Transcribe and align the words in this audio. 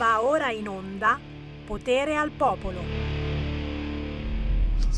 Va 0.00 0.22
ora 0.22 0.50
in 0.50 0.66
onda 0.66 1.20
Potere 1.66 2.16
al 2.16 2.30
Popolo. 2.30 2.80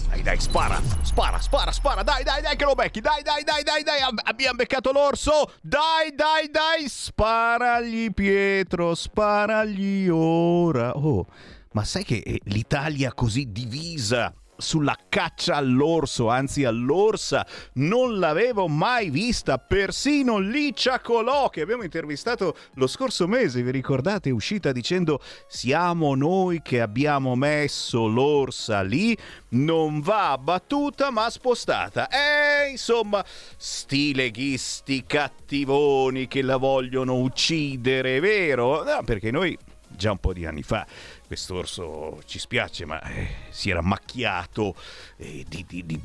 Dai, 0.07 0.23
dai, 0.23 0.39
spara, 0.39 0.81
spara, 1.03 1.41
spara, 1.41 1.73
spara, 1.73 2.03
dai, 2.05 2.23
dai, 2.23 2.41
dai, 2.41 2.55
che 2.55 2.65
lo 2.65 2.75
becchi, 2.75 3.01
dai, 3.01 3.21
dai, 3.21 3.43
dai, 3.43 3.65
dai, 3.65 3.83
dai, 3.83 3.99
abbiamo 4.23 4.59
beccato 4.59 4.93
l'orso, 4.93 5.55
dai, 5.61 6.15
dai, 6.15 6.49
dai, 6.53 6.89
sparagli 6.89 8.13
Pietro, 8.13 8.95
sparagli 8.95 10.09
ora. 10.09 10.93
Oh, 10.97 11.27
ma 11.73 11.83
sai 11.83 12.05
che 12.05 12.23
eh, 12.25 12.41
l'Italia 12.45 13.13
così 13.13 13.51
divisa 13.51 14.33
sulla 14.63 14.97
caccia 15.09 15.57
all'orso, 15.57 16.29
anzi 16.29 16.65
all'orsa, 16.65 17.47
non 17.75 18.19
l'avevo 18.19 18.69
mai 18.69 19.11
vista, 19.11 19.59
persino 19.59 20.39
Licia 20.39 21.01
Colò 21.01 21.51
che 21.51 21.61
abbiamo 21.61 21.83
intervistato 21.83 22.57
lo 22.75 22.87
scorso 22.87 23.27
mese, 23.27 23.63
vi 23.63 23.71
ricordate, 23.71 24.31
è 24.31 24.33
uscita 24.33 24.73
dicendo 24.73 25.21
siamo 25.49 26.15
noi 26.15 26.63
che 26.63 26.81
abbiamo 26.81 27.35
messo 27.35 28.07
l'orsa 28.07 28.81
lì, 28.81 29.17
non 29.51 30.01
va 30.01 30.31
abbattuta 30.31 31.11
ma 31.11 31.29
spostata. 31.29 32.09
E 32.09 32.71
insomma, 32.71 33.25
sti 33.57 34.15
leghisti 34.15 35.05
cattivoni 35.07 36.29
che 36.29 36.43
la 36.43 36.57
vogliono 36.57 37.17
uccidere, 37.17 38.21
vero? 38.21 38.85
No, 38.85 39.03
perché 39.05 39.31
noi 39.31 39.59
già 39.95 40.11
un 40.11 40.19
po' 40.19 40.33
di 40.33 40.47
anni 40.47 40.63
fa 40.63 40.87
quest'orso 41.33 42.21
ci 42.27 42.39
spiace, 42.39 42.85
ma 42.85 43.01
eh, 43.05 43.29
si 43.49 43.71
era 43.71 43.81
macchiato 43.81 44.75
eh, 45.17 45.47
di, 45.49 45.65
di, 45.67 45.83
di, 45.83 46.03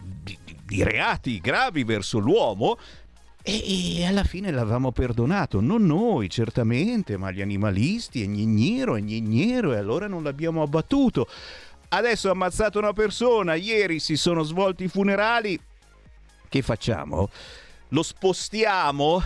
di, 0.64 0.84
reati 0.84 1.40
gravi 1.40 1.84
verso 1.84 2.18
l'uomo. 2.18 2.78
E, 3.42 4.06
alla 4.06 4.24
fine 4.24 4.52
l'avevamo 4.52 4.94
perdonato, 4.94 5.60
non 5.60 5.86
noi 5.86 6.30
certamente, 6.30 7.18
ma 7.18 7.32
gli 7.32 7.42
animalisti, 7.42 8.24
e 8.24 8.28
Gnignero, 8.28 8.96
e 8.96 9.02
Gnignero, 9.02 9.74
e 9.74 9.78
allora 9.78 10.08
non 10.08 10.24
l'abbiamo 10.24 10.62
abbattuto. 10.62 11.28
Adesso 11.90 12.30
ha 12.30 12.32
ammazzato 12.32 12.80
una 12.80 12.94
persona, 12.94 13.56
ieri 13.56 14.00
si 14.00 14.16
sono 14.16 14.44
svolti 14.44 14.86
i 14.86 14.88
funerali. 14.88 15.60
Che 16.48 16.62
facciamo? 16.62 17.30
Lo 17.90 18.02
spostiamo? 18.02 19.22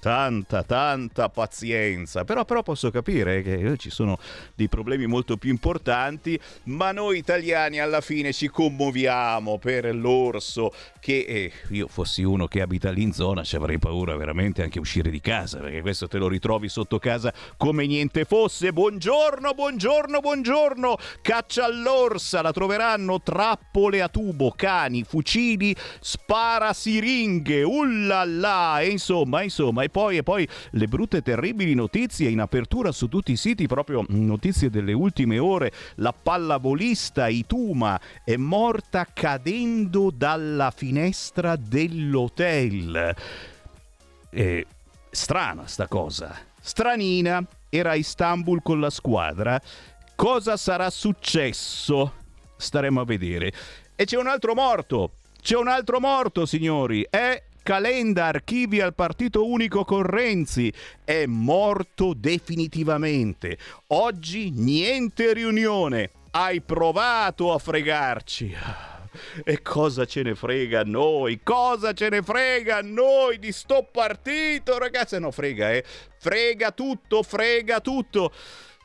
Tanta, 0.00 0.64
tanta 0.64 1.28
pazienza. 1.28 2.24
Però, 2.24 2.44
però 2.44 2.62
posso 2.62 2.90
capire 2.90 3.42
che 3.42 3.76
ci 3.76 3.90
sono 3.90 4.18
dei 4.56 4.68
problemi 4.68 5.06
molto 5.06 5.36
più 5.36 5.50
importanti, 5.50 6.40
ma 6.64 6.90
noi 6.90 7.18
italiani 7.18 7.78
alla 7.78 8.00
fine 8.00 8.32
ci 8.32 8.48
commuoviamo 8.48 9.58
per 9.58 9.94
l'orso 9.94 10.72
che 10.98 11.24
eh, 11.28 11.52
io 11.68 11.86
fossi 11.86 12.22
uno 12.22 12.46
che 12.46 12.60
abita 12.60 12.90
lì 12.90 13.02
in 13.02 13.12
zona 13.12 13.44
ci 13.44 13.56
avrei 13.56 13.78
paura 13.78 14.16
veramente 14.16 14.62
anche 14.62 14.78
uscire 14.78 15.10
di 15.10 15.20
casa, 15.20 15.58
perché 15.58 15.80
questo 15.80 16.08
te 16.08 16.18
lo 16.18 16.28
ritrovi 16.28 16.68
sotto 16.68 16.98
casa 16.98 17.32
come 17.56 17.86
niente 17.86 18.24
fosse. 18.24 18.72
Buongiorno, 18.72 19.52
buongiorno, 19.52 20.20
buongiorno. 20.20 20.96
Caccia 21.22 21.64
all'orsa, 21.66 22.42
la 22.42 22.52
troveranno 22.52 23.20
trappole 23.22 24.00
a 24.00 24.08
tubo, 24.08 24.52
cani, 24.56 25.04
fucili, 25.04 25.76
spara 26.00 26.72
siringhe, 26.72 27.62
ullala, 27.62 28.80
e 28.80 28.88
insomma, 28.88 29.42
insomma, 29.42 29.84
poi, 29.90 30.18
e 30.18 30.22
poi 30.22 30.48
le 30.70 30.86
brutte 30.86 31.22
terribili 31.22 31.74
notizie 31.74 32.28
in 32.30 32.40
apertura 32.40 32.92
su 32.92 33.08
tutti 33.08 33.32
i 33.32 33.36
siti, 33.36 33.66
proprio 33.66 34.04
notizie 34.08 34.70
delle 34.70 34.92
ultime 34.92 35.38
ore. 35.38 35.72
La 35.96 36.12
pallavolista 36.12 37.28
Ituma 37.28 38.00
è 38.24 38.36
morta 38.36 39.06
cadendo 39.12 40.10
dalla 40.14 40.70
finestra 40.70 41.56
dell'hotel. 41.56 43.14
Eh, 44.30 44.66
strana 45.10 45.66
sta 45.66 45.86
cosa. 45.86 46.36
Stranina. 46.60 47.44
Era 47.72 47.90
a 47.90 47.94
Istanbul 47.94 48.62
con 48.62 48.80
la 48.80 48.90
squadra. 48.90 49.60
Cosa 50.16 50.56
sarà 50.56 50.90
successo? 50.90 52.14
Staremo 52.56 53.00
a 53.00 53.04
vedere. 53.04 53.52
E 53.94 54.04
c'è 54.04 54.16
un 54.16 54.26
altro 54.26 54.54
morto. 54.54 55.12
C'è 55.40 55.56
un 55.56 55.68
altro 55.68 56.00
morto, 56.00 56.46
signori. 56.46 57.06
È 57.08 57.42
Calenda 57.62 58.26
archivia 58.26 58.86
il 58.86 58.94
partito 58.94 59.46
unico 59.46 59.84
con 59.84 60.02
Renzi. 60.02 60.72
È 61.04 61.26
morto 61.26 62.14
definitivamente. 62.14 63.58
Oggi 63.88 64.50
niente 64.50 65.32
riunione. 65.34 66.10
Hai 66.30 66.60
provato 66.62 67.52
a 67.52 67.58
fregarci. 67.58 68.56
E 69.44 69.60
cosa 69.60 70.04
ce 70.04 70.22
ne 70.22 70.34
frega 70.34 70.80
a 70.80 70.84
noi? 70.84 71.40
Cosa 71.42 71.92
ce 71.92 72.08
ne 72.08 72.22
frega 72.22 72.76
a 72.76 72.82
noi 72.82 73.38
di 73.38 73.52
sto 73.52 73.86
partito? 73.90 74.78
Ragazzi, 74.78 75.18
no, 75.18 75.30
frega, 75.30 75.72
eh. 75.72 75.84
Frega 76.18 76.70
tutto, 76.70 77.22
frega 77.22 77.80
tutto. 77.80 78.32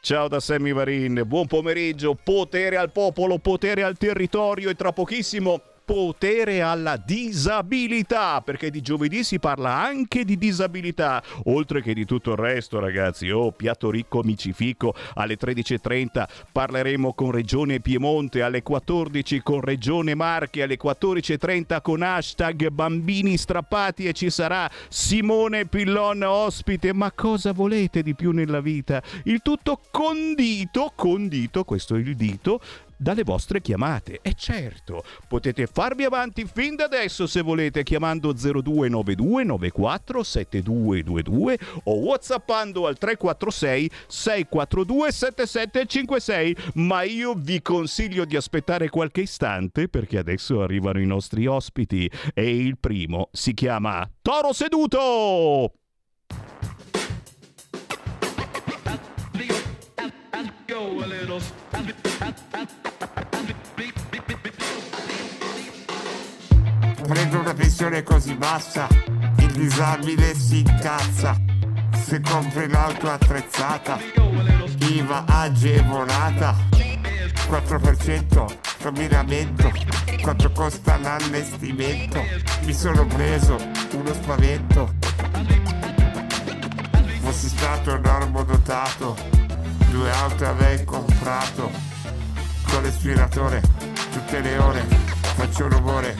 Ciao 0.01 0.27
da 0.27 0.39
Sammy 0.39 0.71
Varin, 0.71 1.23
buon 1.25 1.47
pomeriggio, 1.47 2.13
potere 2.13 2.77
al 2.77 2.91
popolo, 2.91 3.39
potere 3.39 3.83
al 3.83 3.97
territorio 3.97 4.69
e 4.69 4.75
tra 4.75 4.91
pochissimo 4.91 5.61
potere 5.85 6.61
alla 6.61 6.97
disabilità, 6.97 8.41
perché 8.41 8.71
di 8.71 8.81
giovedì 8.81 9.23
si 9.23 9.39
parla 9.39 9.75
anche 9.75 10.25
di 10.25 10.37
disabilità, 10.37 11.21
oltre 11.45 11.81
che 11.81 11.93
di 11.93 12.05
tutto 12.05 12.31
il 12.31 12.37
resto, 12.37 12.79
ragazzi. 12.79 13.29
Oh, 13.29 13.51
piatto 13.51 13.91
ricco 13.91 14.23
micifico 14.23 14.93
alle 15.13 15.37
13.30 15.37 16.27
parleremo 16.51 17.13
con 17.13 17.31
Regione 17.31 17.79
Piemonte, 17.79 18.41
alle 18.41 18.63
14 18.63 19.41
con 19.41 19.61
Regione 19.61 20.15
Marche, 20.15 20.63
alle 20.63 20.77
14.30 20.81 21.81
con 21.81 22.01
hashtag 22.01 22.69
bambini 22.69 23.37
strappati 23.37 24.07
e 24.07 24.13
ci 24.13 24.29
sarà 24.29 24.69
Simone 24.89 25.67
Pillon 25.67 26.23
ospite. 26.23 26.93
Ma 26.93 27.11
cosa 27.11 27.51
volete 27.51 28.01
di 28.01 28.15
più 28.15 28.31
nella 28.31 28.59
vita? 28.59 29.03
Il 29.25 29.41
tutto 29.43 29.79
condito, 29.91 30.91
condito, 30.95 31.63
questo 31.63 31.95
è 31.95 31.99
il 31.99 32.15
dito, 32.15 32.59
dalle 32.97 33.23
vostre 33.23 33.61
chiamate. 33.61 34.19
E 34.21 34.33
certo, 34.33 35.03
potete 35.27 35.67
farvi 35.67 36.03
avanti 36.03 36.45
fin 36.45 36.75
da 36.75 36.85
adesso 36.85 37.27
se 37.27 37.41
volete 37.41 37.83
chiamando 37.83 38.33
0292 38.33 39.43
94 39.43 40.23
7222 40.23 41.59
o 41.83 41.99
whatsappando 41.99 42.87
al 42.87 42.97
346 42.97 43.91
642 44.07 45.11
7756. 45.11 46.55
Ma 46.75 47.03
io 47.03 47.33
vi 47.33 47.61
consiglio 47.61 48.25
di 48.25 48.35
aspettare 48.35 48.89
qualche 48.89 49.21
istante 49.21 49.87
perché 49.87 50.17
adesso 50.17 50.61
arrivano 50.61 50.99
i 50.99 51.05
nostri 51.05 51.45
ospiti 51.45 52.09
e 52.33 52.57
il 52.57 52.77
primo 52.77 53.29
si 53.31 53.53
chiama 53.53 54.09
Toro 54.21 54.53
Seduto! 54.53 55.84
Go 60.75 61.01
a 61.01 61.05
little. 61.05 61.41
Prendo 67.07 67.39
una 67.39 67.53
pensione 67.53 68.03
così 68.03 68.35
bassa, 68.35 68.89
il 69.37 69.51
disabile 69.53 70.35
si 70.35 70.59
incazza. 70.59 71.39
Se 71.93 72.19
compri 72.19 72.67
l'auto 72.67 73.09
attrezzata, 73.09 73.97
IVA 74.79 75.23
agevolata, 75.25 76.53
4% 76.69 78.57
combinamento, 78.81 79.71
quanto 80.21 80.51
costa 80.51 80.97
l'allestimento? 80.97 82.21
Mi 82.63 82.73
sono 82.73 83.05
preso 83.05 83.55
uno 83.93 84.13
spavento. 84.13 84.93
Fossi 87.21 87.47
stato 87.47 87.97
normodotato, 87.97 89.44
due 89.89 90.11
auto 90.11 90.45
avrei 90.45 90.83
comprato, 90.83 91.71
con 92.69 92.83
l'aspiratore 92.83 93.61
tutte 94.11 94.39
le 94.39 94.57
ore, 94.57 94.85
faccio 95.35 95.67
rumore 95.67 96.15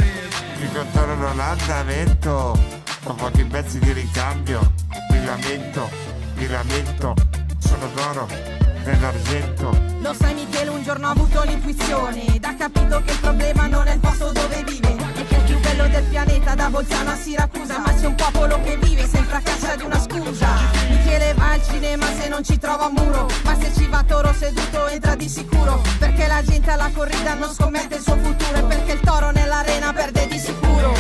mi 0.60 0.72
controllano 0.72 1.34
l'andamento 1.36 2.58
con 3.04 3.16
pochi 3.16 3.44
pezzi 3.44 3.80
di 3.80 3.92
ricambio 3.92 4.74
mi 5.12 5.26
lamento 5.26 5.90
mi 6.36 6.48
lamento 6.48 7.14
sono 7.60 7.88
d'oro 7.94 8.55
nell'argento 8.86 9.96
lo 10.06 10.14
sai 10.14 10.36
Michele 10.36 10.70
un 10.70 10.84
giorno 10.84 11.08
ho 11.08 11.12
avuto 11.14 11.42
l'intuizione. 11.42 12.36
Ed 12.36 12.44
ha 12.44 12.54
capito 12.54 13.02
che 13.04 13.12
il 13.12 13.20
problema 13.20 13.66
non 13.66 13.88
è 13.88 13.94
il 13.94 14.00
posto 14.00 14.32
dove 14.32 14.64
vive. 14.64 14.96
E 15.16 15.26
che 15.26 15.36
è 15.36 15.40
il 15.40 15.44
più 15.46 15.60
bello 15.60 15.88
del 15.88 16.04
pianeta 16.04 16.54
da 16.54 16.70
Bolzano 16.70 17.10
a 17.10 17.16
Siracusa. 17.16 17.80
Ma 17.80 17.92
c'è 17.92 18.06
un 18.06 18.14
popolo 18.14 18.62
che 18.62 18.78
vive 18.78 19.08
sempre 19.08 19.38
a 19.38 19.42
caccia 19.42 19.76
di 19.76 19.82
una 19.82 20.00
scusa. 20.00 20.48
Michele 20.90 21.34
va 21.34 21.54
al 21.54 21.64
cinema 21.64 22.06
se 22.20 22.28
non 22.28 22.44
ci 22.44 22.60
trova 22.60 22.86
un 22.86 22.94
muro. 22.94 23.28
Ma 23.46 23.58
se 23.60 23.72
ci 23.76 23.88
va 23.88 24.04
toro 24.04 24.32
seduto 24.32 24.88
entra 24.90 25.16
di 25.16 25.28
sicuro. 25.28 25.82
Perché 25.98 26.28
la 26.28 26.44
gente 26.44 26.70
alla 26.70 26.92
corrida 26.94 27.34
non 27.34 27.52
scommette 27.52 27.96
il 27.96 28.02
suo 28.02 28.18
futuro. 28.18 28.58
E 28.58 28.64
perché 28.64 28.92
il 28.92 29.00
toro 29.00 29.32
nell'arena 29.32 29.92
perde 29.92 30.28
di 30.28 30.38
sicuro. 30.38 30.94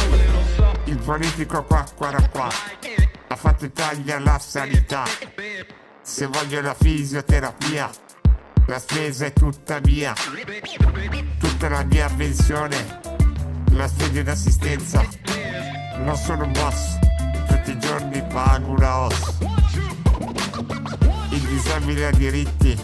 Il 0.85 0.97
politico 0.97 1.63
qua 1.63 1.85
qua 1.95 2.11
qua 2.31 2.49
ha 3.27 3.35
fatto 3.35 3.65
Italia 3.65 4.19
la 4.19 4.39
sanità 4.39 5.03
se 6.05 6.27
voglio 6.27 6.61
la 6.61 6.73
fisioterapia 6.73 7.89
la 8.67 8.79
spesa 8.79 9.25
è 9.25 9.33
tutta 9.33 9.79
mia 9.83 10.13
tutta 11.39 11.67
la 11.67 11.83
mia 11.83 12.07
pensione 12.15 13.01
la 13.71 13.87
spesa 13.87 14.21
d'assistenza 14.21 15.03
non 15.97 16.15
sono 16.15 16.45
un 16.45 16.51
boss 16.53 16.97
tutti 17.47 17.71
i 17.71 17.79
giorni 17.79 18.23
pago 18.27 18.71
una 18.71 18.99
os 18.99 19.33
il 21.31 21.41
disabile 21.41 21.65
disabile 21.65 22.07
a 22.07 22.11
diritti, 22.11 22.77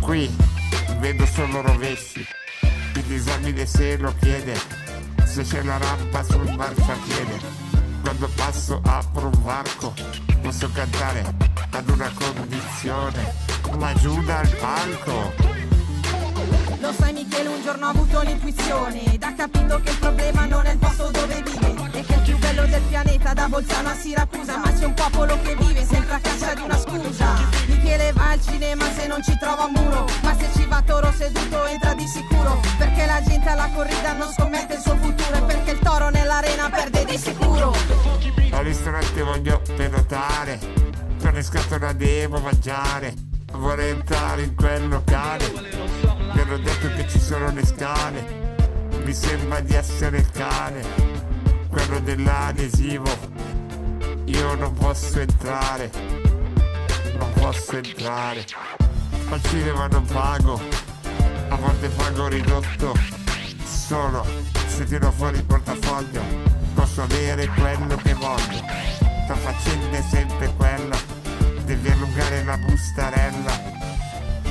qui 0.00 0.34
vedo 0.98 1.26
solo 1.26 1.60
rovesci. 1.62 2.26
Il 2.94 3.02
disabile 3.02 3.66
se 3.66 3.96
lo 3.98 4.14
chiede, 4.20 4.58
se 5.24 5.42
c'è 5.42 5.62
la 5.62 5.76
rampa 5.78 6.22
sul 6.22 6.54
marciapiede. 6.56 7.65
Quando 8.06 8.28
passo 8.36 8.80
apro 8.84 9.26
un 9.26 9.42
varco, 9.42 9.92
posso 10.40 10.70
cantare 10.70 11.24
ad 11.70 11.88
una 11.88 12.08
condizione, 12.14 13.34
ma 13.80 13.92
giù 13.94 14.22
dal 14.22 14.48
palco. 14.58 15.55
Lo 16.80 16.92
sai 16.92 17.12
Michele, 17.12 17.48
un 17.48 17.62
giorno 17.62 17.86
ho 17.86 17.90
avuto 17.90 18.20
l'intuizione. 18.20 19.18
Ha 19.20 19.32
capito 19.34 19.80
che 19.80 19.90
il 19.90 19.98
problema 19.98 20.46
non 20.46 20.66
è 20.66 20.72
il 20.72 20.78
posto 20.78 21.10
dove 21.10 21.42
vive. 21.42 21.74
E 21.92 22.04
che 22.04 22.14
è 22.14 22.16
il 22.16 22.22
più 22.22 22.38
bello 22.38 22.66
del 22.66 22.82
pianeta 22.82 23.32
da 23.32 23.48
Bolzano 23.48 23.88
a 23.88 23.94
Siracusa, 23.94 24.58
ma 24.58 24.72
c'è 24.72 24.84
un 24.84 24.94
popolo 24.94 25.38
che 25.42 25.56
vive 25.56 25.84
sempre 25.84 26.14
a 26.14 26.18
caccia 26.20 26.54
di 26.54 26.60
una 26.60 26.78
scusa. 26.78 27.34
Michele 27.66 28.12
va 28.12 28.30
al 28.30 28.42
cinema 28.42 28.84
se 28.92 29.06
non 29.06 29.22
ci 29.22 29.36
trova 29.38 29.64
un 29.64 29.72
muro, 29.74 30.04
ma 30.22 30.36
se 30.36 30.48
ci 30.54 30.66
va 30.66 30.82
toro 30.82 31.10
seduto 31.12 31.64
entra 31.66 31.94
di 31.94 32.06
sicuro, 32.06 32.60
perché 32.78 33.06
la 33.06 33.22
gente 33.22 33.48
alla 33.48 33.70
corrida 33.74 34.12
non 34.12 34.30
scommette 34.32 34.74
il 34.74 34.80
suo 34.80 34.96
futuro. 34.96 35.34
E 35.34 35.42
perché 35.42 35.70
il 35.72 35.78
toro 35.78 36.10
nell'arena 36.10 36.68
perde 36.68 37.04
di 37.04 37.18
sicuro. 37.18 37.74
Al 38.50 38.64
ristorante 38.64 39.22
voglio 39.22 39.62
prenotare, 39.74 40.58
per 41.20 41.32
le 41.32 41.42
scatole 41.42 41.96
devo 41.96 42.38
mangiare, 42.38 43.14
vorrei 43.56 43.90
entrare 43.90 44.42
in 44.42 44.54
quel 44.54 44.88
locale 44.88 45.76
mi 46.36 46.42
hanno 46.42 46.58
detto 46.58 46.88
che 46.88 47.08
ci 47.08 47.18
sono 47.18 47.50
le 47.50 47.64
scale. 47.64 48.44
Mi 49.04 49.14
sembra 49.14 49.60
di 49.60 49.74
essere 49.74 50.18
il 50.18 50.30
cane, 50.30 50.84
quello 51.70 51.98
dell'adesivo. 52.00 53.08
Io 54.26 54.54
non 54.56 54.74
posso 54.74 55.20
entrare, 55.20 55.90
non 57.18 57.32
posso 57.40 57.76
entrare. 57.76 58.44
Al 59.30 59.42
cinema 59.44 59.86
non 59.86 60.04
pago, 60.04 60.60
a 61.48 61.56
volte 61.56 61.88
pago 61.88 62.28
ridotto. 62.28 62.94
Solo 63.64 64.26
se 64.66 64.84
tiro 64.84 65.10
fuori 65.12 65.38
il 65.38 65.44
portafoglio 65.44 66.20
posso 66.74 67.00
avere 67.00 67.46
quello 67.46 67.96
che 67.96 68.12
voglio. 68.12 68.60
La 69.26 69.34
faccenda 69.34 70.02
sempre 70.02 70.52
quella, 70.54 70.96
devi 71.76 71.90
allungare 71.90 72.44
la 72.44 72.56
bustarella 72.58 73.84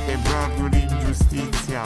è 0.06 0.18
proprio 0.18 0.68
l'ingiustizia. 0.68 1.82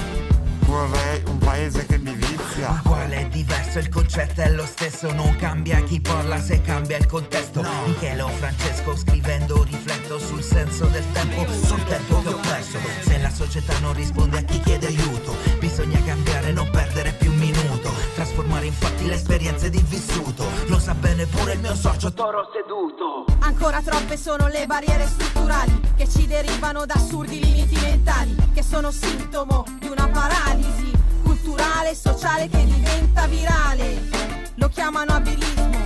Vorrei 0.65 1.23
un 1.25 1.37
paese 1.39 1.85
che 1.85 1.97
mi 1.97 2.13
vizia. 2.13 2.69
Ma 2.69 2.81
quale 2.83 3.15
è 3.15 3.27
diverso? 3.27 3.79
Il 3.79 3.89
concetto 3.89 4.41
è 4.41 4.49
lo 4.51 4.65
stesso, 4.65 5.11
non 5.11 5.35
cambia 5.37 5.81
chi 5.83 5.99
parla 5.99 6.39
se 6.39 6.61
cambia 6.61 6.97
il 6.97 7.07
contesto. 7.07 7.61
No. 7.61 7.69
Michele 7.87 8.21
o 8.21 8.27
Francesco 8.27 8.95
scrivendo 8.95 9.63
rifletto 9.63 10.19
sul 10.19 10.43
senso 10.43 10.85
del 10.85 11.05
tempo, 11.11 11.47
sul 11.51 11.83
tempo 11.85 12.21
che 12.21 12.27
ho 12.27 12.39
perso. 12.39 12.77
Se 13.01 13.17
la 13.19 13.31
società 13.31 13.79
non 13.79 13.93
risponde 13.93 14.39
a 14.39 14.41
chi 14.41 14.59
chiede 14.59 14.87
aiuto, 14.87 15.35
bisogna 15.59 15.99
cambiare, 16.03 16.51
non 16.51 16.69
perdere 16.69 17.13
più 17.13 17.31
un 17.31 17.37
minuto. 17.37 18.08
Trasformare 18.39 18.67
infatti 18.67 19.05
le 19.05 19.15
esperienze 19.15 19.69
di 19.69 19.83
vissuto. 19.85 20.45
Lo 20.67 20.79
sa 20.79 20.93
bene 20.93 21.25
pure 21.25 21.53
il 21.53 21.59
mio 21.59 21.75
socio 21.75 22.13
toro 22.13 22.49
seduto. 22.53 23.25
Ancora 23.39 23.81
troppe 23.81 24.15
sono 24.15 24.47
le 24.47 24.65
barriere 24.65 25.05
strutturali 25.07 25.77
che 25.97 26.07
ci 26.07 26.25
derivano 26.25 26.85
da 26.85 26.93
assurdi 26.93 27.43
limiti 27.43 27.77
mentali, 27.81 28.37
che 28.53 28.63
sono 28.63 28.91
sintomo 28.91 29.65
di 29.79 29.87
una 29.87 30.07
paralisi 30.07 30.89
culturale 31.21 31.89
e 31.89 31.95
sociale 31.95 32.47
che 32.47 32.63
diventa 32.63 33.27
virale. 33.27 34.07
Lo 34.55 34.69
chiamano 34.69 35.15
abilismo, 35.15 35.77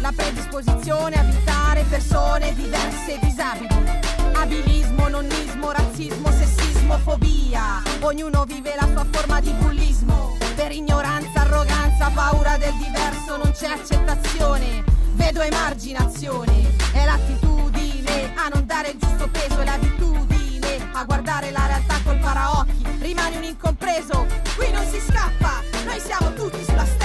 la 0.00 0.12
predisposizione 0.14 1.16
a 1.16 1.22
abitare 1.22 1.84
persone 1.88 2.54
diverse 2.54 3.14
e 3.14 3.18
disabili. 3.20 3.98
Abilismo, 4.34 5.08
nonnismo, 5.08 5.72
razzismo, 5.72 6.30
sessismo, 6.30 6.98
fobia. 6.98 7.82
Ognuno 7.98 8.44
vive 8.44 8.76
la 8.76 8.86
sua 8.92 9.04
forma 9.10 9.40
di 9.40 9.50
bullismo. 9.50 10.38
Per 10.60 10.72
ignoranza, 10.72 11.40
arroganza, 11.40 12.10
paura 12.10 12.58
del 12.58 12.74
diverso 12.74 13.38
non 13.38 13.50
c'è 13.50 13.68
accettazione. 13.68 14.84
Vedo 15.14 15.40
emarginazione, 15.40 16.74
è 16.92 17.06
l'attitudine 17.06 18.34
a 18.36 18.48
non 18.52 18.66
dare 18.66 18.90
il 18.90 18.98
giusto 18.98 19.26
peso, 19.28 19.58
è 19.58 19.64
l'abitudine 19.64 20.90
a 20.92 21.04
guardare 21.04 21.50
la 21.50 21.64
realtà 21.64 21.94
col 22.04 22.18
paraocchi. 22.18 22.84
Rimani 22.98 23.36
un 23.38 23.44
incompreso, 23.44 24.26
qui 24.54 24.70
non 24.70 24.84
si 24.84 25.00
scappa, 25.00 25.62
noi 25.86 25.98
siamo 25.98 26.30
tutti 26.34 26.62
sulla 26.62 26.84
barca. 26.84 26.99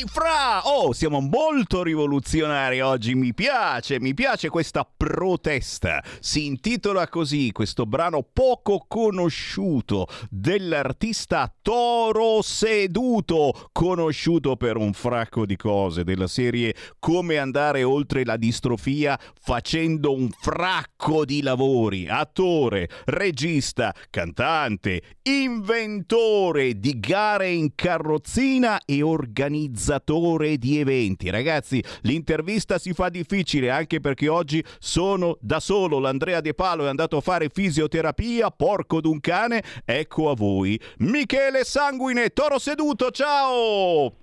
Ehi 0.00 0.08
fra! 0.08 0.62
Oh, 0.64 0.94
siamo 0.94 1.20
molto 1.20 1.82
rivoluzionari 1.82 2.80
oggi, 2.80 3.14
mi 3.14 3.34
piace, 3.34 4.00
mi 4.00 4.14
piace 4.14 4.48
questa 4.48 4.88
protesta. 4.96 6.02
Si 6.20 6.46
intitola 6.46 7.06
così 7.08 7.52
questo 7.52 7.84
brano 7.84 8.22
poco 8.22 8.86
conosciuto 8.88 10.06
dell'artista 10.30 11.52
Toro 11.60 12.40
Seduto, 12.40 13.68
conosciuto 13.72 14.56
per 14.56 14.78
un 14.78 14.94
fracco 14.94 15.44
di 15.44 15.56
cose 15.56 16.02
della 16.02 16.28
serie 16.28 16.74
Come 16.98 17.36
andare 17.36 17.82
oltre 17.82 18.24
la 18.24 18.38
distrofia 18.38 19.18
facendo 19.38 20.14
un 20.14 20.30
fracco 20.30 21.26
di 21.26 21.42
lavori. 21.42 22.08
Attore, 22.08 22.88
regista, 23.04 23.94
cantante, 24.08 25.02
inventore 25.24 26.78
di 26.78 26.98
gare 26.98 27.50
in 27.50 27.74
carrozzina 27.74 28.80
e 28.86 29.02
organizzatore 29.02 29.89
organizzatore 29.90 30.56
di 30.56 30.78
eventi. 30.78 31.30
Ragazzi, 31.30 31.82
l'intervista 32.02 32.78
si 32.78 32.92
fa 32.92 33.08
difficile 33.08 33.70
anche 33.70 34.00
perché 34.00 34.28
oggi 34.28 34.64
sono 34.78 35.36
da 35.40 35.58
solo. 35.58 35.98
L'Andrea 35.98 36.40
De 36.40 36.54
Palo 36.54 36.84
è 36.84 36.88
andato 36.88 37.16
a 37.16 37.20
fare 37.20 37.48
fisioterapia, 37.52 38.50
porco 38.50 39.00
d'un 39.00 39.20
cane. 39.20 39.62
Ecco 39.84 40.30
a 40.30 40.34
voi 40.34 40.80
Michele 40.98 41.64
Sanguine, 41.64 42.30
toro 42.30 42.58
seduto, 42.58 43.10
ciao! 43.10 44.19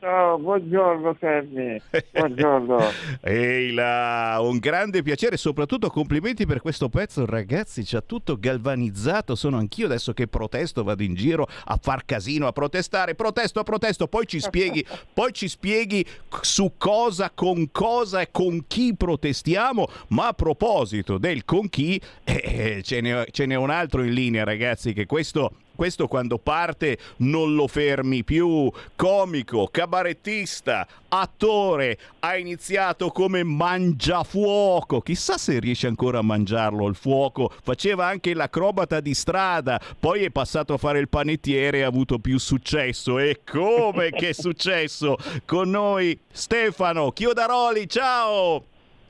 Ciao, 0.00 0.38
buongiorno 0.38 1.14
Sammy, 1.20 1.78
buongiorno. 2.12 2.78
Ehi 3.20 3.72
là, 3.72 4.38
un 4.40 4.56
grande 4.56 5.02
piacere, 5.02 5.36
soprattutto 5.36 5.90
complimenti 5.90 6.46
per 6.46 6.62
questo 6.62 6.88
pezzo. 6.88 7.26
Ragazzi, 7.26 7.84
ci 7.84 7.96
ha 7.96 8.00
tutto 8.00 8.38
galvanizzato, 8.38 9.34
sono 9.34 9.58
anch'io 9.58 9.84
adesso 9.84 10.14
che 10.14 10.26
protesto, 10.26 10.84
vado 10.84 11.02
in 11.02 11.14
giro 11.14 11.46
a 11.64 11.78
far 11.78 12.06
casino, 12.06 12.46
a 12.46 12.52
protestare, 12.52 13.14
protesto, 13.14 13.62
protesto, 13.62 14.08
poi 14.08 14.26
ci 14.26 14.40
spieghi, 14.40 14.82
poi 15.12 15.34
ci 15.34 15.48
spieghi 15.48 16.02
su 16.40 16.72
cosa, 16.78 17.30
con 17.34 17.70
cosa 17.70 18.22
e 18.22 18.30
con 18.30 18.64
chi 18.66 18.96
protestiamo, 18.96 19.86
ma 20.08 20.28
a 20.28 20.32
proposito 20.32 21.18
del 21.18 21.44
con 21.44 21.68
chi, 21.68 22.00
eh, 22.24 22.80
ce, 22.82 23.02
n'è, 23.02 23.26
ce 23.30 23.44
n'è 23.44 23.54
un 23.54 23.68
altro 23.68 24.02
in 24.02 24.14
linea 24.14 24.44
ragazzi 24.44 24.94
che 24.94 25.04
questo 25.04 25.52
questo 25.80 26.08
quando 26.08 26.36
parte 26.36 26.98
non 27.20 27.54
lo 27.54 27.66
fermi 27.66 28.22
più. 28.22 28.70
Comico, 28.96 29.66
cabarettista, 29.70 30.86
attore, 31.08 31.96
ha 32.18 32.36
iniziato 32.36 33.08
come 33.08 33.42
mangiafuoco. 33.44 35.00
Chissà 35.00 35.38
se 35.38 35.58
riesce 35.58 35.86
ancora 35.86 36.18
a 36.18 36.22
mangiarlo 36.22 36.86
il 36.86 36.96
fuoco. 36.96 37.50
Faceva 37.62 38.04
anche 38.04 38.34
l'acrobata 38.34 39.00
di 39.00 39.14
strada, 39.14 39.80
poi 39.98 40.24
è 40.24 40.30
passato 40.30 40.74
a 40.74 40.76
fare 40.76 40.98
il 40.98 41.08
panettiere 41.08 41.78
e 41.78 41.82
ha 41.84 41.86
avuto 41.86 42.18
più 42.18 42.36
successo. 42.36 43.18
E 43.18 43.40
come 43.50 44.10
che 44.10 44.28
è 44.28 44.32
successo? 44.34 45.16
Con 45.46 45.70
noi 45.70 46.18
Stefano 46.30 47.10
Chiodaroli, 47.10 47.88
ciao! 47.88 48.64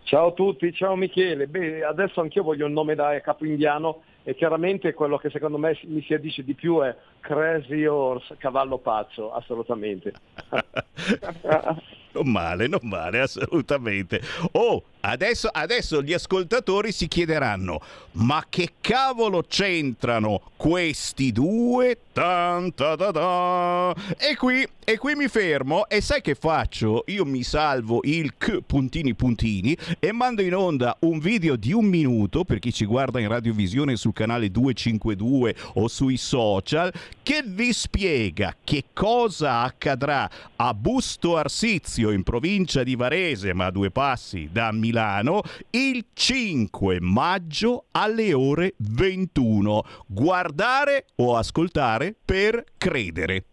Ciao 0.05 0.29
a 0.29 0.33
tutti, 0.33 0.73
ciao 0.73 0.95
Michele. 0.95 1.49
Beh, 1.49 1.85
adesso 1.85 2.21
anch'io 2.21 2.45
voglio 2.45 2.67
un 2.67 2.73
nome 2.73 2.95
da 2.95 3.21
capo 3.21 3.45
indiano 3.45 4.03
e 4.23 4.35
chiaramente 4.35 4.93
quello 4.95 5.17
che 5.19 5.31
secondo 5.31 5.59
me 5.59 5.79
mi 5.85 6.03
si 6.03 6.15
addice 6.15 6.45
di 6.45 6.55
più 6.55 6.81
è 6.81 6.95
Crazy 7.21 7.85
Horse, 7.87 8.37
cavallo 8.37 8.79
pazzo, 8.79 9.33
assolutamente. 9.33 10.13
non 12.13 12.29
male, 12.29 12.67
non 12.67 12.81
male, 12.83 13.21
assolutamente. 13.21 14.21
Oh, 14.53 14.83
adesso, 15.01 15.49
adesso 15.49 16.03
gli 16.03 16.13
ascoltatori 16.13 16.93
si 16.93 17.09
chiederanno, 17.09 17.81
ma 18.13 18.45
che 18.49 18.75
cavolo 18.81 19.45
c'entrano 19.47 20.41
questi 20.57 21.33
due? 21.33 21.99
Tan, 22.13 22.75
ta, 22.75 22.97
ta, 22.97 23.13
ta. 23.13 23.95
E 24.19 24.37
qui, 24.37 24.67
e 24.85 24.99
qui 24.99 25.15
mi 25.15 25.29
fermo 25.29 25.89
e 25.89 26.01
sai 26.01 26.21
che 26.21 26.35
faccio? 26.35 27.05
Io 27.07 27.25
mi 27.25 27.43
salvo 27.43 28.01
il 28.03 28.35
K 28.37 28.61
puntini 28.67 29.15
puntini 29.15 29.77
e 29.99 30.13
mando 30.13 30.43
in 30.43 30.55
onda 30.55 30.97
un 31.01 31.19
video 31.19 31.57
di 31.57 31.73
un 31.73 31.85
minuto 31.85 32.45
per 32.45 32.59
chi 32.59 32.73
ci 32.73 32.85
guarda 32.85 33.21
in 33.21 33.29
radiovisione 33.29 33.97
sul 33.97 34.13
canale 34.13 34.51
252 34.51 35.55
o 35.75 35.87
sui 35.87 36.17
social 36.17 36.93
che 37.23 37.43
vi 37.47 37.73
spiega 37.73 38.57
che 38.65 38.87
cosa 38.93 39.61
accadrà 39.61 40.29
a 40.57 40.75
Busto 40.75 41.37
Arsizio 41.37 42.00
in 42.09 42.23
provincia 42.23 42.83
di 42.83 42.97
Varese, 42.97 43.53
ma 43.53 43.67
a 43.67 43.71
due 43.71 43.91
passi 43.91 44.49
da 44.51 44.73
Milano, 44.73 45.43
il 45.73 46.07
5 46.15 46.99
maggio 47.01 47.85
alle 47.91 48.33
ore 48.33 48.73
21. 48.79 49.85
Guardare 50.07 51.05
o 51.17 51.37
ascoltare 51.37 52.15
per 52.25 52.65
credere. 52.79 53.45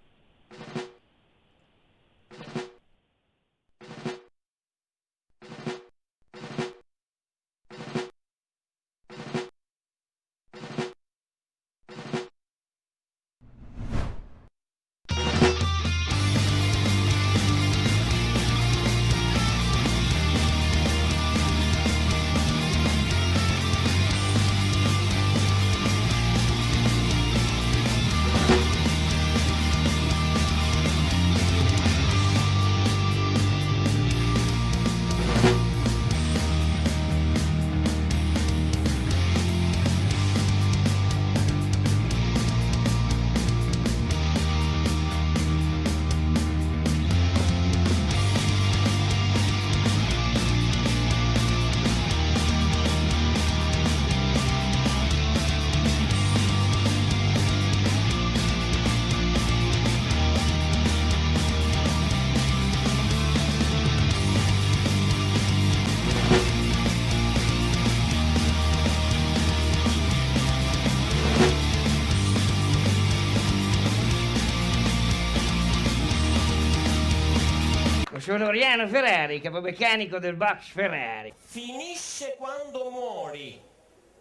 Sono 78.28 78.48
Oriano 78.48 78.90
Ferrari, 78.90 79.40
capomeccanico 79.40 80.20
del 80.20 80.36
box 80.36 80.68
Ferrari. 80.72 81.34
Finisce 81.38 82.36
quando 82.38 82.90
muori. 82.90 83.58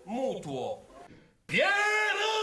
Mutuo. 0.04 0.86
Piano! 1.44 2.35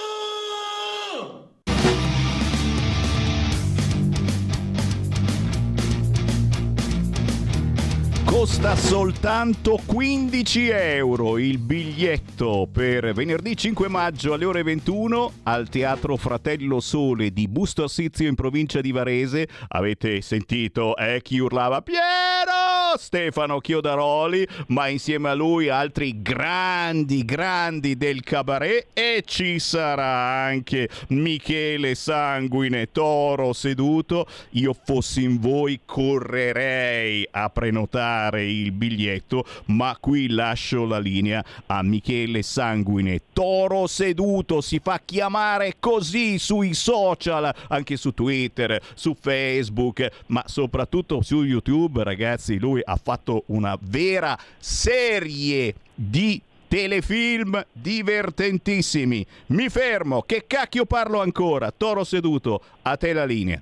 Costa 8.33 8.75
soltanto 8.75 9.79
15 9.85 10.69
euro 10.69 11.37
il 11.37 11.59
biglietto 11.59 12.67
per 12.69 13.13
venerdì 13.13 13.55
5 13.55 13.87
maggio 13.87 14.33
alle 14.33 14.45
ore 14.45 14.63
21 14.63 15.33
al 15.43 15.69
Teatro 15.69 16.17
Fratello 16.17 16.79
Sole 16.79 17.29
di 17.29 17.47
Busto 17.47 17.83
Assizio 17.83 18.27
in 18.27 18.33
provincia 18.33 18.81
di 18.81 18.91
Varese. 18.91 19.47
Avete 19.67 20.19
sentito 20.21 20.97
eh, 20.97 21.21
chi 21.21 21.37
urlava 21.37 21.83
Piero! 21.83 22.62
Stefano 22.97 23.59
Chiodaroli, 23.59 24.47
ma 24.67 24.87
insieme 24.87 25.29
a 25.29 25.33
lui 25.33 25.69
altri 25.69 26.21
grandi, 26.21 27.25
grandi 27.25 27.97
del 27.97 28.21
cabaret. 28.21 28.87
E 28.93 29.23
ci 29.25 29.59
sarà 29.59 30.45
anche 30.45 30.89
Michele 31.09 31.95
Sanguine, 31.95 32.91
toro 32.91 33.53
seduto. 33.53 34.25
Io 34.51 34.75
fossi 34.85 35.23
in 35.23 35.39
voi 35.39 35.81
correrei 35.85 37.27
a 37.31 37.49
prenotare 37.49 38.45
il 38.45 38.71
biglietto, 38.71 39.45
ma 39.65 39.97
qui 39.99 40.29
lascio 40.29 40.85
la 40.85 40.99
linea 40.99 41.43
a 41.67 41.81
Michele 41.83 42.41
Sanguine, 42.41 43.21
toro 43.33 43.87
seduto, 43.87 44.61
si 44.61 44.79
fa 44.81 45.01
chiamare 45.03 45.75
così 45.79 46.37
sui 46.39 46.73
social, 46.73 47.53
anche 47.69 47.97
su 47.97 48.13
Twitter, 48.13 48.81
su 48.93 49.15
Facebook, 49.19 50.07
ma 50.27 50.43
soprattutto 50.45 51.21
su 51.21 51.43
YouTube, 51.43 52.03
ragazzi, 52.03 52.57
lui 52.57 52.81
ha 52.83 52.95
fatto 52.95 53.43
una 53.47 53.77
vera 53.81 54.37
serie 54.57 55.73
di 55.93 56.41
telefilm 56.67 57.63
divertentissimi. 57.71 59.25
Mi 59.47 59.69
fermo, 59.69 60.21
che 60.21 60.45
cacchio 60.47 60.85
parlo 60.85 61.21
ancora? 61.21 61.71
Toro 61.71 62.03
seduto, 62.03 62.61
a 62.81 62.97
te 62.97 63.13
la 63.13 63.25
linea. 63.25 63.61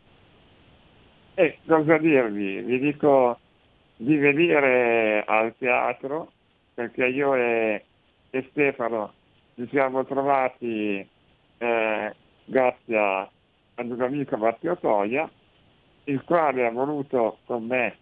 E 1.34 1.58
cosa 1.66 1.98
dirvi? 1.98 2.62
Vi 2.62 2.80
dico 2.80 3.38
di 3.98 4.16
venire 4.16 5.24
al 5.28 5.54
teatro 5.58 6.32
perché 6.74 7.06
io 7.08 7.36
e, 7.36 7.84
e 8.30 8.48
Stefano 8.50 9.14
ci 9.56 9.68
siamo 9.70 10.06
trovati 10.06 11.06
eh, 11.58 12.16
grazie 12.46 12.98
ad 13.76 13.90
un 13.90 14.02
amico 14.02 14.38
Matteo 14.38 14.78
Toia, 14.78 15.30
il 16.06 16.24
quale 16.24 16.66
ha 16.66 16.72
voluto 16.72 17.40
con 17.46 17.66
me 17.66 17.98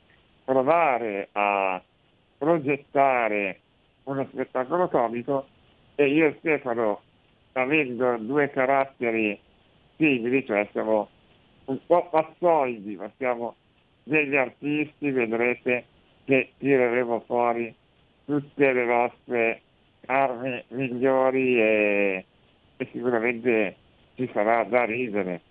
provare 0.49 1.29
a 1.33 1.79
progettare 2.39 3.59
uno 4.05 4.27
spettacolo 4.31 4.87
comico 4.87 5.45
e 5.93 6.07
io 6.07 6.25
e 6.25 6.35
Stefano, 6.39 7.01
avendo 7.51 8.17
due 8.17 8.49
caratteri 8.49 9.39
simili, 9.95 10.43
cioè 10.47 10.67
siamo 10.71 11.07
un 11.65 11.77
po' 11.85 12.09
pazzoidi, 12.09 12.95
ma 12.95 13.11
siamo 13.17 13.57
degli 14.01 14.35
artisti, 14.35 15.11
vedrete 15.11 15.85
che 16.25 16.53
tireremo 16.57 17.19
fuori 17.27 17.71
tutte 18.25 18.73
le 18.73 18.85
nostre 18.85 19.61
armi 20.07 20.63
migliori 20.69 21.61
e, 21.61 22.25
e 22.75 22.89
sicuramente 22.91 23.75
ci 24.15 24.27
sarà 24.33 24.63
da 24.63 24.85
ridere. 24.85 25.41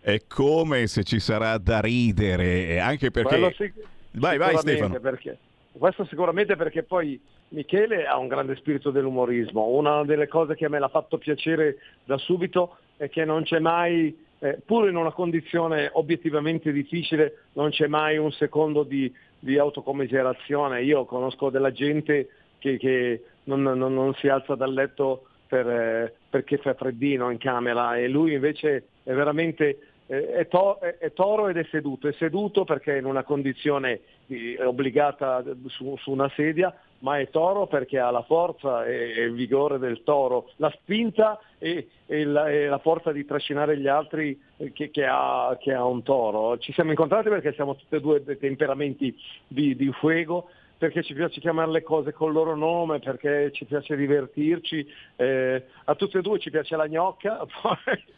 È 0.00 0.20
come 0.28 0.86
se 0.86 1.02
ci 1.02 1.18
sarà 1.18 1.58
da 1.58 1.80
ridere, 1.80 2.78
anche 2.78 3.10
perché... 3.10 3.28
Quello 3.28 3.50
sì- 3.50 3.94
Vai, 4.18 4.38
vai 4.38 4.56
Stefano. 4.56 4.98
Perché, 5.00 5.38
questo 5.72 6.04
sicuramente 6.04 6.56
perché 6.56 6.82
poi 6.82 7.20
Michele 7.48 8.06
ha 8.06 8.16
un 8.16 8.28
grande 8.28 8.56
spirito 8.56 8.90
dell'umorismo. 8.90 9.68
Una 9.68 10.04
delle 10.04 10.28
cose 10.28 10.54
che 10.54 10.64
a 10.64 10.68
me 10.68 10.78
l'ha 10.78 10.88
fatto 10.88 11.18
piacere 11.18 11.78
da 12.04 12.18
subito 12.18 12.76
è 12.96 13.08
che 13.08 13.24
non 13.24 13.44
c'è 13.44 13.58
mai, 13.58 14.16
eh, 14.38 14.58
pur 14.64 14.88
in 14.88 14.96
una 14.96 15.12
condizione 15.12 15.90
obiettivamente 15.92 16.72
difficile, 16.72 17.44
non 17.52 17.70
c'è 17.70 17.86
mai 17.86 18.16
un 18.16 18.32
secondo 18.32 18.82
di, 18.82 19.12
di 19.38 19.58
autocommiserazione. 19.58 20.82
Io 20.82 21.04
conosco 21.04 21.50
della 21.50 21.72
gente 21.72 22.28
che, 22.58 22.78
che 22.78 23.22
non, 23.44 23.62
non- 23.62 23.94
non 23.94 24.14
si 24.14 24.28
alza 24.28 24.54
dal 24.54 24.72
letto 24.72 25.26
per, 25.46 25.68
eh, 25.68 26.14
perché 26.28 26.56
fa 26.56 26.74
freddino 26.74 27.30
in 27.30 27.38
camera 27.38 27.96
e 27.96 28.08
lui 28.08 28.32
invece 28.32 28.88
è 29.04 29.12
veramente 29.12 29.78
è, 30.06 30.46
to- 30.48 30.78
è- 30.80 31.12
toro 31.12 31.48
ed 31.48 31.56
è 31.56 31.64
seduto, 31.70 32.08
è 32.08 32.12
seduto 32.12 32.64
perché 32.64 32.94
è 32.94 32.98
in 32.98 33.06
una 33.06 33.24
condizione 33.24 34.00
di- 34.26 34.54
è 34.54 34.66
obbligata 34.66 35.42
su, 35.66 35.96
su 35.98 36.10
una 36.10 36.30
sedia, 36.34 36.74
ma 37.00 37.18
è 37.18 37.28
toro 37.30 37.66
perché 37.66 37.98
ha 37.98 38.10
la 38.10 38.22
forza 38.22 38.84
e, 38.86 39.12
e 39.16 39.22
il 39.22 39.32
vigore 39.32 39.78
del 39.78 40.02
toro, 40.02 40.50
la 40.56 40.70
spinta 40.80 41.38
e, 41.58 41.88
e 42.06 42.24
la, 42.24 42.48
e 42.50 42.66
la 42.66 42.78
forza 42.78 43.12
di 43.12 43.24
trascinare 43.24 43.78
gli 43.78 43.88
altri 43.88 44.38
eh, 44.56 44.72
che, 44.72 44.90
che 44.90 45.04
ha, 45.04 45.56
che 45.60 45.72
ha 45.72 45.84
un 45.84 46.02
toro. 46.02 46.56
Ci 46.58 46.72
siamo 46.72 46.90
incontrati 46.90 47.28
perché 47.28 47.52
siamo 47.52 47.76
tutti 47.76 47.96
e 47.96 48.00
due 48.00 48.22
dei 48.22 48.38
temperamenti 48.38 49.16
di, 49.46 49.76
di 49.76 49.90
fuego, 49.92 50.48
perché 50.78 51.02
ci 51.02 51.14
piace 51.14 51.40
chiamare 51.40 51.70
le 51.70 51.82
cose 51.82 52.12
col 52.12 52.32
loro 52.32 52.54
nome, 52.54 52.98
perché 52.98 53.50
ci 53.52 53.64
piace 53.64 53.96
divertirci, 53.96 54.86
eh, 55.16 55.62
a 55.84 55.94
tutti 55.94 56.16
e 56.18 56.22
due 56.22 56.38
ci 56.38 56.50
piace 56.50 56.76
la 56.76 56.86
gnocca. 56.86 57.44
poi- 57.62 58.14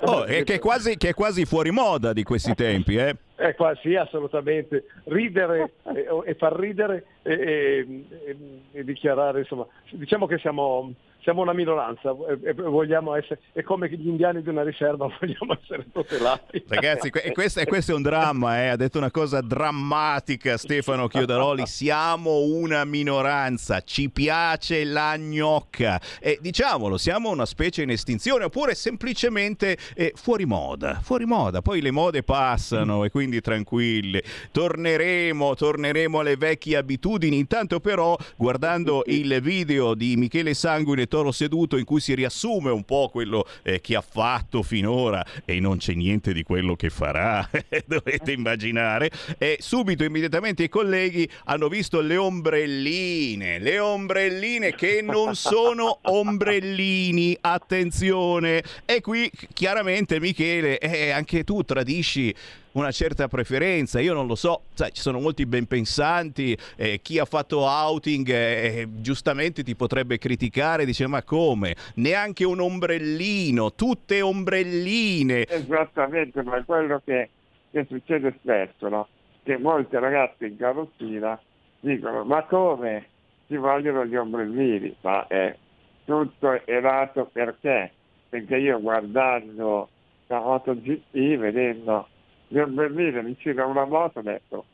Oh, 0.00 0.24
è 0.24 0.44
che, 0.44 0.54
è 0.54 0.58
quasi, 0.58 0.96
che 0.96 1.10
è 1.10 1.14
quasi 1.14 1.44
fuori 1.44 1.70
moda 1.70 2.12
di 2.12 2.22
questi 2.22 2.54
tempi, 2.54 2.96
eh? 2.96 3.16
Eh, 3.36 3.54
qua, 3.54 3.74
sì, 3.80 3.94
assolutamente. 3.94 4.84
Ridere 5.04 5.72
e, 5.94 6.06
e 6.24 6.34
far 6.34 6.58
ridere 6.58 7.04
e, 7.22 7.32
e- 7.32 8.04
e- 8.26 8.36
e 8.72 8.84
dichiarare, 8.84 9.40
insomma, 9.40 9.66
diciamo 9.90 10.26
che 10.26 10.38
siamo, 10.38 10.92
siamo 11.22 11.42
una 11.42 11.52
minoranza 11.52 12.14
e, 12.42 12.52
vogliamo 12.54 13.14
essere, 13.14 13.40
è 13.52 13.62
come 13.62 13.88
gli 13.90 14.08
indiani 14.08 14.42
di 14.42 14.48
una 14.48 14.62
riserva, 14.62 15.06
vogliamo 15.20 15.58
essere 15.60 15.86
tutelati. 15.92 16.64
Ragazzi, 16.68 17.08
e 17.08 17.32
questo, 17.32 17.62
questo 17.64 17.92
è 17.92 17.94
un 17.94 18.02
dramma, 18.02 18.62
eh? 18.62 18.68
ha 18.68 18.76
detto 18.76 18.98
una 18.98 19.10
cosa 19.10 19.40
drammatica 19.40 20.56
Stefano 20.56 21.08
Chiodaroli, 21.08 21.66
siamo 21.66 22.40
una 22.40 22.84
minoranza, 22.84 23.80
ci 23.82 24.10
piace 24.10 24.84
la 24.84 25.16
gnocca 25.16 26.00
e 26.20 26.38
diciamolo, 26.40 26.96
siamo 26.96 27.30
una 27.30 27.46
specie 27.46 27.82
in 27.82 27.90
estinzione 27.90 28.44
oppure 28.44 28.74
semplicemente 28.74 29.76
eh, 29.94 30.12
fuori 30.14 30.44
moda, 30.44 31.00
fuori 31.02 31.24
moda, 31.24 31.62
poi 31.62 31.80
le 31.80 31.90
mode 31.90 32.22
passano 32.22 33.04
e 33.04 33.10
quindi 33.10 33.40
tranquilli, 33.40 34.22
torneremo, 34.52 35.54
torneremo 35.54 36.20
alle 36.20 36.36
vecchie 36.36 36.76
abitudini, 36.76 37.38
intanto 37.38 37.80
però 37.80 38.16
guardando 38.36 39.02
il 39.06 39.40
video 39.40 39.94
di 39.94 40.16
Michele 40.16 40.54
Sanguine 40.54 41.06
Toro 41.18 41.32
Seduto 41.32 41.76
in 41.76 41.84
cui 41.84 42.00
si 42.00 42.14
riassume 42.14 42.70
un 42.70 42.84
po' 42.84 43.08
quello 43.10 43.44
eh, 43.64 43.80
che 43.80 43.96
ha 43.96 44.00
fatto 44.00 44.62
finora 44.62 45.26
e 45.44 45.58
non 45.58 45.78
c'è 45.78 45.94
niente 45.94 46.32
di 46.32 46.44
quello 46.44 46.76
che 46.76 46.90
farà, 46.90 47.48
dovete 47.86 48.30
immaginare. 48.30 49.10
E 49.36 49.56
subito, 49.58 50.04
immediatamente 50.04 50.62
i 50.62 50.68
colleghi 50.68 51.28
hanno 51.46 51.66
visto 51.66 52.00
le 52.00 52.16
ombrelline, 52.16 53.58
le 53.58 53.80
ombrelline 53.80 54.76
che 54.76 55.02
non 55.02 55.34
sono 55.34 55.98
ombrellini, 56.02 57.36
attenzione. 57.40 58.62
E 58.84 59.00
qui 59.00 59.28
chiaramente 59.52 60.20
Michele, 60.20 60.78
eh, 60.78 61.10
anche 61.10 61.42
tu 61.42 61.64
tradisci 61.64 62.32
una 62.72 62.90
certa 62.90 63.28
preferenza, 63.28 64.00
io 64.00 64.14
non 64.14 64.26
lo 64.26 64.34
so, 64.34 64.62
sai, 64.74 64.92
ci 64.92 65.00
sono 65.00 65.20
molti 65.20 65.46
ben 65.46 65.66
pensanti, 65.66 66.56
eh, 66.76 67.00
chi 67.00 67.18
ha 67.18 67.24
fatto 67.24 67.60
outing 67.60 68.28
eh, 68.28 68.88
giustamente 69.00 69.62
ti 69.62 69.74
potrebbe 69.74 70.18
criticare, 70.18 70.84
dice 70.84 71.06
ma 71.06 71.22
come? 71.22 71.74
Neanche 71.94 72.44
un 72.44 72.60
ombrellino, 72.60 73.74
tutte 73.74 74.20
ombrelline. 74.20 75.46
Esattamente, 75.46 76.42
ma 76.42 76.58
è 76.58 76.64
quello 76.64 77.00
che, 77.04 77.30
che 77.70 77.86
succede 77.88 78.34
spesso, 78.40 78.88
no? 78.88 79.08
Che 79.42 79.56
molte 79.56 79.98
ragazze 79.98 80.46
in 80.46 80.56
carrozzina 80.56 81.40
dicono 81.80 82.24
ma 82.24 82.42
come 82.44 83.06
ci 83.46 83.56
vogliono 83.56 84.04
gli 84.04 84.16
ombrellini? 84.16 84.94
Ma 85.00 85.26
è 85.26 85.56
tutto 86.04 86.66
errato 86.66 87.30
perché? 87.32 87.92
Perché 88.28 88.56
io 88.56 88.78
guardando 88.80 89.88
la 90.26 90.40
MotoGP, 90.40 91.36
vedendo 91.36 92.08
gli 92.48 92.58
ombrellini 92.58 93.22
vicino 93.22 93.62
a 93.62 93.66
una 93.66 93.84
moto, 93.84 94.18
ho 94.18 94.22
detto 94.22 94.64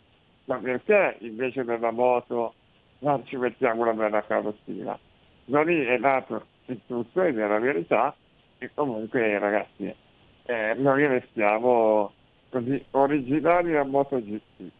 ma 0.47 0.59
perché 0.59 1.16
invece 1.21 1.64
della 1.64 1.90
moto 1.90 2.54
non 3.00 3.25
ci 3.26 3.37
mettiamo 3.37 3.83
una 3.83 3.93
bella 3.93 4.23
carrozzina? 4.25 4.99
Da 5.47 5.62
lì 5.62 5.85
è 5.85 5.99
nato 5.99 6.47
il 6.66 6.81
tutto 6.87 7.23
ed 7.23 7.38
è 7.38 7.47
la 7.47 7.59
verità 7.59 8.14
e 8.59 8.71
comunque 8.75 9.38
ragazzi 9.38 9.95
eh, 10.47 10.75
noi 10.76 11.07
restiamo 11.07 12.12
così 12.50 12.85
originali 12.93 13.76
a 13.76 13.85
MotoGP. 13.85 14.71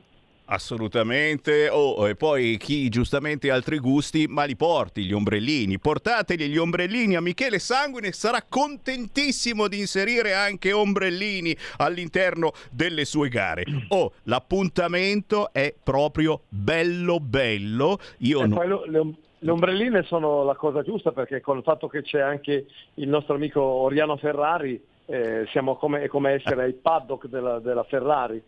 Assolutamente. 0.47 1.69
Oh, 1.71 2.07
e 2.09 2.17
poi 2.17 2.57
chi 2.59 2.89
giustamente 2.89 3.51
ha 3.51 3.55
altri 3.55 3.79
gusti, 3.79 4.27
ma 4.29 4.45
li 4.45 4.57
porti 4.57 5.05
gli 5.05 5.13
ombrellini. 5.13 5.79
Portateli 5.79 6.49
gli 6.49 6.59
ombrellini 6.59 7.17
a 7.17 7.21
Michele 7.21 7.59
Sanguine, 7.59 8.13
sarà 8.13 8.43
contentissimo 8.47 9.69
di 9.69 9.79
inserire 9.79 10.35
anche 10.35 10.73
ombrellini 10.73 11.57
all'interno 11.79 12.53
delle 12.71 13.05
sue 13.05 13.29
gare. 13.29 13.65
Oh, 13.95 14.13
l'appuntamento 14.25 15.53
è 15.53 15.73
proprio 15.83 16.43
bello 16.49 17.21
bello. 17.21 17.99
Io 18.19 18.43
E 18.43 18.47
no- 18.47 18.57
poi 18.57 18.67
lo- 18.69 18.85
le, 18.87 19.15
le 19.39 19.51
ombrelline 19.51 20.03
sono 20.05 20.43
la 20.43 20.55
cosa 20.57 20.83
giusta 20.83 21.13
perché 21.13 21.41
con 21.41 21.59
il 21.59 21.63
fatto 21.63 21.87
che 21.87 22.03
c'è 22.03 22.21
anche 22.21 22.67
il 22.95 23.09
nostro 23.09 23.35
amico 23.35 23.61
Oriano 23.63 24.17
Ferrari, 24.17 24.81
eh, 25.07 25.47
siamo 25.51 25.77
come, 25.77 26.03
è 26.03 26.09
come 26.09 26.33
essere 26.33 26.65
ai 26.65 26.73
paddock 26.73 27.27
della, 27.27 27.59
della 27.59 27.85
Ferrari. 27.85 28.43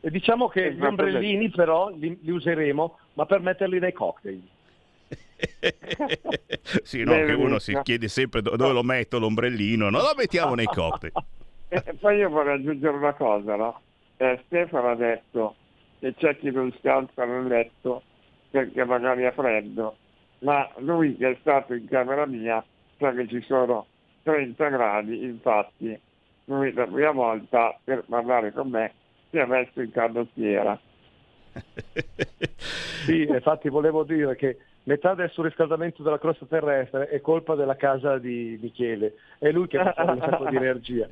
E 0.00 0.10
diciamo 0.10 0.48
che 0.48 0.74
gli 0.74 0.82
ombrellini 0.82 1.50
però 1.50 1.90
li, 1.90 2.18
li 2.22 2.30
useremo, 2.30 2.98
ma 3.14 3.26
per 3.26 3.40
metterli 3.40 3.78
nei 3.78 3.92
cocktail. 3.92 4.42
sì, 6.82 7.02
no, 7.02 7.12
che 7.12 7.32
uno 7.32 7.58
si 7.58 7.78
chiede 7.82 8.08
sempre 8.08 8.42
do- 8.42 8.56
dove 8.56 8.72
lo 8.72 8.82
metto 8.82 9.18
l'ombrellino. 9.18 9.90
No, 9.90 9.98
lo 9.98 10.14
mettiamo 10.16 10.54
nei 10.54 10.66
cocktail. 10.66 11.12
E 11.68 11.82
e 11.84 11.94
poi 11.94 12.18
io 12.18 12.28
vorrei 12.28 12.56
aggiungere 12.56 12.96
una 12.96 13.14
cosa, 13.14 13.56
no? 13.56 13.80
Eh, 14.16 14.40
Stefano 14.46 14.90
ha 14.90 14.96
detto 14.96 15.54
che 15.98 16.14
c'è 16.14 16.36
chi 16.38 16.50
non 16.50 16.74
scalza 16.78 17.24
nel 17.24 17.46
letto 17.46 18.02
perché 18.50 18.84
magari 18.84 19.24
ha 19.24 19.32
freddo, 19.32 19.96
ma 20.40 20.68
lui 20.78 21.16
che 21.16 21.30
è 21.30 21.36
stato 21.40 21.74
in 21.74 21.86
camera 21.86 22.26
mia 22.26 22.62
sa 22.98 23.12
che 23.12 23.28
ci 23.28 23.40
sono 23.42 23.86
30 24.22 24.68
gradi, 24.68 25.24
infatti 25.24 25.98
lui 26.44 26.72
la 26.72 26.86
prima 26.86 27.12
volta 27.12 27.78
per 27.82 28.04
parlare 28.08 28.52
con 28.52 28.68
me 28.68 28.92
si 29.30 29.38
è 29.38 29.44
messo 29.46 29.80
in 29.80 29.90
carrozziera. 29.90 30.78
Sì, 33.04 33.22
infatti 33.22 33.70
volevo 33.70 34.04
dire 34.04 34.36
che 34.36 34.58
metà 34.84 35.14
del 35.14 35.30
surriscaldamento 35.30 36.02
della 36.02 36.18
crosta 36.18 36.44
terrestre 36.44 37.08
è 37.08 37.20
colpa 37.22 37.54
della 37.54 37.74
casa 37.74 38.18
di 38.18 38.58
Michele, 38.60 39.14
è 39.38 39.50
lui 39.50 39.66
che 39.68 39.78
fa 39.78 39.94
fuori 39.94 40.10
un 40.10 40.20
sacco 40.20 40.48
di 40.48 40.56
energia. 40.56 41.08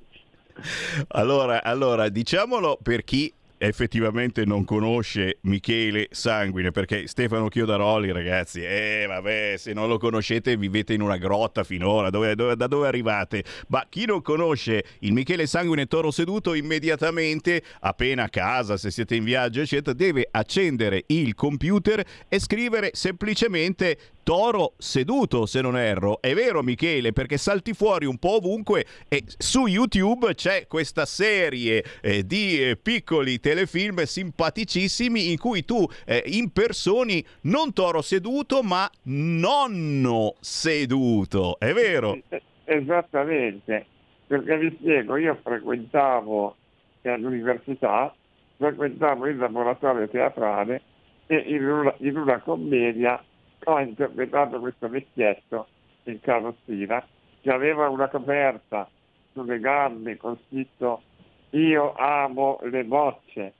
Allora, 1.10 1.62
allora, 1.62 2.08
diciamolo 2.08 2.80
per 2.82 3.04
chi 3.04 3.32
effettivamente 3.58 4.44
non 4.44 4.64
conosce 4.64 5.38
Michele 5.42 6.08
Sanguine, 6.10 6.70
perché 6.70 7.06
Stefano 7.06 7.48
Chiodaroli, 7.48 8.12
ragazzi, 8.12 8.62
eh 8.62 9.04
vabbè, 9.06 9.54
se 9.56 9.72
non 9.72 9.88
lo 9.88 9.98
conoscete 9.98 10.56
vivete 10.56 10.94
in 10.94 11.02
una 11.02 11.16
grotta 11.16 11.64
finora, 11.64 12.10
dove- 12.10 12.34
dove- 12.34 12.56
da 12.56 12.66
dove 12.66 12.86
arrivate? 12.88 13.44
Ma 13.68 13.84
chi 13.88 14.06
non 14.06 14.22
conosce 14.22 14.84
il 15.00 15.12
Michele 15.12 15.46
Sanguine 15.46 15.86
Toro 15.86 16.10
Seduto, 16.10 16.54
immediatamente, 16.54 17.62
appena 17.80 18.24
a 18.24 18.28
casa, 18.28 18.76
se 18.76 18.90
siete 18.90 19.14
in 19.14 19.24
viaggio, 19.24 19.60
eccetera, 19.60 19.96
deve 19.96 20.28
accendere 20.30 21.04
il 21.08 21.34
computer 21.34 22.04
e 22.28 22.38
scrivere 22.38 22.90
semplicemente 22.94 23.98
Toro 24.28 24.74
seduto, 24.76 25.46
se 25.46 25.62
non 25.62 25.74
erro. 25.78 26.20
È 26.20 26.34
vero, 26.34 26.62
Michele, 26.62 27.14
perché 27.14 27.38
salti 27.38 27.72
fuori 27.72 28.04
un 28.04 28.18
po' 28.18 28.36
ovunque 28.36 28.84
e 29.08 29.22
su 29.38 29.64
YouTube 29.64 30.34
c'è 30.34 30.66
questa 30.66 31.06
serie 31.06 31.82
eh, 32.02 32.26
di 32.26 32.62
eh, 32.62 32.76
piccoli 32.76 33.40
telefilm 33.40 34.02
simpaticissimi 34.02 35.30
in 35.30 35.38
cui 35.38 35.64
tu 35.64 35.82
eh, 36.04 36.22
impersoni 36.26 37.24
non 37.44 37.72
Toro 37.72 38.02
seduto, 38.02 38.62
ma 38.62 38.86
nonno 39.04 40.34
seduto. 40.40 41.58
È 41.58 41.72
vero? 41.72 42.18
Eh, 42.28 42.42
Esattamente, 42.66 43.86
perché 44.26 44.58
vi 44.58 44.76
spiego, 44.78 45.16
io 45.16 45.38
frequentavo 45.42 46.54
eh, 47.00 47.08
all'università, 47.08 48.14
frequentavo 48.58 49.26
il 49.26 49.38
laboratorio 49.38 50.06
teatrale 50.06 50.82
e 51.26 51.36
in 51.46 51.64
una, 51.64 51.94
in 52.00 52.18
una 52.18 52.38
commedia 52.40 53.22
ho 53.64 53.80
interpretato 53.80 54.60
questo 54.60 54.88
vecchietto 54.88 55.68
in 56.04 56.20
carrozzina 56.20 57.04
che 57.40 57.50
aveva 57.50 57.88
una 57.88 58.08
coperta 58.08 58.88
sulle 59.32 59.60
gambe 59.60 60.16
con 60.16 60.38
scritto 60.46 61.02
io 61.50 61.94
amo 61.94 62.58
le 62.62 62.84
bocce 62.84 63.52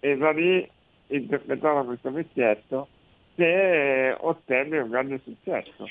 e 0.00 0.16
da 0.16 0.30
lì 0.30 0.68
interpretavo 1.08 1.84
questo 1.84 2.10
vecchietto 2.10 2.88
che 3.34 4.16
ottenne 4.18 4.78
un 4.78 4.90
grande 4.90 5.20
successo 5.22 5.86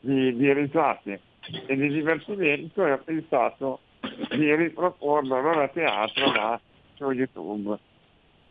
di, 0.00 0.34
di 0.36 0.52
risate 0.52 1.20
e 1.66 1.76
di 1.76 1.88
divertimento 1.88 2.84
e 2.84 2.92
ho 2.92 2.98
pensato 2.98 3.80
di 4.30 4.54
riproporlo 4.54 5.40
non 5.40 5.58
a 5.58 5.68
teatro 5.68 6.30
ma 6.30 6.60
su 6.94 7.10
YouTube. 7.10 7.78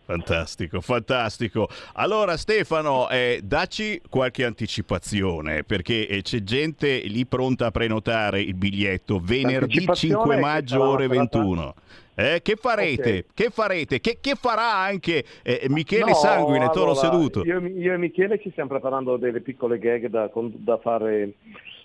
Fantastico, 0.07 0.79
fantastico. 0.79 1.67
Allora 1.95 2.37
Stefano, 2.37 3.09
eh, 3.09 3.41
dacci 3.43 4.01
qualche 4.09 4.45
anticipazione 4.45 5.65
perché 5.65 6.07
eh, 6.07 6.21
c'è 6.21 6.43
gente 6.43 6.99
lì 6.99 7.25
pronta 7.25 7.65
a 7.65 7.71
prenotare 7.71 8.39
il 8.39 8.53
biglietto 8.53 9.19
venerdì 9.21 9.83
L'anticipazione 9.85 10.13
5 10.15 10.31
è 10.31 10.37
che 10.37 10.41
maggio 10.41 10.81
ore 10.81 11.05
una 11.07 11.13
serata- 11.15 11.37
21. 11.39 11.75
Eh, 12.15 12.39
che 12.41 12.55
farete? 12.55 13.17
Ok. 13.17 13.25
Che 13.33 13.49
farete? 13.49 13.99
Che, 13.99 14.17
che 14.21 14.35
farà 14.35 14.75
anche 14.77 15.25
eh, 15.43 15.65
Michele 15.67 16.05
No, 16.05 16.13
Sanguine, 16.15 16.69
Toro 16.69 16.91
allora, 16.91 16.99
Seduto? 16.99 17.43
Io, 17.43 17.59
io 17.59 17.93
e 17.93 17.97
Michele 17.97 18.39
ci 18.39 18.49
stiamo 18.51 18.69
preparando 18.69 19.17
delle 19.17 19.41
piccole 19.41 19.77
gag 19.77 20.07
da, 20.07 20.31
da 20.33 20.77
fare, 20.77 21.33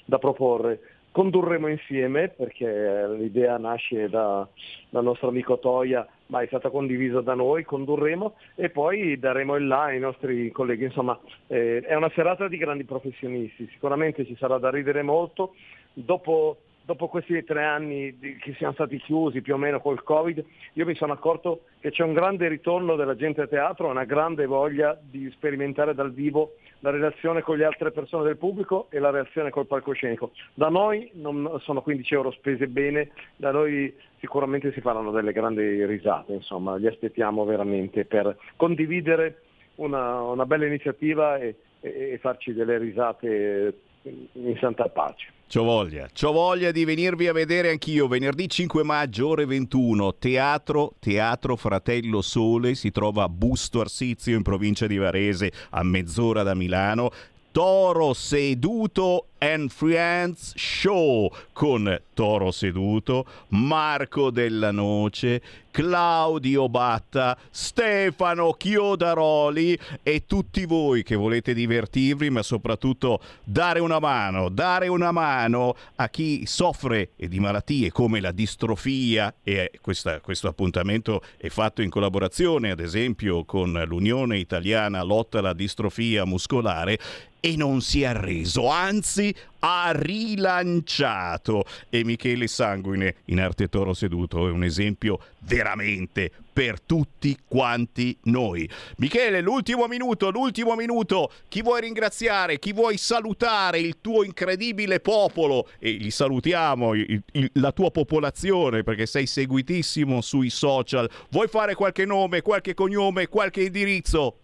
da 0.04 0.18
proporre. 0.18 0.78
Condurremo 1.10 1.66
insieme 1.66 2.28
perché 2.28 3.04
l'idea 3.18 3.58
nasce 3.58 4.08
da- 4.08 4.46
dal 4.88 5.02
nostro 5.02 5.28
amico 5.28 5.58
Toia, 5.58 6.06
ma 6.32 6.40
è 6.40 6.46
stata 6.46 6.70
condivisa 6.70 7.20
da 7.20 7.34
noi, 7.34 7.62
condurremo 7.62 8.36
e 8.54 8.70
poi 8.70 9.18
daremo 9.18 9.54
il 9.56 9.66
là 9.66 9.82
ai 9.82 10.00
nostri 10.00 10.50
colleghi. 10.50 10.84
Insomma, 10.84 11.18
eh, 11.46 11.82
è 11.82 11.94
una 11.94 12.10
serata 12.14 12.48
di 12.48 12.56
grandi 12.56 12.84
professionisti, 12.84 13.68
sicuramente 13.70 14.24
ci 14.24 14.34
sarà 14.36 14.56
da 14.56 14.70
ridere 14.70 15.02
molto. 15.02 15.54
Dopo, 15.92 16.56
dopo 16.84 17.08
questi 17.08 17.42
tre 17.44 17.64
anni 17.64 18.18
che 18.18 18.54
siamo 18.56 18.72
stati 18.72 18.98
chiusi 18.98 19.40
più 19.40 19.54
o 19.54 19.58
meno 19.58 19.80
col 19.80 20.02
Covid, 20.02 20.44
io 20.74 20.86
mi 20.86 20.94
sono 20.94 21.12
accorto 21.12 21.62
che 21.80 21.90
c'è 21.90 22.02
un 22.02 22.12
grande 22.12 22.48
ritorno 22.48 22.96
della 22.96 23.16
gente 23.16 23.42
a 23.42 23.46
teatro, 23.46 23.88
una 23.88 24.04
grande 24.04 24.46
voglia 24.46 24.98
di 25.00 25.30
sperimentare 25.32 25.94
dal 25.94 26.12
vivo 26.12 26.54
la 26.80 26.90
relazione 26.90 27.42
con 27.42 27.56
le 27.56 27.64
altre 27.64 27.92
persone 27.92 28.24
del 28.24 28.36
pubblico 28.36 28.88
e 28.90 28.98
la 28.98 29.10
reazione 29.10 29.50
col 29.50 29.66
palcoscenico. 29.66 30.32
Da 30.54 30.68
noi 30.68 31.10
non 31.14 31.58
sono 31.60 31.80
15 31.80 32.14
euro 32.14 32.30
spese 32.32 32.66
bene, 32.66 33.10
da 33.36 33.52
noi 33.52 33.94
sicuramente 34.18 34.72
si 34.72 34.80
faranno 34.80 35.12
delle 35.12 35.32
grandi 35.32 35.84
risate, 35.86 36.32
insomma, 36.32 36.76
li 36.76 36.88
aspettiamo 36.88 37.44
veramente 37.44 38.04
per 38.04 38.36
condividere 38.56 39.42
una, 39.76 40.22
una 40.22 40.44
bella 40.44 40.66
iniziativa 40.66 41.38
e, 41.38 41.54
e- 41.80 42.10
e 42.12 42.18
farci 42.18 42.52
delle 42.52 42.78
risate 42.78 43.74
in 44.02 44.56
santa 44.60 44.88
pace. 44.88 45.30
C'ho 45.52 45.64
voglia, 45.64 46.08
c'ho 46.10 46.32
voglia 46.32 46.70
di 46.70 46.86
venirvi 46.86 47.28
a 47.28 47.34
vedere 47.34 47.68
anch'io 47.68 48.08
venerdì 48.08 48.48
5 48.48 48.82
maggio 48.84 49.28
ore 49.28 49.44
21, 49.44 50.14
Teatro, 50.14 50.94
Teatro 50.98 51.56
Fratello 51.56 52.22
Sole, 52.22 52.74
si 52.74 52.90
trova 52.90 53.24
a 53.24 53.28
Busto 53.28 53.80
Arsizio 53.80 54.34
in 54.34 54.42
provincia 54.42 54.86
di 54.86 54.96
Varese, 54.96 55.52
a 55.70 55.82
mezz'ora 55.82 56.42
da 56.42 56.54
Milano. 56.54 57.10
Toro 57.50 58.14
Seduto 58.14 59.26
and 59.42 59.70
Friends 59.70 60.54
Show 60.54 61.28
con 61.52 62.00
Toro 62.14 62.52
Seduto, 62.52 63.26
Marco 63.48 64.30
Della 64.30 64.70
Noce, 64.70 65.42
Claudio 65.72 66.68
Batta, 66.68 67.36
Stefano 67.50 68.52
Chiodaroli 68.52 69.76
e 70.04 70.26
tutti 70.26 70.64
voi 70.64 71.02
che 71.02 71.16
volete 71.16 71.54
divertirvi 71.54 72.30
ma 72.30 72.42
soprattutto 72.42 73.20
dare 73.42 73.80
una 73.80 73.98
mano, 73.98 74.48
dare 74.48 74.86
una 74.86 75.10
mano 75.10 75.74
a 75.96 76.08
chi 76.08 76.46
soffre 76.46 77.10
di 77.16 77.40
malattie 77.40 77.90
come 77.90 78.20
la 78.20 78.30
distrofia. 78.30 79.34
E 79.42 79.72
questa- 79.80 80.20
questo 80.20 80.46
appuntamento 80.46 81.20
è 81.36 81.48
fatto 81.48 81.82
in 81.82 81.90
collaborazione 81.90 82.70
ad 82.70 82.80
esempio 82.80 83.44
con 83.44 83.72
l'Unione 83.86 84.38
Italiana 84.38 85.02
Lotta 85.02 85.40
alla 85.40 85.52
Distrofia 85.54 86.24
Muscolare 86.24 86.98
e 87.44 87.56
non 87.56 87.80
si 87.80 88.02
è 88.02 88.06
arreso, 88.06 88.68
anzi 88.68 89.31
ha 89.60 89.92
rilanciato. 89.94 91.64
E 91.88 92.04
Michele 92.04 92.46
Sanguine 92.46 93.16
in 93.26 93.40
arte 93.40 93.68
toro 93.68 93.94
seduto 93.94 94.46
è 94.48 94.50
un 94.50 94.64
esempio 94.64 95.18
veramente 95.40 96.30
per 96.52 96.80
tutti 96.80 97.36
quanti 97.46 98.16
noi. 98.24 98.68
Michele, 98.96 99.40
l'ultimo 99.40 99.86
minuto, 99.86 100.30
l'ultimo 100.30 100.74
minuto. 100.74 101.30
Chi 101.48 101.62
vuoi 101.62 101.80
ringraziare? 101.80 102.58
Chi 102.58 102.72
vuoi 102.72 102.98
salutare? 102.98 103.78
Il 103.78 103.96
tuo 104.00 104.22
incredibile 104.22 105.00
popolo 105.00 105.68
e 105.78 105.92
li 105.92 106.10
salutiamo, 106.10 106.94
il- 106.94 107.22
il- 107.32 107.50
la 107.54 107.72
tua 107.72 107.90
popolazione 107.90 108.82
perché 108.82 109.06
sei 109.06 109.26
seguitissimo 109.26 110.20
sui 110.20 110.50
social. 110.50 111.08
Vuoi 111.30 111.48
fare 111.48 111.74
qualche 111.74 112.04
nome, 112.04 112.42
qualche 112.42 112.74
cognome, 112.74 113.28
qualche 113.28 113.62
indirizzo? 113.62 114.36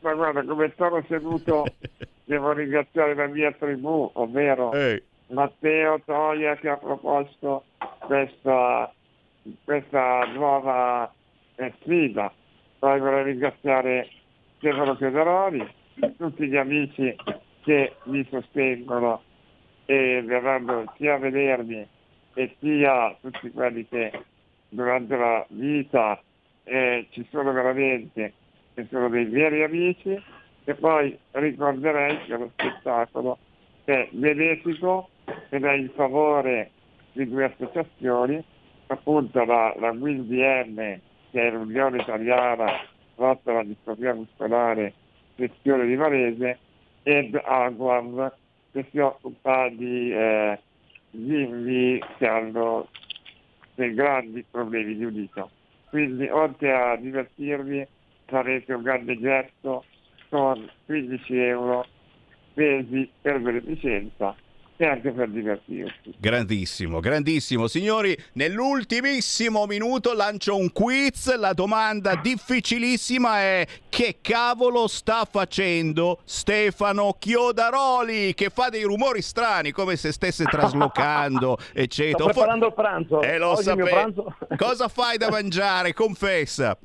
Ma 0.00 0.14
guarda, 0.14 0.42
come 0.44 0.72
sono 0.76 1.04
seduto 1.08 1.64
devo 2.24 2.52
ringraziare 2.52 3.14
la 3.14 3.26
mia 3.26 3.52
tribù, 3.52 4.10
ovvero 4.14 4.72
Ehi. 4.72 5.02
Matteo 5.28 6.00
Toia 6.04 6.56
che 6.56 6.68
ha 6.68 6.76
proposto 6.76 7.64
questa, 7.98 8.92
questa 9.64 10.24
nuova 10.32 11.12
eh, 11.56 11.72
sfida. 11.80 12.32
Poi 12.78 13.00
vorrei 13.00 13.24
ringraziare 13.24 14.08
Stefano 14.56 14.96
Pedoroli, 14.96 15.66
tutti 16.16 16.46
gli 16.46 16.56
amici 16.56 17.14
che 17.62 17.96
mi 18.04 18.26
sostengono 18.30 19.22
e 19.84 20.22
verranno 20.24 20.92
sia 20.96 21.14
a 21.14 21.18
vedermi 21.18 21.86
e 22.34 22.56
sia 22.60 23.16
tutti 23.20 23.50
quelli 23.50 23.86
che 23.88 24.12
durante 24.68 25.16
la 25.16 25.44
vita 25.48 26.20
eh, 26.64 27.06
ci 27.10 27.26
sono 27.30 27.52
veramente, 27.52 28.32
che 28.74 28.86
sono 28.90 29.08
dei 29.08 29.24
veri 29.24 29.62
amici 29.62 30.20
e 30.64 30.74
poi 30.74 31.16
ricorderei 31.32 32.18
che 32.24 32.36
lo 32.36 32.50
spettacolo 32.52 33.38
è 33.84 34.08
benefico 34.10 35.08
ed 35.48 35.64
è 35.64 35.72
in 35.72 35.90
favore 35.94 36.70
di 37.12 37.28
due 37.28 37.44
associazioni, 37.44 38.42
appunto 38.86 39.44
la, 39.44 39.74
la 39.78 39.90
WILDM, 39.90 40.98
che 41.30 41.48
è 41.48 41.50
l'Unione 41.50 41.98
Italiana 41.98 42.66
lotta 43.16 43.50
alla 43.50 43.64
distrofia 43.64 44.14
muscolare 44.14 44.94
sezione 45.36 45.86
di 45.86 45.94
Varese, 45.94 46.58
ed 47.02 47.34
Aguam, 47.42 48.32
che 48.72 48.86
si 48.90 48.98
occupa 48.98 49.68
di 49.68 50.12
eh, 50.12 50.58
bimbi 51.10 52.02
che 52.18 52.26
hanno 52.26 52.88
dei 53.74 53.94
grandi 53.94 54.44
problemi 54.48 54.96
di 54.96 55.04
udito. 55.04 55.50
Quindi 55.88 56.28
oltre 56.28 56.72
a 56.72 56.96
divertirvi 56.96 57.86
farete 58.30 58.72
un 58.72 58.82
grande 58.82 59.18
gesto 59.18 59.84
con 60.30 60.70
15 60.86 61.36
euro 61.38 61.86
spesi 62.52 63.10
per 63.20 63.40
beneficenza 63.40 64.34
e 64.76 64.86
anche 64.86 65.10
per 65.10 65.28
divertirsi. 65.28 66.14
Grandissimo, 66.18 67.00
grandissimo. 67.00 67.66
Signori, 67.66 68.16
nell'ultimissimo 68.34 69.66
minuto 69.66 70.14
lancio 70.14 70.56
un 70.56 70.72
quiz. 70.72 71.36
La 71.36 71.52
domanda 71.52 72.14
difficilissima 72.14 73.40
è 73.40 73.66
che 73.90 74.18
cavolo 74.22 74.86
sta 74.86 75.26
facendo 75.30 76.20
Stefano 76.24 77.14
Chiodaroli 77.18 78.32
che 78.32 78.48
fa 78.48 78.70
dei 78.70 78.84
rumori 78.84 79.20
strani 79.20 79.70
come 79.70 79.96
se 79.96 80.12
stesse 80.12 80.44
traslocando, 80.48 81.58
eccetera. 81.74 82.24
Sto 82.24 82.32
preparando 82.32 82.66
il 82.68 82.72
pranzo. 82.74 83.20
Eh, 83.20 83.36
lo 83.36 83.56
sapevo. 83.56 83.86
pranzo- 83.86 84.36
Cosa 84.56 84.88
fai 84.88 85.18
da 85.18 85.28
mangiare? 85.28 85.92
Confessa. 85.92 86.78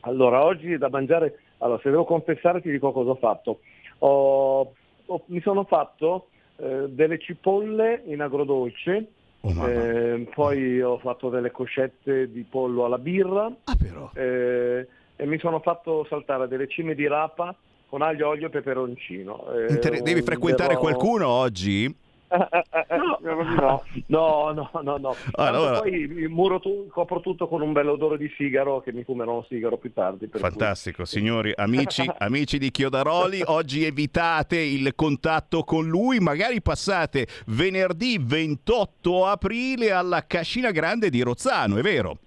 Allora, 0.00 0.44
oggi 0.44 0.78
da 0.78 0.88
mangiare, 0.88 1.38
allora 1.58 1.80
se 1.82 1.90
devo 1.90 2.04
confessare 2.04 2.60
ti 2.62 2.70
dico 2.70 2.92
cosa 2.92 3.10
ho 3.10 3.16
fatto. 3.16 3.60
Ho- 3.98 4.72
ho- 5.06 5.22
mi 5.26 5.40
sono 5.40 5.64
fatto 5.64 6.28
eh, 6.56 6.86
delle 6.88 7.18
cipolle 7.18 8.02
in 8.06 8.20
agrodolce, 8.20 9.08
Oh, 9.42 9.66
eh, 9.66 10.28
poi 10.34 10.82
ho 10.82 10.98
fatto 10.98 11.30
delle 11.30 11.50
coscette 11.50 12.30
di 12.30 12.42
pollo 12.42 12.84
alla 12.84 12.98
birra 12.98 13.50
Ah, 13.64 13.74
però. 13.74 14.10
eh, 14.12 14.86
e 15.16 15.26
mi 15.26 15.38
sono 15.38 15.60
fatto 15.60 16.04
saltare 16.10 16.46
delle 16.46 16.68
cime 16.68 16.94
di 16.94 17.06
rapa 17.06 17.54
con 17.88 18.02
aglio, 18.02 18.28
olio 18.28 18.48
e 18.48 18.50
peperoncino. 18.50 19.50
Eh, 19.54 19.72
Inter- 19.72 20.02
devi 20.02 20.20
frequentare 20.20 20.74
berrò- 20.74 20.80
qualcuno 20.80 21.26
oggi? 21.28 21.84
No, 23.20 23.82
no, 24.06 24.52
no, 24.52 24.70
no, 24.82 24.96
no. 24.98 24.98
Tanto 24.98 25.40
Allora- 25.40 25.80
Poi 25.80 26.26
muro 26.28 26.60
tu- 26.60 26.86
copro 26.88 27.20
tutto 27.20 27.48
con 27.48 27.60
un 27.60 27.72
bell'odore 27.72 28.16
di 28.16 28.30
sigaro 28.36 28.80
che 28.80 28.92
mi 28.92 29.02
fumerò 29.04 29.36
un 29.36 29.44
sigaro 29.48 29.76
più 29.78 29.92
tardi. 29.92 30.26
per 30.26 30.40
cui- 30.40 30.48
Fantastico, 30.50 31.04
signori, 31.04 31.52
amici, 31.56 32.08
amici 32.18 32.58
di 32.58 32.70
Chiodaroli, 32.70 33.42
oggi 33.46 33.84
evitate 33.84 34.58
il 34.58 34.94
contatto 34.94 35.64
con 35.64 35.86
lui, 35.88 36.18
magari 36.20 36.60
passate 36.62 37.26
venerdì 37.46 38.18
28 38.20 39.26
aprile 39.26 39.90
alla 39.90 40.24
Cascina 40.26 40.70
Grande 40.70 41.10
di 41.10 41.20
Rozzano, 41.22 41.76
è 41.78 41.82
vero? 41.82 42.18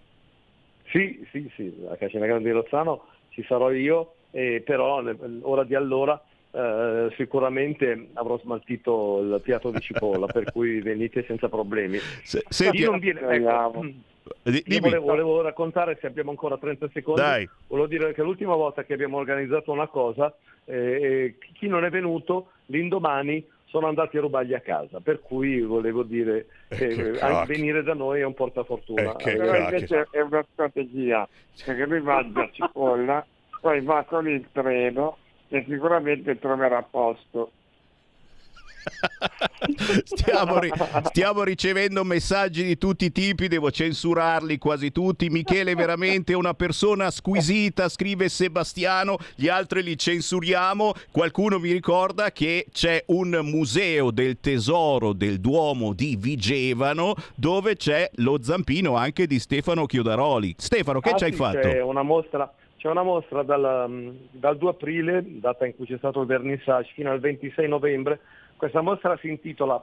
Sì, 0.91 1.25
sì, 1.31 1.49
sì, 1.55 1.73
la 1.81 1.95
Cascina 1.97 2.25
Grande 2.25 2.43
di 2.43 2.51
Rozzano 2.51 3.05
ci 3.29 3.43
sarò 3.47 3.71
io, 3.71 4.13
eh, 4.31 4.61
però 4.65 5.01
ora 5.41 5.63
di 5.63 5.75
allora 5.75 6.21
eh, 6.55 7.11
sicuramente 7.17 8.09
avrò 8.13 8.37
smaltito 8.37 9.19
il 9.21 9.41
piatto 9.43 9.71
di 9.71 9.79
cipolla, 9.79 10.27
per 10.27 10.51
cui 10.51 10.79
venite 10.81 11.23
senza 11.25 11.49
problemi. 11.49 11.97
Se- 12.23 12.43
senti- 12.47 12.77
Chi 12.77 12.83
non 12.85 12.99
viene- 12.99 13.21
ecco, 13.21 13.83
io 14.43 14.79
volevo, 14.79 15.05
volevo 15.05 15.41
raccontare, 15.41 15.97
se 15.99 16.07
abbiamo 16.07 16.29
ancora 16.29 16.57
30 16.57 16.89
secondi, 16.93 17.21
Dai. 17.21 17.49
volevo 17.67 17.87
dire 17.87 18.13
che 18.13 18.21
l'ultima 18.21 18.55
volta 18.55 18.83
che 18.83 18.93
abbiamo 18.93 19.17
organizzato 19.17 19.71
una 19.71 19.87
cosa, 19.87 20.33
eh, 20.65 20.75
eh, 20.75 21.35
chi 21.53 21.67
non 21.67 21.83
è 21.85 21.89
venuto, 21.89 22.51
l'indomani 22.67 23.45
sono 23.65 23.87
andati 23.87 24.17
a 24.17 24.21
rubargli 24.21 24.53
a 24.53 24.59
casa, 24.59 24.99
per 24.99 25.19
cui 25.19 25.59
volevo 25.61 26.03
dire 26.03 26.45
che 26.69 26.85
Eh, 26.89 27.11
che 27.13 27.43
venire 27.47 27.81
da 27.81 27.95
noi 27.95 28.19
è 28.19 28.23
un 28.23 28.35
portafortuna. 28.35 29.13
Eh, 29.13 29.15
che 29.15 29.31
Eh, 29.31 29.35
Però 29.37 29.51
cacchio. 29.51 29.63
invece 29.77 30.07
è 30.11 30.19
una 30.21 30.45
strategia, 30.51 31.27
perché 31.65 31.85
lui 31.87 32.01
mangia 32.01 32.47
cipolla, 32.51 33.25
poi 33.59 33.81
va 33.81 34.03
con 34.07 34.29
il 34.29 34.45
treno 34.51 35.17
e 35.53 35.63
sicuramente 35.69 36.39
troverà 36.39 36.81
posto. 36.81 37.51
Stiamo, 40.03 40.59
ri- 40.59 40.71
stiamo 41.03 41.43
ricevendo 41.43 42.03
messaggi 42.03 42.63
di 42.65 42.77
tutti 42.77 43.05
i 43.05 43.11
tipi, 43.13 43.47
devo 43.47 43.71
censurarli 43.71 44.57
quasi 44.57 44.91
tutti. 44.91 45.29
Michele 45.29 45.71
è 45.71 45.75
veramente 45.75 46.33
una 46.33 46.53
persona 46.53 47.09
squisita, 47.09 47.87
scrive 47.87 48.27
Sebastiano, 48.27 49.17
gli 49.35 49.47
altri 49.47 49.83
li 49.83 49.97
censuriamo. 49.97 50.93
Qualcuno 51.11 51.59
mi 51.59 51.71
ricorda 51.71 52.31
che 52.33 52.65
c'è 52.73 53.03
un 53.07 53.39
museo 53.43 54.11
del 54.11 54.39
tesoro 54.41 55.13
del 55.13 55.39
Duomo 55.39 55.93
di 55.93 56.17
Vigevano 56.19 57.13
dove 57.35 57.77
c'è 57.77 58.09
lo 58.15 58.39
zampino 58.41 58.97
anche 58.97 59.27
di 59.27 59.39
Stefano 59.39 59.85
Chiodaroli. 59.85 60.55
Stefano, 60.57 60.99
che 60.99 61.11
Ah, 61.11 61.15
ci 61.15 61.23
hai 61.23 61.31
sì, 61.31 61.37
fatto? 61.37 61.59
C'è 61.59 61.81
una 61.81 62.03
mostra, 62.03 62.51
c'è 62.83 62.89
una 62.89 63.03
mostra 63.03 63.43
dal, 63.43 63.85
mm, 63.87 64.09
dal 64.31 64.57
2 64.57 64.71
aprile, 64.71 65.23
data 65.39 65.65
in 65.65 65.73
cui 65.73 65.85
c'è 65.85 65.95
stato 65.95 66.19
il 66.19 66.27
vernissage, 66.27 66.91
fino 66.93 67.11
al 67.11 67.21
26 67.21 67.65
novembre. 67.69 68.19
Questa 68.57 68.81
mostra 68.81 69.15
si 69.21 69.29
intitola 69.29 69.81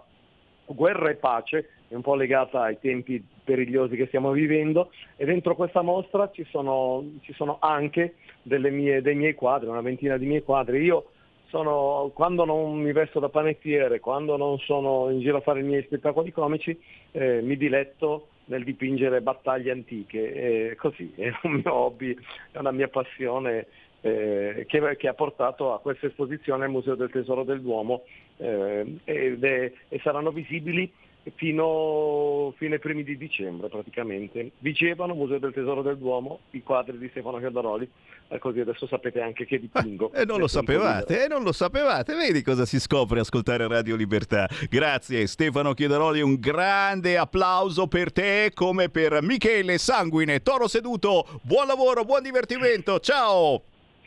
Guerra 0.66 1.08
e 1.08 1.14
pace, 1.14 1.70
è 1.88 1.94
un 1.94 2.02
po' 2.02 2.14
legata 2.14 2.60
ai 2.60 2.78
tempi 2.78 3.26
perigliosi 3.42 3.96
che 3.96 4.06
stiamo 4.08 4.32
vivendo 4.32 4.90
e 5.16 5.24
dentro 5.24 5.54
questa 5.54 5.80
mostra 5.80 6.30
ci 6.30 6.44
sono, 6.50 7.02
ci 7.22 7.32
sono 7.32 7.56
anche 7.60 8.16
mie- 8.42 9.00
dei 9.00 9.14
miei 9.14 9.34
quadri, 9.34 9.70
una 9.70 9.80
ventina 9.80 10.18
di 10.18 10.26
miei 10.26 10.42
quadri. 10.42 10.82
Io 10.82 11.06
sono, 11.50 12.10
quando 12.14 12.44
non 12.44 12.78
mi 12.80 12.92
vesto 12.92 13.20
da 13.20 13.28
panettiere, 13.28 14.00
quando 14.00 14.36
non 14.36 14.58
sono 14.60 15.10
in 15.10 15.20
giro 15.20 15.38
a 15.38 15.42
fare 15.42 15.60
i 15.60 15.64
miei 15.64 15.82
spettacoli 15.82 16.32
comici, 16.32 16.78
eh, 17.10 17.42
mi 17.42 17.56
diletto 17.56 18.28
nel 18.46 18.64
dipingere 18.64 19.20
battaglie 19.20 19.72
antiche. 19.72 20.70
E 20.70 20.76
così, 20.76 21.12
è 21.16 21.30
un 21.42 21.52
mio 21.62 21.74
hobby, 21.74 22.16
è 22.52 22.58
una 22.58 22.70
mia 22.72 22.88
passione 22.88 23.66
eh, 24.00 24.64
che, 24.66 24.96
che 24.96 25.08
ha 25.08 25.14
portato 25.14 25.74
a 25.74 25.80
questa 25.80 26.06
esposizione 26.06 26.64
al 26.64 26.70
Museo 26.70 26.94
del 26.94 27.10
Tesoro 27.10 27.44
del 27.44 27.60
Duomo 27.60 28.04
eh, 28.38 28.96
ed 29.04 29.44
è- 29.44 29.72
e 29.88 30.00
saranno 30.02 30.30
visibili 30.30 30.90
fino, 31.34 32.52
fino 32.56 32.74
ai 32.74 32.80
primi 32.80 33.02
di 33.02 33.16
dicembre 33.16 33.68
praticamente. 33.68 34.52
Vigevano, 34.58 35.14
Museo 35.14 35.38
del 35.38 35.52
Tesoro 35.52 35.82
del 35.82 35.98
Duomo, 35.98 36.40
i 36.52 36.62
quadri 36.62 36.96
di 36.98 37.08
Stefano 37.10 37.38
Chiadaroli, 37.38 37.88
eh, 38.28 38.38
così 38.38 38.60
adesso 38.60 38.86
sapete 38.86 39.20
anche 39.20 39.44
che 39.46 39.58
dipingo. 39.58 40.12
E 40.12 40.24
non 40.24 40.38
lo 40.38 40.46
Nel 40.46 40.50
tempo 40.50 40.72
libero. 40.72 40.88
sapevate, 40.88 41.24
e 41.24 41.28
non 41.28 41.42
lo 41.42 41.52
sapevate. 41.52 42.14
Vedi 42.14 42.42
cosa 42.42 42.64
si 42.64 42.78
scopre 42.80 43.20
ascoltare 43.20 43.66
Radio 43.68 43.96
Libertà. 43.96 44.48
Grazie 44.68 45.26
Stefano 45.26 45.74
Chiederoli, 45.74 46.20
un 46.22 46.36
grande 46.40 47.16
applauso 47.18 47.86
per 47.86 48.12
te 48.12 48.50
come 48.54 48.88
per 48.88 49.22
Michele 49.22 49.78
Sanguine, 49.78 50.40
Toro 50.42 50.68
Seduto. 50.68 51.26
Buon 51.42 51.66
lavoro, 51.66 52.04
buon 52.04 52.22
divertimento. 52.22 52.98
Ciao! 53.00 53.62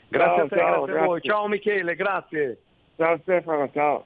Grazie 0.09 0.35
Ciao, 0.35 0.45
a 0.45 0.47
te, 0.47 0.55
ciao, 0.55 0.85
grazie 0.85 0.93
a 0.99 1.05
voi. 1.05 1.19
grazie. 1.19 1.29
Ciao 1.29 1.47
Michele, 1.47 1.95
grazie. 1.95 2.57
Ciao 2.97 3.19
Stefano, 3.23 3.69
ciao. 3.73 4.05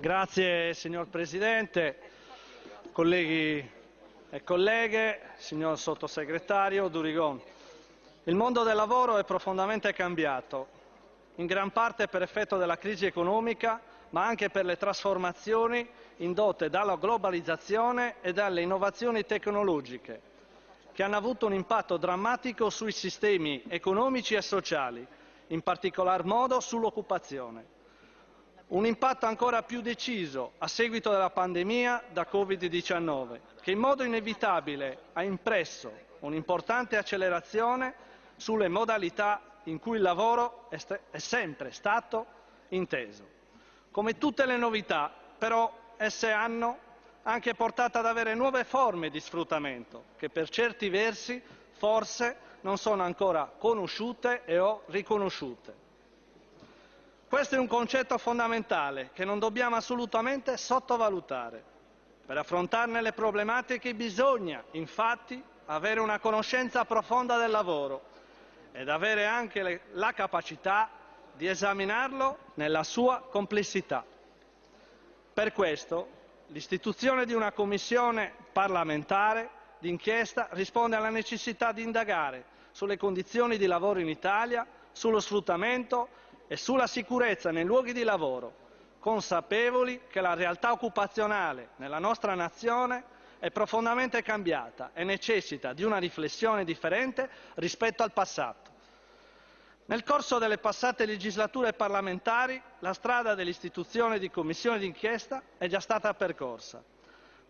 Grazie 0.00 0.74
signor 0.74 1.08
Presidente, 1.08 1.98
colleghi 2.92 3.68
e 4.30 4.44
colleghe, 4.44 5.20
signor 5.38 5.76
Sottosegretario 5.76 6.86
Durigon. 6.86 7.40
Il 8.24 8.36
mondo 8.36 8.62
del 8.62 8.76
lavoro 8.76 9.16
è 9.18 9.24
profondamente 9.24 9.92
cambiato, 9.92 10.68
in 11.36 11.46
gran 11.46 11.72
parte 11.72 12.06
per 12.06 12.22
effetto 12.22 12.56
della 12.58 12.78
crisi 12.78 13.06
economica, 13.06 13.80
ma 14.10 14.24
anche 14.24 14.50
per 14.50 14.64
le 14.66 14.76
trasformazioni 14.76 15.84
indotte 16.18 16.70
dalla 16.70 16.94
globalizzazione 16.94 18.16
e 18.20 18.32
dalle 18.32 18.60
innovazioni 18.62 19.26
tecnologiche, 19.26 20.20
che 20.92 21.02
hanno 21.02 21.16
avuto 21.16 21.46
un 21.46 21.54
impatto 21.54 21.96
drammatico 21.96 22.70
sui 22.70 22.92
sistemi 22.92 23.64
economici 23.66 24.34
e 24.34 24.42
sociali, 24.42 25.04
in 25.48 25.60
particolar 25.62 26.22
modo 26.24 26.60
sull'occupazione. 26.60 27.76
Un 28.68 28.84
impatto 28.84 29.24
ancora 29.24 29.62
più 29.62 29.80
deciso 29.80 30.52
a 30.58 30.68
seguito 30.68 31.10
della 31.10 31.30
pandemia 31.30 32.04
da 32.12 32.26
Covid-19, 32.30 33.40
che 33.62 33.70
in 33.70 33.78
modo 33.78 34.04
inevitabile 34.04 35.04
ha 35.14 35.22
impresso 35.22 35.90
un'importante 36.20 36.98
accelerazione 36.98 37.94
sulle 38.36 38.68
modalità 38.68 39.40
in 39.64 39.78
cui 39.78 39.96
il 39.96 40.02
lavoro 40.02 40.68
è, 40.68 41.18
sempre 41.18 41.72
stato 41.72 42.26
inteso. 42.68 43.26
Come 43.90 44.18
tutte 44.18 44.44
le 44.44 44.58
novità, 44.58 45.10
però, 45.38 45.72
esse 45.96 46.30
hanno 46.30 46.78
anche 47.22 47.54
portato 47.54 47.96
ad 47.96 48.04
avere 48.04 48.34
nuove 48.34 48.64
forme 48.64 49.08
di 49.08 49.18
sfruttamento, 49.18 50.04
che 50.18 50.28
per 50.28 50.50
certi 50.50 50.90
versi 50.90 51.42
forse 51.72 52.36
non 52.60 52.76
sono 52.76 53.02
ancora 53.02 53.50
conosciute 53.56 54.44
e 54.44 54.58
o 54.58 54.82
riconosciute. 54.88 55.86
Questo 57.28 57.56
è 57.56 57.58
un 57.58 57.66
concetto 57.66 58.16
fondamentale 58.16 59.10
che 59.12 59.26
non 59.26 59.38
dobbiamo 59.38 59.76
assolutamente 59.76 60.56
sottovalutare. 60.56 61.62
Per 62.24 62.38
affrontarne 62.38 63.02
le 63.02 63.12
problematiche 63.12 63.94
bisogna, 63.94 64.64
infatti, 64.72 65.42
avere 65.66 66.00
una 66.00 66.20
conoscenza 66.20 66.86
profonda 66.86 67.36
del 67.36 67.50
lavoro 67.50 68.02
ed 68.72 68.88
avere 68.88 69.26
anche 69.26 69.62
le, 69.62 69.80
la 69.92 70.12
capacità 70.12 70.88
di 71.34 71.46
esaminarlo 71.46 72.38
nella 72.54 72.82
sua 72.82 73.20
complessità. 73.20 74.02
Per 75.34 75.52
questo 75.52 76.08
l'istituzione 76.46 77.26
di 77.26 77.34
una 77.34 77.52
commissione 77.52 78.32
parlamentare 78.52 79.50
d'inchiesta 79.80 80.48
risponde 80.52 80.96
alla 80.96 81.10
necessità 81.10 81.72
di 81.72 81.82
indagare 81.82 82.42
sulle 82.70 82.96
condizioni 82.96 83.58
di 83.58 83.66
lavoro 83.66 83.98
in 84.00 84.08
Italia, 84.08 84.66
sullo 84.92 85.20
sfruttamento 85.20 86.08
e 86.48 86.56
sulla 86.56 86.86
sicurezza 86.86 87.50
nei 87.52 87.64
luoghi 87.64 87.92
di 87.92 88.02
lavoro, 88.02 88.66
consapevoli 88.98 90.00
che 90.08 90.20
la 90.22 90.34
realtà 90.34 90.72
occupazionale 90.72 91.70
nella 91.76 91.98
nostra 91.98 92.34
nazione 92.34 93.16
è 93.38 93.50
profondamente 93.50 94.22
cambiata 94.22 94.90
e 94.94 95.04
necessita 95.04 95.72
di 95.74 95.84
una 95.84 95.98
riflessione 95.98 96.64
differente 96.64 97.28
rispetto 97.56 98.02
al 98.02 98.12
passato. 98.12 98.66
Nel 99.84 100.02
corso 100.02 100.38
delle 100.38 100.58
passate 100.58 101.06
legislature 101.06 101.72
parlamentari 101.74 102.60
la 102.80 102.92
strada 102.92 103.34
dell'istituzione 103.34 104.18
di 104.18 104.30
commissioni 104.30 104.78
d'inchiesta 104.78 105.42
è 105.58 105.66
già 105.66 105.80
stata 105.80 106.12
percorsa, 106.14 106.82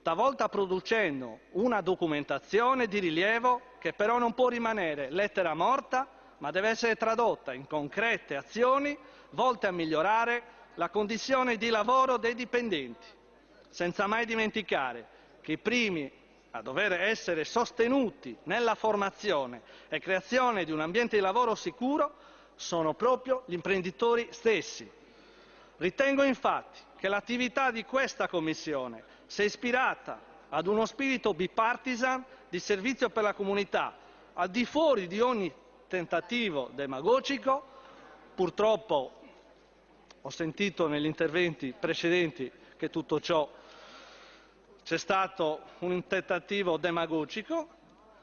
talvolta 0.02 0.48
producendo 0.48 1.40
una 1.52 1.80
documentazione 1.80 2.86
di 2.86 2.98
rilievo 2.98 3.62
che 3.78 3.92
però 3.92 4.18
non 4.18 4.34
può 4.34 4.48
rimanere 4.48 5.10
lettera 5.10 5.54
morta 5.54 6.06
ma 6.38 6.50
deve 6.50 6.68
essere 6.68 6.96
tradotta 6.96 7.52
in 7.52 7.66
concrete 7.66 8.36
azioni 8.36 8.96
volte 9.30 9.66
a 9.66 9.72
migliorare 9.72 10.56
la 10.74 10.88
condizione 10.90 11.56
di 11.56 11.68
lavoro 11.68 12.16
dei 12.16 12.34
dipendenti, 12.34 13.06
senza 13.68 14.06
mai 14.06 14.24
dimenticare 14.24 15.06
che 15.40 15.52
i 15.52 15.58
primi 15.58 16.10
a 16.52 16.62
dover 16.62 16.92
essere 16.92 17.44
sostenuti 17.44 18.36
nella 18.44 18.74
formazione 18.74 19.62
e 19.88 19.98
creazione 19.98 20.64
di 20.64 20.72
un 20.72 20.80
ambiente 20.80 21.16
di 21.16 21.22
lavoro 21.22 21.54
sicuro 21.54 22.14
sono 22.54 22.94
proprio 22.94 23.42
gli 23.46 23.52
imprenditori 23.52 24.28
stessi. 24.30 24.88
Ritengo 25.76 26.22
infatti 26.22 26.78
che 26.96 27.08
l'attività 27.08 27.70
di 27.70 27.84
questa 27.84 28.28
Commissione 28.28 29.04
sia 29.26 29.44
ispirata 29.44 30.20
ad 30.48 30.66
uno 30.66 30.86
spirito 30.86 31.34
bipartisan 31.34 32.24
di 32.48 32.58
servizio 32.58 33.10
per 33.10 33.22
la 33.24 33.34
comunità, 33.34 33.94
al 34.34 34.48
di 34.48 34.64
fuori 34.64 35.06
di 35.06 35.20
ogni 35.20 35.52
tentativo 35.88 36.70
demagogico. 36.72 37.76
Purtroppo 38.34 39.20
ho 40.20 40.30
sentito 40.30 40.86
negli 40.86 41.06
interventi 41.06 41.74
precedenti 41.76 42.50
che 42.76 42.90
tutto 42.90 43.18
ciò 43.20 43.50
c'è 44.84 44.96
stato 44.96 45.62
un 45.80 46.06
tentativo 46.06 46.76
demagogico, 46.76 47.68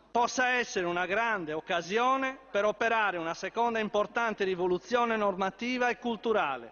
possa 0.09 0.47
essere 0.51 0.85
una 0.85 1.05
grande 1.05 1.51
occasione 1.51 2.39
per 2.49 2.63
operare 2.63 3.17
una 3.17 3.33
seconda 3.33 3.79
importante 3.79 4.45
rivoluzione 4.45 5.17
normativa 5.17 5.89
e 5.89 5.99
culturale 5.99 6.71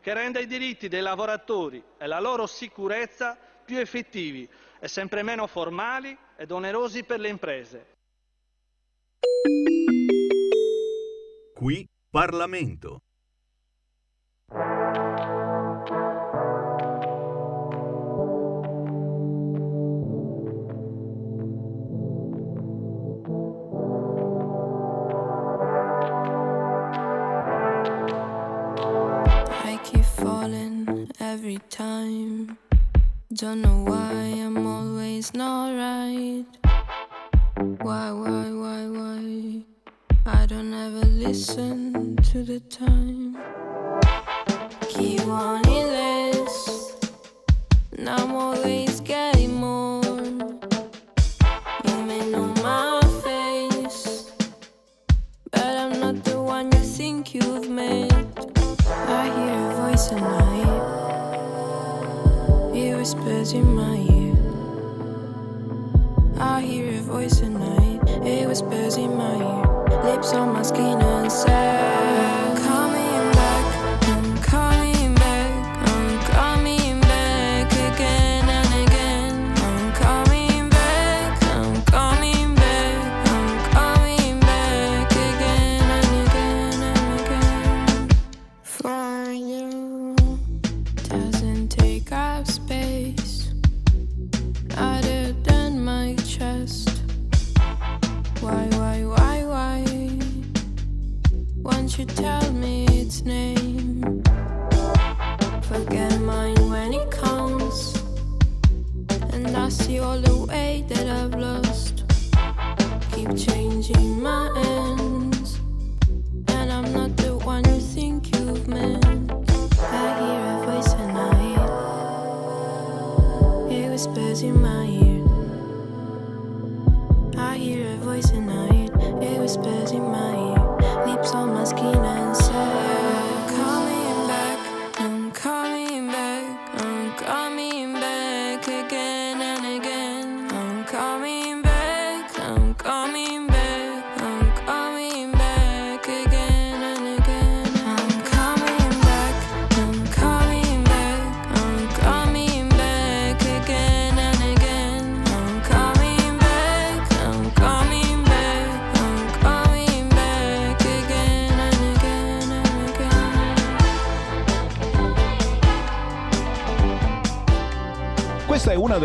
che 0.00 0.14
renda 0.14 0.38
i 0.38 0.46
diritti 0.46 0.86
dei 0.86 1.00
lavoratori 1.00 1.82
e 1.98 2.06
la 2.06 2.20
loro 2.20 2.46
sicurezza 2.46 3.36
più 3.64 3.78
effettivi 3.78 4.48
e 4.78 4.86
sempre 4.86 5.24
meno 5.24 5.48
formali 5.48 6.16
ed 6.36 6.52
onerosi 6.52 7.02
per 7.02 7.18
le 7.18 7.28
imprese. 7.28 7.86
Qui 11.58 11.88
Parlamento. 12.12 13.00
Every 31.18 31.58
time. 31.68 32.56
Don't 33.32 33.60
know 33.60 33.84
why 33.84 34.35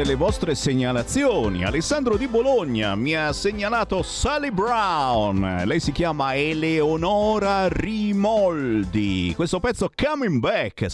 delle 0.02 0.16
vostre 0.16 0.56
segnalazioni. 0.56 1.64
Alessandro 1.64 2.18
di 2.18 2.28
Bologna 2.28 2.96
mi 2.96 3.16
ha 3.16 3.32
segnalato 3.34 4.02
Sally 4.02 4.50
Brown. 4.50 5.62
Lei 5.64 5.80
si 5.80 5.92
chiama 5.92 6.36
Eleonora 6.36 7.68
Rimoldi. 7.68 9.32
Questo 9.36 9.60
pezzo 9.60 9.92
Coming 9.94 10.40
Back 10.40 10.90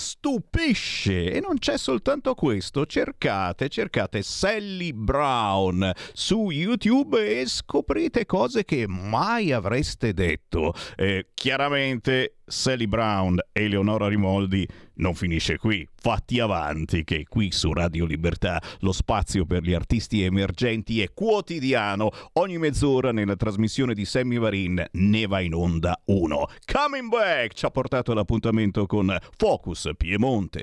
stupisce 0.67 1.31
e 1.31 1.39
non 1.39 1.57
c'è 1.57 1.77
soltanto 1.77 2.33
questo. 2.33 2.85
Cercate, 2.85 3.69
cercate 3.69 4.21
Sally 4.21 4.91
Brown 4.91 5.91
su 6.13 6.49
YouTube 6.49 7.39
e 7.39 7.45
scoprite 7.45 8.25
cose 8.25 8.65
che 8.65 8.87
mai 8.87 9.51
avreste 9.51 10.13
detto. 10.13 10.73
Eh, 10.95 11.27
chiaramente 11.33 12.37
Sally 12.45 12.87
Brown 12.87 13.37
e 13.51 13.63
Eleonora 13.63 14.07
Rimoldi 14.07 14.65
non 14.95 15.13
finisce 15.13 15.57
qui. 15.57 15.87
Fatti 15.95 16.39
avanti 16.39 17.03
che 17.03 17.25
qui 17.27 17.51
su 17.51 17.73
Radio 17.73 18.05
Libertà 18.05 18.61
lo 18.79 18.93
spazio 18.93 19.45
per 19.45 19.63
gli 19.63 19.73
artisti 19.73 20.23
emergenti 20.23 21.01
è 21.01 21.11
quotidiano. 21.13 22.09
Ogni 22.33 22.57
mezz'ora 22.57 23.11
nella 23.11 23.35
trasmissione 23.35 23.93
di 23.93 24.05
Sammy 24.05 24.37
Varin 24.37 24.83
ne 24.91 25.27
va 25.27 25.41
in 25.41 25.53
onda 25.53 25.99
uno. 26.05 26.47
Coming 26.71 27.09
Back 27.09 27.53
ci 27.53 27.65
ha 27.65 27.69
portato 27.71 28.13
l'appuntamento 28.13 28.85
con 28.85 29.15
Focus 29.35 29.89
Piemonte. 29.97 30.56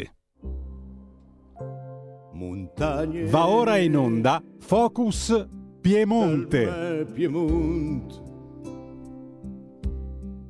Montagne. 2.34 3.26
Va 3.26 3.46
ora 3.48 3.76
in 3.78 3.96
onda 3.96 4.42
Focus 4.58 5.46
Piemonte. 5.80 7.06
Piemonte. 7.12 8.22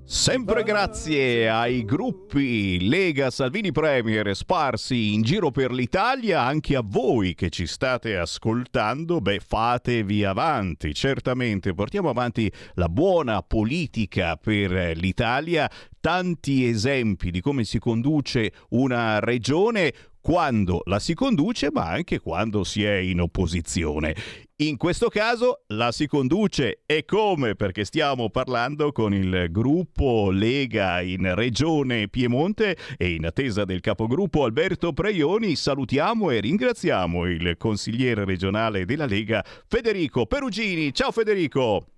Sempre 0.07 0.63
grazie 0.63 1.49
ai 1.49 1.85
gruppi 1.85 2.89
Lega 2.89 3.31
Salvini 3.31 3.73
Premier 3.73 4.37
sparsi 4.37 5.13
in 5.13 5.23
giro 5.23 5.51
per 5.51 5.73
l'Italia, 5.73 6.43
anche 6.43 6.77
a 6.77 6.83
voi 6.85 7.35
che 7.35 7.49
ci 7.49 7.67
state 7.67 8.17
ascoltando, 8.17 9.21
beh 9.21 9.41
fatevi 9.41 10.23
avanti, 10.23 10.95
certamente 10.95 11.75
portiamo 11.75 12.11
avanti 12.11 12.53
la 12.75 12.89
buona 12.89 13.43
politica 13.43 14.37
per 14.37 14.97
l'Italia, 14.97 15.71
tanti 16.01 16.67
esempi 16.67 17.31
di 17.31 17.41
come 17.41 17.65
si 17.65 17.79
conduce 17.79 18.53
una 18.69 19.21
regione 19.21 19.93
quando 20.25 20.81
la 20.87 21.01
si 21.01 21.13
conduce 21.13 21.69
ma 21.71 21.91
anche 21.91 22.19
quando 22.19 22.65
si 22.65 22.83
è 22.83 22.95
in 22.95 23.21
opposizione. 23.21 24.17
In 24.63 24.79
questo 24.79 25.11
caso 25.11 25.65
la 25.67 25.93
si 25.93 26.07
conduce 26.07 26.81
e 26.87 27.05
come? 27.05 27.55
Perché 27.57 27.85
stiamo 27.85 28.31
parlando 28.31 28.91
con 28.91 29.13
il 29.13 29.49
gruppo 29.51 30.31
Lega 30.31 31.03
in 31.03 31.35
Regione 31.35 32.09
Piemonte 32.09 32.75
e 32.97 33.13
in 33.13 33.27
attesa 33.27 33.67
del 33.67 33.81
capogruppo 33.81 34.45
Alberto 34.45 34.95
Preioni 34.95 35.57
salutiamo 35.57 36.31
e 36.31 36.41
ringraziamo 36.41 37.27
il 37.27 37.57
consigliere 37.59 38.25
regionale 38.25 38.87
della 38.87 39.05
Lega 39.05 39.45
Federico 39.67 40.25
Perugini. 40.25 40.95
Ciao 40.95 41.13
Federico! 41.13 41.94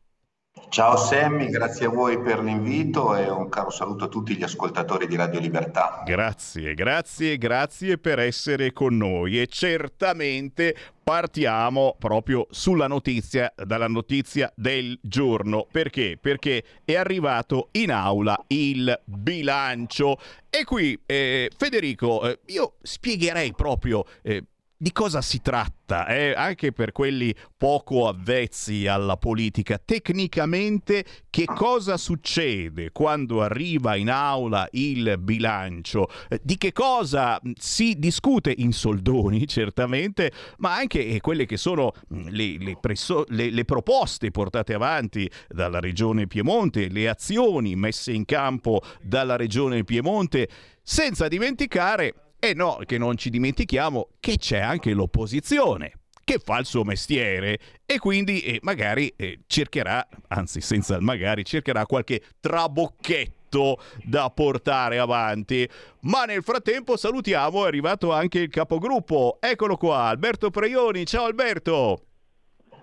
Ciao 0.68 0.96
Sammy, 0.96 1.48
grazie 1.48 1.86
a 1.86 1.88
voi 1.90 2.20
per 2.20 2.40
l'invito 2.40 3.14
e 3.14 3.30
un 3.30 3.48
caro 3.48 3.70
saluto 3.70 4.04
a 4.04 4.08
tutti 4.08 4.36
gli 4.36 4.42
ascoltatori 4.42 5.06
di 5.06 5.14
Radio 5.14 5.38
Libertà. 5.38 6.02
Grazie, 6.04 6.74
grazie, 6.74 7.38
grazie 7.38 7.98
per 7.98 8.18
essere 8.18 8.72
con 8.72 8.96
noi 8.96 9.40
e 9.40 9.46
certamente 9.46 10.74
partiamo 11.02 11.94
proprio 11.98 12.46
sulla 12.50 12.88
notizia, 12.88 13.52
dalla 13.54 13.86
notizia 13.86 14.52
del 14.54 14.98
giorno. 15.00 15.66
Perché? 15.70 16.18
Perché 16.20 16.64
è 16.84 16.96
arrivato 16.96 17.68
in 17.72 17.92
aula 17.92 18.36
il 18.48 19.00
bilancio 19.04 20.18
e 20.50 20.64
qui 20.64 21.00
eh, 21.06 21.50
Federico, 21.56 22.28
eh, 22.28 22.40
io 22.46 22.74
spiegherei 22.82 23.52
proprio... 23.54 24.04
Eh, 24.22 24.44
di 24.78 24.92
cosa 24.92 25.22
si 25.22 25.40
tratta, 25.40 26.06
eh? 26.06 26.34
anche 26.34 26.72
per 26.72 26.92
quelli 26.92 27.34
poco 27.56 28.08
avvezzi 28.08 28.86
alla 28.86 29.16
politica. 29.16 29.80
Tecnicamente, 29.82 31.04
che 31.30 31.46
cosa 31.46 31.96
succede 31.96 32.92
quando 32.92 33.42
arriva 33.42 33.96
in 33.96 34.10
aula 34.10 34.68
il 34.72 35.16
bilancio? 35.18 36.08
Eh, 36.28 36.40
di 36.42 36.58
che 36.58 36.72
cosa 36.72 37.40
si 37.54 37.98
discute 37.98 38.52
in 38.54 38.72
soldoni, 38.72 39.46
certamente, 39.48 40.30
ma 40.58 40.74
anche 40.74 41.20
quelle 41.20 41.46
che 41.46 41.56
sono 41.56 41.92
le, 42.08 42.58
le, 42.58 42.76
presso- 42.78 43.24
le, 43.28 43.50
le 43.50 43.64
proposte 43.64 44.30
portate 44.30 44.74
avanti 44.74 45.30
dalla 45.48 45.80
Regione 45.80 46.26
Piemonte, 46.26 46.88
le 46.88 47.08
azioni 47.08 47.76
messe 47.76 48.12
in 48.12 48.26
campo 48.26 48.82
dalla 49.00 49.36
Regione 49.36 49.84
Piemonte, 49.84 50.48
senza 50.82 51.28
dimenticare 51.28 52.25
e 52.38 52.54
no, 52.54 52.80
che 52.84 52.98
non 52.98 53.16
ci 53.16 53.30
dimentichiamo 53.30 54.08
che 54.20 54.36
c'è 54.36 54.58
anche 54.58 54.92
l'opposizione 54.92 55.92
che 56.26 56.40
fa 56.42 56.58
il 56.58 56.66
suo 56.66 56.82
mestiere 56.82 57.56
e 57.86 58.00
quindi 58.00 58.40
eh, 58.40 58.58
magari 58.62 59.12
eh, 59.14 59.42
cercherà, 59.46 60.06
anzi 60.26 60.60
senza 60.60 61.00
magari, 61.00 61.44
cercherà 61.44 61.86
qualche 61.86 62.20
trabocchetto 62.40 63.80
da 64.02 64.28
portare 64.30 64.98
avanti. 64.98 65.68
Ma 66.00 66.24
nel 66.24 66.42
frattempo 66.42 66.96
salutiamo, 66.96 67.62
è 67.62 67.68
arrivato 67.68 68.12
anche 68.12 68.40
il 68.40 68.48
capogruppo. 68.48 69.38
Eccolo 69.40 69.76
qua, 69.76 70.08
Alberto 70.08 70.50
Preioni. 70.50 71.06
Ciao 71.06 71.26
Alberto. 71.26 72.05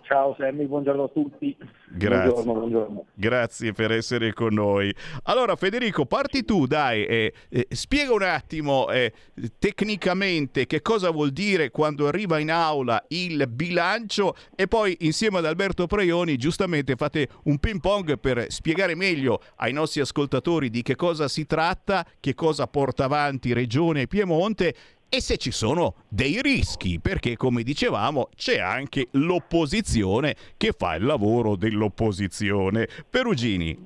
Ciao 0.04 0.36
Sammy, 0.38 0.66
buongiorno 0.66 1.04
a 1.04 1.08
tutti. 1.08 1.56
Grazie. 1.88 2.32
Buongiorno, 2.32 2.54
buongiorno. 2.60 3.06
Grazie 3.13 3.72
per 3.72 3.92
essere 3.92 4.34
con 4.34 4.54
noi. 4.54 4.94
Allora 5.24 5.56
Federico, 5.56 6.06
parti 6.06 6.44
tu, 6.44 6.66
dai, 6.66 7.06
eh, 7.06 7.34
eh, 7.50 7.68
spiega 7.70 8.13
un 8.13 8.24
attimo 8.24 8.89
eh, 8.92 9.13
tecnicamente 9.58 10.66
che 10.66 10.82
cosa 10.82 11.10
vuol 11.10 11.32
dire 11.32 11.72
quando 11.72 12.08
arriva 12.08 12.39
in 12.39 12.52
aula 12.52 13.04
il 13.10 13.48
bilancio 13.48 14.36
e 14.56 14.68
poi 14.68 14.98
insieme 15.02 15.38
ad 15.38 15.46
Alberto 15.46 15.88
Preioni 15.88 16.36
giustamente 16.36 16.95
fate 16.95 17.30
un 17.43 17.58
ping 17.58 17.80
pong 17.80 18.20
per 18.20 18.47
spiegare 18.49 18.95
meglio 18.95 19.41
ai 19.58 19.72
nostri 19.72 20.01
ascoltatori 20.01 20.70
di 20.70 20.82
che 20.82 20.95
cosa 20.95 21.28
si 21.28 21.45
tratta, 21.45 22.06
che 22.20 22.34
cosa 22.34 22.68
porta 22.68 23.06
avanti 23.06 23.54
Regione 23.54 24.08
Piemonte 24.08 24.74
e 25.14 25.22
se 25.22 25.38
ci 25.38 25.51
sono 25.51 25.93
dei 26.09 26.41
rischi, 26.41 26.99
perché 26.99 27.38
come 27.38 27.61
dicevamo 27.61 28.30
c'è 28.36 28.59
anche 28.59 29.09
l'opposizione 29.11 30.36
che 30.57 30.74
fa 30.76 30.95
il 30.95 31.05
lavoro 31.05 31.55
dell'opposizione. 31.55 32.88
Perugini. 33.07 33.78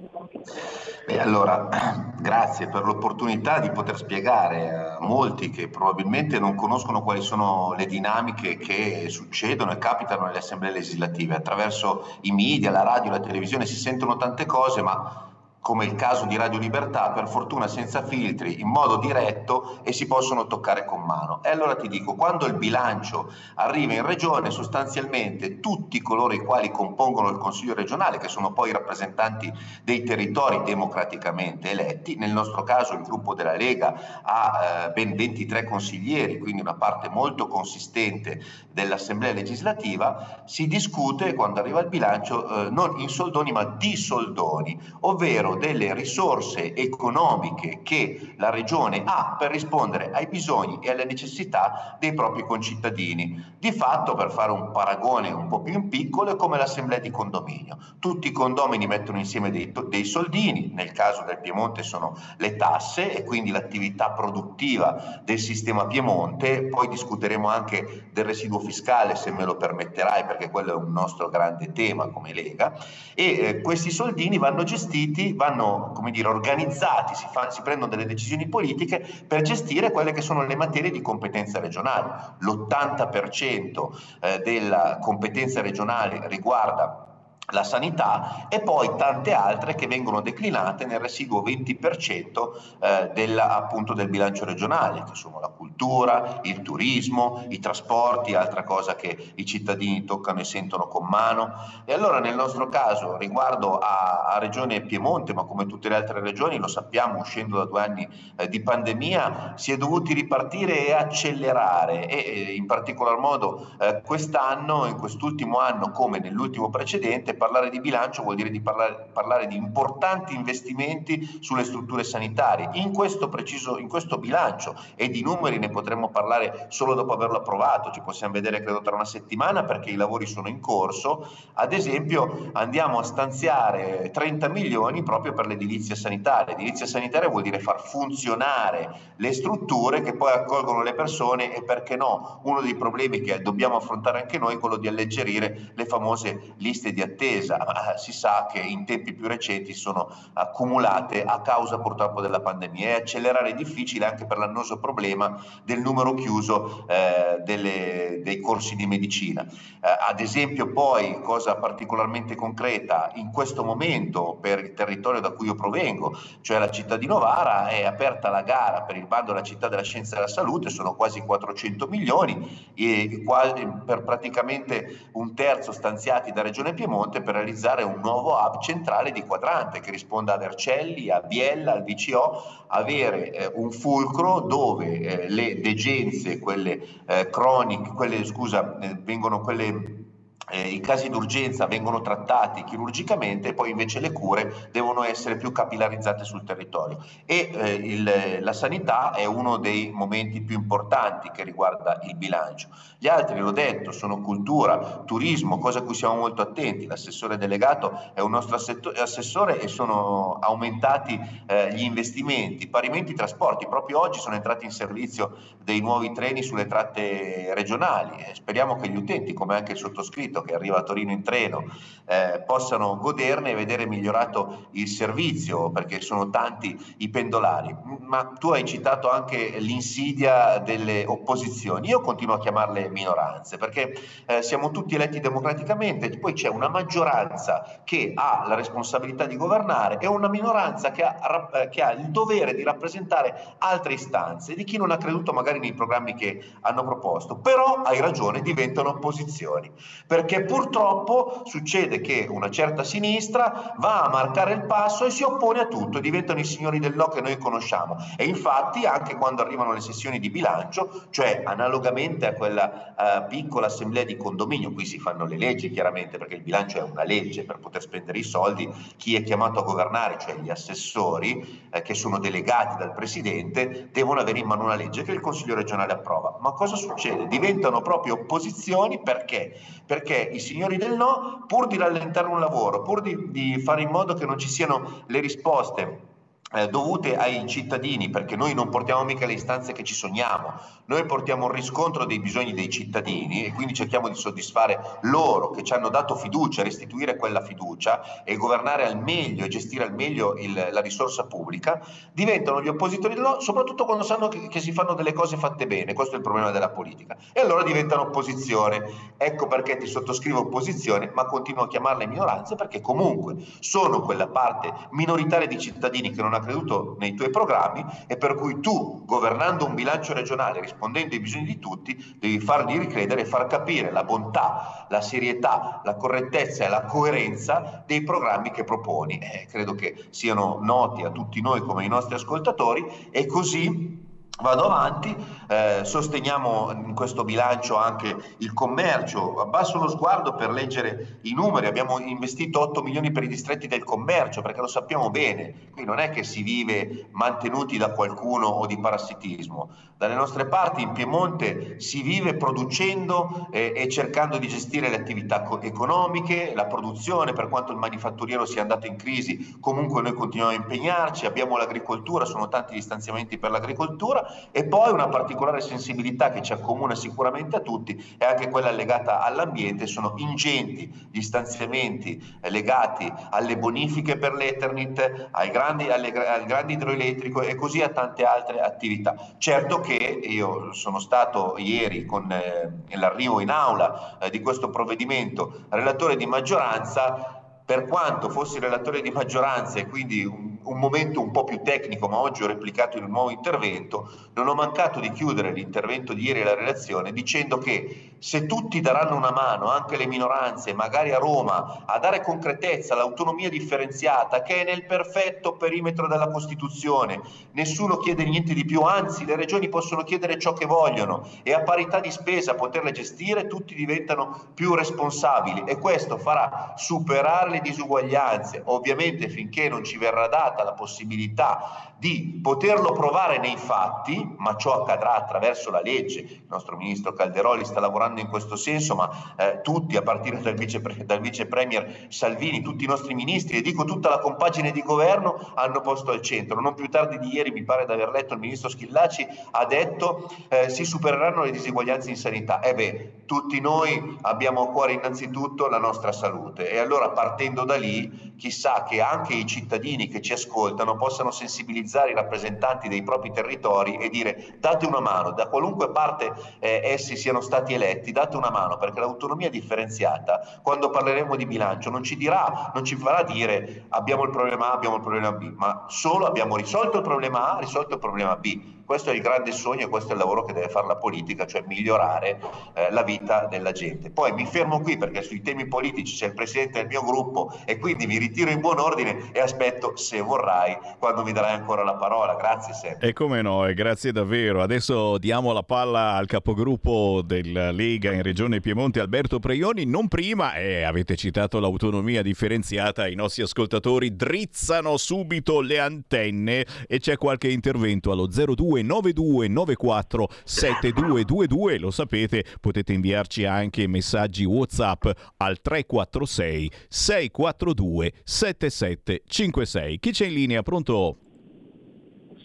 Beh, 1.05 1.19
allora, 1.19 2.13
grazie 2.17 2.69
per 2.69 2.85
l'opportunità 2.85 3.59
di 3.59 3.71
poter 3.71 3.97
spiegare 3.97 4.69
a 4.69 4.97
molti 5.01 5.49
che 5.49 5.67
probabilmente 5.67 6.39
non 6.39 6.55
conoscono 6.55 7.03
quali 7.03 7.21
sono 7.21 7.75
le 7.77 7.87
dinamiche 7.87 8.55
che 8.55 9.07
succedono 9.09 9.73
e 9.73 9.77
capitano 9.79 10.27
nelle 10.27 10.37
assemblee 10.37 10.71
legislative. 10.71 11.35
Attraverso 11.35 12.19
i 12.21 12.31
media, 12.31 12.71
la 12.71 12.83
radio, 12.83 13.11
la 13.11 13.19
televisione 13.19 13.65
si 13.65 13.75
sentono 13.75 14.15
tante 14.15 14.45
cose, 14.45 14.81
ma 14.81 15.26
come 15.67 15.83
il 15.83 15.95
caso 15.95 16.23
di 16.27 16.37
Radio 16.37 16.59
Libertà, 16.59 17.11
per 17.11 17.27
fortuna 17.27 17.67
senza 17.67 18.01
filtri, 18.01 18.61
in 18.61 18.69
modo 18.69 18.95
diretto 18.99 19.79
e 19.83 19.91
si 19.91 20.07
possono 20.07 20.47
toccare 20.47 20.85
con 20.85 21.01
mano. 21.01 21.43
E 21.43 21.49
allora 21.49 21.75
ti 21.75 21.89
dico, 21.89 22.15
quando 22.15 22.45
il 22.45 22.53
bilancio 22.53 23.29
arriva 23.55 23.91
in 23.91 24.05
regione, 24.05 24.49
sostanzialmente 24.49 25.59
tutti 25.59 26.01
coloro 26.01 26.33
i 26.33 26.39
quali 26.39 26.71
compongono 26.71 27.27
il 27.27 27.37
Consiglio 27.37 27.73
regionale, 27.73 28.17
che 28.17 28.29
sono 28.29 28.53
poi 28.53 28.69
i 28.69 28.71
rappresentanti 28.71 29.51
dei 29.83 30.03
territori 30.03 30.63
democraticamente 30.63 31.71
eletti, 31.71 32.15
nel 32.15 32.31
nostro 32.31 32.63
caso 32.63 32.93
il 32.93 33.01
gruppo 33.01 33.33
della 33.33 33.57
Lega 33.57 34.21
ha 34.23 34.85
eh, 34.85 34.91
ben 34.91 35.17
23 35.17 35.65
consiglieri, 35.65 36.39
quindi 36.39 36.61
una 36.61 36.75
parte 36.75 37.09
molto 37.09 37.49
consistente 37.49 38.41
dell'Assemblea 38.71 39.33
legislativa, 39.33 40.43
si 40.45 40.65
discute 40.65 41.33
quando 41.33 41.59
arriva 41.59 41.81
il 41.81 41.89
bilancio 41.89 42.67
eh, 42.67 42.69
non 42.69 43.01
in 43.01 43.09
soldoni 43.09 43.51
ma 43.51 43.65
di 43.65 43.97
soldoni, 43.97 44.79
ovvero 45.01 45.55
delle 45.57 45.93
risorse 45.93 46.73
economiche 46.73 47.81
che 47.83 48.33
la 48.37 48.49
regione 48.49 49.03
ha 49.05 49.35
per 49.37 49.51
rispondere 49.51 50.11
ai 50.11 50.27
bisogni 50.27 50.79
e 50.81 50.91
alle 50.91 51.05
necessità 51.05 51.97
dei 51.99 52.13
propri 52.13 52.43
concittadini. 52.45 53.55
Di 53.59 53.71
fatto, 53.71 54.15
per 54.15 54.31
fare 54.31 54.51
un 54.51 54.71
paragone 54.71 55.31
un 55.31 55.47
po' 55.47 55.61
più 55.61 55.73
in 55.73 55.89
piccolo, 55.89 56.31
è 56.31 56.35
come 56.35 56.57
l'assemblea 56.57 56.99
di 56.99 57.11
condominio. 57.11 57.77
Tutti 57.99 58.27
i 58.27 58.31
condomini 58.31 58.87
mettono 58.87 59.17
insieme 59.17 59.51
dei, 59.51 59.71
dei 59.89 60.05
soldini, 60.05 60.71
nel 60.73 60.91
caso 60.91 61.23
del 61.23 61.39
Piemonte 61.39 61.83
sono 61.83 62.15
le 62.37 62.55
tasse 62.55 63.15
e 63.15 63.23
quindi 63.23 63.51
l'attività 63.51 64.11
produttiva 64.11 65.21
del 65.23 65.39
sistema 65.39 65.87
Piemonte, 65.87 66.63
poi 66.63 66.87
discuteremo 66.87 67.47
anche 67.47 68.09
del 68.11 68.25
residuo 68.25 68.59
fiscale 68.59 69.15
se 69.15 69.31
me 69.31 69.45
lo 69.45 69.57
permetterai 69.57 70.25
perché 70.25 70.49
quello 70.49 70.71
è 70.71 70.75
un 70.75 70.91
nostro 70.91 71.29
grande 71.29 71.71
tema 71.71 72.07
come 72.07 72.33
Lega 72.33 72.75
e 73.13 73.25
eh, 73.25 73.61
questi 73.61 73.91
soldini 73.91 74.37
vanno 74.37 74.63
gestiti, 74.63 75.33
vanno 75.37 75.93
dire, 76.11 76.27
organizzati, 76.27 77.15
si, 77.15 77.25
fa, 77.31 77.49
si 77.49 77.61
prendono 77.61 77.89
delle 77.89 78.05
decisioni 78.05 78.49
politiche 78.49 79.05
per 79.25 79.43
gestire 79.43 79.91
quelle 79.91 80.11
che 80.11 80.21
sono 80.21 80.45
le 80.45 80.55
materie 80.55 80.91
di 80.91 81.01
competenza 81.01 81.59
regionale. 81.59 82.35
L'80% 82.39 83.89
eh, 84.19 84.39
della 84.39 84.97
competenza 84.99 85.61
regionale 85.61 86.27
riguarda 86.27 87.06
la 87.53 87.63
sanità 87.63 88.47
e 88.49 88.59
poi 88.59 88.91
tante 88.97 89.31
altre 89.31 89.73
che 89.73 89.87
vengono 89.87 90.19
declinate 90.19 90.85
nel 90.85 90.99
residuo 90.99 91.41
20% 91.41 92.49
eh, 92.81 93.11
del, 93.13 93.39
appunto 93.39 93.93
del 93.93 94.09
bilancio 94.09 94.43
regionale, 94.43 95.03
che 95.03 95.15
sono 95.15 95.39
la 95.39 95.47
cultura, 95.47 96.41
il 96.43 96.61
turismo, 96.61 97.45
i 97.47 97.59
trasporti, 97.59 98.35
altra 98.35 98.65
cosa 98.65 98.95
che 98.95 99.31
i 99.35 99.45
cittadini 99.45 100.03
toccano 100.03 100.41
e 100.41 100.43
sentono 100.43 100.89
con 100.89 101.07
mano. 101.07 101.53
E 101.85 101.93
allora 101.93 102.19
nel 102.19 102.35
nostro 102.35 102.67
caso, 102.67 103.15
riguardo 103.15 103.77
a, 103.77 104.25
a 104.25 104.39
Regione 104.39 104.81
Piemonte, 104.81 105.33
ma 105.33 105.45
come 105.45 105.67
tutte 105.67 105.87
le 105.87 105.95
altre 105.95 106.19
regioni, 106.19 106.57
lo 106.57 106.67
sappiamo, 106.67 107.19
uscendo 107.19 107.59
da 107.59 107.63
due 107.63 107.81
anni 107.81 108.09
eh, 108.35 108.49
di 108.49 108.61
pandemia, 108.61 109.53
si 109.55 109.71
è 109.71 109.77
dovuti 109.77 110.13
ripartire 110.13 110.85
e 110.85 110.91
accelerare 110.91 112.09
e, 112.09 112.49
e 112.49 112.55
in 112.55 112.65
particolar 112.65 113.17
modo 113.19 113.69
eh, 113.79 114.01
quest'anno, 114.05 114.85
in 114.85 114.97
quest'ultimo 114.97 115.59
anno 115.59 115.91
come 115.91 116.19
nell'ultimo 116.19 116.69
precedente, 116.69 117.35
parlare 117.37 117.69
di 117.69 117.79
bilancio 117.79 118.23
vuol 118.23 118.35
dire 118.35 118.49
di 118.49 118.59
parlare, 118.59 119.07
parlare, 119.13 119.47
di 119.47 119.55
importanti 119.55 120.33
investimenti 120.35 121.37
sulle 121.39 121.63
strutture 121.63 122.03
sanitarie. 122.03 122.69
In 122.73 122.91
questo 122.91 123.29
preciso, 123.29 123.77
in 123.77 123.87
questo 123.87 124.17
bilancio 124.17 124.75
e 124.95 125.09
di 125.09 125.21
numeri 125.21 125.59
ne 125.59 125.69
potremmo 125.69 126.09
parlare 126.09 126.65
solo 126.69 126.93
dopo 126.93 127.13
averlo 127.13 127.37
approvato, 127.37 127.91
ci 127.91 128.01
possiamo 128.01 128.33
vedere 128.33 128.61
credo 128.61 128.81
tra 128.81 128.95
una 128.95 129.05
settimana 129.05 129.63
perché 129.63 129.91
i 129.91 129.95
lavori 129.95 130.25
sono 130.25 130.47
in 130.47 130.59
corso. 130.59 131.29
Ad 131.53 131.71
esempio 131.73 132.49
andiamo 132.53 132.99
a 132.99 133.03
stanziare 133.03 134.09
30 134.11 134.49
milioni 134.49 135.03
proprio 135.03 135.33
per 135.33 135.47
l'edilizia 135.47 135.95
sanitaria. 135.95 136.53
Edilizia 136.55 136.85
sanitaria 136.85 137.29
vuol 137.29 137.43
dire 137.43 137.59
far 137.59 137.81
funzionare 137.81 139.13
le 139.15 139.33
strutture 139.33 140.01
che 140.01 140.15
poi 140.15 140.31
accolgono 140.31 140.81
le 140.81 140.93
persone 140.93 141.55
e 141.55 141.63
perché 141.63 141.95
no, 141.95 142.39
uno 142.43 142.61
dei 142.61 142.75
problemi 142.75 143.21
che 143.21 143.41
dobbiamo 143.41 143.75
affrontare 143.75 144.21
anche 144.21 144.37
noi 144.37 144.55
è 144.55 144.59
quello 144.59 144.77
di 144.77 144.87
alleggerire 144.87 145.71
le 145.73 145.85
famose 145.85 146.53
liste 146.57 146.91
di 146.91 147.01
attesa 147.01 147.26
attesa 147.27 147.95
si 147.97 148.11
sa 148.11 148.47
che 148.51 148.59
in 148.59 148.85
tempi 148.85 149.13
più 149.13 149.27
recenti 149.27 149.73
sono 149.73 150.09
accumulate 150.33 151.23
a 151.23 151.41
causa 151.41 151.79
purtroppo 151.79 152.21
della 152.21 152.39
pandemia 152.39 152.87
e 152.87 152.93
accelerare 152.93 153.49
è 153.49 153.53
difficile 153.53 154.05
anche 154.05 154.25
per 154.25 154.37
l'annoso 154.37 154.79
problema 154.79 155.41
del 155.63 155.79
numero 155.79 156.13
chiuso 156.13 156.85
eh, 156.87 157.41
delle, 157.43 158.21
dei 158.23 158.39
corsi 158.39 158.75
di 158.75 158.85
medicina. 158.85 159.43
Eh, 159.43 159.87
ad 160.09 160.19
esempio 160.19 160.71
poi, 160.71 161.21
cosa 161.21 161.55
particolarmente 161.55 162.35
concreta, 162.35 163.11
in 163.15 163.31
questo 163.31 163.63
momento 163.63 164.37
per 164.39 164.59
il 164.59 164.73
territorio 164.73 165.19
da 165.19 165.31
cui 165.31 165.47
io 165.47 165.55
provengo, 165.55 166.17
cioè 166.41 166.59
la 166.59 166.69
città 166.69 166.97
di 166.97 167.05
Novara, 167.05 167.67
è 167.67 167.83
aperta 167.83 168.29
la 168.29 168.41
gara 168.41 168.81
per 168.81 168.95
il 168.95 169.05
bando 169.05 169.31
della 169.31 169.43
città 169.43 169.67
della 169.67 169.83
scienza 169.83 170.13
e 170.13 170.15
della 170.15 170.31
salute, 170.31 170.69
sono 170.69 170.95
quasi 170.95 171.21
400 171.21 171.87
milioni 171.87 172.71
e 172.73 173.23
quasi 173.25 173.67
per 173.85 174.03
praticamente 174.03 175.09
un 175.13 175.33
terzo 175.33 175.71
stanziati 175.71 176.31
da 176.31 176.41
Regione 176.41 176.73
Piemonte 176.73 177.16
per 177.21 177.35
realizzare 177.35 177.83
un 177.83 177.99
nuovo 178.01 178.33
hub 178.33 178.61
centrale 178.61 179.11
di 179.11 179.23
quadrante 179.23 179.79
che 179.79 179.91
risponda 179.91 180.33
a 180.33 180.37
Vercelli, 180.37 181.09
a 181.09 181.21
Biella, 181.21 181.73
al 181.73 181.83
VCO, 181.83 182.65
avere 182.67 183.31
eh, 183.31 183.51
un 183.53 183.71
fulcro 183.71 184.41
dove 184.41 184.99
eh, 184.99 185.29
le 185.29 185.59
degenze, 185.61 186.39
quelle 186.39 186.79
eh, 187.05 187.29
croniche, 187.29 187.91
quelle, 187.91 188.23
scusa, 188.25 188.77
eh, 188.79 188.97
vengono 189.01 189.41
quelle 189.41 190.05
eh, 190.49 190.67
i 190.69 190.79
casi 190.79 191.09
d'urgenza 191.09 191.65
vengono 191.65 192.01
trattati 192.01 192.63
chirurgicamente 192.63 193.49
e 193.49 193.53
poi 193.53 193.71
invece 193.71 193.99
le 193.99 194.11
cure 194.11 194.69
devono 194.71 195.03
essere 195.03 195.37
più 195.37 195.51
capillarizzate 195.51 196.23
sul 196.23 196.43
territorio 196.43 197.03
e 197.25 197.49
eh, 197.51 197.73
il, 197.73 198.37
la 198.39 198.53
sanità 198.53 199.13
è 199.13 199.25
uno 199.25 199.57
dei 199.57 199.91
momenti 199.91 200.41
più 200.41 200.55
importanti 200.55 201.31
che 201.31 201.43
riguarda 201.43 201.99
il 202.03 202.15
bilancio. 202.15 202.69
Gli 202.99 203.07
altri, 203.07 203.39
l'ho 203.39 203.51
detto, 203.51 203.91
sono 203.91 204.21
cultura, 204.21 205.03
turismo, 205.05 205.59
cosa 205.59 205.79
a 205.79 205.81
cui 205.83 205.93
siamo 205.93 206.15
molto 206.15 206.41
attenti. 206.41 206.87
L'assessore 206.87 207.37
delegato 207.37 208.11
è 208.15 208.21
un 208.21 208.31
nostro 208.31 208.55
assessore 208.55 209.61
e 209.61 209.67
sono 209.67 210.39
aumentati 210.41 211.19
eh, 211.45 211.73
gli 211.73 211.83
investimenti, 211.83 212.67
parimenti 212.67 213.11
i 213.11 213.15
trasporti. 213.15 213.67
Proprio 213.67 213.99
oggi 213.99 214.19
sono 214.19 214.33
entrati 214.33 214.65
in 214.65 214.71
servizio 214.71 215.35
dei 215.63 215.79
nuovi 215.79 216.11
treni 216.11 216.41
sulle 216.41 216.65
tratte 216.65 217.53
regionali. 217.53 218.23
Eh, 218.23 218.33
speriamo 218.33 218.75
che 218.77 218.89
gli 218.89 218.95
utenti, 218.95 219.33
come 219.33 219.55
anche 219.55 219.73
il 219.73 219.77
sottoscritto, 219.77 220.36
che 220.41 220.53
arriva 220.53 220.77
a 220.77 220.83
Torino 220.83 221.11
in 221.11 221.23
treno 221.23 221.65
eh, 222.07 222.41
possano 222.45 222.97
goderne 222.97 223.51
e 223.51 223.55
vedere 223.55 223.85
migliorato 223.85 224.67
il 224.71 224.87
servizio 224.87 225.69
perché 225.71 226.01
sono 226.01 226.29
tanti 226.29 226.77
i 226.97 227.09
pendolari. 227.09 227.75
Ma 227.99 228.33
tu 228.39 228.51
hai 228.51 228.63
citato 228.63 229.11
anche 229.11 229.57
l'insidia 229.59 230.59
delle 230.59 231.05
opposizioni, 231.05 231.89
io 231.89 232.01
continuo 232.01 232.35
a 232.35 232.39
chiamarle 232.39 232.89
minoranze 232.89 233.57
perché 233.57 233.93
eh, 234.25 234.41
siamo 234.41 234.71
tutti 234.71 234.95
eletti 234.95 235.19
democraticamente, 235.19 236.17
poi 236.17 236.33
c'è 236.33 236.47
una 236.47 236.69
maggioranza 236.69 237.81
che 237.83 238.13
ha 238.15 238.45
la 238.47 238.55
responsabilità 238.55 239.25
di 239.25 239.35
governare 239.35 239.97
e 239.99 240.07
una 240.07 240.29
minoranza 240.29 240.91
che 240.91 241.03
ha, 241.03 241.49
eh, 241.53 241.69
che 241.69 241.81
ha 241.81 241.91
il 241.91 242.09
dovere 242.09 242.55
di 242.55 242.63
rappresentare 242.63 243.55
altre 243.59 243.93
istanze 243.93 244.55
di 244.55 244.63
chi 244.63 244.77
non 244.77 244.91
ha 244.91 244.97
creduto 244.97 245.33
magari 245.33 245.59
nei 245.59 245.73
programmi 245.73 246.15
che 246.15 246.43
hanno 246.61 246.83
proposto, 246.85 247.37
però 247.37 247.81
hai 247.83 247.99
ragione, 247.99 248.41
diventano 248.41 248.89
opposizioni. 248.89 249.71
Perché 250.05 250.26
perché 250.27 250.43
purtroppo 250.43 251.43
succede 251.45 252.01
che 252.01 252.27
una 252.29 252.51
certa 252.51 252.83
sinistra 252.83 253.73
va 253.77 254.01
a 254.03 254.09
marcare 254.09 254.51
il 254.51 254.65
passo 254.65 255.05
e 255.05 255.09
si 255.09 255.23
oppone 255.23 255.61
a 255.61 255.67
tutto, 255.67 255.99
diventano 255.99 256.39
i 256.39 256.43
signori 256.43 256.79
del 256.79 256.95
no 256.95 257.07
che 257.07 257.21
noi 257.21 257.37
conosciamo. 257.37 257.95
E 258.17 258.25
infatti 258.25 258.85
anche 258.85 259.15
quando 259.15 259.41
arrivano 259.41 259.71
le 259.71 259.79
sessioni 259.79 260.19
di 260.19 260.29
bilancio, 260.29 261.05
cioè 261.11 261.43
analogamente 261.45 262.27
a 262.27 262.33
quella 262.33 262.93
uh, 262.97 263.27
piccola 263.29 263.67
assemblea 263.67 264.03
di 264.03 264.17
condominio, 264.17 264.73
qui 264.73 264.85
si 264.85 264.99
fanno 264.99 265.25
le 265.25 265.37
leggi 265.37 265.71
chiaramente 265.71 266.17
perché 266.17 266.35
il 266.35 266.41
bilancio 266.41 266.79
è 266.79 266.81
una 266.81 267.05
legge 267.05 267.45
per 267.45 267.59
poter 267.59 267.81
spendere 267.81 268.17
i 268.17 268.23
soldi, 268.23 268.69
chi 268.97 269.15
è 269.15 269.23
chiamato 269.23 269.61
a 269.61 269.63
governare, 269.63 270.17
cioè 270.19 270.35
gli 270.35 270.49
assessori 270.49 271.67
eh, 271.71 271.81
che 271.81 271.93
sono 271.93 272.19
delegati 272.19 272.75
dal 272.75 272.91
presidente, 272.91 273.87
devono 273.93 274.19
avere 274.19 274.39
in 274.39 274.45
mano 274.45 274.65
una 274.65 274.75
legge 274.75 275.03
che 275.03 275.13
il 275.13 275.21
Consiglio 275.21 275.55
regionale 275.55 275.93
approva. 275.93 276.37
Ma 276.41 276.51
cosa 276.51 276.75
succede? 276.75 277.27
Diventano 277.27 277.81
proprio 277.81 278.15
opposizioni 278.15 278.99
perché? 279.01 279.57
Perché 279.85 280.16
i 280.21 280.39
signori 280.39 280.77
del 280.77 280.95
no, 280.95 281.43
pur 281.47 281.67
di 281.67 281.77
rallentare 281.77 282.27
un 282.27 282.39
lavoro, 282.39 282.81
pur 282.81 283.01
di, 283.01 283.31
di 283.31 283.59
fare 283.59 283.81
in 283.81 283.89
modo 283.89 284.13
che 284.13 284.25
non 284.25 284.37
ci 284.37 284.47
siano 284.47 285.03
le 285.07 285.19
risposte 285.19 286.06
eh, 286.53 286.67
dovute 286.69 287.17
ai 287.17 287.45
cittadini, 287.47 288.09
perché 288.09 288.35
noi 288.35 288.53
non 288.53 288.69
portiamo 288.69 289.03
mica 289.03 289.25
le 289.25 289.33
istanze 289.33 289.73
che 289.73 289.83
ci 289.83 289.93
sogniamo, 289.93 290.53
noi 290.85 291.05
portiamo 291.05 291.45
un 291.45 291.51
riscontro 291.51 292.05
dei 292.05 292.19
bisogni 292.19 292.53
dei 292.53 292.69
cittadini 292.69 293.45
e 293.45 293.51
quindi 293.51 293.73
cerchiamo 293.73 294.07
di 294.07 294.15
soddisfare 294.15 294.99
loro 295.01 295.49
che 295.49 295.63
ci 295.63 295.73
hanno 295.73 295.89
dato 295.89 296.15
fiducia, 296.15 296.63
restituire 296.63 297.17
quella 297.17 297.41
fiducia 297.41 298.23
e 298.23 298.37
governare 298.37 298.85
al 298.85 298.97
meglio 298.97 299.43
e 299.43 299.49
gestire 299.49 299.83
al 299.83 299.93
meglio 299.93 300.35
il, 300.37 300.69
la 300.71 300.79
risorsa 300.79 301.25
pubblica, 301.25 301.81
diventano 302.13 302.61
gli 302.61 302.69
oppositori 302.69 303.15
no, 303.15 303.41
soprattutto 303.41 303.83
quando 303.83 304.03
sanno 304.03 304.29
che, 304.29 304.47
che 304.47 304.61
si 304.61 304.71
fanno 304.71 304.93
delle 304.93 305.11
cose 305.11 305.35
fatte 305.35 305.67
bene, 305.67 305.93
questo 305.93 306.13
è 306.13 306.17
il 306.17 306.23
problema 306.23 306.51
della 306.51 306.69
politica, 306.69 307.17
e 307.33 307.41
allora 307.41 307.63
diventano 307.63 308.03
opposizione. 308.03 309.15
Ecco 309.17 309.47
perché 309.47 309.75
ti 309.75 309.87
sottoscrivo 309.87 310.39
opposizione, 310.39 311.11
ma 311.13 311.25
continuo 311.25 311.63
a 311.63 311.67
chiamarle 311.67 312.07
minoranze 312.07 312.55
perché 312.55 312.79
comunque 312.79 313.35
sono 313.59 314.01
quella 314.01 314.27
parte 314.27 314.73
minoritaria 314.91 315.47
di 315.47 315.59
cittadini 315.59 316.11
che 316.11 316.21
non 316.21 316.35
ha 316.37 316.41
creduto 316.41 316.95
nei 316.99 317.13
tuoi 317.13 317.29
programmi 317.29 317.85
e 318.07 318.17
per 318.17 318.35
cui 318.35 318.59
tu, 318.59 319.03
governando 319.05 319.65
un 319.65 319.75
bilancio 319.75 320.13
regionale, 320.13 320.61
rispondendo 320.61 321.15
ai 321.15 321.21
bisogni 321.21 321.45
di 321.45 321.59
tutti, 321.59 322.15
devi 322.19 322.39
fargli 322.39 322.77
ricredere 322.77 323.21
e 323.21 323.25
far 323.25 323.47
capire 323.47 323.91
la 323.91 324.03
bontà, 324.03 324.85
la 324.89 325.01
serietà, 325.01 325.81
la 325.83 325.95
correttezza 325.95 326.65
e 326.65 326.69
la 326.69 326.85
coerenza 326.85 327.83
dei 327.85 328.03
programmi 328.03 328.51
che 328.51 328.63
proponi. 328.63 329.19
Eh, 329.19 329.47
credo 329.49 329.73
che 329.73 330.05
siano 330.09 330.59
noti 330.61 331.03
a 331.03 331.11
tutti 331.11 331.41
noi 331.41 331.61
come 331.61 331.85
i 331.85 331.89
nostri 331.89 332.15
ascoltatori 332.15 333.09
e 333.11 333.25
così 333.25 334.05
Vado 334.39 334.65
avanti, 334.65 335.15
eh, 335.47 335.81
sosteniamo 335.83 336.71
in 336.71 336.93
questo 336.93 337.23
bilancio 337.23 337.75
anche 337.75 338.35
il 338.37 338.53
commercio, 338.53 339.41
abbasso 339.41 339.79
lo 339.79 339.89
sguardo 339.89 340.35
per 340.35 340.51
leggere 340.51 341.17
i 341.21 341.33
numeri, 341.33 341.65
abbiamo 341.65 341.97
investito 341.97 342.59
8 342.59 342.83
milioni 342.83 343.11
per 343.11 343.23
i 343.23 343.27
distretti 343.27 343.65
del 343.65 343.83
commercio 343.83 344.43
perché 344.43 344.61
lo 344.61 344.67
sappiamo 344.67 345.09
bene, 345.09 345.71
qui 345.71 345.85
non 345.85 345.97
è 345.97 346.11
che 346.11 346.23
si 346.23 346.43
vive 346.43 347.07
mantenuti 347.13 347.77
da 347.77 347.93
qualcuno 347.93 348.45
o 348.45 348.67
di 348.67 348.79
parassitismo, 348.79 349.69
dalle 349.97 350.13
nostre 350.13 350.45
parti 350.45 350.83
in 350.83 350.91
Piemonte 350.91 351.79
si 351.79 352.03
vive 352.03 352.35
producendo 352.35 353.47
eh, 353.51 353.73
e 353.75 353.89
cercando 353.89 354.37
di 354.37 354.47
gestire 354.47 354.89
le 354.89 354.95
attività 354.95 355.41
co- 355.41 355.59
economiche, 355.61 356.53
la 356.53 356.65
produzione, 356.65 357.33
per 357.33 357.49
quanto 357.49 357.71
il 357.71 357.79
manifatturiero 357.79 358.45
sia 358.45 358.61
andato 358.61 358.85
in 358.85 358.95
crisi, 358.95 359.57
comunque 359.59 360.01
noi 360.03 360.13
continuiamo 360.13 360.53
a 360.53 360.55
impegnarci, 360.55 361.25
abbiamo 361.25 361.57
l'agricoltura, 361.57 362.25
sono 362.25 362.47
tanti 362.47 362.75
gli 362.75 362.81
stanziamenti 362.81 363.39
per 363.39 363.49
l'agricoltura 363.49 364.51
e 364.51 364.65
poi 364.65 364.91
una 364.91 365.07
particolare 365.07 365.61
sensibilità 365.61 366.31
che 366.31 366.43
ci 366.43 366.53
accomuna 366.53 366.93
sicuramente 366.93 367.55
a 367.55 367.61
tutti 367.61 368.15
è 368.17 368.25
anche 368.25 368.49
quella 368.49 368.71
legata 368.71 369.23
all'ambiente, 369.23 369.87
sono 369.87 370.13
ingenti 370.17 371.09
gli 371.11 371.21
stanziamenti 371.21 372.37
eh, 372.41 372.49
legati 372.51 373.11
alle 373.31 373.57
bonifiche 373.57 374.17
per 374.17 374.33
l'Eternit, 374.33 375.29
ai 375.31 375.49
grandi, 375.49 375.89
alle, 375.89 376.11
al 376.11 376.45
grande 376.45 376.73
idroelettrico 376.73 377.41
e 377.41 377.55
così 377.55 377.81
a 377.81 377.89
tante 377.89 378.23
altre 378.25 378.61
attività. 378.61 379.15
Certo 379.37 379.85
che 379.87 380.19
io 380.21 380.73
sono 380.73 380.99
stato 380.99 381.55
ieri 381.57 382.05
con 382.05 382.29
eh, 382.29 382.97
l'arrivo 382.97 383.39
in 383.39 383.49
aula 383.49 384.17
eh, 384.19 384.29
di 384.29 384.41
questo 384.41 384.69
provvedimento 384.69 385.61
relatore 385.69 386.17
di 386.17 386.25
maggioranza 386.25 387.41
per 387.63 387.85
quanto 387.85 388.29
fossi 388.29 388.59
relatore 388.59 389.01
di 389.01 389.11
maggioranza 389.11 389.79
e 389.79 389.87
quindi 389.87 390.25
un, 390.25 390.56
un, 390.69 390.77
momento 390.79 391.21
un 391.21 391.31
po' 391.31 391.43
più 391.43 391.61
tecnico, 391.61 392.07
ma 392.07 392.17
oggi 392.17 392.43
ho 392.43 392.47
replicato 392.47 392.97
in 392.97 393.03
un 393.03 393.11
nuovo 393.11 393.29
intervento, 393.29 394.09
non 394.33 394.47
ho 394.47 394.53
mancato 394.53 394.99
di 394.99 395.11
chiudere 395.11 395.51
l'intervento 395.51 396.13
di 396.13 396.23
ieri 396.23 396.41
e 396.41 396.43
la 396.43 396.55
relazione 396.55 397.11
dicendo 397.11 397.57
che 397.57 398.15
se 398.19 398.45
tutti 398.45 398.81
daranno 398.81 399.15
una 399.15 399.31
mano, 399.31 399.69
anche 399.69 399.97
le 399.97 400.07
minoranze, 400.07 400.73
magari 400.73 401.11
a 401.11 401.19
Roma, 401.19 401.83
a 401.85 401.99
dare 401.99 402.21
concretezza 402.21 402.93
all'autonomia 402.93 403.49
differenziata 403.49 404.41
che 404.41 404.61
è 404.61 404.63
nel 404.63 404.85
perfetto 404.85 405.55
perimetro 405.55 406.07
della 406.07 406.29
Costituzione, 406.29 407.21
nessuno 407.51 407.97
chiede 407.97 408.23
niente 408.23 408.53
di 408.53 408.65
più, 408.65 408.81
anzi 408.81 409.25
le 409.25 409.35
regioni 409.35 409.69
possono 409.69 410.03
chiedere 410.03 410.39
ciò 410.39 410.53
che 410.53 410.65
vogliono 410.65 411.27
e 411.43 411.53
a 411.53 411.61
parità 411.61 411.99
di 411.99 412.11
spesa 412.11 412.55
poterle 412.55 412.91
gestire, 412.91 413.47
tutti 413.47 413.75
diventano 413.75 414.47
più 414.53 414.73
responsabili 414.73 415.63
e 415.65 415.77
questo 415.77 416.17
farà 416.17 416.73
superare 416.75 417.51
le 417.51 417.61
disuguaglianze, 417.61 418.63
ovviamente 418.65 419.29
finché 419.29 419.69
non 419.69 419.83
ci 419.83 419.97
verrà 419.97 420.27
data 420.27 420.56
la 420.63 420.73
possibilità 420.73 421.93
di 421.97 422.39
poterlo 422.41 422.91
provare 422.91 423.39
nei 423.39 423.57
fatti, 423.57 424.35
ma 424.37 424.55
ciò 424.55 424.81
accadrà 424.81 425.15
attraverso 425.15 425.71
la 425.71 425.81
legge. 425.81 426.19
Il 426.19 426.45
nostro 426.47 426.77
ministro 426.77 427.13
Calderoli 427.13 427.65
sta 427.65 427.79
lavorando 427.79 428.21
in 428.21 428.27
questo 428.27 428.55
senso, 428.55 428.95
ma 428.95 429.09
eh, 429.35 429.61
tutti, 429.61 429.95
a 429.97 430.01
partire 430.01 430.39
dal 430.39 430.53
vice, 430.53 430.79
dal 431.05 431.19
vice 431.19 431.47
premier 431.47 432.05
Salvini, 432.09 432.61
tutti 432.61 432.83
i 432.83 432.87
nostri 432.87 433.13
ministri 433.13 433.57
e 433.57 433.61
dico 433.61 433.83
tutta 433.83 434.09
la 434.09 434.19
compagine 434.19 434.71
di 434.71 434.83
governo 434.83 435.51
hanno 435.55 435.81
posto 435.81 436.11
al 436.11 436.21
centro. 436.21 436.61
Non 436.61 436.75
più 436.75 436.87
tardi 436.89 437.17
di 437.19 437.33
ieri, 437.33 437.51
mi 437.51 437.63
pare 437.63 437.85
di 437.85 437.91
aver 437.91 438.09
letto, 438.09 438.33
il 438.33 438.39
ministro 438.39 438.69
Schillaci 438.69 439.25
ha 439.51 439.65
detto 439.65 440.29
eh, 440.49 440.69
si 440.69 440.85
supereranno 440.85 441.43
le 441.43 441.51
disuguaglianze 441.51 442.09
in 442.09 442.17
sanità. 442.17 442.59
E 442.59 442.73
beh, 442.73 443.11
tutti 443.25 443.59
noi 443.59 444.17
abbiamo 444.21 444.63
a 444.63 444.67
cuore 444.67 444.93
innanzitutto 444.93 445.67
la 445.67 445.79
nostra 445.79 446.11
salute 446.11 446.69
e 446.69 446.77
allora 446.77 447.09
partendo 447.09 447.63
da 447.63 447.75
lì, 447.75 448.35
chissà 448.37 448.83
che 448.87 449.01
anche 449.01 449.33
i 449.33 449.45
cittadini 449.45 450.07
che 450.07 450.21
ci 450.21 450.33
ascoltano 450.33 450.46
possano 450.47 451.31
sensibilizzare 451.31 452.11
i 452.11 452.15
rappresentanti 452.15 452.87
dei 452.87 453.03
propri 453.03 453.31
territori 453.31 453.97
e 453.97 454.09
dire 454.09 454.55
date 454.59 454.85
una 454.85 454.99
mano, 454.99 455.31
da 455.31 455.47
qualunque 455.47 455.91
parte 455.91 456.33
eh, 456.59 456.81
essi 456.83 457.15
siano 457.15 457.41
stati 457.41 457.73
eletti, 457.73 458.11
date 458.11 458.37
una 458.37 458.49
mano 458.49 458.77
perché 458.77 458.99
l'autonomia 458.99 459.49
differenziata, 459.49 460.59
quando 460.61 460.89
parleremo 460.89 461.35
di 461.35 461.45
bilancio, 461.45 461.89
non 461.89 462.03
ci 462.03 462.17
dirà, 462.17 462.71
non 462.73 462.83
ci 462.83 462.95
farà 462.95 463.23
dire 463.23 463.85
abbiamo 463.89 464.23
il 464.23 464.29
problema 464.29 464.71
A, 464.71 464.73
abbiamo 464.73 464.95
il 464.95 465.01
problema 465.01 465.31
B, 465.31 465.53
ma 465.55 465.85
solo 465.87 466.25
abbiamo 466.25 466.55
risolto 466.55 466.97
il 466.97 467.03
problema 467.03 467.55
A, 467.55 467.59
risolto 467.59 467.93
il 467.95 467.99
problema 467.99 468.35
B. 468.35 468.76
Questo 468.87 469.09
è 469.09 469.13
il 469.13 469.21
grande 469.21 469.51
sogno 469.51 469.85
e 469.85 469.89
questo 469.89 470.11
è 470.11 470.13
il 470.13 470.19
lavoro 470.19 470.45
che 470.45 470.53
deve 470.53 470.69
fare 470.69 470.87
la 470.87 470.95
politica, 470.95 471.45
cioè 471.45 471.61
migliorare 471.67 472.39
eh, 472.73 472.89
la 472.91 473.03
vita 473.03 473.45
della 473.45 473.73
gente. 473.73 474.11
Poi 474.11 474.31
mi 474.31 474.45
fermo 474.45 474.79
qui 474.79 474.95
perché 474.95 475.23
sui 475.23 475.41
temi 475.41 475.67
politici 475.67 476.15
c'è 476.15 476.27
il 476.27 476.33
presidente 476.33 476.79
del 476.79 476.87
mio 476.87 477.01
gruppo 477.03 477.53
e 477.65 477.79
quindi 477.79 478.07
mi 478.07 478.17
ritiro 478.17 478.49
in 478.49 478.61
buon 478.61 478.79
ordine 478.79 479.29
e 479.33 479.41
aspetto, 479.41 479.97
se 479.97 480.21
vorrai, 480.21 480.77
quando 480.99 481.23
mi 481.23 481.33
darai 481.33 481.55
ancora 481.55 481.83
la 481.83 481.95
parola. 481.95 482.35
Grazie 482.35 482.73
sempre. 482.73 483.09
E 483.09 483.11
come 483.11 483.41
no, 483.41 483.67
e 483.67 483.73
grazie 483.73 484.13
davvero. 484.13 484.61
Adesso 484.61 485.17
diamo 485.17 485.51
la 485.51 485.63
palla 485.63 486.13
al 486.13 486.25
capogruppo 486.25 487.21
della 487.25 487.71
Lega 487.71 488.13
in 488.13 488.23
Regione 488.23 488.61
Piemonte, 488.61 489.01
Alberto 489.01 489.39
Preioni. 489.39 489.83
Non 489.83 490.07
prima, 490.07 490.53
e 490.53 490.83
avete 490.83 491.17
citato 491.17 491.59
l'autonomia 491.59 492.21
differenziata, 492.21 493.05
i 493.05 493.15
nostri 493.15 493.43
ascoltatori 493.43 494.15
drizzano 494.15 494.95
subito 494.95 495.59
le 495.59 495.77
antenne 495.77 496.65
e 496.87 496.99
c'è 496.99 497.17
qualche 497.17 497.49
intervento 497.49 498.13
allo 498.13 498.27
02 498.27 498.75
9294 498.83 500.27
7222, 500.43 501.79
lo 501.79 501.91
sapete, 501.91 502.43
potete 502.59 502.93
inviarci 502.93 503.45
anche 503.45 503.87
messaggi 503.87 504.45
WhatsApp 504.45 505.05
al 505.37 505.61
346 505.61 506.71
642 506.87 508.13
7756. 508.23 509.99
Chi 509.99 510.11
c'è 510.11 510.25
in 510.25 510.33
linea? 510.33 510.61
Pronto? 510.63 511.17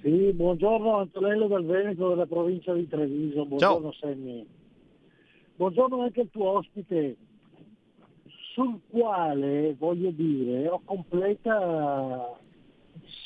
Sì, 0.02 0.32
buongiorno 0.32 0.98
Antonello 0.98 1.46
del 1.46 1.64
Veneto 1.64 2.08
della 2.08 2.26
provincia 2.26 2.72
di 2.74 2.88
Treviso, 2.88 3.46
buongiorno. 3.46 3.92
Sammy. 3.92 4.44
Buongiorno 5.54 6.02
anche 6.02 6.22
al 6.22 6.30
tuo 6.30 6.58
ospite, 6.58 7.16
sul 8.52 8.80
quale 8.90 9.76
voglio 9.78 10.10
dire 10.10 10.68
ho 10.68 10.80
completa 10.84 12.36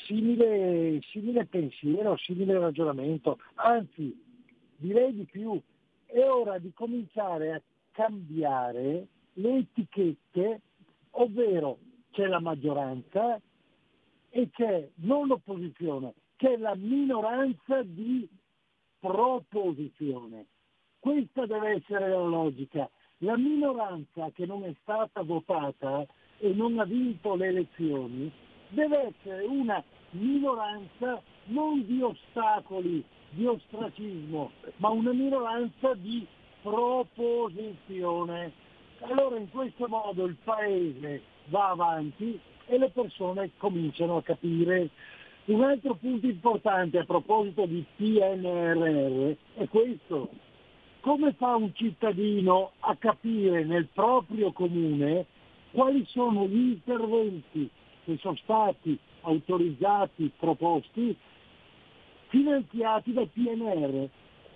simile, 0.07 1.01
simile 1.11 1.47
pensiero, 1.47 2.17
simile 2.17 2.59
ragionamento, 2.59 3.39
anzi 3.55 4.15
direi 4.77 5.15
di 5.15 5.25
più, 5.25 5.61
è 6.07 6.23
ora 6.29 6.59
di 6.59 6.73
cominciare 6.73 7.53
a 7.53 7.63
cambiare 7.93 9.07
le 9.35 9.57
etichette, 9.57 10.61
ovvero 11.13 11.79
c'è 12.11 12.27
la 12.27 12.41
maggioranza 12.41 13.41
e 14.31 14.51
c'è 14.51 14.89
non 14.97 15.27
l'opposizione, 15.27 16.15
c'è 16.37 16.57
la 16.57 16.75
minoranza 16.75 17.83
di 17.83 18.29
proposizione. 18.99 20.47
Questa 20.99 21.47
deve 21.47 21.77
essere 21.77 22.09
la 22.09 22.23
logica. 22.23 22.91
La 23.21 23.37
minoranza 23.39 24.31
che 24.33 24.45
non 24.45 24.65
è 24.65 24.75
stata 24.83 25.23
votata 25.23 26.07
e 26.39 26.53
non 26.53 26.79
ha 26.79 26.85
vinto 26.85 27.35
le 27.35 27.47
elezioni 27.47 28.31
deve 28.69 29.13
essere 29.15 29.45
una 29.45 29.83
minoranza 30.11 31.21
non 31.47 31.85
di 31.87 32.03
ostacoli, 32.03 33.05
di 33.31 33.47
ostracismo, 33.47 34.51
ma 34.77 34.89
una 34.89 35.13
minoranza 35.13 35.95
di 35.95 36.27
proposizione. 36.63 38.53
Allora 39.01 39.37
in 39.37 39.51
questo 39.51 39.87
modo 39.89 40.25
il 40.25 40.37
paese 40.43 41.23
va 41.47 41.71
avanti 41.71 42.39
e 42.67 42.79
le 42.79 42.91
persone 42.91 43.51
cominciano 43.59 44.17
a 44.17 44.23
capire. 44.23 44.91
Un 45.45 45.63
altro 45.63 45.95
punto 45.95 46.27
importante 46.27 46.99
a 46.99 47.05
proposito 47.05 47.67
di 47.67 47.85
PNRR 47.95 49.35
è 49.55 49.69
questo. 49.69 50.31
Come 51.01 51.35
fa 51.35 51.55
un 51.55 51.73
cittadino 51.73 52.73
a 52.81 52.97
capire 52.97 53.65
nel 53.65 53.87
proprio 53.93 54.51
comune 54.51 55.27
quali 55.71 56.05
sono 56.09 56.47
gli 56.49 56.73
interventi 56.73 57.71
che 58.07 58.17
sono 58.21 58.37
stati 58.37 58.97
autorizzati, 59.23 60.31
proposti, 60.39 61.15
finanziati 62.29 63.13
dal 63.13 63.29
PNR. 63.29 64.09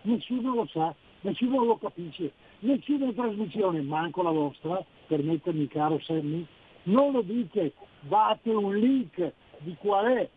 Nessuno 0.03 0.55
lo 0.55 0.67
sa, 0.67 0.95
nessuno 1.23 1.65
lo 1.65 1.77
capisce, 1.77 2.33
nessuna 2.61 3.13
trasmissione, 3.13 3.83
manco 3.83 4.23
la 4.23 4.31
vostra, 4.31 4.83
permettermi 5.09 5.67
caro 5.67 5.99
Sammy, 5.99 6.47
non 6.85 7.11
lo 7.11 7.23
dice, 7.23 7.73
date 8.03 8.51
un 8.51 8.79
link 8.79 9.33
di 9.59 9.75
qual 9.81 10.07
è 10.07 10.29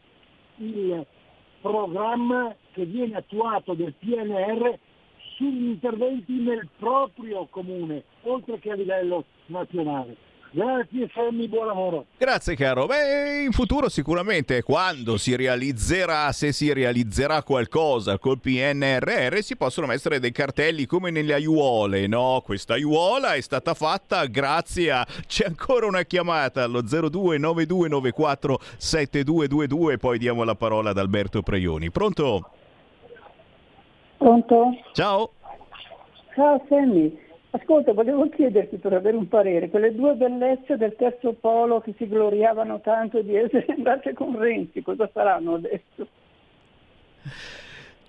il 0.57 1.05
programma 1.61 2.53
che 2.71 2.85
viene 2.85 3.17
attuato 3.17 3.75
del 3.75 3.93
PNR 3.93 4.77
sugli 5.35 5.67
interventi 5.67 6.33
nel 6.33 6.67
proprio 6.77 7.45
comune, 7.45 8.03
oltre 8.23 8.57
che 8.57 8.71
a 8.71 8.75
livello 8.75 9.25
nazionale. 9.45 10.22
Grazie 10.55 11.09
Sammy, 11.11 11.47
buon 11.47 11.65
lavoro. 11.65 12.05
Grazie 12.15 12.55
caro. 12.55 12.85
Beh, 12.85 13.41
in 13.41 13.51
futuro 13.53 13.89
sicuramente 13.89 14.61
quando 14.61 15.17
si 15.17 15.35
realizzerà, 15.35 16.31
se 16.31 16.51
si 16.51 16.71
realizzerà 16.71 17.41
qualcosa 17.41 18.19
col 18.19 18.39
PNRR, 18.39 19.39
si 19.39 19.57
possono 19.57 19.87
mettere 19.87 20.19
dei 20.19 20.31
cartelli 20.31 20.85
come 20.85 21.09
nelle 21.09 21.33
aiuole, 21.33 22.05
no? 22.05 22.43
Questa 22.45 22.75
aiuola 22.75 23.33
è 23.33 23.41
stata 23.41 23.73
fatta 23.73 24.27
grazie 24.27 24.91
a... 24.91 25.07
C'è 25.25 25.45
ancora 25.45 25.87
una 25.87 26.03
chiamata 26.03 26.61
allo 26.61 26.81
029294 26.81 28.59
7222, 28.77 29.97
poi 29.97 30.19
diamo 30.19 30.43
la 30.43 30.53
parola 30.53 30.91
ad 30.91 30.99
Alberto 30.99 31.41
Preioni. 31.41 31.89
Pronto? 31.89 32.49
Pronto? 34.19 34.69
Ciao. 34.91 35.31
Ciao 36.35 36.63
Sammy. 36.69 37.21
Ascolta, 37.55 37.93
volevo 37.93 38.27
chiederti 38.29 38.77
per 38.77 38.93
avere 38.93 39.15
un 39.15 39.27
parere, 39.27 39.69
quelle 39.69 39.93
due 39.93 40.15
bellezze 40.15 40.75
del 40.75 40.95
terzo 40.95 41.33
polo 41.33 41.81
che 41.81 41.93
si 41.97 42.07
gloriavano 42.07 42.81
tanto 42.81 43.21
di 43.21 43.35
essere 43.35 43.67
andate 43.77 44.13
con 44.13 44.35
Renzi, 44.39 44.81
cosa 44.81 45.05
faranno 45.05 45.53
adesso? 45.53 46.07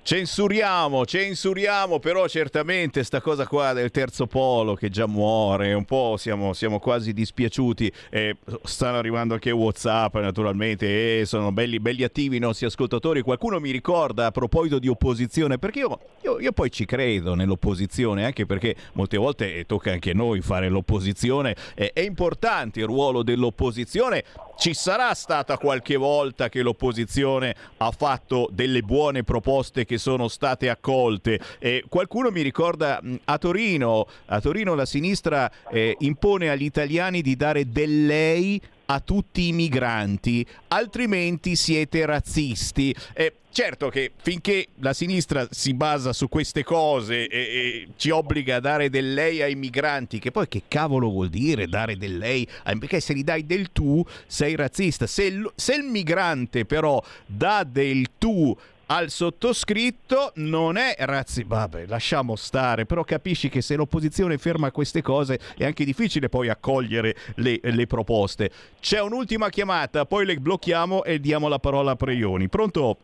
Censuriamo, 0.05 1.07
censuriamo, 1.07 1.99
però 1.99 2.29
certamente 2.29 3.03
sta 3.05 3.23
cosa 3.23 3.47
qua 3.47 3.73
del 3.73 3.91
terzo 3.91 4.27
polo 4.27 4.75
che 4.75 4.91
già 4.91 5.07
muore, 5.07 5.73
un 5.73 5.87
po' 5.87 6.17
siamo, 6.19 6.53
siamo 6.53 6.79
quasi 6.79 7.15
dispiaciuti, 7.15 7.91
eh, 8.11 8.37
stanno 8.65 8.99
arrivando 8.99 9.33
anche 9.33 9.51
Whatsapp 9.51 10.15
naturalmente 10.17 11.21
e 11.21 11.25
sono 11.25 11.53
belli, 11.53 11.81
belli, 11.81 12.03
attivi 12.03 12.37
i 12.37 12.39
nostri 12.39 12.67
ascoltatori, 12.67 13.23
qualcuno 13.23 13.59
mi 13.61 13.71
ricorda 13.71 14.27
a 14.27 14.31
proposito 14.31 14.79
di 14.79 14.89
opposizione, 14.89 15.57
perché 15.57 15.79
io, 15.79 15.99
io, 16.23 16.39
io 16.39 16.53
poi 16.53 16.71
ci 16.71 16.85
credo 16.85 17.35
nell'opposizione, 17.35 18.27
anche 18.27 18.45
perché 18.45 18.77
molte 18.93 19.17
volte 19.17 19.57
eh, 19.57 19.65
tocca 19.65 19.93
anche 19.93 20.11
a 20.11 20.15
noi 20.15 20.43
fare 20.43 20.69
l'opposizione, 20.69 21.57
eh, 21.75 21.95
è 21.95 22.01
importante 22.01 22.81
il 22.81 22.87
ruolo 22.87 23.23
dell'opposizione, 23.23 24.23
ci 24.57 24.75
sarà 24.75 25.13
stata 25.15 25.59
qualche 25.59 25.97
volta 25.97 26.49
che 26.49 26.63
l'opposizione 26.63 27.55
ha 27.79 27.91
fatto 27.91 28.49
delle 28.53 28.83
buone 28.83 29.23
proposte 29.23 29.85
che 29.85 29.99
sono 29.99 30.29
state 30.29 30.69
accolte. 30.69 31.41
Eh, 31.59 31.85
qualcuno 31.89 32.31
mi 32.31 32.43
ricorda 32.43 33.01
a 33.25 33.39
Torino, 33.39 34.07
a 34.27 34.41
Torino 34.41 34.75
la 34.75 34.87
sinistra 34.87 35.51
eh, 35.71 35.97
impone 36.01 36.51
agli 36.51 36.65
italiani 36.65 37.21
di 37.23 37.37
dare 37.37 37.69
del 37.69 38.07
lei 38.07 38.61
a 38.87 39.01
tutti 39.01 39.49
i 39.49 39.53
migranti, 39.53 40.47
altrimenti 40.69 41.57
siete 41.57 42.05
razzisti. 42.05 42.95
Eh, 43.13 43.33
certo 43.51 43.89
che 43.89 44.11
finché 44.21 44.69
la 44.81 44.93
sinistra 44.93 45.47
si 45.51 45.75
basa 45.75 46.13
su 46.13 46.29
queste 46.29 46.65
cose 46.65 47.29
e, 47.29 47.39
e 47.39 47.89
ci 47.97 48.11
obbliga 48.11 48.57
a 48.57 48.61
dare 48.61 48.91
del 48.91 49.15
lei 49.15 49.43
ai 49.43 49.55
migranti, 49.55 50.19
che 50.19 50.31
poi 50.31 50.49
che 50.49 50.63
cavolo 50.69 51.09
vuol 51.09 51.29
dire 51.29 51.67
dare 51.67 51.97
del 51.97 52.19
lei? 52.19 52.47
Perché 52.79 53.01
se 53.01 53.15
gli 53.15 53.25
dai 53.25 53.47
del 53.47 53.73
tu 53.73 54.05
sei 54.27 54.57
razzista. 54.57 55.07
Se 55.07 55.43
se 55.55 55.75
il 55.75 55.85
migrante 55.85 56.65
però 56.65 57.03
dà 57.27 57.65
del 57.65 58.07
tu 58.19 58.57
al 58.87 59.11
sottoscritto 59.11 60.33
non 60.37 60.77
è 60.77 60.95
razzi 60.99 61.45
vabbè 61.47 61.87
lasciamo 61.87 62.37
stare 62.37 62.87
però 62.87 63.03
capisci 63.05 63.49
che 63.49 63.63
se 63.63 63.77
l'opposizione 63.77 64.39
ferma 64.39 64.71
queste 64.71 65.03
cose 65.03 65.39
è 65.57 65.65
anche 65.65 65.85
difficile 65.85 66.29
poi 66.29 66.49
accogliere 66.49 67.15
le, 67.37 67.61
le 67.63 67.87
proposte 67.87 68.51
c'è 68.81 69.01
un'ultima 69.01 69.49
chiamata 69.49 70.05
poi 70.05 70.27
le 70.27 70.37
blocchiamo 70.37 71.05
e 71.05 71.21
diamo 71.21 71.49
la 71.49 71.59
parola 71.59 71.93
a 71.93 71.97
Preioni 71.97 72.49
pronto? 72.49 72.99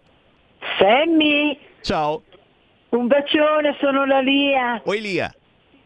Sammy, 0.78 1.58
ciao 1.80 2.22
un 2.90 3.06
bacione, 3.06 3.76
sono 3.78 4.04
la 4.04 4.20
Lia. 4.20 4.80
Oi 4.84 5.00
Lia 5.00 5.32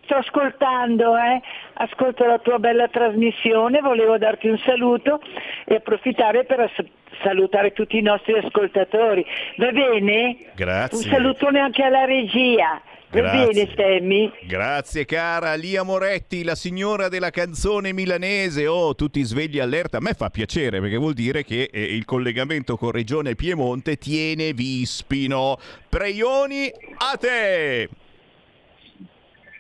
Sto 0.04 0.16
ascoltando, 0.16 1.16
eh? 1.16 1.40
ascolto 1.74 2.24
la 2.24 2.38
tua 2.38 2.58
bella 2.58 2.88
trasmissione, 2.88 3.80
volevo 3.80 4.16
darti 4.16 4.48
un 4.48 4.58
saluto 4.58 5.20
e 5.64 5.76
approfittare 5.76 6.44
per 6.44 6.60
salutare 7.22 7.72
tutti 7.72 7.98
i 7.98 8.02
nostri 8.02 8.38
ascoltatori. 8.38 9.24
Va 9.56 9.70
bene? 9.70 10.36
Grazie. 10.54 10.98
Un 10.98 11.04
salutone 11.04 11.60
anche 11.60 11.82
alla 11.82 12.04
regia. 12.04 12.80
Va 13.10 13.20
Grazie. 13.20 13.66
bene? 13.76 14.32
Grazie 14.42 15.04
cara 15.04 15.54
Lia 15.54 15.84
Moretti, 15.84 16.42
la 16.42 16.56
signora 16.56 17.08
della 17.08 17.30
canzone 17.30 17.92
milanese. 17.92 18.66
Oh, 18.66 18.94
tutti 18.96 19.22
svegli 19.22 19.60
allerta. 19.60 19.98
A 19.98 20.00
me 20.00 20.14
fa 20.14 20.30
piacere 20.30 20.80
perché 20.80 20.96
vuol 20.96 21.14
dire 21.14 21.44
che 21.44 21.70
eh, 21.72 21.82
il 21.82 22.04
collegamento 22.04 22.76
con 22.76 22.90
Regione 22.90 23.36
Piemonte 23.36 23.96
tiene 23.98 24.52
Vispino. 24.52 25.58
Preioni 25.88 26.68
a 26.98 27.16
te. 27.16 27.88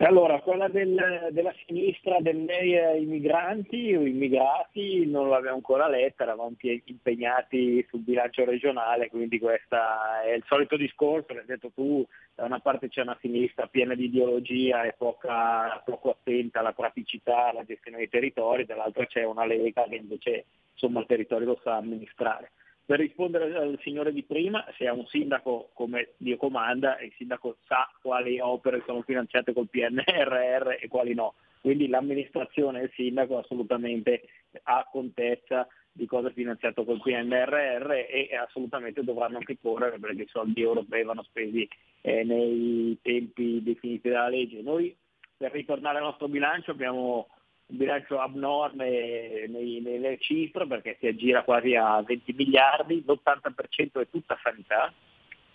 Allora, 0.04 0.38
quella 0.40 0.68
del- 0.68 1.28
della 1.30 1.54
sinistra 1.64 2.20
del 2.20 2.44
lei 2.44 2.76
ai 2.76 3.06
migranti 3.06 3.94
o 3.94 4.04
immigrati 4.04 5.06
non 5.06 5.30
l'abbiamo 5.30 5.56
ancora 5.56 5.88
letta, 5.88 6.24
eravamo 6.24 6.54
impegnati 6.84 7.82
sul 7.88 8.00
bilancio 8.00 8.44
regionale, 8.44 9.08
quindi 9.08 9.38
questo 9.38 9.76
è 10.22 10.32
il 10.32 10.44
solito 10.46 10.76
discorso, 10.76 11.32
l'hai 11.32 11.46
detto 11.46 11.70
tu, 11.70 12.06
da 12.34 12.44
una 12.44 12.58
parte 12.60 12.88
c'è 12.88 13.00
una 13.00 13.16
sinistra 13.18 13.66
piena 13.66 13.94
di 13.94 14.04
ideologia 14.04 14.82
e 14.82 14.92
poca- 14.92 15.80
poco 15.86 16.10
attenta 16.10 16.58
alla 16.58 16.74
praticità, 16.74 17.48
alla 17.48 17.64
gestione 17.64 17.96
dei 17.96 18.10
territori, 18.10 18.66
dall'altra 18.66 19.06
c'è 19.06 19.24
una 19.24 19.46
Lega 19.46 19.84
che 19.88 19.96
invece 19.96 20.44
insomma, 20.72 21.00
il 21.00 21.06
territorio 21.06 21.46
lo 21.46 21.60
sa 21.62 21.76
amministrare. 21.76 22.50
Per 22.86 22.98
rispondere 22.98 23.54
al 23.56 23.78
signore 23.82 24.12
di 24.12 24.22
prima, 24.24 24.62
se 24.76 24.84
è 24.84 24.90
un 24.90 25.06
sindaco 25.06 25.70
come 25.72 26.10
Dio 26.18 26.36
comanda, 26.36 27.00
il 27.00 27.12
sindaco 27.16 27.56
sa 27.66 27.90
quali 28.02 28.38
opere 28.40 28.82
sono 28.84 29.00
finanziate 29.00 29.54
col 29.54 29.70
PNRR 29.70 30.76
e 30.78 30.88
quali 30.88 31.14
no. 31.14 31.34
Quindi 31.62 31.88
l'amministrazione 31.88 32.80
e 32.80 32.84
il 32.84 32.92
sindaco 32.94 33.38
assolutamente 33.38 34.24
ha 34.64 34.86
contezza 34.90 35.66
di 35.90 36.04
cosa 36.04 36.28
è 36.28 36.32
finanziato 36.32 36.84
col 36.84 37.00
PNRR 37.00 37.90
e 37.90 38.28
assolutamente 38.36 39.02
dovranno 39.02 39.38
anche 39.38 39.56
correre 39.58 39.98
perché 39.98 40.22
i 40.22 40.28
soldi 40.28 40.60
europei 40.60 41.04
vanno 41.04 41.22
spesi 41.22 41.66
eh, 42.02 42.22
nei 42.22 42.98
tempi 43.00 43.62
definiti 43.62 44.10
dalla 44.10 44.28
legge. 44.28 44.60
Noi 44.60 44.94
per 45.36 45.52
ritornare 45.52 45.98
al 45.98 46.04
nostro 46.04 46.28
bilancio 46.28 46.72
abbiamo 46.72 47.28
un 47.66 47.76
bilancio 47.76 48.18
abnorme 48.18 49.46
nelle 49.48 50.18
cifre 50.18 50.66
perché 50.66 50.96
si 51.00 51.06
aggira 51.06 51.42
quasi 51.42 51.74
a 51.74 52.02
20 52.02 52.32
miliardi, 52.34 53.02
l'80% 53.06 54.00
è 54.00 54.08
tutta 54.10 54.38
sanità. 54.42 54.92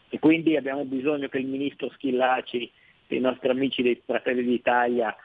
E 0.09 0.17
quindi 0.17 0.57
abbiamo 0.57 0.85
bisogno 0.85 1.27
che 1.27 1.37
il 1.37 1.45
ministro 1.45 1.89
Schillaci 1.91 2.71
e 3.07 3.15
i 3.15 3.19
nostri 3.19 3.49
amici 3.49 3.83
dei 3.83 4.01
Fratelli 4.03 4.43
d'Italia 4.43 5.15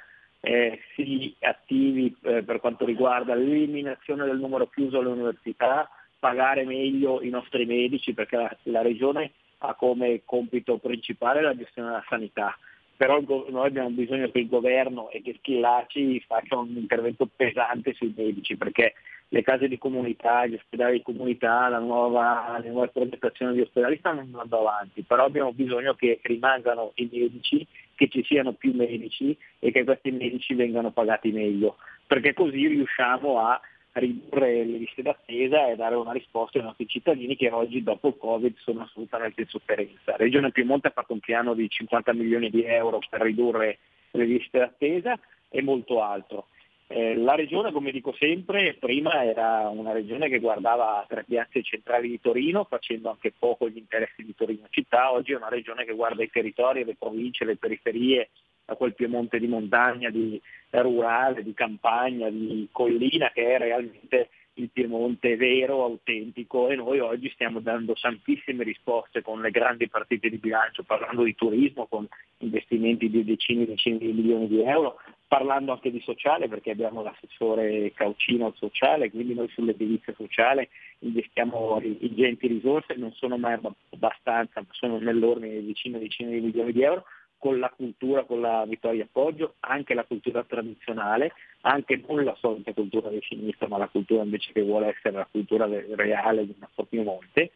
eh, 0.41 0.80
si 0.95 1.35
attivi 1.41 2.14
eh, 2.22 2.43
per 2.43 2.61
quanto 2.61 2.85
riguarda 2.85 3.35
l'eliminazione 3.35 4.26
del 4.26 4.39
numero 4.39 4.68
chiuso 4.68 4.99
alle 4.99 5.09
università, 5.09 5.89
pagare 6.18 6.64
meglio 6.64 7.22
i 7.22 7.30
nostri 7.30 7.64
medici 7.64 8.12
perché 8.12 8.37
la, 8.37 8.57
la 8.64 8.82
Regione 8.82 9.32
ha 9.59 9.74
come 9.74 10.20
compito 10.26 10.76
principale 10.76 11.41
la 11.41 11.57
gestione 11.57 11.89
della 11.89 12.05
sanità 12.07 12.55
però 12.97 13.21
noi 13.21 13.67
abbiamo 13.67 13.91
bisogno 13.91 14.31
che 14.31 14.39
il 14.39 14.49
governo 14.49 15.11
e 15.11 15.23
che 15.23 15.35
Schillaci 15.39 16.21
faccia 16.27 16.57
un 16.57 16.77
intervento 16.77 17.29
pesante 17.35 17.93
sui 17.95 18.13
medici 18.17 18.57
perché 18.57 18.95
le 19.29 19.43
case 19.43 19.67
di 19.67 19.79
comunità, 19.79 20.47
gli 20.47 20.55
ospedali 20.55 20.99
di 20.99 21.03
comunità, 21.03 21.69
la 21.69 21.81
nuova, 21.81 22.57
le 22.63 22.71
nuove 22.71 22.89
progettazioni 22.89 23.55
di 23.55 23.63
ospedali 23.63 23.97
stanno 23.99 24.21
andando 24.21 24.61
avanti, 24.61 25.03
però 25.03 25.25
abbiamo 25.25 25.53
bisogno 25.53 25.95
che 25.95 26.21
rimangano 26.23 26.93
i 26.97 27.09
medici, 27.11 27.67
che 27.97 28.09
ci 28.09 28.23
siano 28.23 28.53
più 28.53 28.73
medici 28.75 29.37
e 29.59 29.73
che 29.73 29.83
questi 29.83 30.13
medici 30.13 30.55
vengano 30.55 30.93
pagati 30.93 31.33
meglio, 31.33 31.77
perché 32.07 32.33
così 32.33 32.69
riusciamo 32.69 33.41
a 33.41 33.61
ridurre 33.95 34.65
le 34.65 34.79
liste 34.79 35.03
d'attesa 35.03 35.69
e 35.69 35.77
dare 35.77 35.95
una 35.95 36.13
risposta 36.13 36.59
ai 36.59 36.65
nostri 36.65 36.87
cittadini 36.87 37.37
che 37.37 37.51
oggi 37.51 37.83
dopo 37.83 38.09
il 38.09 38.17
Covid 38.19 38.57
sono 38.59 38.83
assolutamente 38.83 39.43
in 39.43 39.49
sofferenza. 39.49 40.13
La 40.13 40.17
Regione 40.17 40.51
Piemonte 40.51 40.89
ha 40.89 40.93
fatto 40.93 41.13
un 41.13 41.21
piano 41.21 41.55
di 41.55 41.69
50 41.69 42.13
milioni 42.13 42.51
di 42.51 42.65
euro 42.65 42.99
per 43.09 43.21
ridurre 43.21 43.79
le 44.11 44.25
liste 44.25 44.59
d'attesa 44.59 45.19
e 45.49 45.63
molto 45.63 46.03
altro. 46.03 46.47
Eh, 46.87 47.17
la 47.17 47.35
regione, 47.35 47.73
come 47.73 47.91
dico 47.91 48.13
sempre, 48.13 48.75
prima 48.75 49.25
era 49.25 49.69
una 49.69 49.93
regione 49.93 50.29
che 50.29 50.39
guardava 50.39 51.05
tre 51.09 51.25
piazze 51.25 51.63
centrali 51.63 52.09
di 52.09 52.21
Torino, 52.21 52.65
facendo 52.65 53.11
anche 53.11 53.33
poco 53.37 53.69
gli 53.69 53.79
interessi 53.79 54.23
di 54.23 54.35
Torino 54.35 54.67
città, 54.69 55.13
oggi 55.13 55.33
è 55.33 55.37
una 55.37 55.49
regione 55.49 55.85
che 55.85 55.95
guarda 55.95 56.23
i 56.23 56.31
territori, 56.31 56.85
le 56.85 56.97
province, 56.97 57.45
le 57.45 57.57
periferie, 57.57 58.29
a 58.67 58.77
quel 58.77 58.95
Piemonte 58.95 59.39
di 59.39 59.47
montagna, 59.47 60.11
di 60.11 60.41
rurale, 60.71 61.43
di 61.43 61.55
campagna, 61.55 62.29
di 62.31 62.69
collina 62.73 63.31
che 63.31 63.55
è 63.55 63.59
realmente 63.59 64.31
il 64.55 64.71
Piemonte 64.71 65.37
vero, 65.37 65.83
autentico. 65.85 66.69
E 66.69 66.77
noi 66.77 67.01
oggi 67.01 67.31
stiamo 67.31 67.61
dando 67.61 67.95
tantissime 67.95 68.65
risposte 68.65 69.23
con 69.23 69.41
le 69.41 69.51
grandi 69.51 69.89
partite 69.89 70.29
di 70.29 70.39
bilancio, 70.39 70.83
parlando 70.83 71.23
di 71.23 71.35
turismo 71.35 71.87
con 71.87 72.07
investimenti 72.39 73.09
di 73.11 73.25
decine 73.25 73.62
e 73.62 73.67
decine 73.67 73.99
di 73.99 74.12
milioni 74.12 74.49
di 74.49 74.62
euro, 74.62 75.01
parlando 75.27 75.73
anche 75.73 75.91
di 75.91 76.01
sociale 76.01 76.49
perché 76.49 76.71
abbiamo 76.71 77.03
l'assessore 77.03 77.93
Caucino 77.95 78.47
al 78.47 78.55
sociale, 78.57 79.11
quindi 79.11 79.35
noi 79.35 79.49
sull'edilizia 79.49 80.15
sociale 80.17 80.69
investiamo 81.01 81.81
ingenti 81.83 82.47
risorse, 82.47 82.95
non 82.95 83.12
sono 83.12 83.37
mai 83.37 83.59
abbastanza, 83.91 84.65
sono 84.71 84.99
nell'ordine 84.99 85.61
di 85.61 85.67
decine 85.67 85.97
e 85.97 86.01
decine 86.01 86.31
di 86.31 86.41
milioni 86.41 86.73
di 86.73 86.83
euro, 86.83 87.05
con 87.45 87.59
la 87.59 87.69
cultura, 87.69 88.25
con 88.25 88.41
la 88.41 88.65
Vittoria 88.65 89.05
Appoggio, 89.05 89.57
anche 89.61 89.93
la 89.93 90.05
cultura 90.05 90.43
tradizionale, 90.45 91.35
anche 91.61 92.03
non 92.09 92.25
la 92.25 92.35
solita 92.41 92.73
cultura 92.73 93.11
di 93.11 93.21
sinistra, 93.21 93.69
ma 93.69 93.77
la 93.77 93.89
cultura 93.89 94.23
invece 94.23 94.51
che 94.55 94.63
vuole 94.63 94.95
essere 94.97 95.19
la 95.19 95.29
cultura 95.31 95.67
reale 95.67 96.47
del 96.47 96.57
nostro 96.59 96.85
Piemonte. 96.85 97.51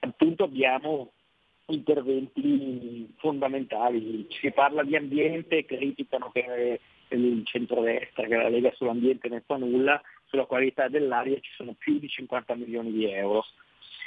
Appunto 0.00 0.42
abbiamo 0.42 1.12
interventi 1.66 3.14
fondamentali, 3.18 4.26
si 4.30 4.50
parla 4.50 4.82
di 4.82 4.96
ambiente, 4.96 5.64
criticano 5.64 6.32
che 6.32 6.80
il 7.10 7.46
centrodestra, 7.46 8.26
che 8.26 8.34
la 8.34 8.48
Lega 8.48 8.72
sull'ambiente 8.74 9.28
ne 9.28 9.44
fa 9.46 9.58
nulla, 9.58 10.02
sulla 10.24 10.46
qualità 10.46 10.88
dell'aria 10.88 11.38
ci 11.38 11.52
sono 11.54 11.76
più 11.78 12.00
di 12.00 12.08
50 12.08 12.56
milioni 12.56 12.90
di 12.90 13.08
euro. 13.08 13.44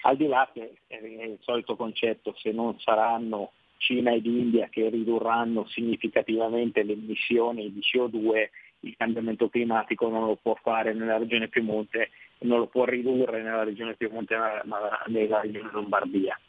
Al 0.02 0.18
di 0.18 0.28
là 0.28 0.50
che 0.54 0.80
è 0.88 0.98
il 0.98 1.38
solito 1.40 1.78
concetto, 1.78 2.36
se 2.36 2.52
non 2.52 2.78
saranno 2.82 3.54
Cina 3.84 4.14
ed 4.14 4.26
India 4.26 4.70
che 4.70 4.90
ridurranno 4.90 5.68
significativamente 5.68 6.84
le 6.84 6.94
emissioni 6.94 7.72
di 7.72 7.82
CO2, 7.82 8.50
il 8.82 8.96
cambiamento 8.98 9.50
climatico 9.50 10.08
non 10.08 10.26
lo 10.26 10.38
può 10.42 10.56
fare 10.62 10.94
nella 10.94 11.18
regione 11.18 11.50
Piemonte, 11.50 12.10
non 12.40 12.60
lo 12.60 12.68
può 12.68 12.86
ridurre 12.86 13.42
nella 13.42 13.64
regione 13.64 13.96
Piemonte 13.96 14.36
ma 14.38 15.04
nella 15.08 15.42
regione 15.42 15.70
Lombardia. 15.72 16.40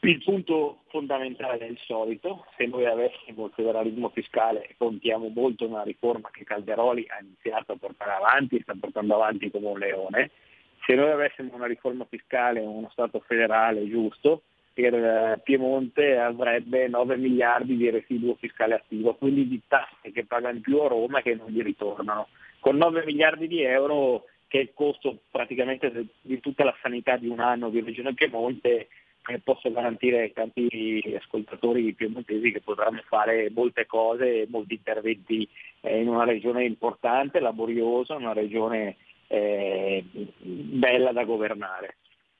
Il 0.00 0.22
punto 0.22 0.82
fondamentale 0.88 1.66
è 1.66 1.70
il 1.70 1.78
solito, 1.78 2.44
se 2.56 2.66
noi 2.66 2.84
avessimo 2.84 3.46
il 3.46 3.52
federalismo 3.54 4.10
fiscale 4.10 4.74
contiamo 4.76 5.28
molto 5.28 5.66
una 5.66 5.82
riforma 5.82 6.30
che 6.30 6.44
Calderoli 6.44 7.06
ha 7.08 7.18
iniziato 7.20 7.72
a 7.72 7.76
portare 7.76 8.12
avanti, 8.12 8.60
sta 8.60 8.74
portando 8.78 9.14
avanti 9.14 9.50
come 9.50 9.68
un 9.68 9.78
leone, 9.78 10.30
se 10.84 10.94
noi 10.94 11.10
avessimo 11.10 11.54
una 11.54 11.66
riforma 11.66 12.04
fiscale, 12.04 12.60
uno 12.60 12.90
Stato 12.92 13.20
federale 13.20 13.88
giusto, 13.88 14.42
per 14.76 14.92
eh, 14.92 15.40
Piemonte 15.42 16.18
avrebbe 16.18 16.86
9 16.86 17.16
miliardi 17.16 17.78
di 17.78 17.88
residuo 17.88 18.34
fiscale 18.34 18.74
attivo, 18.74 19.14
quindi 19.14 19.48
di 19.48 19.62
tasse 19.66 20.12
che 20.12 20.26
paga 20.26 20.50
in 20.50 20.60
più 20.60 20.78
a 20.80 20.88
Roma 20.88 21.20
e 21.20 21.22
che 21.22 21.34
non 21.34 21.48
gli 21.48 21.62
ritornano. 21.62 22.28
Con 22.60 22.76
9 22.76 23.06
miliardi 23.06 23.48
di 23.48 23.62
euro, 23.62 24.26
che 24.48 24.58
è 24.58 24.60
il 24.60 24.72
costo 24.74 25.20
praticamente 25.30 26.08
di 26.20 26.40
tutta 26.40 26.64
la 26.64 26.76
sanità 26.82 27.16
di 27.16 27.26
un 27.26 27.40
anno 27.40 27.70
di 27.70 27.80
Regione 27.80 28.12
Piemonte, 28.12 28.88
eh, 29.28 29.40
posso 29.42 29.72
garantire 29.72 30.20
ai 30.20 30.32
tanti 30.34 31.00
ascoltatori 31.18 31.94
piemontesi 31.94 32.52
che 32.52 32.60
potranno 32.60 33.02
fare 33.06 33.50
molte 33.50 33.86
cose, 33.86 34.46
molti 34.50 34.74
interventi 34.74 35.48
eh, 35.80 36.02
in 36.02 36.08
una 36.08 36.24
regione 36.24 36.66
importante, 36.66 37.40
laboriosa, 37.40 38.16
una 38.16 38.34
regione 38.34 38.96
bella 39.28 41.12
da 41.12 41.24
governare. 41.24 41.96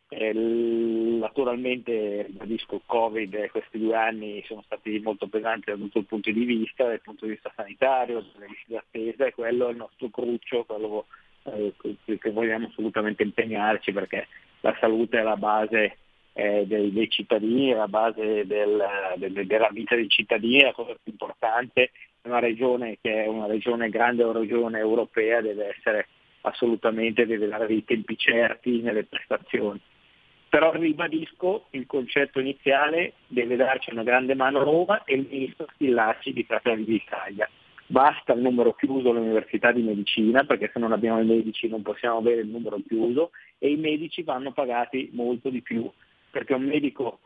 Naturalmente 0.09 2.27
ribadisco 2.27 2.77
il 2.77 2.83
Covid 2.87 3.51
questi 3.51 3.79
due 3.79 3.97
anni 3.97 4.41
sono 4.47 4.63
stati 4.63 5.01
molto 5.01 5.27
pesanti 5.27 5.71
da 5.71 5.77
tutto 5.77 5.99
il 5.99 6.05
punto 6.05 6.31
di 6.31 6.45
vista, 6.45 6.87
dal 6.87 7.01
punto 7.01 7.25
di 7.25 7.33
vista 7.33 7.53
sanitario, 7.57 8.25
delle 8.33 8.47
liste 8.47 8.73
d'attesa 8.73 9.27
e 9.27 9.33
quello 9.33 9.67
è 9.67 9.73
il 9.73 9.79
nostro 9.79 10.09
cruccio, 10.09 10.65
quello 10.65 11.07
eh, 11.43 11.75
che 12.19 12.31
vogliamo 12.31 12.69
assolutamente 12.69 13.25
impegnarci 13.25 13.93
perché 13.93 14.29
la 14.61 14.77
salute 14.79 15.19
è 15.19 15.23
la 15.23 15.37
base 15.37 15.97
eh, 16.35 16.65
dei, 16.67 16.93
dei, 16.93 17.11
cittadini, 17.11 17.71
è 17.71 17.75
la 17.75 17.89
base 17.89 18.47
del, 18.47 18.87
del, 19.17 19.45
della 19.45 19.71
vita 19.73 19.97
dei 19.97 20.09
cittadini, 20.09 20.63
la 20.63 20.73
cosa 20.73 20.97
più 21.03 21.13
importante, 21.13 21.91
una 22.23 22.39
regione 22.39 22.99
che 23.01 23.25
è 23.25 23.27
una 23.27 23.47
regione 23.47 23.89
grande, 23.89 24.23
una 24.23 24.39
regione 24.39 24.79
europea 24.79 25.41
deve 25.41 25.75
essere 25.77 26.07
assolutamente, 26.43 27.27
deve 27.27 27.49
dare 27.49 27.67
dei 27.67 27.85
tempi 27.85 28.17
certi 28.17 28.81
nelle 28.83 29.05
prestazioni. 29.05 29.81
Però 30.49 30.73
ribadisco 30.73 31.67
il 31.71 31.87
concetto 31.87 32.41
iniziale, 32.41 33.15
deve 33.27 33.57
darci 33.57 33.93
una 33.93 34.05
grande 34.05 34.35
mano 34.35 34.63
Roma 34.63 35.05
e 35.05 35.15
il 35.15 35.27
ministro 35.29 35.67
Schillaci 35.75 36.33
di 36.33 36.45
Fratelli 36.45 36.85
d'Italia. 36.85 37.49
Basta 37.89 38.33
il 38.33 38.41
numero 38.41 38.75
chiuso 38.75 39.11
all'università 39.11 39.71
di 39.71 39.83
medicina, 39.83 40.45
perché 40.45 40.71
se 40.73 40.79
non 40.79 40.93
abbiamo 40.93 41.21
i 41.21 41.27
medici 41.27 41.69
non 41.69 41.83
possiamo 41.83 42.19
avere 42.19 42.41
il 42.41 42.49
numero 42.49 42.81
chiuso 42.87 43.31
e 43.59 43.71
i 43.71 43.77
medici 43.77 44.23
vanno 44.23 44.53
pagati 44.53 45.11
molto 45.13 45.51
di 45.51 45.63
più, 45.63 45.89
perché 46.31 46.55
un 46.55 46.65
medico 46.65 47.21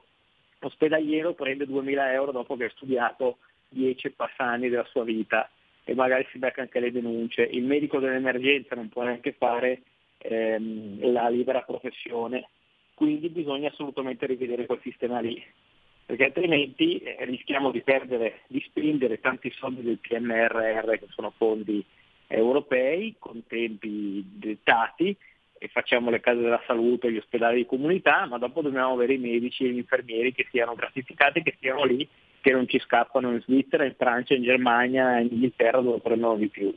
ospedaliero 0.60 1.32
prende 1.34 1.66
2.000 1.66 2.12
euro 2.12 2.32
dopo 2.32 2.54
ha 2.54 2.70
studiato 2.70 3.38
10 3.70 4.06
e 4.06 4.10
passa 4.10 4.44
anni 4.44 4.68
della 4.68 4.86
sua 4.90 5.04
vita 5.04 5.48
e 5.84 5.94
magari 5.94 6.26
si 6.30 6.38
becca 6.38 6.60
anche 6.60 6.80
le 6.80 6.92
denunce. 6.92 7.42
Il 7.42 7.64
medico 7.64 7.98
dell'emergenza 7.98 8.74
non 8.74 8.88
può 8.88 9.02
neanche 9.02 9.32
fare 9.32 9.82
ehm, 10.18 11.10
la 11.12 11.28
libera 11.28 11.62
professione, 11.62 12.48
quindi 13.00 13.30
bisogna 13.30 13.70
assolutamente 13.70 14.26
rivedere 14.26 14.66
quel 14.66 14.78
sistema 14.82 15.20
lì, 15.20 15.42
perché 16.04 16.24
altrimenti 16.24 16.98
eh, 16.98 17.24
rischiamo 17.24 17.70
di 17.70 17.80
perdere, 17.80 18.40
di 18.46 18.60
spendere 18.60 19.20
tanti 19.20 19.50
soldi 19.52 19.80
del 19.80 19.96
PNRR, 19.96 20.98
che 20.98 21.06
sono 21.08 21.32
fondi 21.34 21.82
europei, 22.26 23.16
con 23.18 23.42
tempi 23.46 24.22
dettati, 24.34 25.16
e 25.56 25.68
facciamo 25.68 26.10
le 26.10 26.20
case 26.20 26.42
della 26.42 26.62
salute, 26.66 27.10
gli 27.10 27.16
ospedali 27.16 27.56
di 27.56 27.66
comunità, 27.66 28.26
ma 28.26 28.36
dopo 28.36 28.60
dobbiamo 28.60 28.92
avere 28.92 29.14
i 29.14 29.18
medici 29.18 29.64
e 29.64 29.70
gli 29.70 29.78
infermieri 29.78 30.34
che 30.34 30.46
siano 30.50 30.74
gratificati, 30.74 31.42
che 31.42 31.56
siano 31.58 31.84
lì, 31.84 32.06
che 32.42 32.52
non 32.52 32.68
ci 32.68 32.78
scappano 32.80 33.32
in 33.32 33.40
Svizzera, 33.40 33.86
in 33.86 33.94
Francia, 33.96 34.34
in 34.34 34.42
Germania, 34.42 35.20
in 35.20 35.28
Inghilterra 35.32 35.80
dove 35.80 36.00
prendono 36.00 36.36
di 36.36 36.48
più. 36.48 36.70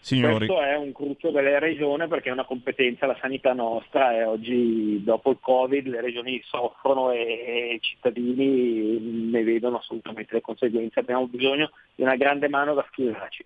Signori. 0.00 0.46
Questo 0.46 0.62
è 0.62 0.76
un 0.76 0.92
cruccio 0.92 1.30
delle 1.30 1.58
regioni 1.58 2.08
perché 2.08 2.30
è 2.30 2.32
una 2.32 2.44
competenza 2.44 3.06
la 3.06 3.18
sanità 3.20 3.52
nostra 3.52 4.14
e 4.16 4.24
oggi 4.24 5.02
dopo 5.04 5.30
il 5.30 5.38
Covid 5.40 5.86
le 5.86 6.00
regioni 6.00 6.42
soffrono 6.44 7.10
e 7.12 7.74
i 7.74 7.80
cittadini 7.80 8.98
ne 9.30 9.42
vedono 9.42 9.76
assolutamente 9.78 10.34
le 10.34 10.40
conseguenze. 10.40 11.00
Abbiamo 11.00 11.26
bisogno 11.26 11.70
di 11.94 12.02
una 12.02 12.16
grande 12.16 12.48
mano 12.48 12.74
da 12.74 12.84
Schillaci. 12.90 13.44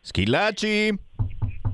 Schillaci! 0.00 0.98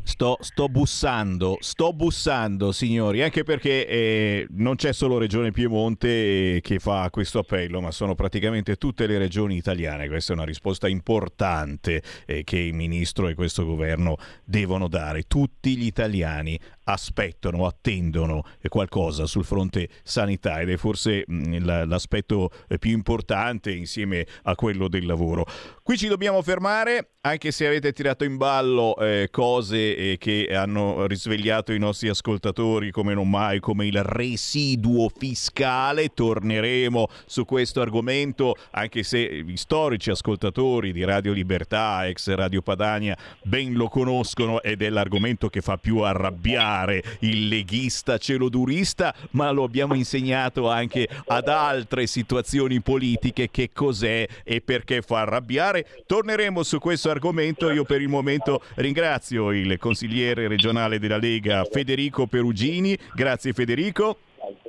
Sto, 0.09 0.39
sto, 0.41 0.71
bussando, 0.71 1.59
sto 1.61 1.93
bussando, 1.93 2.73
signori, 2.73 3.23
anche 3.23 3.45
perché 3.45 3.87
eh, 3.87 4.47
non 4.53 4.75
c'è 4.75 4.95
solo 4.95 5.19
Regione 5.19 5.51
Piemonte 5.51 6.57
eh, 6.57 6.61
che 6.63 6.79
fa 6.79 7.09
questo 7.11 7.41
appello, 7.41 7.83
ma 7.83 7.91
sono 7.91 8.15
praticamente 8.15 8.77
tutte 8.77 9.07
le 9.07 9.19
regioni 9.19 9.57
italiane. 9.57 10.09
Questa 10.09 10.33
è 10.33 10.37
una 10.37 10.47
risposta 10.47 10.89
importante 10.89 12.03
eh, 12.25 12.43
che 12.43 12.59
il 12.59 12.73
ministro 12.73 13.29
e 13.29 13.35
questo 13.35 13.67
governo 13.67 14.17
devono 14.45 14.89
dare. 14.89 15.25
Tutti 15.29 15.77
gli 15.77 15.85
italiani 15.85 16.59
aspettano, 16.89 17.67
attendono 17.67 18.45
qualcosa 18.69 19.27
sul 19.27 19.45
fronte 19.45 19.89
sanità 20.03 20.61
ed 20.61 20.71
è 20.71 20.77
forse 20.77 21.25
mh, 21.27 21.87
l'aspetto 21.87 22.51
più 22.79 22.93
importante 22.93 23.73
insieme 23.73 24.27
a 24.45 24.55
quello 24.55 24.89
del 24.89 25.07
lavoro. 25.07 25.47
Qui 25.83 25.97
ci 25.97 26.09
dobbiamo 26.09 26.43
fermare, 26.43 27.13
anche 27.23 27.51
se 27.51 27.67
avete 27.67 27.93
tirato 27.93 28.25
in 28.25 28.37
ballo 28.37 28.97
eh, 28.99 29.29
cose 29.31 29.97
eh, 29.97 30.19
che 30.19 30.49
hanno 30.53 31.07
risvegliato 31.07 31.73
i 31.73 31.79
nostri 31.79 32.09
ascoltatori 32.09 32.91
come 32.91 33.15
non 33.15 33.29
mai, 33.29 33.59
come 33.59 33.87
il 33.87 34.03
residuo 34.03 35.09
fiscale. 35.15 36.09
Torneremo 36.09 37.07
su 37.27 37.45
questo 37.45 37.81
argomento, 37.81 38.55
anche 38.73 39.03
se 39.03 39.43
gli 39.43 39.57
storici 39.57 40.11
ascoltatori 40.11 40.93
di 40.93 41.05
Radio 41.05 41.33
Libertà, 41.33 42.07
ex 42.07 42.33
Radio 42.35 42.61
Padania, 42.61 43.17
ben 43.43 43.73
lo 43.73 43.89
conoscono 43.89 44.63
ed 44.63 44.83
è 44.83 44.91
l'argomento 44.91 45.49
che 45.49 45.61
fa 45.61 45.77
più 45.77 45.99
arrabbiare 46.01 46.78
il 47.21 47.49
leghista 47.49 48.19
celodurista, 48.19 49.15
ma 49.31 49.51
lo 49.51 49.65
abbiamo 49.65 49.95
insegnato 49.95 50.69
anche 50.69 51.09
ad 51.27 51.49
altre 51.49 52.07
situazioni 52.07 52.81
politiche 52.81 53.51
che 53.51 53.71
cos'è 53.73 54.27
e 54.45 54.61
perché 54.61 55.03
fa 55.03 55.21
arrabbiare. 55.21 55.87
Torneremo 56.07 56.63
su 56.63 56.79
questo 56.79 57.11
argomento. 57.11 57.71
Io 57.71 57.85
per 57.85 58.01
il 58.01 58.09
momento 58.09 58.63
ringrazio 58.77 59.51
il 59.53 59.79
consigliere 59.79 60.49
regionale 60.49 60.99
della 60.99 61.19
Lega 61.19 61.65
Federico 61.65 62.27
Perugini. 62.27 62.97
Grazie 63.15 63.53
Federico. 63.53 64.19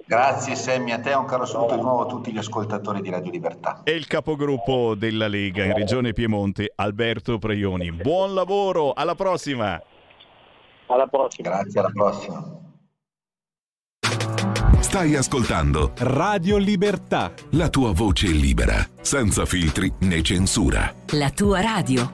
Grazie 0.05 0.55
Semmi, 0.55 0.91
a 0.91 0.99
te 0.99 1.13
un 1.13 1.25
caro 1.25 1.45
saluto 1.45 1.75
di 1.75 1.81
nuovo 1.81 2.01
a 2.01 2.05
tutti 2.07 2.31
gli 2.31 2.37
ascoltatori 2.39 2.99
di 2.99 3.11
Radio 3.11 3.29
Libertà. 3.29 3.81
E 3.83 3.91
il 3.91 4.07
capogruppo 4.07 4.95
della 4.95 5.27
Lega 5.27 5.63
in 5.63 5.75
Regione 5.75 6.13
Piemonte, 6.13 6.71
Alberto 6.75 7.37
Preioni. 7.37 7.91
Buon 7.91 8.33
lavoro, 8.33 8.93
alla 8.93 9.13
prossima! 9.13 9.79
Alla 10.89 11.07
prossima. 11.07 11.49
Grazie, 11.49 11.79
alla 11.79 11.91
prossima. 11.91 12.57
Stai 14.79 15.15
ascoltando 15.15 15.91
Radio 15.97 16.57
Libertà. 16.57 17.31
la 17.51 17.69
tua 17.69 17.91
voce 17.93 18.27
libera, 18.27 18.83
senza 19.01 19.45
filtri 19.45 19.91
né 19.99 20.21
censura. 20.23 20.91
La 21.11 21.29
tua 21.29 21.61
radio. 21.61 22.09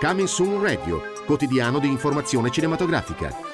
Coming 0.00 0.26
Soon 0.26 0.60
Radio, 0.60 1.00
quotidiano 1.24 1.78
di 1.78 1.86
informazione 1.86 2.50
cinematografica. 2.50 3.51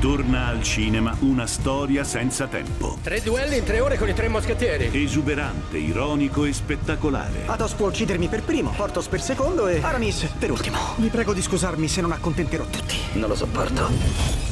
Torna 0.00 0.48
al 0.48 0.62
cinema 0.62 1.16
una 1.20 1.46
storia 1.46 2.04
senza 2.04 2.46
tempo. 2.46 2.98
Tre 3.02 3.22
duelli 3.22 3.56
in 3.56 3.64
tre 3.64 3.80
ore 3.80 3.96
con 3.96 4.06
i 4.06 4.12
tre 4.12 4.28
moschettieri. 4.28 4.90
Esuberante, 4.92 5.78
ironico 5.78 6.44
e 6.44 6.52
spettacolare. 6.52 7.44
Athos 7.46 7.72
può 7.72 7.86
uccidermi 7.88 8.28
per 8.28 8.42
primo, 8.42 8.72
Portos 8.76 9.08
per 9.08 9.22
secondo 9.22 9.66
e 9.66 9.80
Aramis 9.80 10.26
per 10.38 10.50
ultimo. 10.50 10.76
Vi 10.96 11.08
prego 11.08 11.32
di 11.32 11.40
scusarmi 11.40 11.88
se 11.88 12.02
non 12.02 12.12
accontenterò 12.12 12.64
tutti. 12.66 12.94
Non 13.14 13.30
lo 13.30 13.34
sopporto. 13.34 13.88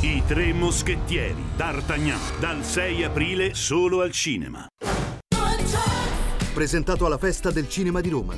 I 0.00 0.22
tre 0.26 0.54
moschettieri. 0.54 1.44
D'Artagnan. 1.54 2.18
Dal 2.40 2.64
6 2.64 3.04
aprile 3.04 3.52
solo 3.52 4.00
al 4.00 4.12
cinema. 4.12 4.66
Presentato 6.54 7.04
alla 7.04 7.18
Festa 7.18 7.50
del 7.50 7.68
Cinema 7.68 8.00
di 8.00 8.08
Roma. 8.08 8.34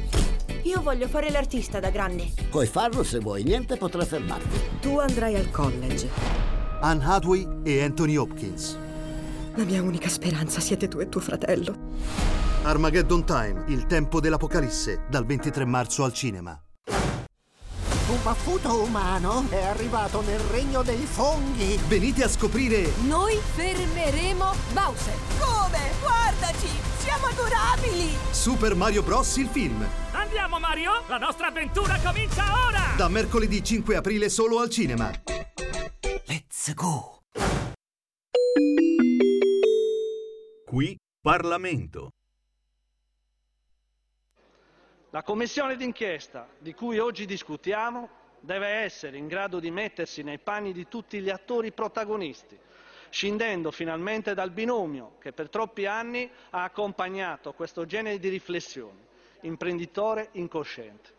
Io 0.63 0.81
voglio 0.83 1.07
fare 1.07 1.31
l'artista 1.31 1.79
da 1.79 1.91
grande. 1.91 2.33
Puoi 2.51 2.67
farlo 2.67 3.05
se 3.05 3.21
vuoi, 3.21 3.45
niente 3.45 3.77
potrà 3.77 4.05
fermarti. 4.05 4.59
Tu 4.81 4.99
andrai 4.99 5.37
al 5.37 5.51
college. 5.53 6.56
Anne 6.81 7.05
Hathaway 7.05 7.47
e 7.63 7.83
Anthony 7.83 8.17
Hopkins. 8.17 8.79
La 9.55 9.65
mia 9.65 9.83
unica 9.83 10.09
speranza 10.09 10.61
siete 10.61 10.89
tu 10.89 10.99
e 11.01 11.09
tuo 11.09 11.21
fratello. 11.21 11.75
Armageddon 12.63 13.25
Time, 13.25 13.65
il 13.69 13.87
tempo 13.87 14.21
dell'apocalisse, 14.21 15.05
dal 15.09 15.25
23 15.25 15.65
marzo 15.65 16.05
al 16.05 16.13
cinema. 16.13 16.61
Un 18.09 18.23
baffuto 18.23 18.83
umano 18.83 19.47
è 19.49 19.65
arrivato 19.65 20.21
nel 20.21 20.39
regno 20.39 20.83
dei 20.83 21.05
funghi. 21.05 21.79
Venite 21.89 22.23
a 22.23 22.29
scoprire 22.29 22.93
Noi 23.05 23.37
fermeremo 23.55 24.55
Bowser. 24.73 25.15
Come? 25.41 25.91
Guardaci! 26.01 26.69
Siamo 26.99 27.27
adorabili! 27.27 28.11
Super 28.31 28.75
Mario 28.77 29.03
Bros. 29.03 29.37
il 29.39 29.49
film. 29.49 29.85
Andiamo 30.13 30.59
Mario, 30.59 31.03
la 31.09 31.19
nostra 31.19 31.49
avventura 31.49 31.99
comincia 32.05 32.45
ora! 32.67 32.95
Da 32.97 33.09
mercoledì 33.09 33.63
5 33.63 33.97
aprile 33.97 34.29
solo 34.29 34.61
al 34.61 34.71
cinema. 34.71 35.11
Let's 36.67 36.75
go! 36.75 37.21
Qui 40.67 40.99
Parlamento. 41.21 42.11
La 45.11 45.23
commissione 45.23 45.77
d'inchiesta 45.77 46.49
di 46.59 46.75
cui 46.75 46.99
oggi 46.99 47.25
discutiamo 47.25 48.09
deve 48.41 48.67
essere 48.67 49.17
in 49.17 49.29
grado 49.29 49.61
di 49.61 49.71
mettersi 49.71 50.25
nei 50.25 50.39
panni 50.39 50.73
di 50.73 50.89
tutti 50.89 51.21
gli 51.21 51.31
attori 51.31 51.71
protagonisti, 51.71 52.59
scendendo 53.11 53.71
finalmente 53.71 54.35
dal 54.35 54.51
binomio 54.51 55.19
che 55.21 55.33
per 55.33 55.49
troppi 55.49 55.87
anni 55.87 56.29
ha 56.51 56.65
accompagnato 56.65 57.53
questo 57.53 57.87
genere 57.87 58.19
di 58.19 58.29
riflessioni, 58.29 59.07
imprenditore 59.43 60.31
incosciente. 60.33 61.15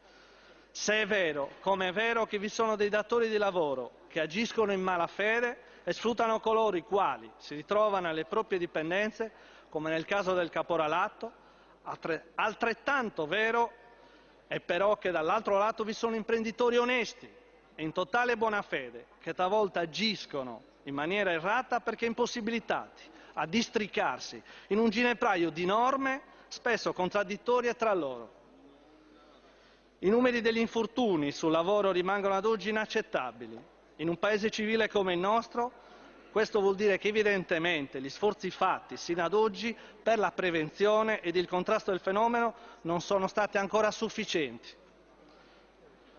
Se 0.71 1.03
è 1.03 1.07
vero, 1.07 1.51
come 1.61 1.87
è 1.87 1.93
vero, 1.93 2.25
che 2.25 2.37
vi 2.37 2.49
sono 2.49 2.75
dei 2.75 2.89
datori 2.89 3.29
di 3.29 3.37
lavoro 3.37 3.96
che 4.07 4.19
agiscono 4.19 4.71
in 4.71 4.81
malafede 4.81 5.65
e 5.83 5.93
sfruttano 5.93 6.39
coloro 6.39 6.75
i 6.77 6.81
quali 6.83 7.31
si 7.37 7.55
ritrovano 7.55 8.07
alle 8.09 8.25
proprie 8.25 8.59
dipendenze, 8.59 9.31
come 9.69 9.89
nel 9.89 10.05
caso 10.05 10.33
del 10.33 10.49
caporalato, 10.49 11.31
altre- 11.83 12.31
altrettanto 12.35 13.25
vero 13.25 13.71
È 14.47 14.61
però 14.61 14.97
che 14.97 15.11
dall'altro 15.11 15.57
lato 15.57 15.83
vi 15.83 15.91
sono 15.91 16.15
imprenditori 16.15 16.77
onesti 16.77 17.29
e 17.75 17.83
in 17.83 17.91
totale 17.91 18.37
buona 18.37 18.61
fede 18.61 19.07
che 19.19 19.33
talvolta 19.33 19.81
agiscono 19.81 20.63
in 20.83 20.93
maniera 20.93 21.31
errata 21.31 21.81
perché 21.81 22.05
impossibilitati 22.05 23.03
a 23.33 23.45
districarsi 23.45 24.41
in 24.67 24.79
un 24.79 24.89
ginepraio 24.89 25.49
di 25.49 25.65
norme 25.65 26.21
spesso 26.47 26.93
contraddittorie 26.93 27.75
tra 27.75 27.93
loro. 27.93 28.35
I 29.99 30.09
numeri 30.09 30.39
degli 30.39 30.59
infortuni 30.59 31.31
sul 31.33 31.51
lavoro 31.51 31.91
rimangono 31.91 32.35
ad 32.35 32.45
oggi 32.45 32.69
inaccettabili. 32.69 33.59
In 33.99 34.09
un 34.09 34.17
paese 34.19 34.51
civile 34.51 34.89
come 34.89 35.13
il 35.13 35.19
nostro 35.19 35.85
questo 36.31 36.59
vuol 36.61 36.75
dire 36.75 36.99
che 36.99 37.07
evidentemente 37.07 37.99
gli 37.99 38.09
sforzi 38.09 38.51
fatti 38.51 38.95
sino 38.95 39.23
ad 39.23 39.33
oggi 39.33 39.75
per 40.03 40.19
la 40.19 40.31
prevenzione 40.31 41.19
ed 41.21 41.35
il 41.35 41.47
contrasto 41.47 41.89
del 41.89 41.99
fenomeno 41.99 42.53
non 42.81 43.01
sono 43.01 43.25
stati 43.27 43.57
ancora 43.57 43.89
sufficienti. 43.89 44.69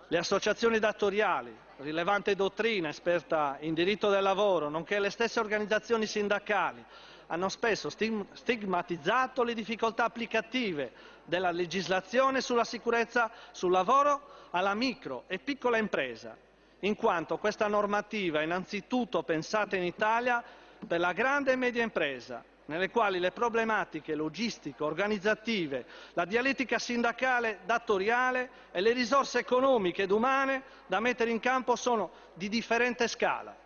Le 0.08 0.18
associazioni 0.18 0.80
datoriali, 0.80 1.56
rilevante 1.76 2.34
dottrina 2.34 2.88
esperta 2.88 3.58
in 3.60 3.74
diritto 3.74 4.08
del 4.10 4.22
lavoro, 4.24 4.68
nonché 4.68 4.98
le 4.98 5.10
stesse 5.10 5.38
organizzazioni 5.38 6.06
sindacali 6.06 6.84
hanno 7.28 7.48
spesso 7.48 7.90
stigmatizzato 7.90 9.44
le 9.44 9.54
difficoltà 9.54 10.02
applicative 10.04 10.90
della 11.26 11.52
legislazione 11.52 12.40
sulla 12.40 12.64
sicurezza 12.64 13.30
sul 13.52 13.70
lavoro 13.70 14.48
alla 14.50 14.74
micro 14.74 15.24
e 15.28 15.38
piccola 15.38 15.76
impresa 15.76 16.46
in 16.80 16.94
quanto 16.94 17.38
questa 17.38 17.66
normativa 17.66 18.40
è 18.40 18.44
innanzitutto 18.44 19.22
pensata 19.22 19.76
in 19.76 19.82
Italia 19.84 20.42
per 20.86 21.00
la 21.00 21.12
grande 21.12 21.52
e 21.52 21.56
media 21.56 21.82
impresa, 21.82 22.44
nelle 22.66 22.90
quali 22.90 23.18
le 23.18 23.32
problematiche 23.32 24.14
logistiche, 24.14 24.84
organizzative, 24.84 25.86
la 26.12 26.24
dialettica 26.24 26.78
sindacale 26.78 27.60
datoriale 27.64 28.50
e 28.70 28.80
le 28.80 28.92
risorse 28.92 29.40
economiche 29.40 30.02
ed 30.02 30.10
umane 30.10 30.62
da 30.86 31.00
mettere 31.00 31.30
in 31.30 31.40
campo 31.40 31.74
sono 31.74 32.10
di 32.34 32.48
differente 32.48 33.08
scala. 33.08 33.56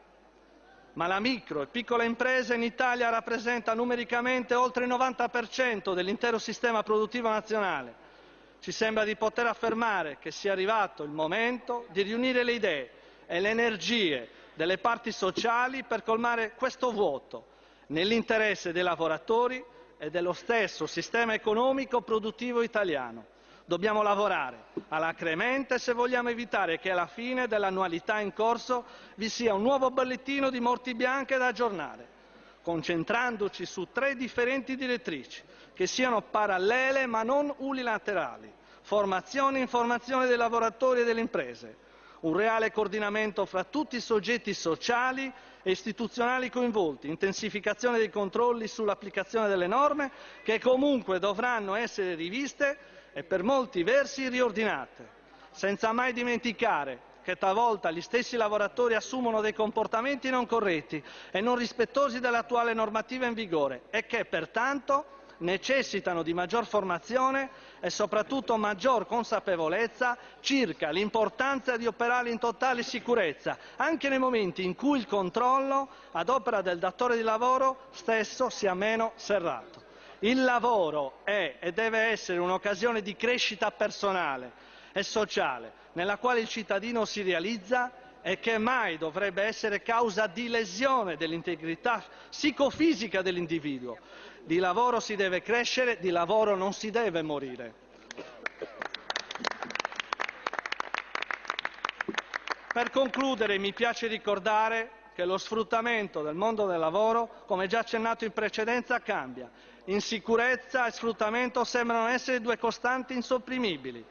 Ma 0.95 1.07
la 1.07 1.21
micro 1.21 1.63
e 1.63 1.67
piccola 1.67 2.05
impresa 2.05 2.55
in 2.55 2.63
Italia 2.63 3.09
rappresenta 3.09 3.75
numericamente 3.75 4.55
oltre 4.55 4.85
il 4.85 4.91
90% 4.91 5.95
dell'intero 5.95 6.39
sistema 6.39 6.83
produttivo 6.83 7.29
nazionale. 7.29 8.11
Ci 8.61 8.73
sembra 8.73 9.05
di 9.05 9.17
poter 9.17 9.47
affermare 9.47 10.19
che 10.21 10.31
sia 10.31 10.53
arrivato 10.53 11.03
il 11.03 11.11
momento 11.11 11.87
di 11.91 12.03
riunire 12.03 12.45
le 12.45 12.53
idee 12.53 12.91
e 13.33 13.41
le 13.41 13.49
energie 13.49 14.29
delle 14.53 14.77
parti 14.77 15.11
sociali 15.11 15.85
per 15.85 16.03
colmare 16.03 16.53
questo 16.55 16.93
vuoto 16.93 17.47
nell'interesse 17.87 18.73
dei 18.73 18.83
lavoratori 18.83 19.65
e 19.97 20.11
dello 20.11 20.35
stesso 20.35 20.87
sistema 20.87 21.33
economico 21.33 22.03
produttivo 22.03 22.61
italiano. 22.61 23.25
Dobbiamo 23.65 24.03
lavorare 24.03 24.65
alacremente 24.89 25.79
se 25.79 25.95
vogliamo 25.95 26.29
evitare 26.29 26.79
che 26.79 26.91
alla 26.91 27.07
fine 27.07 27.47
dell'annualità 27.49 28.21
in 28.21 28.35
corso 28.35 28.85
vi 29.15 29.31
sia 29.31 29.55
un 29.55 29.63
nuovo 29.63 29.91
bollettino 29.91 30.51
di 30.51 30.61
morti 30.61 30.95
bianche 30.95 31.39
da 31.39 31.47
aggiornare, 31.47 32.07
concentrandoci 32.61 33.65
su 33.65 33.89
tre 33.93 34.15
differenti 34.15 34.77
direttrici 34.77 35.41
che 35.73 35.87
siano 35.87 36.21
parallele 36.21 37.07
ma 37.07 37.23
non 37.23 37.51
unilaterali: 37.57 38.53
formazione 38.83 39.57
e 39.57 39.63
informazione 39.63 40.27
dei 40.27 40.37
lavoratori 40.37 41.01
e 41.01 41.05
delle 41.05 41.21
imprese, 41.21 41.77
un 42.23 42.37
reale 42.37 42.71
coordinamento 42.71 43.47
fra 43.47 43.65
tutti 43.65 43.97
i 43.97 44.01
soggetti 44.01 44.55
sociali 44.55 45.31
e 45.63 45.71
istituzionali 45.71 46.51
coinvolti, 46.51 47.09
intensificazione 47.09 47.99
dei 47.99 48.11
controlli 48.11 48.67
sull'applicazione 48.67 49.49
delle 49.49 49.67
norme 49.67 50.11
che 50.43 50.59
comunque 50.61 51.19
dovranno 51.19 51.75
essere 51.75 52.15
riviste 52.15 52.79
e 53.13 53.25
per 53.25 53.43
molti 53.43 53.83
versi 53.83 54.29
riordinate, 54.29 55.09
senza 55.51 55.93
mai 55.93 56.13
dimenticare 56.13 57.11
che 57.23 57.37
talvolta 57.37 57.91
gli 57.91 58.01
stessi 58.01 58.37
lavoratori 58.37 58.95
assumono 58.95 59.41
dei 59.41 59.55
comportamenti 59.55 60.29
non 60.31 60.47
corretti 60.47 61.03
e 61.31 61.41
non 61.41 61.57
rispettosi 61.57 62.19
dell'attuale 62.21 62.73
normativa 62.75 63.27
in 63.27 63.35
vigore 63.35 63.83
e 63.91 64.07
che 64.07 64.25
pertanto 64.25 65.07
necessitano 65.39 66.23
di 66.23 66.35
maggior 66.35 66.67
formazione 66.67 67.51
e 67.85 67.91
soprattutto 67.91 68.57
maggior 68.57 69.09
consapevolezza 69.09 70.17
circa 70.39 70.91
l'importanza 70.91 71.77
di 71.77 71.85
operare 71.89 72.31
in 72.31 72.39
totale 72.39 72.85
sicurezza, 72.85 73.59
anche 73.75 74.09
nei 74.09 74.21
momenti 74.21 74.63
in 74.63 74.77
cui 74.77 74.99
il 75.01 75.07
controllo 75.09 75.89
ad 76.13 76.29
opera 76.29 76.63
del 76.63 76.79
datore 76.79 77.17
di 77.17 77.23
lavoro 77.23 77.89
stesso 77.91 78.51
sia 78.51 78.73
meno 78.75 79.11
serrato. 79.17 79.83
Il 80.21 80.45
lavoro 80.45 81.25
è 81.25 81.57
e 81.59 81.73
deve 81.73 81.99
essere 81.99 82.39
un'occasione 82.39 83.03
di 83.03 83.17
crescita 83.17 83.73
personale 83.73 84.53
e 84.93 85.03
sociale, 85.03 85.73
nella 85.95 86.19
quale 86.19 86.39
il 86.39 86.47
cittadino 86.49 87.05
si 87.05 87.23
realizza 87.23 87.91
e 88.23 88.39
che 88.39 88.59
mai 88.59 88.97
dovrebbe 88.97 89.43
essere 89.43 89.83
causa 89.83 90.29
di 90.29 90.47
lesione 90.47 91.17
dell'integrità 91.17 92.05
psicofisica 92.31 93.23
dell'individuo. 93.23 93.99
Di 94.45 94.59
lavoro 94.59 94.99
si 94.99 95.15
deve 95.15 95.41
crescere, 95.41 95.99
di 96.01 96.11
lavoro 96.11 96.57
non 96.57 96.73
si 96.73 96.91
deve 96.91 97.23
morire. 97.23 97.75
Per 102.73 102.91
concludere 102.91 103.59
mi 103.59 103.73
piace 103.73 104.09
ricordare 104.09 104.91
che 105.15 105.25
lo 105.25 105.39
sfruttamento 105.39 106.23
del 106.23 106.35
mondo 106.35 106.67
del 106.67 106.81
lavoro, 106.81 107.45
come 107.47 107.69
già 107.69 107.81
accennato 107.81 108.25
in 108.25 108.33
precedenza, 108.33 108.99
cambia. 109.01 109.49
Insicurezza 109.85 110.87
e 110.87 110.91
sfruttamento 110.91 111.63
sembrano 111.63 112.09
essere 112.09 112.41
due 112.41 112.59
costanti 112.59 113.15
insopprimibili. 113.15 114.05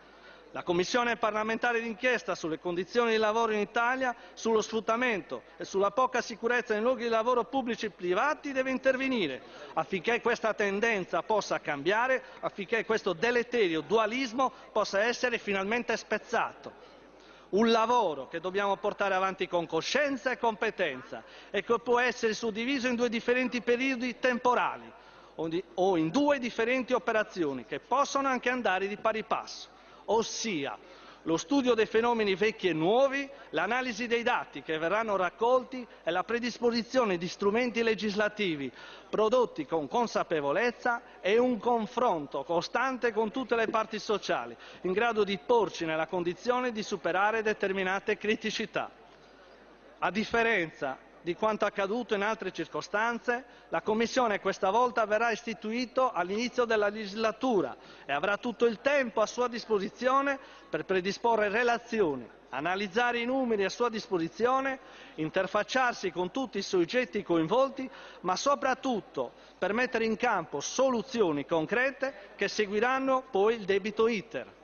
La 0.54 0.64
Commissione 0.64 1.16
parlamentare 1.16 1.80
d'inchiesta 1.80 2.36
sulle 2.36 2.60
condizioni 2.60 3.12
di 3.12 3.18
lavoro 3.18 3.54
in 3.54 3.60
Italia, 3.60 4.14
sullo 4.34 4.62
sfruttamento 4.62 5.43
e 5.56 5.64
sulla 5.64 5.91
poca 5.91 6.20
sicurezza 6.20 6.74
nei 6.74 6.84
luoghi 6.84 7.04
di 7.04 7.10
lavoro 7.10 7.45
pubblici 7.45 7.86
e 7.86 7.89
privati 7.89 8.52
deve 8.52 8.70
intervenire 8.70 9.41
affinché 9.76 10.20
questa 10.20 10.54
tendenza 10.54 11.22
possa 11.24 11.62
cambiare, 11.62 12.22
affinché 12.41 12.84
questo 12.84 13.14
deleterio 13.14 13.80
dualismo 13.80 14.52
possa 14.74 15.02
essere 15.02 15.38
finalmente 15.38 15.95
spezzato. 15.95 16.74
Un 17.52 17.72
lavoro 17.72 18.28
che 18.28 18.41
dobbiamo 18.41 18.76
portare 18.76 19.14
avanti 19.16 19.47
con 19.47 19.66
coscienza 19.66 20.32
e 20.32 20.38
competenza 20.38 21.24
e 21.49 21.64
che 21.64 21.80
può 21.80 21.97
essere 21.99 22.34
suddiviso 22.34 22.89
in 22.89 22.95
due 22.95 23.08
differenti 23.08 23.62
periodi 23.62 24.20
temporali 24.20 24.91
o 25.76 25.95
in 25.95 26.10
due 26.10 26.39
differenti 26.39 26.91
operazioni 26.91 27.66
che 27.66 27.80
possono 27.80 28.28
anche 28.28 28.49
andare 28.49 28.88
di 28.89 28.97
pari 28.97 29.24
passo 29.24 29.80
ossia 30.06 30.78
lo 31.26 31.38
studio 31.38 31.76
dei 31.76 31.86
fenomeni 31.86 32.34
vecchi 32.34 32.68
e 32.68 32.74
nuovi, 32.74 33.30
l'analisi 33.52 34.08
dei 34.08 34.24
dati 34.24 34.64
che 34.64 34.80
verranno 34.80 35.16
raccolti 35.16 35.86
e 36.04 36.10
la 36.10 36.24
predisposizione 36.24 37.20
di 37.20 37.28
strumenti 37.28 37.84
legislativi 37.84 38.72
prodotti 39.08 39.68
con 39.68 39.88
consapevolezza 39.88 41.02
e 41.22 41.38
un 41.38 41.60
confronto 41.60 42.43
costante 42.43 43.14
con 43.14 43.30
tutte 43.30 43.56
le 43.56 43.68
parti 43.68 43.99
sociali, 43.99 44.58
in 44.82 44.93
grado 44.93 45.24
di 45.24 45.38
porci 45.38 45.86
nella 45.86 46.08
condizione 46.08 46.72
di 46.72 46.82
superare 46.82 47.43
determinate 47.43 48.18
criticità. 48.18 48.89
A 49.99 50.10
differenza 50.10 50.97
di 51.22 51.36
quanto 51.36 51.65
accaduto 51.65 52.15
in 52.15 52.24
altre 52.24 52.51
circostanze, 52.51 53.43
la 53.69 53.82
Commissione 53.82 54.39
questa 54.39 54.69
volta 54.72 55.05
verrà 55.05 55.32
istituita 55.32 56.13
all'inizio 56.13 56.65
della 56.65 56.89
legislatura 56.89 57.76
e 58.05 58.11
avrà 58.11 58.38
tutto 58.38 58.65
il 58.65 58.80
tempo 58.82 59.22
a 59.22 59.26
sua 59.28 59.47
disposizione 59.47 60.39
per 60.69 60.86
predisporre 60.86 61.49
relazioni, 61.49 62.28
analizzare 62.49 63.19
i 63.19 63.26
numeri 63.26 63.63
a 63.63 63.69
sua 63.69 63.89
disposizione, 63.89 64.80
interfacciarsi 65.15 66.11
con 66.11 66.32
tutti 66.32 66.57
i 66.57 66.63
soggetti 66.63 67.22
coinvolti, 67.24 67.89
ma 68.22 68.36
soprattutto 68.36 69.32
per 69.57 69.74
mettere 69.74 70.05
in 70.05 70.17
campo 70.17 70.59
soluzioni 70.59 71.45
concrete 71.45 72.32
che 72.36 72.47
seguiranno 72.47 73.26
poi 73.30 73.55
il 73.55 73.65
debito 73.65 74.07
iter. 74.07 74.59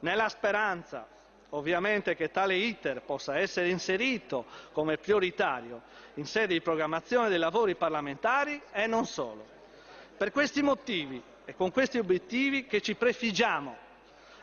Nella 0.00 0.28
speranza 0.28 1.06
ovviamente 1.50 2.14
che 2.14 2.30
tale 2.30 2.56
iter 2.56 3.02
possa 3.02 3.38
essere 3.38 3.68
inserito 3.68 4.46
come 4.72 4.98
prioritario 4.98 5.82
in 6.14 6.26
sede 6.26 6.54
di 6.54 6.60
programmazione 6.60 7.28
dei 7.28 7.38
lavori 7.38 7.74
parlamentari 7.74 8.60
e 8.72 8.86
non 8.86 9.06
solo. 9.06 9.44
Per 10.16 10.32
questi 10.32 10.62
motivi 10.62 11.22
e 11.44 11.54
con 11.54 11.70
questi 11.70 11.98
obiettivi 11.98 12.66
che 12.66 12.80
ci 12.80 12.94
prefiggiamo, 12.94 13.76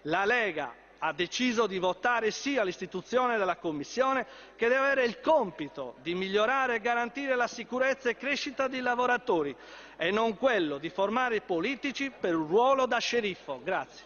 la 0.03 0.25
Lega 0.25 0.73
ha 1.05 1.11
deciso 1.11 1.67
di 1.67 1.79
votare 1.79 2.31
sì 2.31 2.57
all'istituzione 2.57 3.37
della 3.37 3.57
Commissione 3.57 4.25
che 4.55 4.69
deve 4.69 4.85
avere 4.85 5.03
il 5.03 5.19
compito 5.19 5.95
di 6.01 6.15
migliorare 6.15 6.75
e 6.75 6.79
garantire 6.79 7.35
la 7.35 7.47
sicurezza 7.47 8.09
e 8.09 8.15
crescita 8.15 8.67
dei 8.69 8.79
lavoratori 8.79 9.53
e 9.97 10.11
non 10.11 10.37
quello 10.37 10.77
di 10.77 10.89
formare 10.89 11.35
i 11.37 11.41
politici 11.41 12.09
per 12.09 12.35
un 12.35 12.47
ruolo 12.47 12.85
da 12.85 12.99
sceriffo. 12.99 13.59
Grazie 13.61 14.05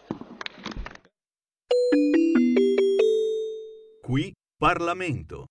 qui 4.08 4.32
Parlamento. 4.56 5.44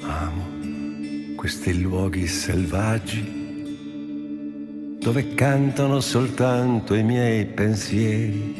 Amo 0.00 1.34
questi 1.36 1.78
luoghi 1.82 2.26
selvaggi 2.26 3.38
dove 4.98 5.34
cantano 5.34 6.00
soltanto 6.00 6.94
i 6.94 7.02
miei 7.02 7.44
pensieri 7.44 8.54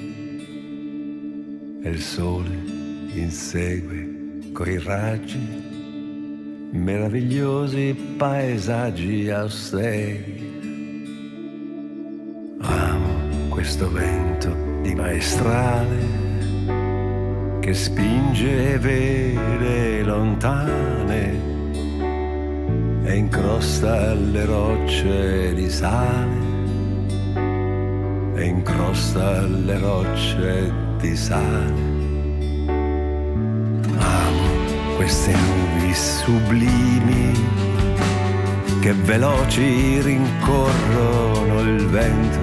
e 1.82 1.88
il 1.88 2.01
sole 2.03 2.55
insegue 3.14 4.51
coi 4.53 4.78
raggi 4.78 5.60
meravigliosi 6.71 8.14
paesaggi 8.16 9.29
austeri. 9.31 10.49
Amo 12.61 13.49
questo 13.49 13.91
vento 13.91 14.55
di 14.83 14.95
maestrale 14.95 15.99
che 17.61 17.75
spinge 17.75 18.79
vele 18.79 20.03
lontane 20.03 21.49
e 23.05 23.16
incrosta 23.16 24.14
le 24.14 24.45
rocce 24.45 25.55
di 25.55 25.68
sale 25.68 26.49
e 28.37 28.45
incrosta 28.45 29.43
le 29.43 29.79
rocce 29.79 30.73
di 31.01 31.16
sale. 31.16 31.89
Queste 35.11 35.35
nubi 35.35 35.93
sublimi 35.93 37.33
che 38.81 38.93
veloci 38.93 40.01
rincorrono 40.03 41.61
il 41.63 41.89
vento 41.89 42.39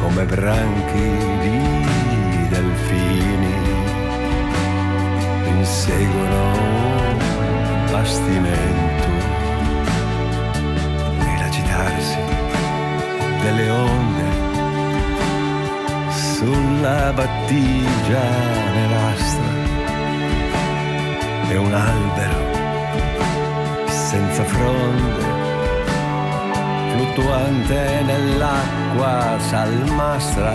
come 0.00 0.24
branchi 0.24 1.10
di 1.42 2.48
delfini 2.48 3.54
inseguono 5.58 6.52
un 7.10 7.88
bastimento 7.90 9.08
e 11.20 11.38
l'agitarsi 11.38 12.18
delle 13.42 13.68
onde 13.68 14.24
sulla 16.10 17.12
battigia 17.12 18.28
nerastra 18.72 19.65
e 21.48 21.56
un 21.56 21.72
albero 21.72 22.54
senza 23.88 24.44
fronde 24.44 25.26
fluttuante 26.96 28.02
nell'acqua 28.04 29.38
salmastra. 29.38 30.52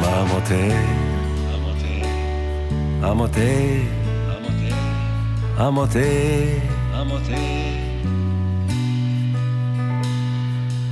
Ma 0.00 0.18
amo 0.18 0.40
te. 0.48 0.74
Amo 3.00 3.28
te. 3.28 3.88
Amo 5.56 5.86
te. 5.86 6.60
Amo 6.92 7.18
te. 7.20 7.40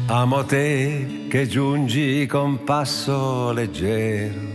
Amo 0.07 0.45
te 0.45 1.27
che 1.29 1.47
giungi 1.47 2.27
con 2.27 2.65
passo 2.65 3.53
leggero 3.53 4.50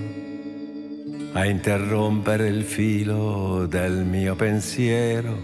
a 1.36 1.46
interrompere 1.46 2.48
il 2.48 2.64
filo 2.64 3.66
del 3.68 4.06
mio 4.06 4.36
pensiero 4.36 5.38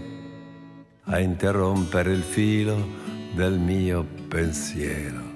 a 1.03 1.19
interrompere 1.19 2.13
il 2.13 2.23
filo 2.23 2.87
del 3.33 3.59
mio 3.59 4.05
pensiero 4.29 5.30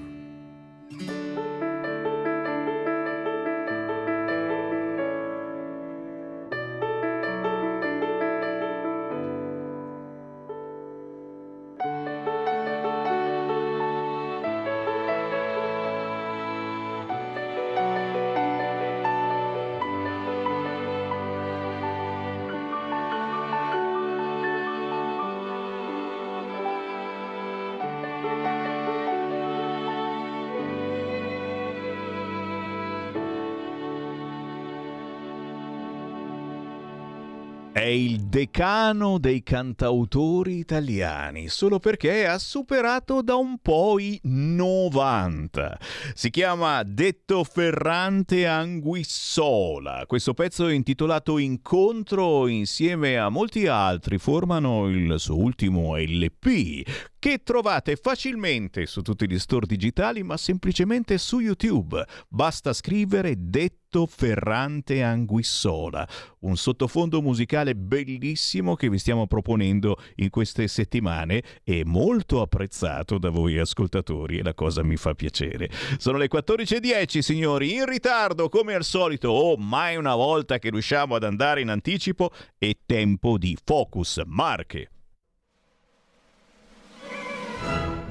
il 37.87 38.25
decano 38.25 39.17
dei 39.17 39.43
cantautori 39.43 40.57
italiani, 40.57 41.47
solo 41.47 41.79
perché 41.79 42.25
ha 42.25 42.37
superato 42.37 43.21
da 43.21 43.35
un 43.35 43.57
po' 43.59 43.99
i 43.99 44.19
90. 44.23 45.77
Si 46.13 46.29
chiama 46.29 46.83
Detto 46.83 47.43
Ferrante 47.43 48.45
Anguissola. 48.47 50.05
Questo 50.07 50.33
pezzo 50.33 50.67
intitolato 50.67 51.37
Incontro 51.37 52.47
insieme 52.47 53.17
a 53.17 53.29
molti 53.29 53.67
altri 53.67 54.17
formano 54.17 54.87
il 54.87 55.15
suo 55.17 55.37
ultimo 55.37 55.95
LP 55.97 56.83
che 57.25 57.41
trovate 57.41 57.95
facilmente 57.95 58.85
su 58.85 59.01
tutti 59.01 59.27
gli 59.27 59.39
store 59.39 59.65
digitali 59.65 60.21
ma 60.21 60.37
semplicemente 60.37 61.17
su 61.17 61.39
YouTube. 61.39 62.05
Basta 62.27 62.71
scrivere 62.71 63.33
Detto 63.35 64.05
Ferrante 64.05 65.01
Anguissola, 65.01 66.07
un 66.41 66.55
sottofondo 66.55 67.23
musicale 67.23 67.73
bellissimo 67.73 68.75
che 68.75 68.91
vi 68.91 68.99
stiamo 68.99 69.25
proponendo 69.25 69.97
in 70.17 70.29
queste 70.29 70.67
settimane 70.67 71.41
e 71.63 71.83
molto 71.83 72.41
apprezzato 72.41 73.17
da 73.17 73.31
voi 73.31 73.57
ascoltatori 73.57 74.37
e 74.37 74.43
la 74.43 74.53
cosa 74.53 74.83
mi 74.83 74.95
fa 74.95 75.15
piacere. 75.15 75.71
Sono 75.97 76.19
le 76.19 76.29
14.10 76.31 77.19
signori, 77.21 77.73
in 77.73 77.87
ritardo 77.87 78.49
come 78.49 78.75
al 78.75 78.83
solito 78.83 79.29
o 79.29 79.53
oh, 79.53 79.57
mai 79.57 79.95
una 79.95 80.13
volta 80.13 80.59
che 80.59 80.69
riusciamo 80.69 81.15
ad 81.15 81.23
andare 81.23 81.61
in 81.61 81.69
anticipo 81.69 82.31
è 82.59 82.77
tempo 82.85 83.39
di 83.39 83.57
Focus 83.65 84.21
Marche. 84.27 84.91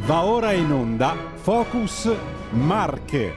Va 0.07 0.23
ora 0.27 0.53
in 0.53 0.71
onda 0.71 1.17
Focus 1.37 2.15
Marche. 2.51 3.35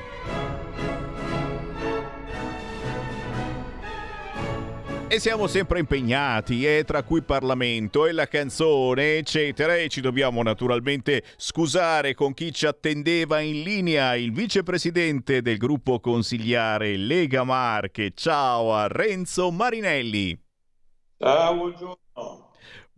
E 5.07 5.19
siamo 5.21 5.47
sempre 5.47 5.79
impegnati, 5.79 6.65
eh, 6.65 6.83
tra 6.83 7.03
cui 7.03 7.21
Parlamento 7.21 8.05
e 8.05 8.11
la 8.11 8.27
canzone, 8.27 9.15
eccetera, 9.15 9.77
e 9.77 9.87
ci 9.87 10.01
dobbiamo 10.01 10.43
naturalmente 10.43 11.23
scusare 11.37 12.13
con 12.13 12.33
chi 12.33 12.51
ci 12.51 12.65
attendeva 12.65 13.39
in 13.39 13.63
linea, 13.63 14.15
il 14.15 14.33
vicepresidente 14.33 15.41
del 15.41 15.55
gruppo 15.55 16.01
consigliare 16.01 16.97
Lega 16.97 17.45
Marche. 17.45 18.11
Ciao 18.13 18.73
a 18.73 18.87
Renzo 18.87 19.51
Marinelli. 19.51 20.37
Ciao, 21.17 21.55
buongiorno. 21.55 22.46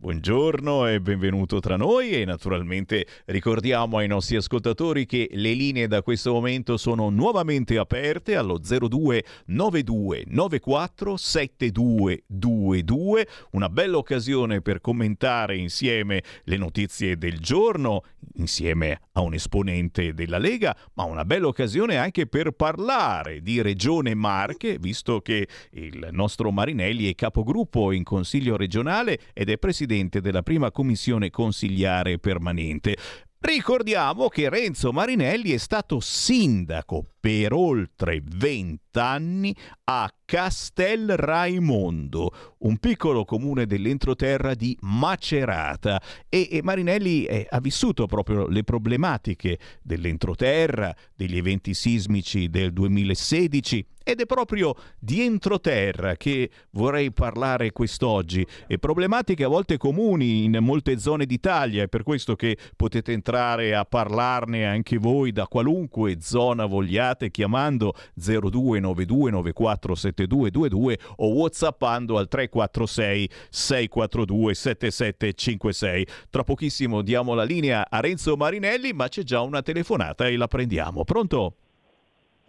Buongiorno 0.02 0.86
e 0.86 0.98
benvenuto 0.98 1.60
tra 1.60 1.76
noi 1.76 2.12
e 2.12 2.24
naturalmente 2.24 3.06
ricordiamo 3.26 3.98
ai 3.98 4.08
nostri 4.08 4.36
ascoltatori 4.36 5.04
che 5.04 5.28
le 5.30 5.52
linee 5.52 5.88
da 5.88 6.00
questo 6.00 6.32
momento 6.32 6.78
sono 6.78 7.10
nuovamente 7.10 7.76
aperte 7.76 8.34
allo 8.34 8.56
02 8.56 9.22
92 9.48 10.24
94 10.26 11.18
7222, 11.18 13.28
una 13.50 13.68
bella 13.68 13.98
occasione 13.98 14.62
per 14.62 14.80
commentare 14.80 15.58
insieme 15.58 16.22
le 16.44 16.56
notizie 16.56 17.18
del 17.18 17.38
giorno 17.38 18.04
insieme 18.36 19.00
a 19.12 19.20
un 19.20 19.34
esponente 19.34 20.14
della 20.14 20.38
Lega, 20.38 20.74
ma 20.94 21.04
una 21.04 21.26
bella 21.26 21.48
occasione 21.48 21.98
anche 21.98 22.26
per 22.26 22.52
parlare 22.52 23.42
di 23.42 23.60
Regione 23.60 24.14
Marche, 24.14 24.78
visto 24.78 25.20
che 25.20 25.46
il 25.72 26.08
nostro 26.10 26.50
Marinelli 26.50 27.10
è 27.10 27.14
capogruppo 27.14 27.92
in 27.92 28.02
Consiglio 28.02 28.56
regionale 28.56 29.18
ed 29.34 29.50
è 29.50 29.58
presidente 29.58 29.88
presidente 29.90 30.20
della 30.20 30.42
prima 30.42 30.70
commissione 30.70 31.30
consigliare 31.30 32.18
permanente. 32.18 32.96
Ricordiamo 33.40 34.28
che 34.28 34.48
Renzo 34.48 34.92
Marinelli 34.92 35.50
è 35.50 35.56
stato 35.56 35.98
sindaco 35.98 37.06
per 37.20 37.52
oltre 37.52 38.22
20 38.24 38.80
anni 38.98 39.54
a 39.84 40.10
Castel 40.24 41.16
Raimondo, 41.16 42.54
un 42.60 42.78
piccolo 42.78 43.24
comune 43.24 43.66
dell'entroterra 43.66 44.54
di 44.54 44.76
Macerata. 44.80 46.00
E, 46.28 46.48
e 46.50 46.62
Marinelli 46.62 47.26
eh, 47.26 47.46
ha 47.48 47.60
vissuto 47.60 48.06
proprio 48.06 48.46
le 48.46 48.64
problematiche 48.64 49.58
dell'entroterra, 49.82 50.94
degli 51.14 51.36
eventi 51.36 51.74
sismici 51.74 52.48
del 52.48 52.72
2016 52.72 53.86
ed 54.02 54.20
è 54.20 54.26
proprio 54.26 54.74
di 54.98 55.20
entroterra 55.20 56.16
che 56.16 56.50
vorrei 56.70 57.12
parlare 57.12 57.70
quest'oggi. 57.70 58.44
E 58.66 58.78
problematiche 58.78 59.44
a 59.44 59.48
volte 59.48 59.76
comuni 59.76 60.44
in 60.44 60.58
molte 60.60 60.98
zone 60.98 61.26
d'Italia, 61.26 61.84
è 61.84 61.88
per 61.88 62.02
questo 62.02 62.34
che 62.34 62.56
potete 62.76 63.12
entrare 63.12 63.74
a 63.74 63.84
parlarne 63.84 64.64
anche 64.66 64.96
voi 64.96 65.32
da 65.32 65.46
qualunque 65.46 66.16
zona 66.20 66.66
vogliate 66.66 67.09
state 67.10 67.30
chiamando 67.30 67.92
0292947222 68.18 70.98
o 71.16 71.32
whatsappando 71.34 72.18
al 72.18 72.28
346 72.28 73.28
642 73.50 74.54
7756. 74.54 76.06
Tra 76.30 76.44
pochissimo 76.44 77.02
diamo 77.02 77.34
la 77.34 77.42
linea 77.42 77.84
a 77.88 77.98
Renzo 78.00 78.36
Marinelli, 78.36 78.92
ma 78.92 79.08
c'è 79.08 79.22
già 79.22 79.40
una 79.40 79.62
telefonata 79.62 80.28
e 80.28 80.36
la 80.36 80.46
prendiamo. 80.46 81.02
Pronto? 81.04 81.54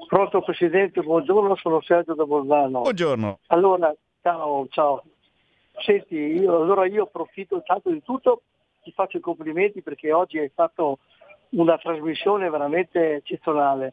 Pronto 0.07 0.41
Presidente, 0.41 1.01
buongiorno, 1.01 1.55
sono 1.55 1.81
Sergio 1.81 2.13
da 2.13 2.25
Bolzano. 2.25 2.81
Buongiorno. 2.81 3.39
Allora, 3.47 3.91
ciao, 4.21 4.67
ciao. 4.69 5.03
Senti, 5.85 6.15
io, 6.15 6.61
allora 6.61 6.85
io 6.85 7.03
approfitto 7.03 7.55
intanto 7.55 7.89
di 7.89 8.03
tutto, 8.03 8.41
ti 8.83 8.91
faccio 8.91 9.17
i 9.17 9.21
complimenti 9.21 9.81
perché 9.81 10.11
oggi 10.11 10.37
hai 10.37 10.51
fatto 10.53 10.99
una 11.51 11.77
trasmissione 11.77 12.49
veramente 12.49 13.15
eccezionale, 13.15 13.91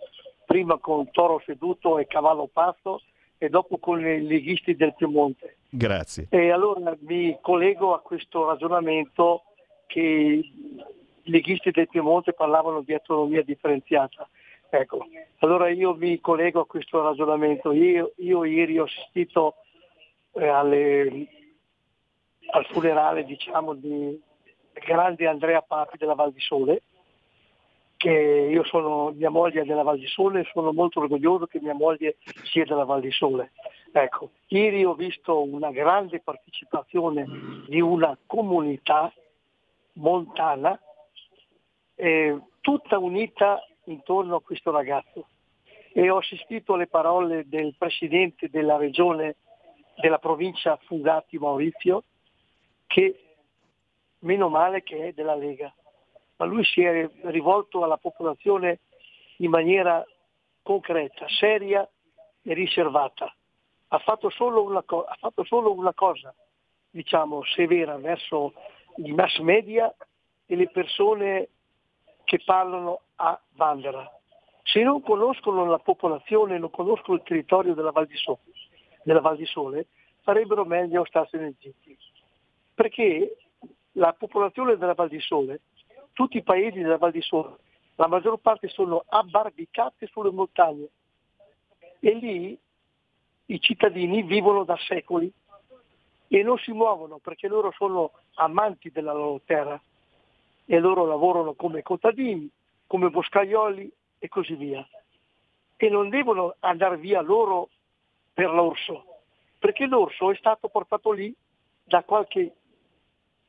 prima 0.49 0.79
con 0.79 1.11
Toro 1.11 1.43
Seduto 1.45 1.99
e 1.99 2.07
Cavallo 2.07 2.49
Pasto 2.51 3.03
e 3.37 3.51
dopo 3.51 3.77
con 3.77 4.01
i 4.01 4.23
leghisti 4.23 4.75
del 4.77 4.95
Piemonte. 4.95 5.59
Grazie. 5.69 6.29
E 6.31 6.51
allora 6.51 6.97
mi 7.01 7.37
collego 7.43 7.93
a 7.93 8.01
questo 8.01 8.47
ragionamento 8.47 9.43
che 9.87 10.01
i 10.01 10.83
leghisti 11.25 11.71
del 11.71 11.87
Piemonte 11.89 12.33
parlavano 12.33 12.81
di 12.81 12.95
autonomia 12.95 13.43
differenziata. 13.43 14.27
Ecco, 14.71 15.07
allora 15.41 15.69
io 15.69 15.95
mi 15.95 16.19
collego 16.19 16.61
a 16.61 16.67
questo 16.67 17.03
ragionamento. 17.03 17.73
Io, 17.73 18.13
io 18.17 18.45
ieri 18.45 18.79
ho 18.79 18.85
assistito 18.85 19.57
eh, 20.33 20.49
alle, 20.49 21.27
al 22.53 22.65
funerale 22.73 23.23
diciamo, 23.27 23.75
di 23.75 24.19
grande 24.73 25.27
Andrea 25.27 25.61
Papi 25.61 25.99
della 25.99 26.15
Val 26.15 26.33
di 26.33 26.41
Sole, 26.41 26.85
che 27.99 28.11
io 28.51 28.65
sono 28.65 29.11
mia 29.11 29.29
moglie 29.29 29.63
è 29.63 29.65
della 29.65 29.83
Val 29.83 29.99
di 29.99 30.07
Sole 30.07 30.41
e 30.41 30.51
sono 30.53 30.73
molto 30.73 31.01
orgoglioso 31.01 31.47
che 31.47 31.61
mia 31.61 31.75
moglie 31.75 32.17
sia 32.45 32.65
della 32.65 32.85
Val 32.85 33.01
di 33.01 33.11
Sole. 33.11 33.51
Ecco, 33.93 34.31
ieri 34.47 34.85
ho 34.85 34.95
visto 34.95 35.43
una 35.43 35.73
grande 35.73 36.21
partecipazione 36.21 37.27
di 37.67 37.81
una 37.81 38.17
comunità 38.25 39.13
montana 39.95 40.81
eh, 41.97 42.39
tutta 42.61 42.99
unita 42.99 43.61
intorno 43.85 44.37
a 44.37 44.43
questo 44.43 44.71
ragazzo 44.71 45.27
e 45.93 46.09
ho 46.09 46.19
assistito 46.19 46.75
alle 46.75 46.87
parole 46.87 47.49
del 47.49 47.75
presidente 47.77 48.49
della 48.49 48.77
regione 48.77 49.37
della 49.97 50.19
provincia 50.19 50.79
Fugati 50.85 51.37
Maurizio 51.39 52.05
che 52.87 53.25
meno 54.21 54.49
male 54.49 54.85
che 54.85 55.09
è 55.09 55.13
della 55.13 55.35
Lega, 55.35 55.73
ma 56.39 56.47
lui 56.47 56.65
si 56.65 56.83
è 56.83 57.09
rivolto 57.25 57.83
alla 57.85 57.97
popolazione 57.97 58.81
in 59.39 59.51
maniera 59.51 60.05
concreta, 60.63 61.27
seria 61.29 61.89
e 62.43 62.55
riservata. 62.55 63.33
Ha 63.89 63.99
fatto 63.99 64.31
solo 64.31 64.63
una, 64.63 64.83
co- 64.83 65.07
fatto 65.19 65.45
solo 65.45 65.73
una 65.73 65.95
cosa, 65.95 66.35
diciamo, 66.91 67.43
severa 67.45 67.97
verso 67.97 68.53
i 68.97 69.13
mass 69.13 69.39
media 69.39 69.95
e 70.47 70.57
le 70.57 70.69
persone 70.71 71.49
che 72.25 72.41
parlano 72.45 73.01
a 73.17 73.41
Vandera. 73.55 74.11
Se 74.63 74.83
non 74.83 75.03
conoscono 75.03 75.65
la 75.65 75.79
popolazione, 75.79 76.59
non 76.59 76.71
conoscono 76.71 77.17
il 77.17 77.23
territorio 77.25 77.75
della 77.75 77.91
Val 77.91 78.07
di 78.07 78.17
Sole, 78.17 78.39
della 79.03 79.21
Val 79.21 79.37
di 79.37 79.47
Sole 79.47 79.87
farebbero 80.21 80.65
meglio 80.67 81.07
starsene 81.07 81.55
zitti. 81.59 81.97
Perché 82.75 83.37
la 83.93 84.13
popolazione 84.13 84.77
della 84.77 84.93
Val 84.93 85.09
di 85.09 85.21
Sole, 85.21 85.63
tutti 86.13 86.37
i 86.37 86.43
paesi 86.43 86.81
della 86.81 86.99
Val 86.99 87.13
di 87.13 87.23
Sole, 87.23 87.57
la 87.97 88.07
maggior 88.07 88.39
parte 88.39 88.69
sono 88.69 89.05
abbarbicati 89.07 90.07
sulle 90.07 90.31
montagne 90.31 90.89
e 92.01 92.15
lì 92.15 92.59
i 93.47 93.61
cittadini 93.61 94.23
vivono 94.23 94.65
da 94.65 94.77
secoli 94.77 95.33
e 96.29 96.43
non 96.43 96.59
si 96.59 96.73
muovono 96.73 97.19
perché 97.19 97.49
loro 97.49 97.73
sono 97.73 98.13
amanti 98.35 98.91
della 98.91 99.13
loro 99.13 99.41
terra 99.45 99.81
e 100.65 100.79
loro 100.79 101.07
lavorano 101.07 101.55
come 101.55 101.83
contadini, 101.83 102.49
come 102.87 103.09
boscaioli 103.09 103.91
e 104.19 104.29
così 104.29 104.55
via. 104.55 104.87
E 105.77 105.89
non 105.89 106.11
devono 106.11 106.57
andare 106.61 106.99
via 106.99 107.23
loro 107.23 107.71
per 108.35 108.51
l'orso, 108.51 109.05
perché 109.59 109.87
l'orso 109.87 110.31
è 110.31 110.37
stato 110.37 110.69
portato 110.69 111.11
lì 111.13 111.35
da 111.83 112.03
qualche 112.05 112.55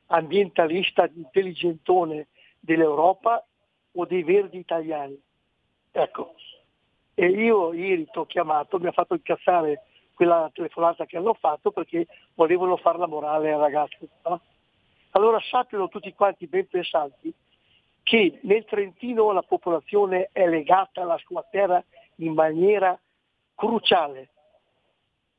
ambientalista 0.06 1.08
intelligentone 1.14 2.28
dell'Europa 2.60 3.44
o 3.92 4.04
dei 4.04 4.22
verdi 4.22 4.58
italiani. 4.58 5.20
Ecco, 5.90 6.34
e 7.14 7.26
io 7.26 7.72
ieri 7.72 8.08
ti 8.10 8.18
ho 8.18 8.26
chiamato, 8.26 8.78
mi 8.78 8.86
ha 8.86 8.92
fatto 8.92 9.14
incazzare 9.14 9.84
quella 10.14 10.50
telefonata 10.52 11.06
che 11.06 11.16
hanno 11.16 11.34
fatto 11.34 11.70
perché 11.70 12.06
volevano 12.34 12.76
fare 12.76 12.98
la 12.98 13.06
morale 13.06 13.52
al 13.52 13.60
ragazzo. 13.60 14.08
no? 14.24 14.40
Allora 15.12 15.40
sappiano 15.40 15.88
tutti 15.88 16.12
quanti 16.12 16.46
ben 16.46 16.68
pensanti 16.68 17.32
che 18.02 18.38
nel 18.42 18.64
Trentino 18.64 19.32
la 19.32 19.42
popolazione 19.42 20.28
è 20.32 20.46
legata 20.46 21.02
alla 21.02 21.18
sua 21.18 21.44
terra 21.50 21.82
in 22.16 22.32
maniera 22.32 22.98
cruciale 23.54 24.28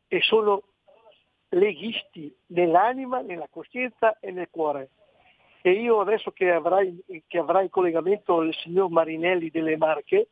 e 0.08 0.22
sono 0.22 0.64
leghisti 1.50 2.34
nell'anima, 2.48 3.22
nella 3.22 3.48
coscienza 3.50 4.18
e 4.20 4.32
nel 4.32 4.50
cuore. 4.50 4.90
E 5.62 5.72
io 5.72 6.00
adesso 6.00 6.32
che 6.32 6.52
avrai, 6.52 7.04
che 7.28 7.38
avrai 7.38 7.66
in 7.66 7.70
collegamento 7.70 8.42
il 8.42 8.56
signor 8.56 8.90
Marinelli 8.90 9.50
delle 9.50 9.78
Marche, 9.78 10.30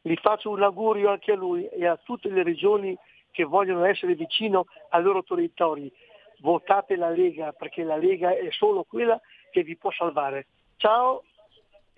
gli 0.00 0.14
faccio 0.16 0.50
un 0.50 0.62
augurio 0.62 1.10
anche 1.10 1.32
a 1.32 1.36
lui 1.36 1.66
e 1.68 1.86
a 1.86 1.96
tutte 1.96 2.28
le 2.28 2.42
regioni 2.42 2.96
che 3.30 3.44
vogliono 3.44 3.84
essere 3.84 4.14
vicino 4.14 4.66
ai 4.90 5.02
loro 5.02 5.22
territori. 5.22 5.92
Votate 6.40 6.96
la 6.96 7.10
Lega 7.10 7.52
perché 7.52 7.82
la 7.82 7.96
Lega 7.96 8.36
è 8.36 8.48
solo 8.50 8.84
quella 8.84 9.20
che 9.50 9.62
vi 9.62 9.76
può 9.76 9.90
salvare. 9.90 10.46
Ciao 10.76 11.22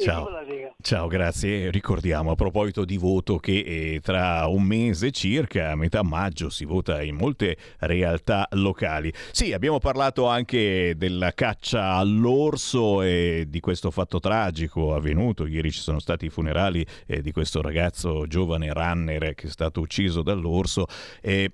Ciao. 0.01 0.29
Ciao, 0.81 1.09
grazie. 1.09 1.73
Ricordiamo 1.73 2.31
a 2.31 2.35
proposito 2.37 2.85
di 2.85 2.97
voto 2.97 3.39
che 3.39 3.59
eh, 3.59 4.01
tra 4.01 4.47
un 4.47 4.63
mese 4.63 5.11
circa, 5.11 5.73
a 5.73 5.75
metà 5.75 6.05
maggio, 6.05 6.51
si 6.51 6.65
vota 6.65 7.03
in 7.03 7.17
molte 7.17 7.57
realtà 7.81 8.47
locali. 8.53 9.13
Sì, 9.33 9.53
abbiamo 9.53 9.81
parlato 9.81 10.29
anche 10.29 10.95
della 10.97 11.33
caccia 11.33 11.95
all'orso 11.95 13.03
e 13.03 13.47
di 13.49 13.59
questo 13.59 13.91
fatto 13.91 14.21
tragico 14.21 14.95
avvenuto. 14.95 15.49
Ieri 15.49 15.73
ci 15.73 15.81
sono 15.81 15.99
stati 15.99 16.27
i 16.27 16.31
funerali 16.31 16.87
eh, 17.07 17.21
di 17.21 17.33
questo 17.33 17.61
ragazzo 17.61 18.29
giovane 18.29 18.73
runner 18.73 19.35
che 19.35 19.49
è 19.49 19.51
stato 19.51 19.81
ucciso 19.81 20.23
dall'orso. 20.23 20.87
Eh, 21.21 21.51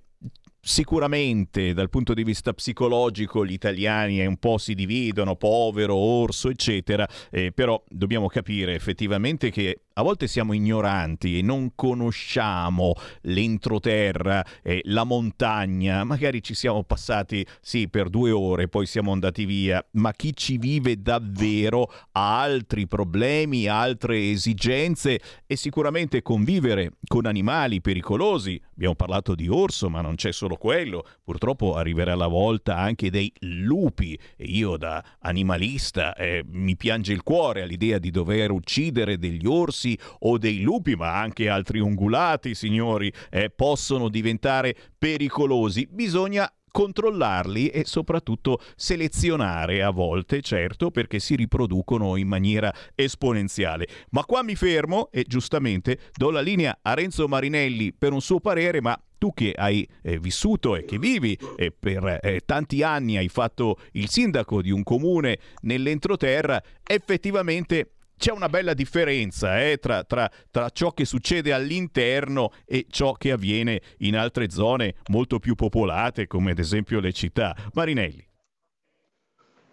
Sicuramente 0.67 1.75
dal 1.75 1.91
punto 1.91 2.15
di 2.15 2.25
vista 2.25 2.55
psicologico 2.55 3.45
gli 3.45 3.53
italiani 3.53 4.25
un 4.25 4.39
po' 4.39 4.57
si 4.57 4.73
dividono, 4.73 5.37
povero, 5.37 5.95
orso, 5.95 6.49
eccetera, 6.49 7.07
eh, 7.31 7.53
però 7.53 7.85
dobbiamo 7.87 8.29
capire 8.29 8.75
effettivamente 8.75 9.51
che 9.51 9.83
a 9.97 10.03
volte 10.03 10.27
siamo 10.27 10.55
ignoranti 10.55 11.39
e 11.39 11.43
non 11.43 11.73
conosciamo 11.77 12.95
l'entroterra, 13.23 14.45
eh, 14.63 14.81
la 14.87 15.05
montagna, 15.05 16.03
magari 16.03 16.43
ci 16.43 16.55
siamo 16.55 16.83
passati 16.83 17.47
sì 17.61 17.89
per 17.89 18.09
due 18.09 18.33
ore, 18.33 18.67
poi 18.67 18.87
siamo 18.87 19.13
andati 19.13 19.45
via, 19.45 19.85
ma 19.93 20.13
chi 20.13 20.35
ci 20.35 20.59
vive 20.59 21.01
davvero 21.01 21.93
ha 22.11 22.41
altri 22.41 22.89
problemi, 22.89 23.69
altre 23.69 24.31
esigenze 24.31 25.21
e 25.47 25.55
sicuramente 25.55 26.23
convivere 26.23 26.95
con 27.07 27.27
animali 27.27 27.81
pericolosi. 27.81 28.61
Abbiamo 28.73 28.97
parlato 28.97 29.37
di 29.37 29.47
orso, 29.47 29.89
ma 29.89 30.01
non 30.01 30.17
c'è 30.17 30.33
solo 30.33 30.57
quello. 30.57 31.07
Purtroppo 31.23 31.75
arriverà 31.75 32.17
la 32.17 32.27
volta 32.27 32.77
anche 32.77 33.11
dei 33.11 33.33
lupi 33.41 34.19
e 34.37 34.45
io 34.45 34.77
da 34.77 35.03
animalista 35.21 36.17
eh, 36.17 36.43
mi 36.45 36.77
piange 36.77 37.13
il 37.13 37.23
cuore 37.23 37.63
all'idea 37.63 37.99
di 37.99 38.11
dover 38.11 38.51
uccidere 38.51 39.19
degli 39.19 39.47
orsi 39.47 39.84
o 40.21 40.39
dei 40.39 40.63
lupi, 40.63 40.95
ma 40.95 41.21
anche 41.21 41.49
altri 41.49 41.81
ungulati, 41.81 42.55
signori, 42.55 43.13
eh, 43.31 43.51
possono 43.51 44.09
diventare 44.09 44.75
pericolosi. 44.97 45.87
Bisogna 45.91 46.51
controllarli 46.75 47.69
e 47.69 47.85
soprattutto 47.85 48.59
selezionare 48.75 49.81
a 49.81 49.91
volte, 49.91 50.41
certo, 50.41 50.91
perché 50.91 51.21
si 51.21 51.37
riproducono 51.37 52.17
in 52.17 52.27
maniera 52.27 52.75
esponenziale. 52.97 53.87
Ma 54.11 54.25
qua 54.25 54.43
mi 54.43 54.57
fermo 54.57 55.09
e 55.13 55.23
giustamente 55.23 56.11
do 56.13 56.33
la 56.33 56.41
linea 56.41 56.77
a 56.83 56.95
Renzo 56.95 57.29
Marinelli 57.29 57.93
per 57.93 58.13
un 58.13 58.21
suo 58.21 58.41
parere, 58.41 58.81
ma 58.81 59.01
tu 59.19 59.33
che 59.33 59.53
hai 59.57 59.89
eh, 60.03 60.19
vissuto 60.19 60.75
e 60.75 60.85
che 60.85 60.99
vivi 60.99 61.39
e 61.57 61.71
per 61.71 62.19
eh, 62.21 62.41
tanti 62.45 62.83
anni 62.83 63.19
hai 63.19 63.29
fatto 63.29 63.79
il 63.93 64.11
sindaco 64.11 64.61
di 64.61 64.73
un 64.73 64.83
comune 64.83 65.39
nell'entroterra, 65.61 66.61
effettivamente 66.83 67.91
c'è 68.25 68.33
una 68.33 68.49
bella 68.49 68.73
differenza 68.73 69.63
eh, 69.63 69.77
tra, 69.77 70.03
tra- 70.03 70.31
tra 70.51 70.71
ciò 70.71 70.93
che 70.93 71.05
succede 71.05 71.53
all'interno 71.53 72.53
e 72.65 72.87
ciò 72.89 73.13
che 73.13 73.33
avviene 73.33 73.83
in 73.99 74.17
altre 74.17 74.49
zone 74.49 74.95
molto 75.11 75.39
più 75.39 75.55
popolate, 75.55 76.27
come 76.27 76.53
ad 76.53 76.59
esempio 76.59 77.01
le 77.01 77.13
città. 77.13 77.55
Marinelli. 77.75 78.27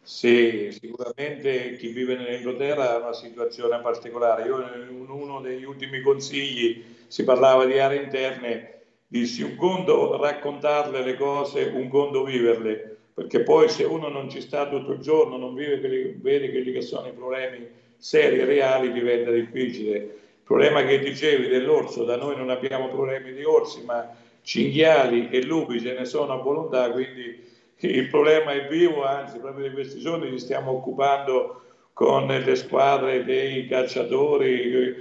Sì, 0.02 0.68
sicuramente 0.70 1.78
chi 1.78 1.94
vive 1.94 2.18
nell'entroterra 2.18 2.96
ha 2.96 2.98
una 2.98 3.14
situazione 3.14 3.80
particolare. 3.80 4.44
Io 4.44 4.58
in 4.60 5.06
uno 5.08 5.40
degli 5.40 5.64
ultimi 5.64 6.02
consigli 6.02 6.84
si 7.08 7.24
parlava 7.24 7.64
di 7.64 7.80
aree 7.80 8.04
interne, 8.04 8.82
dissi 9.08 9.44
un 9.44 9.56
conto 9.56 10.22
raccontarle 10.22 11.06
le 11.06 11.16
cose, 11.16 11.72
un 11.74 11.88
conto 11.88 12.26
viverle, 12.26 12.98
perché 13.14 13.44
poi 13.44 13.70
se 13.70 13.86
uno 13.86 14.10
non 14.10 14.30
ci 14.30 14.42
sta 14.42 14.68
tutto 14.68 14.92
il 14.92 15.00
giorno, 15.00 15.38
non 15.38 15.56
vive 15.56 15.78
vede 16.18 16.52
quelli 16.52 16.74
che 16.74 16.82
sono 16.82 17.08
i 17.08 17.14
problemi 17.14 17.80
seri 18.02 18.40
e 18.40 18.46
reali, 18.46 18.92
diventa 18.92 19.30
difficile. 19.30 19.98
Il 19.98 20.44
problema 20.44 20.84
che 20.84 21.00
dicevi 21.00 21.48
dell'orso, 21.48 22.04
da 22.04 22.18
noi 22.18 22.36
non 22.36 22.50
abbiamo 22.50 22.90
problemi 22.90 23.32
di 23.32 23.44
orsi, 23.44 23.84
ma 23.86 24.10
cinghiali 24.42 25.30
e 25.30 25.44
lupi 25.44 25.80
ce 25.80 25.94
ne 25.94 26.06
sono 26.06 26.34
a 26.34 26.38
volontà, 26.38 26.90
quindi 26.92 27.40
il 27.78 28.08
problema 28.10 28.54
è 28.54 28.68
vivo, 28.68 29.06
anzi 29.06 29.38
proprio 29.38 29.68
di 29.68 29.74
questi 29.74 30.00
giorni 30.00 30.32
ci 30.32 30.40
stiamo 30.40 30.72
occupando 30.72 31.62
con 31.94 32.26
le 32.26 32.56
squadre 32.56 33.24
dei 33.24 33.68
cacciatori, 33.68 34.96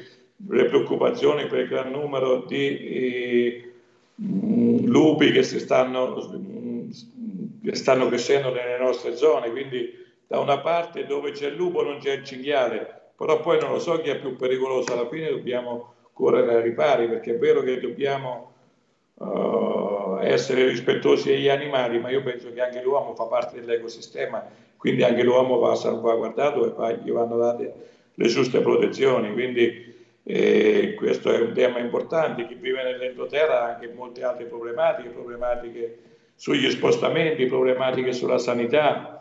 le 0.49 0.65
preoccupazioni 0.67 1.47
per 1.47 1.61
il 1.61 1.69
gran 1.69 1.91
numero 1.91 2.45
di 2.47 2.77
eh, 2.79 3.73
lupi 4.17 5.33
che, 5.33 5.43
stanno, 5.43 6.15
che 7.65 7.75
stanno 7.75 8.09
crescendo 8.09 8.53
nelle 8.53 8.79
nostre 8.79 9.17
zone, 9.17 9.51
quindi 9.51 10.00
da 10.31 10.39
una 10.39 10.61
parte 10.61 11.07
dove 11.07 11.33
c'è 11.33 11.49
il 11.49 11.57
lupo 11.57 11.83
non 11.83 11.99
c'è 11.99 12.13
il 12.13 12.25
cinghiale, 12.25 13.01
però 13.17 13.41
poi 13.41 13.59
non 13.59 13.73
lo 13.73 13.81
so 13.81 14.01
chi 14.01 14.11
è 14.11 14.21
più 14.21 14.37
pericoloso, 14.37 14.93
alla 14.93 15.09
fine 15.09 15.29
dobbiamo 15.29 15.95
correre 16.13 16.55
ai 16.55 16.63
ripari, 16.63 17.09
perché 17.09 17.35
è 17.35 17.37
vero 17.37 17.63
che 17.63 17.81
dobbiamo 17.81 18.53
uh, 19.15 20.19
essere 20.21 20.69
rispettosi 20.69 21.31
degli 21.31 21.49
animali, 21.49 21.99
ma 21.99 22.11
io 22.11 22.23
penso 22.23 22.53
che 22.53 22.61
anche 22.61 22.81
l'uomo 22.81 23.17
fa 23.17 23.25
parte 23.25 23.59
dell'ecosistema, 23.59 24.47
quindi 24.77 25.03
anche 25.03 25.25
l'uomo 25.25 25.59
va 25.59 25.75
salvaguardato 25.75 26.87
e 26.87 26.99
gli 27.03 27.11
vanno 27.11 27.37
date 27.37 27.75
le 28.15 28.29
giuste 28.29 28.61
protezioni. 28.61 29.33
Quindi 29.33 29.93
eh, 30.23 30.95
questo 30.97 31.33
è 31.33 31.41
un 31.41 31.53
tema 31.55 31.81
importante. 31.81 32.47
Chi 32.47 32.55
vive 32.55 32.85
nell'entroterra 32.85 33.63
ha 33.63 33.75
anche 33.75 33.89
molte 33.93 34.23
altre 34.23 34.45
problematiche, 34.45 35.09
problematiche 35.09 35.99
sugli 36.37 36.71
spostamenti, 36.71 37.47
problematiche 37.47 38.13
sulla 38.13 38.39
sanità, 38.39 39.20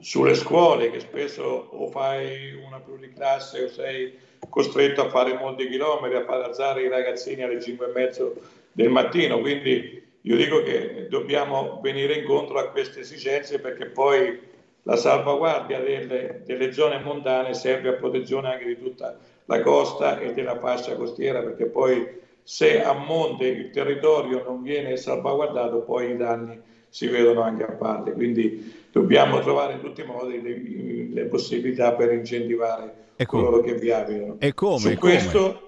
sulle 0.00 0.34
scuole, 0.34 0.90
che 0.90 1.00
spesso 1.00 1.68
o 1.70 1.88
fai 1.88 2.52
una 2.54 2.80
pluriclasse 2.80 3.64
o 3.64 3.68
sei 3.68 4.14
costretto 4.48 5.02
a 5.02 5.08
fare 5.08 5.34
molti 5.34 5.68
chilometri, 5.68 6.16
a 6.16 6.24
far 6.24 6.42
alzare 6.42 6.82
i 6.82 6.88
ragazzini 6.88 7.42
alle 7.42 7.60
5 7.60 7.86
e 7.86 7.92
mezzo 7.92 8.34
del 8.72 8.90
mattino, 8.90 9.40
quindi 9.40 10.04
io 10.22 10.36
dico 10.36 10.62
che 10.62 11.06
dobbiamo 11.08 11.80
venire 11.82 12.14
incontro 12.14 12.58
a 12.58 12.70
queste 12.70 13.00
esigenze 13.00 13.60
perché 13.60 13.86
poi 13.86 14.38
la 14.82 14.96
salvaguardia 14.96 15.80
delle, 15.80 16.42
delle 16.44 16.72
zone 16.72 16.98
montane 16.98 17.54
serve 17.54 17.90
a 17.90 17.92
protezione 17.94 18.52
anche 18.52 18.66
di 18.66 18.78
tutta 18.78 19.16
la 19.44 19.60
costa 19.62 20.18
e 20.18 20.32
della 20.32 20.58
fascia 20.58 20.96
costiera 20.96 21.40
perché 21.42 21.66
poi 21.66 22.24
se 22.42 22.82
a 22.82 22.92
monte 22.92 23.46
il 23.46 23.70
territorio 23.70 24.42
non 24.44 24.62
viene 24.62 24.96
salvaguardato 24.96 25.82
poi 25.82 26.10
i 26.10 26.16
danni 26.16 26.60
si 26.96 27.08
vedono 27.08 27.42
anche 27.42 27.62
a 27.62 27.72
parte, 27.72 28.12
quindi 28.12 28.88
dobbiamo 28.90 29.40
trovare 29.40 29.74
in 29.74 29.80
tutti 29.82 30.00
i 30.00 30.06
modi 30.06 30.40
le, 30.40 31.12
le 31.12 31.28
possibilità 31.28 31.92
per 31.92 32.10
incentivare 32.10 33.12
coloro 33.26 33.60
che 33.60 33.74
vi 33.74 33.90
abitano. 33.90 34.36
E 34.38 34.54
come? 34.54 34.78
Su 34.78 34.96
questo 34.96 35.60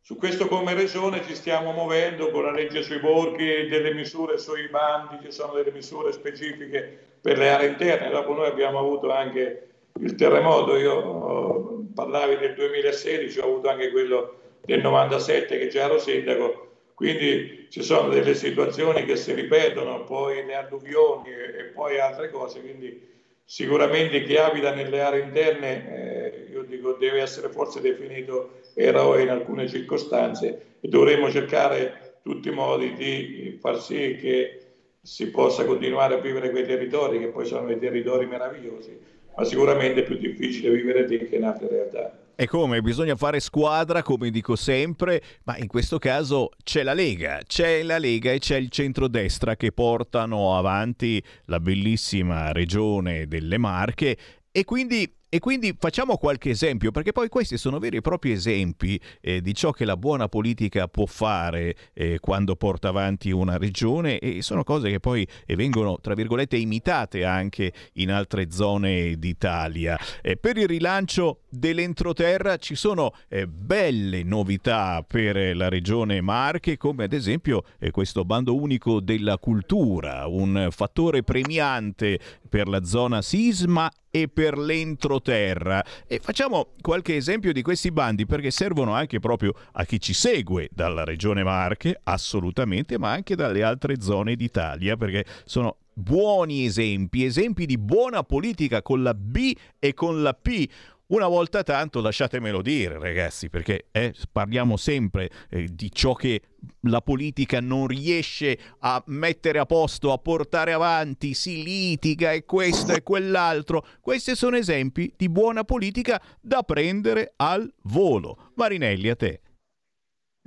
su 0.00 0.14
questo 0.14 0.46
come 0.46 0.72
regione 0.74 1.20
ci 1.24 1.34
stiamo 1.34 1.72
muovendo 1.72 2.30
con 2.30 2.44
la 2.44 2.52
legge 2.52 2.84
sui 2.84 3.00
borghi, 3.00 3.66
delle 3.66 3.92
misure 3.92 4.38
sui 4.38 4.68
bandi, 4.68 5.18
ci 5.20 5.32
sono 5.32 5.54
delle 5.54 5.72
misure 5.72 6.12
specifiche 6.12 6.96
per 7.20 7.38
le 7.38 7.48
aree 7.50 7.70
interne. 7.70 8.10
Dopo 8.10 8.32
noi 8.32 8.46
abbiamo 8.46 8.78
avuto 8.78 9.10
anche 9.10 9.66
il 9.98 10.14
terremoto, 10.14 10.76
io 10.76 10.94
oh, 10.94 11.84
parlavi 11.92 12.36
del 12.36 12.54
2016, 12.54 13.40
ho 13.40 13.46
avuto 13.46 13.68
anche 13.68 13.90
quello 13.90 14.34
del 14.64 14.80
97 14.80 15.58
che 15.58 15.66
già 15.66 15.86
ero 15.86 15.98
sindaco, 15.98 16.75
quindi 16.96 17.66
ci 17.68 17.82
sono 17.82 18.08
delle 18.08 18.34
situazioni 18.34 19.04
che 19.04 19.16
si 19.16 19.34
ripetono, 19.34 20.04
poi 20.04 20.46
le 20.46 20.54
alluvioni 20.54 21.28
e, 21.28 21.64
poi 21.74 22.00
altre 22.00 22.30
cose, 22.30 22.62
quindi 22.62 22.98
sicuramente 23.44 24.22
chi 24.22 24.38
abita 24.38 24.72
nelle 24.74 25.02
aree 25.02 25.24
interne, 25.24 26.32
eh, 26.32 26.50
io 26.50 26.62
dico, 26.62 26.92
deve 26.92 27.20
essere 27.20 27.50
forse 27.50 27.82
definito 27.82 28.60
eroe 28.72 29.20
in 29.20 29.28
alcune 29.28 29.68
circostanze 29.68 30.78
e 30.80 30.88
dovremmo 30.88 31.30
cercare 31.30 32.14
tutti 32.22 32.48
i 32.48 32.52
modi 32.52 32.94
di 32.94 33.58
far 33.60 33.78
sì 33.78 34.16
che 34.18 34.62
si 35.02 35.30
possa 35.30 35.66
continuare 35.66 36.14
a 36.14 36.18
vivere 36.18 36.48
quei 36.48 36.64
territori 36.64 37.18
che 37.18 37.28
poi 37.28 37.44
sono 37.44 37.66
dei 37.66 37.78
territori 37.78 38.24
meravigliosi, 38.24 38.98
ma 39.36 39.44
sicuramente 39.44 40.00
è 40.00 40.02
più 40.02 40.16
difficile 40.16 40.70
vivere 40.70 41.06
lì 41.06 41.28
che 41.28 41.36
in 41.36 41.44
altre 41.44 41.68
realtà. 41.68 42.25
E 42.38 42.46
come? 42.46 42.82
Bisogna 42.82 43.16
fare 43.16 43.40
squadra, 43.40 44.02
come 44.02 44.28
dico 44.28 44.56
sempre, 44.56 45.22
ma 45.44 45.56
in 45.56 45.68
questo 45.68 45.98
caso 45.98 46.50
c'è 46.62 46.82
la 46.82 46.92
Lega, 46.92 47.40
c'è 47.46 47.82
la 47.82 47.96
Lega 47.96 48.30
e 48.30 48.40
c'è 48.40 48.56
il 48.56 48.68
centrodestra 48.68 49.56
che 49.56 49.72
portano 49.72 50.54
avanti 50.54 51.22
la 51.46 51.60
bellissima 51.60 52.52
regione 52.52 53.26
delle 53.26 53.56
Marche 53.56 54.18
e 54.52 54.64
quindi 54.64 55.10
e 55.36 55.38
quindi 55.38 55.76
facciamo 55.78 56.16
qualche 56.16 56.48
esempio, 56.48 56.90
perché 56.90 57.12
poi 57.12 57.28
questi 57.28 57.58
sono 57.58 57.78
veri 57.78 57.98
e 57.98 58.00
propri 58.00 58.32
esempi 58.32 58.98
eh, 59.20 59.42
di 59.42 59.54
ciò 59.54 59.70
che 59.70 59.84
la 59.84 59.98
buona 59.98 60.28
politica 60.28 60.88
può 60.88 61.04
fare 61.04 61.76
eh, 61.92 62.18
quando 62.20 62.56
porta 62.56 62.88
avanti 62.88 63.30
una 63.32 63.58
regione 63.58 64.18
e 64.18 64.40
sono 64.40 64.64
cose 64.64 64.88
che 64.88 64.98
poi 64.98 65.28
eh, 65.44 65.54
vengono, 65.54 65.98
tra 66.00 66.14
virgolette, 66.14 66.56
imitate 66.56 67.26
anche 67.26 67.70
in 67.94 68.12
altre 68.12 68.50
zone 68.50 69.18
d'Italia. 69.18 69.98
Eh, 70.22 70.38
per 70.38 70.56
il 70.56 70.68
rilancio 70.68 71.40
dell'entroterra 71.50 72.56
ci 72.56 72.74
sono 72.74 73.12
eh, 73.28 73.46
belle 73.46 74.22
novità 74.22 75.04
per 75.06 75.54
la 75.54 75.68
regione 75.68 76.22
Marche, 76.22 76.78
come 76.78 77.04
ad 77.04 77.12
esempio 77.12 77.64
eh, 77.78 77.90
questo 77.90 78.24
bando 78.24 78.56
unico 78.56 79.00
della 79.00 79.36
cultura, 79.36 80.26
un 80.28 80.68
fattore 80.70 81.22
premiante 81.22 82.18
per 82.56 82.68
la 82.68 82.84
zona 82.84 83.20
sisma 83.20 83.92
e 84.10 84.28
per 84.28 84.56
l'entroterra. 84.56 85.84
E 86.06 86.20
facciamo 86.22 86.68
qualche 86.80 87.14
esempio 87.14 87.52
di 87.52 87.60
questi 87.60 87.90
bandi 87.90 88.24
perché 88.24 88.50
servono 88.50 88.94
anche 88.94 89.20
proprio 89.20 89.52
a 89.72 89.84
chi 89.84 90.00
ci 90.00 90.14
segue 90.14 90.70
dalla 90.72 91.04
regione 91.04 91.44
Marche, 91.44 92.00
assolutamente, 92.04 92.96
ma 92.96 93.12
anche 93.12 93.36
dalle 93.36 93.62
altre 93.62 94.00
zone 94.00 94.36
d'Italia, 94.36 94.96
perché 94.96 95.26
sono 95.44 95.76
buoni 95.92 96.64
esempi, 96.64 97.24
esempi 97.24 97.66
di 97.66 97.76
buona 97.76 98.22
politica 98.22 98.80
con 98.80 99.02
la 99.02 99.12
B 99.12 99.54
e 99.78 99.92
con 99.92 100.22
la 100.22 100.32
P 100.32 100.66
una 101.08 101.28
volta 101.28 101.62
tanto 101.62 102.00
lasciatemelo 102.00 102.62
dire, 102.62 102.98
ragazzi, 102.98 103.48
perché 103.48 103.86
eh, 103.92 104.12
parliamo 104.32 104.76
sempre 104.76 105.30
eh, 105.50 105.68
di 105.70 105.90
ciò 105.92 106.14
che 106.14 106.40
la 106.88 107.00
politica 107.00 107.60
non 107.60 107.86
riesce 107.86 108.58
a 108.80 109.00
mettere 109.06 109.60
a 109.60 109.66
posto, 109.66 110.12
a 110.12 110.18
portare 110.18 110.72
avanti, 110.72 111.34
si 111.34 111.62
litiga 111.62 112.32
e 112.32 112.44
questo 112.44 112.92
e 112.92 113.02
quell'altro. 113.02 113.84
Questi 114.00 114.34
sono 114.34 114.56
esempi 114.56 115.12
di 115.16 115.28
buona 115.28 115.62
politica 115.62 116.20
da 116.40 116.62
prendere 116.62 117.34
al 117.36 117.72
volo. 117.82 118.50
Marinelli, 118.54 119.08
a 119.08 119.16
te. 119.16 119.40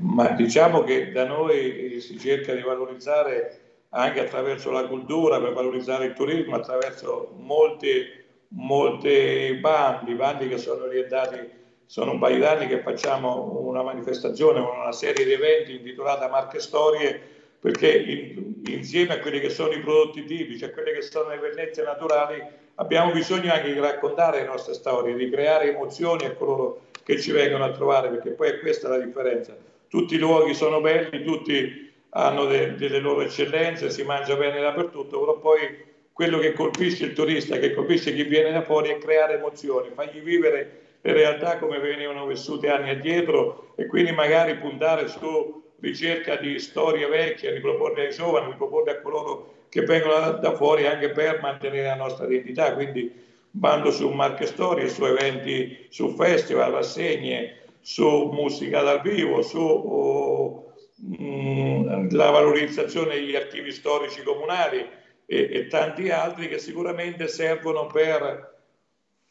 Ma 0.01 0.29
diciamo 0.31 0.83
che 0.83 1.11
da 1.11 1.25
noi 1.25 1.99
si 2.01 2.17
cerca 2.17 2.53
di 2.53 2.61
valorizzare 2.61 3.85
anche 3.89 4.19
attraverso 4.19 4.71
la 4.71 4.87
cultura, 4.87 5.39
per 5.39 5.53
valorizzare 5.53 6.05
il 6.05 6.13
turismo, 6.13 6.55
attraverso 6.55 7.33
molti 7.37 8.27
molti 8.49 9.57
bandi, 9.59 10.13
bandi 10.13 10.47
che 10.47 10.57
sono 10.57 10.83
orientati, 10.83 11.57
sono 11.85 12.11
un 12.11 12.19
paio 12.19 12.39
d'anni 12.39 12.67
che 12.67 12.81
facciamo 12.81 13.59
una 13.61 13.81
manifestazione, 13.81 14.59
una 14.59 14.91
serie 14.91 15.25
di 15.25 15.33
eventi 15.33 15.75
intitolata 15.75 16.29
Marche 16.29 16.59
Storie, 16.59 17.19
perché 17.59 17.91
in, 17.91 18.61
insieme 18.67 19.15
a 19.15 19.19
quelli 19.19 19.39
che 19.39 19.49
sono 19.49 19.73
i 19.73 19.81
prodotti 19.81 20.23
tipici, 20.23 20.63
a 20.63 20.71
quelle 20.71 20.93
che 20.93 21.01
sono 21.01 21.29
le 21.29 21.39
bellezze 21.39 21.83
naturali, 21.83 22.41
abbiamo 22.75 23.11
bisogno 23.11 23.51
anche 23.51 23.73
di 23.73 23.79
raccontare 23.79 24.39
le 24.39 24.45
nostre 24.45 24.73
storie, 24.73 25.15
di 25.15 25.29
creare 25.29 25.69
emozioni 25.73 26.25
a 26.25 26.33
coloro 26.33 26.81
che 27.03 27.19
ci 27.19 27.31
vengono 27.31 27.65
a 27.65 27.71
trovare, 27.71 28.09
perché 28.09 28.31
poi 28.31 28.49
è 28.49 28.59
questa 28.59 28.87
la 28.87 28.99
differenza. 28.99 29.55
Tutti 29.87 30.15
i 30.15 30.19
luoghi 30.19 30.53
sono 30.53 30.79
belli, 30.79 31.23
tutti 31.23 31.91
hanno 32.11 32.45
de, 32.45 32.75
delle 32.75 32.99
loro 32.99 33.21
eccellenze, 33.21 33.89
si 33.89 34.03
mangia 34.03 34.35
bene 34.35 34.61
dappertutto, 34.61 35.19
però 35.19 35.37
poi 35.37 35.88
quello 36.19 36.39
che 36.39 36.51
colpisce 36.51 37.05
il 37.05 37.13
turista, 37.13 37.57
che 37.59 37.73
colpisce 37.73 38.13
chi 38.13 38.23
viene 38.23 38.51
da 38.51 38.61
fuori 38.61 38.89
è 38.89 38.97
creare 38.97 39.35
emozioni, 39.35 39.91
fargli 39.95 40.19
vivere 40.19 40.97
le 40.99 41.13
realtà 41.13 41.57
come 41.59 41.79
venivano 41.79 42.25
vissute 42.25 42.67
anni 42.67 42.89
addietro 42.89 43.71
e 43.77 43.85
quindi 43.85 44.11
magari 44.11 44.57
puntare 44.57 45.07
su 45.07 45.63
ricerca 45.79 46.35
di 46.35 46.59
storie 46.59 47.07
vecchie, 47.07 47.53
riproporle 47.53 48.07
ai 48.07 48.13
giovani, 48.13 48.51
riproporle 48.51 48.91
a 48.91 48.99
coloro 48.99 49.53
che 49.69 49.83
vengono 49.83 50.19
da, 50.19 50.31
da 50.31 50.55
fuori 50.57 50.87
anche 50.87 51.11
per 51.11 51.39
mantenere 51.41 51.87
la 51.87 51.95
nostra 51.95 52.25
identità. 52.25 52.73
Quindi 52.73 53.09
bando 53.49 53.89
su 53.89 54.09
marche 54.09 54.45
storie, 54.45 54.89
su 54.89 55.05
eventi, 55.05 55.85
su 55.87 56.15
festival, 56.17 56.73
rassegne, 56.73 57.61
su 57.79 58.29
musica 58.33 58.81
dal 58.81 58.99
vivo, 58.99 59.41
su 59.41 59.57
oh, 59.57 60.73
mh, 60.95 61.23
mm, 61.23 62.09
la 62.11 62.29
valorizzazione 62.29 63.15
degli 63.15 63.37
archivi 63.37 63.71
storici 63.71 64.21
comunali 64.21 64.97
e, 65.31 65.47
e 65.51 65.67
tanti 65.67 66.09
altri 66.09 66.47
che 66.47 66.57
sicuramente 66.57 67.27
servono 67.27 67.85
per 67.85 68.57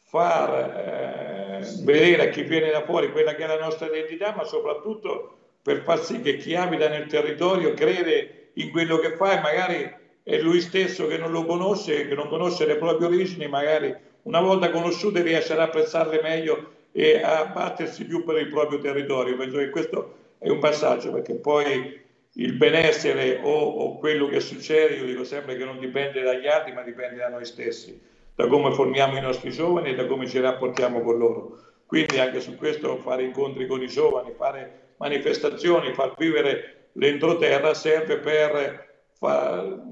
far 0.05 1.61
eh, 1.61 1.83
vedere 1.83 2.29
a 2.29 2.31
chi 2.31 2.43
viene 2.43 2.71
da 2.71 2.85
fuori 2.85 3.11
quella 3.11 3.35
che 3.35 3.43
è 3.43 3.47
la 3.49 3.59
nostra 3.59 3.89
identità, 3.89 4.33
ma 4.35 4.45
soprattutto 4.45 5.37
per 5.61 5.83
far 5.83 5.99
sì 5.99 6.21
che 6.21 6.37
chi 6.37 6.55
abita 6.55 6.89
nel 6.89 7.09
territorio 7.09 7.75
crede 7.75 8.51
in 8.55 8.71
quello 8.71 8.99
che 8.99 9.17
fa 9.17 9.39
e 9.39 9.43
magari 9.43 9.97
è 10.23 10.39
lui 10.39 10.61
stesso 10.61 11.09
che 11.09 11.19
non 11.19 11.33
lo 11.33 11.45
conosce, 11.45 12.07
che 12.07 12.15
non 12.15 12.29
conosce 12.29 12.65
le 12.65 12.77
proprie 12.77 13.09
origini, 13.09 13.49
magari 13.49 13.95
una 14.23 14.41
volta 14.41 14.71
conosciute 14.71 15.23
riesce 15.23 15.55
ad 15.55 15.61
apprezzarle 15.61 16.23
meglio 16.23 16.75
e 16.93 17.21
a 17.21 17.47
battersi 17.47 18.05
più 18.05 18.23
per 18.25 18.37
il 18.39 18.49
proprio 18.49 18.79
territorio. 18.79 19.37
Penso 19.37 19.59
che 19.59 19.71
questo 19.71 20.15
è 20.39 20.49
un 20.49 20.61
passaggio 20.61 21.11
perché 21.11 21.35
poi 21.35 22.07
il 22.35 22.53
benessere 22.53 23.41
o, 23.43 23.51
o 23.51 23.99
quello 23.99 24.29
che 24.29 24.41
succede, 24.41 24.95
io 24.95 25.05
dico 25.05 25.25
sempre 25.25 25.57
che 25.57 25.65
non 25.65 25.79
dipende 25.79 26.23
dagli 26.23 26.47
altri, 26.47 26.73
ma 26.73 26.83
dipende 26.83 27.17
da 27.17 27.29
noi 27.29 27.45
stessi, 27.45 28.01
da 28.35 28.47
come 28.47 28.73
formiamo 28.73 29.17
i 29.17 29.21
nostri 29.21 29.51
giovani 29.51 29.91
e 29.91 29.95
da 29.95 30.07
come 30.07 30.29
ci 30.29 30.39
rapportiamo 30.39 31.01
con 31.01 31.19
loro. 31.19 31.59
Quindi 31.87 32.19
anche 32.19 32.41
su 32.41 32.55
questo 32.57 32.99
fare 32.99 33.25
incontri 33.25 33.67
con 33.67 33.83
i 33.83 33.89
giovani, 33.89 34.33
fare 34.37 34.93
manifestazioni, 34.99 35.95
far 35.95 36.13
vivere 36.17 36.89
l'entroterra 36.93 37.75
serve 37.75 38.19
per 38.19 38.87
far, 39.15 39.83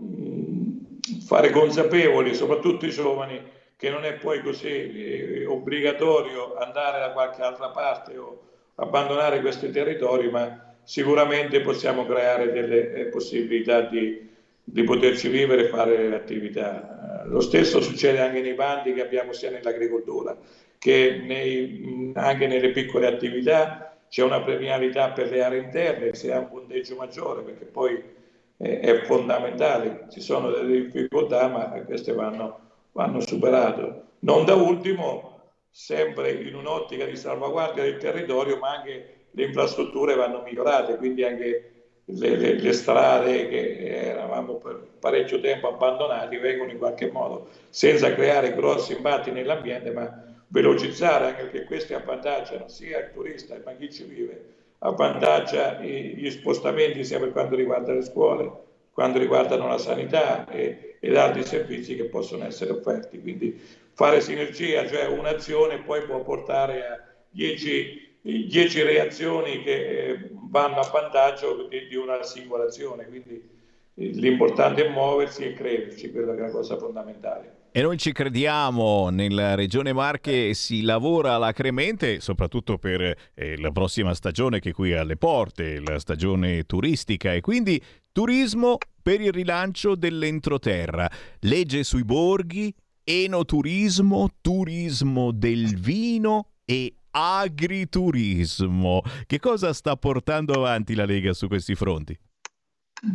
fare 1.25 1.51
consapevoli, 1.51 2.35
soprattutto 2.35 2.87
i 2.87 2.91
giovani, 2.91 3.41
che 3.77 3.91
non 3.91 4.05
è 4.05 4.15
poi 4.15 4.43
così 4.43 4.69
eh, 4.69 5.47
obbligatorio 5.47 6.57
andare 6.57 7.01
da 7.01 7.13
qualche 7.13 7.43
altra 7.43 7.69
parte 7.71 8.17
o 8.17 8.43
abbandonare 8.77 9.41
questi 9.41 9.71
territori, 9.71 10.31
ma 10.31 10.66
sicuramente 10.87 11.61
possiamo 11.61 12.07
creare 12.07 12.53
delle 12.53 12.93
eh, 12.95 13.05
possibilità 13.07 13.83
di, 13.83 14.29
di 14.63 14.85
poterci 14.85 15.29
vivere 15.29 15.65
e 15.65 15.69
fare 15.69 16.09
le 16.09 16.15
attività. 16.15 17.25
Lo 17.27 17.41
stesso 17.41 17.81
succede 17.81 18.21
anche 18.21 18.41
nei 18.41 18.55
bandi 18.55 18.95
che 18.95 19.03
abbiamo 19.03 19.33
sia 19.33 19.51
nell'agricoltura 19.51 20.37
che 20.79 21.21
nei, 21.25 22.13
anche 22.15 22.47
nelle 22.47 22.71
piccole 22.71 23.09
attività 23.09 23.97
c'è 24.09 24.23
una 24.23 24.41
premialità 24.41 25.11
per 25.11 25.31
le 25.31 25.43
aree 25.43 25.63
interne, 25.63 26.15
se 26.15 26.33
ha 26.33 26.39
un 26.39 26.49
punteggio 26.49 26.95
maggiore, 26.95 27.43
perché 27.43 27.65
poi 27.65 28.01
è, 28.57 28.79
è 28.79 29.03
fondamentale, 29.03 30.07
ci 30.11 30.21
sono 30.21 30.51
delle 30.51 30.83
difficoltà, 30.83 31.49
ma 31.49 31.69
queste 31.85 32.13
vanno, 32.13 32.61
vanno 32.93 33.21
superate. 33.21 34.03
Non 34.21 34.45
da 34.45 34.55
ultimo, 34.55 35.55
sempre 35.71 36.31
in 36.31 36.55
un'ottica 36.55 37.05
di 37.05 37.17
salvaguardia 37.17 37.83
del 37.83 37.97
territorio, 37.97 38.59
ma 38.59 38.77
anche 38.77 39.16
le 39.37 39.45
infrastrutture 39.45 40.15
vanno 40.15 40.43
migliorate, 40.43 40.97
quindi 40.97 41.23
anche 41.23 41.71
le, 42.07 42.37
le, 42.37 42.55
le, 42.55 42.73
strade 42.73 43.49
che 43.49 44.09
eravamo 44.09 44.55
per 44.55 44.81
parecchio 44.99 45.41
tempo 45.41 45.69
abbandonate 45.69 46.39
vengono 46.39 46.71
in 46.71 46.79
qualche 46.79 47.11
modo, 47.11 47.49
senza 47.69 48.15
creare 48.15 48.55
grossi 48.55 48.93
impatti 48.93 49.31
nell'ambiente, 49.31 49.91
ma 49.91 50.25
velocizzare 50.49 51.27
anche 51.27 51.43
perché 51.43 51.65
questi 51.65 51.93
avvantaggiano 51.93 52.69
sia 52.69 52.99
il 52.99 53.11
turista 53.13 53.61
ma 53.63 53.75
chi 53.75 53.93
ci 53.93 54.05
vive, 54.05 54.55
avvantaggia 54.79 55.81
gli 55.81 56.31
spostamenti 56.31 57.05
sia 57.05 57.19
per 57.19 57.33
quanto 57.33 57.57
riguarda 57.57 57.93
le 57.93 58.03
scuole, 58.03 58.51
quanto 58.93 59.19
riguardano 59.19 59.69
la 59.69 59.79
sanità 59.79 60.49
e, 60.49 60.97
ed 60.99 61.15
altri 61.15 61.45
servizi 61.45 61.95
che 61.95 62.05
possono 62.05 62.47
essere 62.47 62.71
offerti. 62.71 63.21
Quindi 63.21 63.61
fare 63.93 64.23
sinergia, 64.23 64.87
cioè 64.87 65.09
un'azione 65.09 65.83
poi 65.83 66.07
può 66.07 66.23
portare 66.23 66.87
a 66.87 67.05
10 67.29 68.06
reazioni 68.83 69.63
che 69.63 70.09
eh, 70.09 70.31
vanno 70.51 70.77
a 70.77 70.91
vantaggio 70.93 71.67
di, 71.69 71.87
di 71.87 71.97
una 71.97 72.23
singola 72.23 72.65
azione. 72.65 73.07
Quindi 73.07 73.55
l'importante 73.95 74.87
è 74.87 74.91
muoversi 74.91 75.45
e 75.45 75.53
crederci, 75.55 76.11
quella 76.11 76.35
è 76.35 76.39
la 76.39 76.51
cosa 76.51 76.77
fondamentale. 76.77 77.55
E 77.77 77.83
noi 77.83 77.99
ci 77.99 78.13
crediamo, 78.13 79.11
nella 79.11 79.55
regione 79.55 79.93
Marche 79.93 80.55
si 80.55 80.81
lavora 80.81 81.35
alacremente, 81.35 82.21
soprattutto 82.21 82.79
per 82.79 83.15
eh, 83.35 83.59
la 83.59 83.71
prossima 83.71 84.15
stagione 84.15 84.61
che 84.61 84.73
qui 84.73 84.93
è 84.93 84.97
alle 84.97 85.17
porte, 85.17 85.81
la 85.81 85.99
stagione 85.99 86.65
turistica 86.65 87.35
e 87.35 87.43
quindi 87.43 87.79
turismo 88.13 88.79
per 89.03 89.21
il 89.21 89.31
rilancio 89.31 89.95
dell'entroterra, 89.95 91.07
legge 91.41 91.85
sui 91.85 92.03
borghi, 92.03 92.75
enoturismo, 93.05 94.29
turismo 94.41 95.31
del 95.33 95.79
vino 95.79 96.53
e 96.65 96.95
agriturismo. 97.17 99.01
Che 99.25 99.39
cosa 99.39 99.73
sta 99.73 99.97
portando 99.97 100.53
avanti 100.53 100.95
la 100.95 101.07
Lega 101.07 101.33
su 101.33 101.49
questi 101.49 101.75
fronti? 101.75 102.15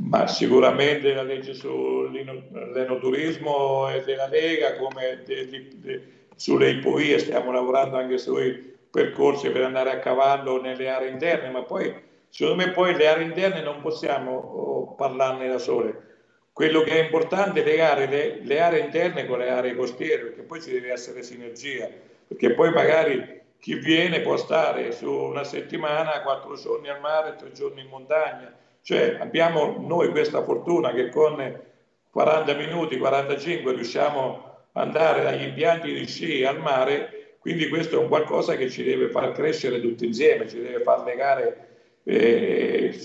Ma 0.09 0.25
sicuramente 0.27 1.13
la 1.13 1.21
legge 1.21 1.53
sull'enoturismo 1.53 3.89
è 3.89 4.01
della 4.03 4.27
Lega, 4.27 4.77
come 4.77 5.21
de, 5.25 5.49
de, 5.49 5.67
de, 5.75 6.01
sulle 6.35 6.71
ipovie 6.71 7.19
stiamo 7.19 7.51
lavorando 7.51 7.97
anche 7.97 8.17
sui 8.17 8.73
percorsi 8.89 9.51
per 9.51 9.61
andare 9.63 9.91
a 9.91 9.99
cavallo 9.99 10.59
nelle 10.61 10.89
aree 10.89 11.09
interne, 11.09 11.49
ma 11.49 11.61
poi 11.63 11.93
secondo 12.29 12.63
me 12.63 12.71
poi 12.71 12.95
le 12.95 13.07
aree 13.07 13.25
interne 13.25 13.61
non 13.61 13.81
possiamo 13.81 14.35
oh, 14.35 14.95
parlarne 14.95 15.47
da 15.47 15.59
sole. 15.59 16.07
Quello 16.53 16.81
che 16.81 16.99
è 16.99 17.03
importante 17.03 17.61
è 17.61 17.65
legare 17.65 18.07
le, 18.07 18.39
le 18.43 18.59
aree 18.59 18.81
interne 18.81 19.25
con 19.25 19.39
le 19.39 19.49
aree 19.49 19.73
costiere, 19.75 20.25
perché 20.25 20.41
poi 20.41 20.61
ci 20.61 20.69
deve 20.71 20.91
essere 20.91 21.23
sinergia, 21.23 21.89
perché 22.27 22.53
poi 22.53 22.71
magari 22.71 23.40
chi 23.61 23.75
viene 23.75 24.21
può 24.21 24.37
stare 24.37 24.91
su 24.91 25.07
una 25.07 25.43
settimana, 25.43 26.23
quattro 26.23 26.55
giorni 26.55 26.89
al 26.89 26.99
mare, 26.99 27.35
tre 27.35 27.51
giorni 27.51 27.81
in 27.81 27.89
montagna. 27.89 28.51
Cioè 28.81 29.17
abbiamo 29.19 29.77
noi 29.77 30.09
questa 30.09 30.41
fortuna 30.43 30.91
che 30.91 31.09
con 31.09 31.61
40 32.09 32.53
minuti, 32.55 32.97
45 32.97 33.73
riusciamo 33.73 34.65
ad 34.71 34.87
andare 34.87 35.21
dagli 35.21 35.43
impianti 35.43 35.93
di 35.93 36.07
sci 36.07 36.43
al 36.43 36.59
mare, 36.59 37.35
quindi 37.37 37.69
questo 37.69 37.97
è 37.97 37.99
un 37.99 38.07
qualcosa 38.07 38.55
che 38.55 38.67
ci 38.67 38.83
deve 38.83 39.09
far 39.09 39.31
crescere 39.31 39.79
tutti 39.79 40.07
insieme, 40.07 40.49
ci 40.49 40.59
deve 40.59 40.81
far 40.81 41.03
legare 41.03 41.67
eh, 42.03 42.97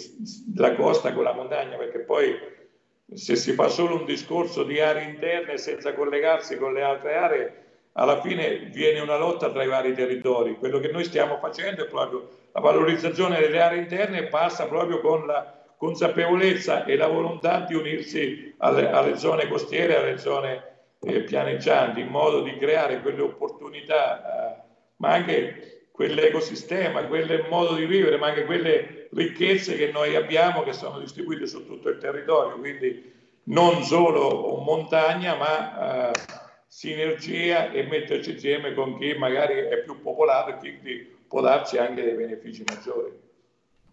la 0.57 0.75
costa 0.75 1.13
con 1.13 1.25
la 1.25 1.35
montagna, 1.35 1.77
perché 1.77 1.99
poi 1.99 2.35
se 3.13 3.37
si 3.37 3.53
fa 3.53 3.69
solo 3.69 3.97
un 3.97 4.07
discorso 4.07 4.63
di 4.65 4.81
aree 4.81 5.11
interne 5.11 5.59
senza 5.59 5.93
collegarsi 5.93 6.57
con 6.57 6.73
le 6.73 6.83
altre 6.83 7.15
aree, 7.15 7.66
alla 7.99 8.21
fine 8.21 8.69
viene 8.73 9.01
una 9.01 9.17
lotta 9.17 9.51
tra 9.51 9.63
i 9.63 9.69
vari 9.69 9.95
territori. 9.95 10.57
Quello 10.57 10.79
che 10.79 10.89
noi 10.89 11.05
stiamo 11.05 11.39
facendo 11.39 11.85
è 11.85 11.89
proprio 11.89 12.29
la 12.53 12.61
valorizzazione 12.61 13.41
delle 13.41 13.61
aree 13.61 13.81
interne 13.81 14.19
e 14.19 14.27
passa 14.29 14.67
proprio 14.67 15.01
con 15.01 15.27
la 15.27 15.53
consapevolezza 15.77 16.85
e 16.85 16.97
la 16.97 17.09
volontà 17.09 17.61
di 17.61 17.75
unirsi 17.75 18.55
alle, 18.59 18.91
alle 18.91 19.17
zone 19.17 19.49
costiere, 19.49 19.97
alle 19.97 20.19
zone 20.19 20.77
eh, 21.01 21.23
pianeggianti, 21.23 22.01
in 22.01 22.09
modo 22.09 22.43
di 22.43 22.57
creare 22.57 23.01
quelle 23.01 23.23
opportunità, 23.23 24.57
eh, 24.57 24.63
ma 24.97 25.13
anche 25.13 25.89
quell'ecosistema, 25.91 27.07
quel 27.07 27.47
modo 27.49 27.75
di 27.75 27.87
vivere, 27.87 28.19
ma 28.19 28.29
anche 28.29 28.45
quelle 28.45 29.09
ricchezze 29.13 29.77
che 29.77 29.91
noi 29.91 30.15
abbiamo 30.17 30.63
che 30.63 30.75
sono 30.75 30.99
distribuite 30.99 31.47
su 31.47 31.65
tutto 31.65 31.89
il 31.89 31.99
territorio, 31.99 32.59
quindi 32.59 33.15
non 33.45 33.83
solo 33.85 34.61
montagna, 34.63 35.37
ma 35.37 36.11
eh, 36.11 36.45
sinergia 36.77 37.73
e 37.73 37.85
metterci 37.85 38.33
insieme 38.33 38.75
con 38.75 38.99
chi 38.99 39.15
magari 39.15 39.55
è 39.55 39.79
più 39.83 40.03
popolato 40.03 40.51
e 40.51 40.57
quindi 40.59 41.17
può 41.27 41.41
darci 41.41 41.79
anche 41.79 42.03
dei 42.03 42.15
benefici 42.15 42.63
maggiori. 42.67 43.19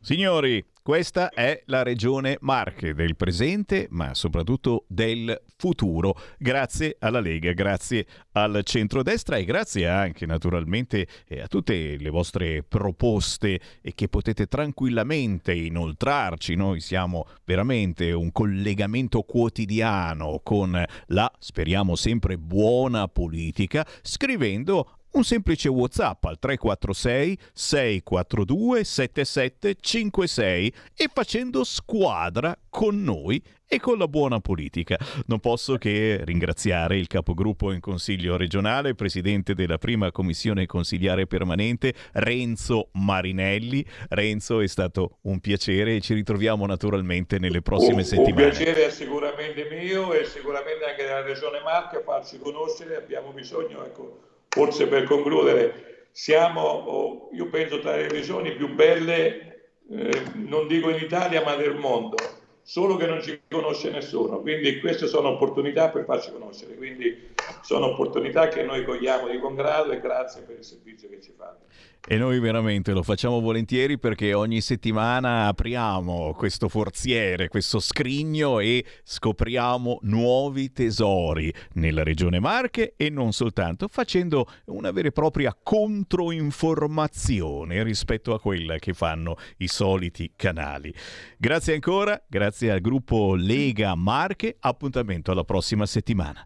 Signori, 0.01 0.61
questa 0.83 1.29
è 1.29 1.63
la 1.67 1.81
regione 1.81 2.37
Marche 2.41 2.93
del 2.93 3.15
presente, 3.15 3.87
ma 3.89 4.13
soprattutto 4.13 4.83
del 4.89 5.41
futuro. 5.55 6.19
Grazie 6.37 6.97
alla 6.99 7.21
Lega, 7.21 7.53
grazie 7.53 8.05
al 8.33 8.59
centrodestra 8.63 9.37
e 9.37 9.45
grazie 9.45 9.87
anche 9.87 10.25
naturalmente 10.25 11.07
eh, 11.25 11.39
a 11.39 11.47
tutte 11.47 11.95
le 11.97 12.09
vostre 12.09 12.63
proposte 12.63 13.61
che 13.95 14.09
potete 14.09 14.47
tranquillamente 14.47 15.53
inoltrarci. 15.53 16.55
Noi 16.55 16.81
siamo 16.81 17.27
veramente 17.45 18.11
un 18.11 18.33
collegamento 18.33 19.21
quotidiano 19.21 20.41
con 20.43 20.83
la, 21.07 21.31
speriamo 21.39 21.95
sempre, 21.95 22.37
buona 22.37 23.07
politica, 23.07 23.87
scrivendo 24.01 24.97
un 25.13 25.23
semplice 25.23 25.69
WhatsApp 25.69 26.23
al 26.25 26.39
346 26.39 27.37
642 27.53 28.83
7756 28.83 30.73
e 30.95 31.09
facendo 31.11 31.63
squadra 31.63 32.57
con 32.69 33.03
noi 33.03 33.41
e 33.67 33.79
con 33.79 33.97
la 33.97 34.07
buona 34.07 34.39
politica. 34.39 34.97
Non 35.27 35.39
posso 35.39 35.77
che 35.77 36.21
ringraziare 36.23 36.97
il 36.97 37.07
capogruppo 37.07 37.71
in 37.71 37.79
Consiglio 37.79 38.37
regionale, 38.37 38.93
presidente 38.93 39.55
della 39.55 39.77
prima 39.77 40.11
commissione 40.11 40.65
consigliare 40.65 41.25
permanente, 41.25 41.93
Renzo 42.13 42.89
Marinelli. 42.93 43.85
Renzo, 44.09 44.59
è 44.59 44.67
stato 44.67 45.17
un 45.21 45.39
piacere 45.39 45.95
e 45.95 46.01
ci 46.01 46.13
ritroviamo 46.13 46.65
naturalmente 46.65 47.39
nelle 47.39 47.61
prossime 47.61 48.01
un, 48.01 48.03
settimane. 48.03 48.45
Un 48.45 48.49
piacere 48.51 48.87
è 48.87 48.89
sicuramente 48.91 49.67
mio 49.69 50.13
e 50.13 50.25
sicuramente 50.25 50.85
anche 50.85 51.03
della 51.03 51.21
Regione 51.21 51.61
Marche 51.61 52.01
farci 52.03 52.37
conoscere. 52.37 52.95
Abbiamo 52.95 53.31
bisogno, 53.31 53.83
ecco, 53.85 54.32
forse 54.53 54.87
per 54.87 55.03
concludere, 55.05 56.07
siamo, 56.11 57.29
io 57.33 57.47
penso, 57.49 57.79
tra 57.79 57.95
le 57.95 58.07
regioni 58.07 58.55
più 58.55 58.73
belle, 58.73 59.71
eh, 59.89 60.23
non 60.35 60.67
dico 60.67 60.89
in 60.89 61.03
Italia, 61.03 61.43
ma 61.43 61.55
del 61.55 61.75
mondo. 61.75 62.17
solo 62.65 62.95
che 62.95 63.07
non 63.07 63.21
ci 63.21 63.41
conosce 63.49 63.89
nessuno, 63.89 64.39
quindi 64.39 64.79
queste 64.79 65.07
sono 65.07 65.29
opportunità 65.29 65.89
per 65.89 66.05
farci 66.05 66.31
conoscere, 66.31 66.75
quindi 66.75 67.32
sono 67.61 67.91
opportunità 67.91 68.47
che 68.47 68.63
noi 68.63 68.83
cogliamo 68.83 69.29
di 69.29 69.37
buon 69.37 69.55
grado 69.55 69.91
e 69.91 69.99
grazie 69.99 70.41
per 70.41 70.57
il 70.57 70.63
servizio 70.63 71.09
che 71.09 71.21
ci 71.21 71.33
fate. 71.37 71.65
E 72.05 72.17
noi 72.17 72.37
veramente 72.41 72.91
lo 72.91 73.01
facciamo 73.01 73.39
volentieri 73.39 73.97
perché 73.97 74.33
ogni 74.33 74.59
settimana 74.59 75.47
apriamo 75.47 76.33
questo 76.33 76.67
forziere, 76.67 77.47
questo 77.47 77.79
scrigno 77.79 78.59
e 78.59 78.83
scopriamo 79.05 79.99
nuovi 80.01 80.73
tesori 80.73 81.49
nella 81.75 82.03
regione 82.03 82.41
Marche 82.41 82.95
e 82.97 83.09
non 83.09 83.31
soltanto, 83.31 83.87
facendo 83.87 84.45
una 84.65 84.91
vera 84.91 85.07
e 85.07 85.13
propria 85.13 85.57
controinformazione 85.63 87.81
rispetto 87.83 88.33
a 88.33 88.39
quella 88.41 88.75
che 88.79 88.91
fanno 88.91 89.37
i 89.59 89.69
soliti 89.69 90.33
canali. 90.35 90.93
Grazie 91.37 91.75
ancora, 91.75 92.21
grazie 92.27 92.71
al 92.71 92.81
gruppo 92.81 93.33
Lega 93.35 93.95
Marche, 93.95 94.57
appuntamento 94.59 95.31
alla 95.31 95.45
prossima 95.45 95.85
settimana. 95.85 96.45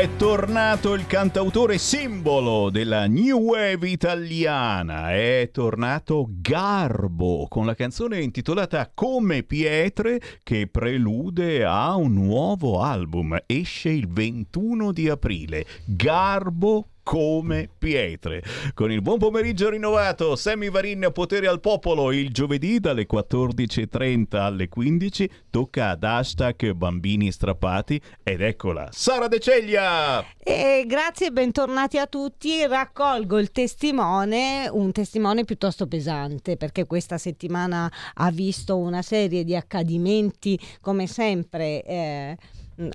È 0.00 0.16
tornato 0.16 0.94
il 0.94 1.06
cantautore 1.06 1.76
simbolo 1.76 2.70
della 2.70 3.06
New 3.06 3.36
Wave 3.36 3.86
italiana, 3.86 5.12
è 5.12 5.50
tornato 5.52 6.26
Garbo 6.26 7.46
con 7.50 7.66
la 7.66 7.74
canzone 7.74 8.22
intitolata 8.22 8.90
Come 8.94 9.42
Pietre 9.42 10.18
che 10.42 10.68
prelude 10.68 11.66
a 11.66 11.96
un 11.96 12.14
nuovo 12.14 12.80
album, 12.80 13.38
esce 13.44 13.90
il 13.90 14.08
21 14.08 14.90
di 14.92 15.10
aprile. 15.10 15.66
Garbo 15.84 16.89
come 17.02 17.68
pietre. 17.78 18.42
Con 18.74 18.90
il 18.92 19.02
buon 19.02 19.18
pomeriggio 19.18 19.70
rinnovato, 19.70 20.36
Sammy 20.36 20.70
Varin 20.70 21.10
potere 21.12 21.46
al 21.46 21.60
popolo 21.60 22.12
il 22.12 22.30
giovedì 22.30 22.80
dalle 22.80 23.06
14.30 23.10 24.36
alle 24.36 24.68
15 24.68 25.30
tocca 25.50 25.90
ad 25.90 26.04
hashtag 26.04 26.72
bambini 26.72 27.32
strappati 27.32 28.00
ed 28.22 28.40
eccola, 28.40 28.88
Sara 28.90 29.28
De 29.28 29.38
Ceglia! 29.38 30.24
E 30.38 30.84
grazie 30.86 31.28
e 31.28 31.30
bentornati 31.32 31.98
a 31.98 32.06
tutti. 32.06 32.66
Raccolgo 32.66 33.38
il 33.38 33.50
testimone, 33.50 34.68
un 34.70 34.92
testimone 34.92 35.44
piuttosto 35.44 35.86
pesante 35.86 36.56
perché 36.56 36.86
questa 36.86 37.18
settimana 37.18 37.90
ha 38.14 38.30
visto 38.30 38.76
una 38.76 39.02
serie 39.02 39.44
di 39.44 39.54
accadimenti 39.54 40.58
come 40.80 41.06
sempre. 41.06 41.82
Eh, 41.84 42.36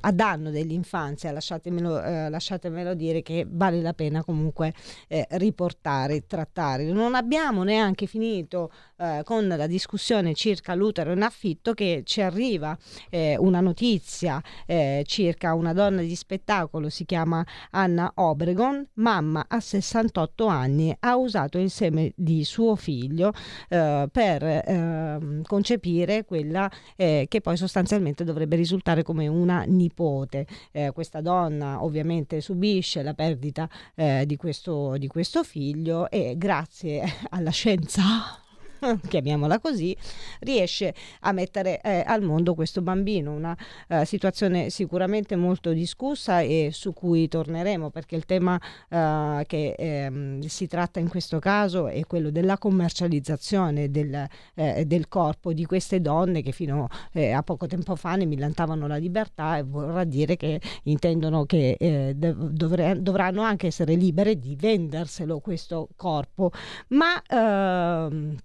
a 0.02 0.12
danno 0.12 0.50
dell'infanzia, 0.50 1.32
lasciatemelo, 1.32 2.02
eh, 2.02 2.30
lasciatemelo, 2.30 2.94
dire 2.94 3.22
che 3.22 3.46
vale 3.48 3.82
la 3.82 3.94
pena 3.94 4.24
comunque 4.24 4.74
eh, 5.08 5.26
riportare, 5.32 6.26
trattare. 6.26 6.86
Non 6.86 7.16
abbiamo 7.16 7.64
neanche 7.64 8.06
finito 8.06 8.72
eh, 8.98 9.22
con 9.24 9.48
la 9.48 9.68
discussione 9.68 10.34
circa 10.34 10.74
l'utero 10.74 11.12
in 11.12 11.22
affitto 11.22 11.74
che 11.74 12.02
ci 12.06 12.22
arriva 12.22 12.78
eh, 13.10 13.36
una 13.38 13.60
notizia 13.60 14.42
eh, 14.66 15.04
circa 15.06 15.54
una 15.54 15.74
donna 15.74 16.02
di 16.02 16.16
spettacolo, 16.16 16.90
si 16.90 17.06
chiama 17.06 17.46
Anna 17.72 18.12
Obregon, 18.16 18.88
mamma 18.94 19.46
a 19.48 19.60
68 19.60 20.46
anni, 20.46 20.96
ha 20.98 21.16
usato 21.18 21.58
il 21.58 21.70
seme 21.70 22.14
di 22.16 22.44
suo 22.44 22.76
figlio 22.76 23.34
eh, 23.70 24.08
per 24.12 24.44
ehm, 24.44 25.44
concepire 25.44 26.26
quella 26.26 26.72
che 26.96 27.42
poi 27.42 27.58
sostanzialmente 27.58 28.24
dovrebbe 28.24 28.56
risultare 28.56 29.04
come 29.04 29.28
una 29.28 29.66
nipote. 29.76 30.48
Eh, 30.72 30.92
questa 30.94 31.22
donna 31.22 31.84
ovviamente 31.84 32.42
subisce 32.42 33.04
la 33.04 33.14
perdita 33.14 33.70
eh, 33.96 34.26
di, 34.26 34.36
questo, 34.36 34.98
di 34.98 35.08
questo 35.08 35.44
figlio 35.44 36.10
e 36.10 36.36
grazie 36.38 37.04
alla 37.30 37.52
scienza 37.52 38.45
chiamiamola 39.08 39.60
così, 39.60 39.96
riesce 40.42 40.94
a 41.22 41.32
mettere 41.32 41.82
eh, 41.82 42.04
al 42.06 42.22
mondo 42.22 42.54
questo 42.54 42.82
bambino, 42.82 43.32
una 43.32 43.58
eh, 43.88 44.06
situazione 44.06 44.70
sicuramente 44.70 45.36
molto 45.36 45.72
discussa 45.72 46.42
e 46.42 46.70
su 46.72 46.94
cui 46.94 47.28
torneremo 47.28 47.90
perché 47.90 48.16
il 48.16 48.26
tema 48.26 48.60
eh, 48.90 49.44
che 49.48 49.76
ehm, 49.78 50.42
si 50.42 50.68
tratta 50.68 51.00
in 51.00 51.10
questo 51.10 51.40
caso 51.40 51.88
è 51.88 52.06
quello 52.06 52.30
della 52.30 52.58
commercializzazione 52.58 53.90
del, 53.90 54.28
eh, 54.56 54.86
del 54.86 55.08
corpo 55.08 55.54
di 55.54 55.66
queste 55.66 56.02
donne 56.02 56.42
che 56.42 56.52
fino 56.52 56.88
eh, 57.14 57.32
a 57.32 57.44
poco 57.44 57.68
tempo 57.68 57.96
fa 57.96 58.16
ne 58.16 58.26
millantavano 58.26 58.88
la 58.88 58.98
libertà 58.98 59.58
e 59.58 59.64
vorrà 59.64 60.04
dire 60.04 60.36
che 60.36 60.60
intendono 60.84 61.46
che 61.46 61.76
eh, 61.80 62.14
dovre- 62.16 63.02
dovranno 63.02 63.42
anche 63.42 63.68
essere 63.68 63.96
libere 63.96 64.38
di 64.38 64.56
venderselo 64.56 65.40
questo 65.40 65.90
corpo, 65.96 66.52
ma 66.90 67.22
ehm, 67.28 68.36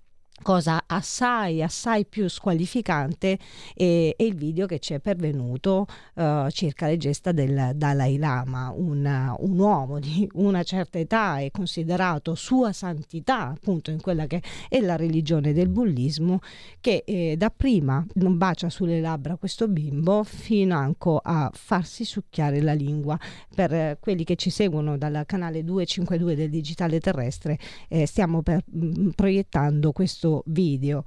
cosa 0.42 0.84
assai 0.86 1.62
assai 1.62 2.06
più 2.06 2.28
squalificante 2.28 3.38
è, 3.74 4.14
è 4.16 4.22
il 4.22 4.34
video 4.34 4.66
che 4.66 4.78
ci 4.78 4.94
è 4.94 5.00
pervenuto 5.00 5.86
uh, 6.14 6.48
circa 6.50 6.86
le 6.86 6.96
gesta 6.96 7.32
del 7.32 7.72
Dalai 7.74 8.16
Lama 8.16 8.72
un, 8.74 9.34
un, 9.38 9.58
uomo 9.58 9.98
di 9.98 10.28
una 10.34 10.62
certa 10.62 10.98
età 10.98 11.38
e 11.38 11.50
considerato 11.50 12.34
sua 12.34 12.72
santità 12.72 13.48
appunto 13.48 13.90
in 13.90 14.00
quella 14.00 14.26
che 14.26 14.42
è 14.68 14.80
la 14.80 14.96
religione 14.96 15.52
del 15.52 15.68
bullismo 15.68 16.40
che 16.80 17.02
eh, 17.06 17.34
dapprima 17.36 18.04
non 18.14 18.36
bacia 18.38 18.70
sulle 18.70 19.00
labbra 19.00 19.36
questo 19.36 19.68
bimbo 19.68 20.24
fino 20.24 20.76
anche 20.76 20.98
a 21.22 21.50
farsi 21.52 22.04
succhiare 22.04 22.60
la 22.60 22.72
lingua. 22.72 23.18
Per 23.54 23.72
eh, 23.72 23.98
quelli 24.00 24.24
che 24.24 24.36
ci 24.36 24.50
seguono 24.50 24.96
dal 24.96 25.24
canale 25.26 25.64
252 25.64 26.34
del 26.34 26.50
digitale 26.50 27.00
terrestre 27.00 27.58
eh, 27.88 28.06
stiamo 28.06 28.42
per, 28.42 28.62
mh, 28.64 29.00
mm, 29.00 29.08
proiettando 29.10 29.92
questo 29.92 30.29
questo 30.30 30.42
video. 30.46 31.02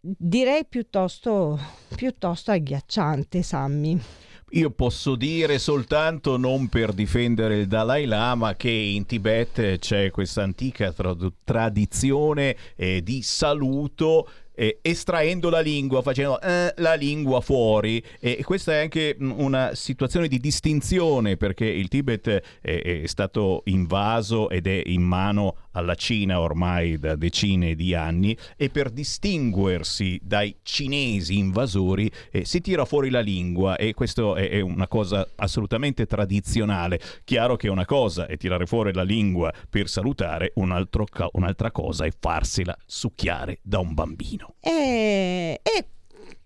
Direi 0.00 0.66
piuttosto, 0.66 1.58
piuttosto 1.94 2.50
agghiacciante, 2.50 3.42
Sammy. 3.42 3.98
Io 4.50 4.70
posso 4.70 5.16
dire 5.16 5.58
soltanto, 5.58 6.36
non 6.36 6.68
per 6.68 6.92
difendere 6.92 7.60
il 7.60 7.66
Dalai 7.66 8.04
Lama, 8.04 8.54
che 8.54 8.70
in 8.70 9.06
Tibet 9.06 9.78
c'è 9.78 10.10
questa 10.10 10.42
antica 10.42 10.92
tra- 10.92 11.16
tradizione 11.42 12.54
eh, 12.76 13.02
di 13.02 13.22
saluto 13.22 14.28
eh, 14.54 14.78
estraendo 14.82 15.50
la 15.50 15.60
lingua, 15.60 16.02
facendo 16.02 16.40
eh, 16.40 16.72
la 16.76 16.94
lingua 16.94 17.40
fuori 17.40 18.02
e 18.20 18.42
questa 18.44 18.72
è 18.72 18.80
anche 18.82 19.16
mm, 19.20 19.32
una 19.36 19.74
situazione 19.74 20.28
di 20.28 20.38
distinzione 20.38 21.36
perché 21.36 21.66
il 21.66 21.88
Tibet 21.88 22.42
è, 22.60 23.02
è 23.02 23.06
stato 23.06 23.62
invaso 23.66 24.48
ed 24.48 24.66
è 24.66 24.82
in 24.86 25.02
mano 25.02 25.56
alla 25.72 25.94
Cina 25.94 26.40
ormai 26.40 26.98
da 26.98 27.16
decine 27.16 27.74
di 27.74 27.94
anni 27.94 28.36
e 28.56 28.70
per 28.70 28.90
distinguersi 28.90 30.20
dai 30.22 30.56
cinesi 30.62 31.36
invasori 31.36 32.10
eh, 32.30 32.44
si 32.44 32.60
tira 32.60 32.84
fuori 32.84 33.10
la 33.10 33.20
lingua 33.20 33.76
e 33.76 33.92
questo 33.92 34.36
è, 34.36 34.48
è, 34.50 34.60
una 34.60 34.86
cosa 34.86 35.28
assolutamente 35.36 36.06
tradizionale. 36.06 37.00
Chiaro 37.24 37.56
che 37.56 37.68
una 37.68 37.84
cosa 37.84 38.26
è 38.26 38.36
tirare 38.36 38.66
fuori 38.66 38.92
la 38.92 39.02
lingua 39.02 39.52
per 39.68 39.88
salutare, 39.88 40.52
un 40.56 40.70
altro, 40.70 41.06
un'altra 41.32 41.70
cosa 41.72 42.04
è 42.04 42.12
farsela 42.16 42.76
succhiare 42.86 43.58
da 43.62 43.80
un 43.80 43.94
bambino 43.94 44.04
bambino. 44.04 44.43
E, 44.62 45.60
e 45.64 45.93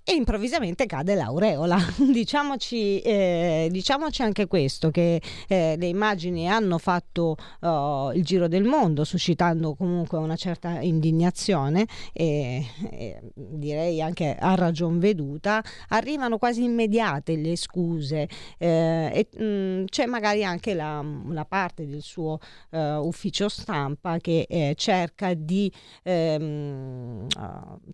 e 0.09 0.15
improvvisamente 0.15 0.87
cade 0.87 1.15
l'aureola. 1.15 1.77
diciamoci, 2.11 2.99
eh, 3.01 3.69
diciamoci, 3.71 4.23
anche 4.23 4.47
questo, 4.47 4.91
che 4.91 5.21
eh, 5.47 5.77
le 5.79 5.87
immagini 5.87 6.49
hanno 6.49 6.79
fatto 6.79 7.37
uh, 7.61 8.11
il 8.15 8.25
giro 8.25 8.49
del 8.49 8.65
mondo, 8.65 9.05
suscitando 9.05 9.75
comunque 9.75 10.17
una 10.17 10.37
certa 10.37 10.81
indignazione 10.81 11.87
e, 12.15 12.65
e, 12.91 13.21
direi 13.35 14.01
anche 14.01 14.35
a 14.35 14.55
ragion 14.55 14.99
veduta. 14.99 15.63
Arrivano 15.89 16.39
quasi 16.39 16.65
immediate 16.65 17.37
le 17.37 17.55
scuse 17.57 18.31
eh, 18.57 19.11
e 19.13 19.29
mh, 19.31 19.45
mm, 19.45 19.85
c'è 19.91 20.07
magari 20.07 20.43
anche 20.43 20.73
la, 20.73 21.05
la 21.29 21.45
parte 21.45 21.87
del 21.87 22.01
suo 22.01 22.39
uh, 22.71 22.79
ufficio 22.79 23.51
stampa 23.51 24.17
che 24.17 24.47
eh, 24.49 24.73
cerca 24.75 25.35
di 25.35 25.71
ehm, 26.03 27.27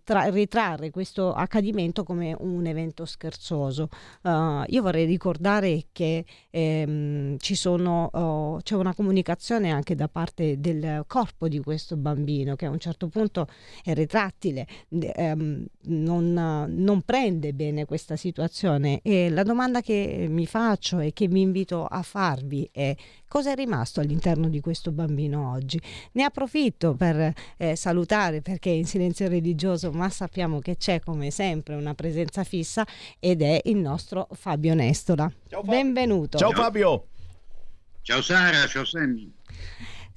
tra- 0.05 0.29
ritrarre 0.29 0.91
questo 0.91 1.33
accadimento 1.33 2.03
come 2.05 2.33
un 2.39 2.65
evento 2.65 3.03
scherzoso. 3.03 3.89
Uh, 4.21 4.63
io 4.67 4.81
vorrei 4.81 5.05
ricordare 5.05 5.87
che 5.91 6.23
ehm, 6.49 7.35
sono, 7.37 8.09
oh, 8.13 8.61
c'è 8.61 8.75
una 8.75 8.93
comunicazione 8.93 9.71
anche 9.71 9.95
da 9.95 10.07
parte 10.07 10.59
del 10.59 11.03
corpo 11.07 11.47
di 11.47 11.59
questo 11.59 11.97
bambino 11.97 12.55
che 12.55 12.65
a 12.65 12.69
un 12.69 12.79
certo 12.79 13.07
punto 13.07 13.47
è 13.83 13.93
retrattile, 13.93 14.67
ehm, 14.89 15.65
non, 15.87 16.65
non 16.69 17.01
prende 17.01 17.53
bene 17.53 17.85
questa 17.85 18.15
situazione 18.15 18.99
e 19.01 19.29
la 19.29 19.43
domanda 19.43 19.81
che 19.81 20.27
mi 20.29 20.45
faccio 20.45 20.99
e 20.99 21.11
che 21.11 21.27
vi 21.27 21.41
invito 21.41 21.85
a 21.85 22.01
farvi 22.03 22.69
è 22.71 22.95
cosa 23.27 23.51
è 23.51 23.55
rimasto 23.55 23.99
all'interno 23.99 24.47
di 24.47 24.59
questo 24.61 24.91
bambino 24.91 25.51
oggi. 25.51 25.81
Ne 26.13 26.23
approfitto 26.23 26.93
per 26.93 27.33
eh, 27.57 27.75
salutare 27.75 28.41
perché 28.41 28.69
in 28.69 28.85
silenzio 28.85 29.27
religioso, 29.27 29.91
ma 29.91 30.09
sappiamo 30.09 30.59
che 30.59 30.77
c'è 30.77 30.99
come 31.01 31.31
sempre 31.31 31.75
una 31.75 31.94
presenza 31.95 32.43
fissa 32.43 32.85
ed 33.19 33.41
è 33.41 33.61
il 33.65 33.77
nostro 33.77 34.27
Fabio 34.33 34.73
Nestola. 34.73 35.31
Ciao, 35.49 35.63
Fabio. 35.63 35.81
Benvenuto. 35.81 36.37
Ciao 36.37 36.51
Fabio. 36.51 37.07
Ciao 38.01 38.21
Sara, 38.21 38.67
ciao 38.67 38.85
Sammy. 38.85 39.33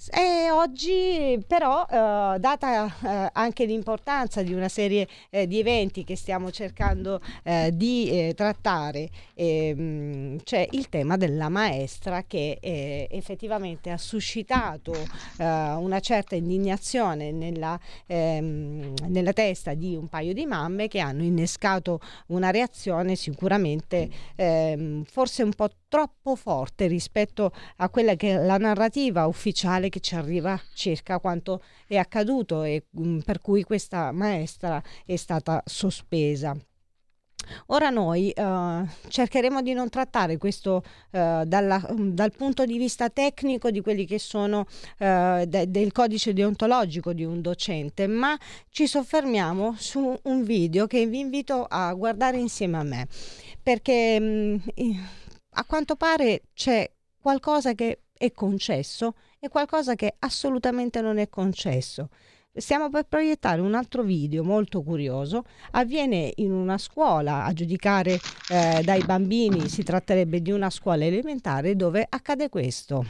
E 0.07 0.49
oggi 0.53 1.43
però, 1.45 1.83
eh, 1.83 2.39
data 2.39 2.87
eh, 2.87 3.31
anche 3.33 3.65
l'importanza 3.65 4.43
di 4.45 4.53
una 4.53 4.69
serie 4.69 5.09
eh, 5.29 5.49
di 5.49 5.59
eventi 5.59 6.05
che 6.05 6.15
stiamo 6.15 6.53
cercando 6.53 7.20
eh, 7.43 7.73
di 7.75 8.09
eh, 8.09 8.35
trattare, 8.35 9.11
ehm, 9.35 10.39
c'è 10.45 10.69
il 10.70 10.89
tema 10.89 11.16
della 11.16 11.49
maestra 11.49 12.23
che 12.23 12.59
eh, 12.61 13.09
effettivamente 13.11 13.91
ha 13.91 13.99
suscitato 13.99 14.95
una 15.39 16.01
certa 16.01 16.37
indignazione 16.37 17.33
nella, 17.33 17.79
ehm, 18.07 18.95
nella, 19.09 19.33
testa 19.33 19.75
di 19.75 19.97
un 19.97 20.09
paio 20.09 20.33
di 20.33 20.47
mamme 20.47 20.89
che 20.89 21.01
hanno 21.01 21.23
innescato 21.23 22.01
una 22.29 22.51
reazione 22.51 23.16
sicuramente 23.16 24.09
ehm, 24.37 25.05
forse 25.05 25.43
un 25.43 25.53
po' 25.53 25.70
troppo 25.89 26.36
forte 26.36 26.86
rispetto 26.86 27.52
a 27.77 27.89
quella 27.89 28.15
che 28.15 28.35
è 28.35 28.44
la 28.44 28.59
narrativa 28.59 29.27
ufficiale 29.27 29.89
che 29.89 30.01
ci 30.01 30.15
arriva 30.15 30.60
circa 30.74 31.19
quanto 31.19 31.62
è 31.86 31.97
accaduto 31.97 32.62
e 32.62 32.86
mh, 32.90 33.09
mm, 33.09 33.19
per 33.20 33.40
cui 33.40 33.62
questa 33.65 34.12
maestra 34.12 34.82
è 35.05 35.16
stata 35.16 35.62
sospesa. 35.65 36.56
Ora 37.66 37.90
noi 37.90 38.31
eh, 38.31 38.85
cercheremo 39.09 39.62
di 39.62 39.73
non 39.73 39.89
trattare 39.89 40.36
questo 40.36 40.82
eh, 41.10 41.44
dalla, 41.47 41.82
dal 41.97 42.32
punto 42.32 42.65
di 42.65 42.78
vista 42.78 43.09
tecnico 43.09 43.70
di 43.70 43.81
quelli 43.81 44.05
che 44.05 44.19
sono 44.19 44.66
eh, 44.98 45.44
de, 45.47 45.70
del 45.70 45.93
codice 45.93 46.32
deontologico 46.32 47.12
di 47.12 47.24
un 47.24 47.40
docente, 47.40 48.06
ma 48.06 48.36
ci 48.70 48.86
soffermiamo 48.86 49.74
su 49.78 50.19
un 50.24 50.43
video 50.44 50.86
che 50.86 51.06
vi 51.06 51.20
invito 51.20 51.65
a 51.69 51.93
guardare 51.94 52.39
insieme 52.39 52.77
a 52.77 52.82
me, 52.82 53.09
perché 53.62 54.20
mh, 54.20 54.60
a 55.59 55.65
quanto 55.65 55.97
pare 55.97 56.43
c'è 56.55 56.89
qualcosa 57.21 57.75
che 57.75 58.03
è 58.17 58.33
concesso 58.33 59.15
e 59.41 59.49
qualcosa 59.49 59.97
che 59.97 60.15
assolutamente 60.21 61.01
non 61.01 61.19
è 61.19 61.29
concesso. 61.29 62.11
Stiamo 62.53 62.89
per 62.91 63.05
proiettare 63.05 63.61
un 63.61 63.75
altro 63.75 64.03
video 64.03 64.43
molto 64.43 64.83
curioso. 64.83 65.45
Avviene 65.73 66.33
in 66.37 66.53
una 66.53 66.79
scuola, 66.79 67.45
a 67.45 67.53
giudicare 67.53 68.19
eh, 68.51 68.83
dai 68.83 69.03
bambini 69.05 69.69
si 69.69 69.83
tratterebbe 69.83 70.41
di 70.43 70.51
una 70.51 70.71
scuola 70.71 71.05
elementare 71.05 71.77
dove 71.77 72.07
accade 72.09 72.49
questo. 72.49 73.05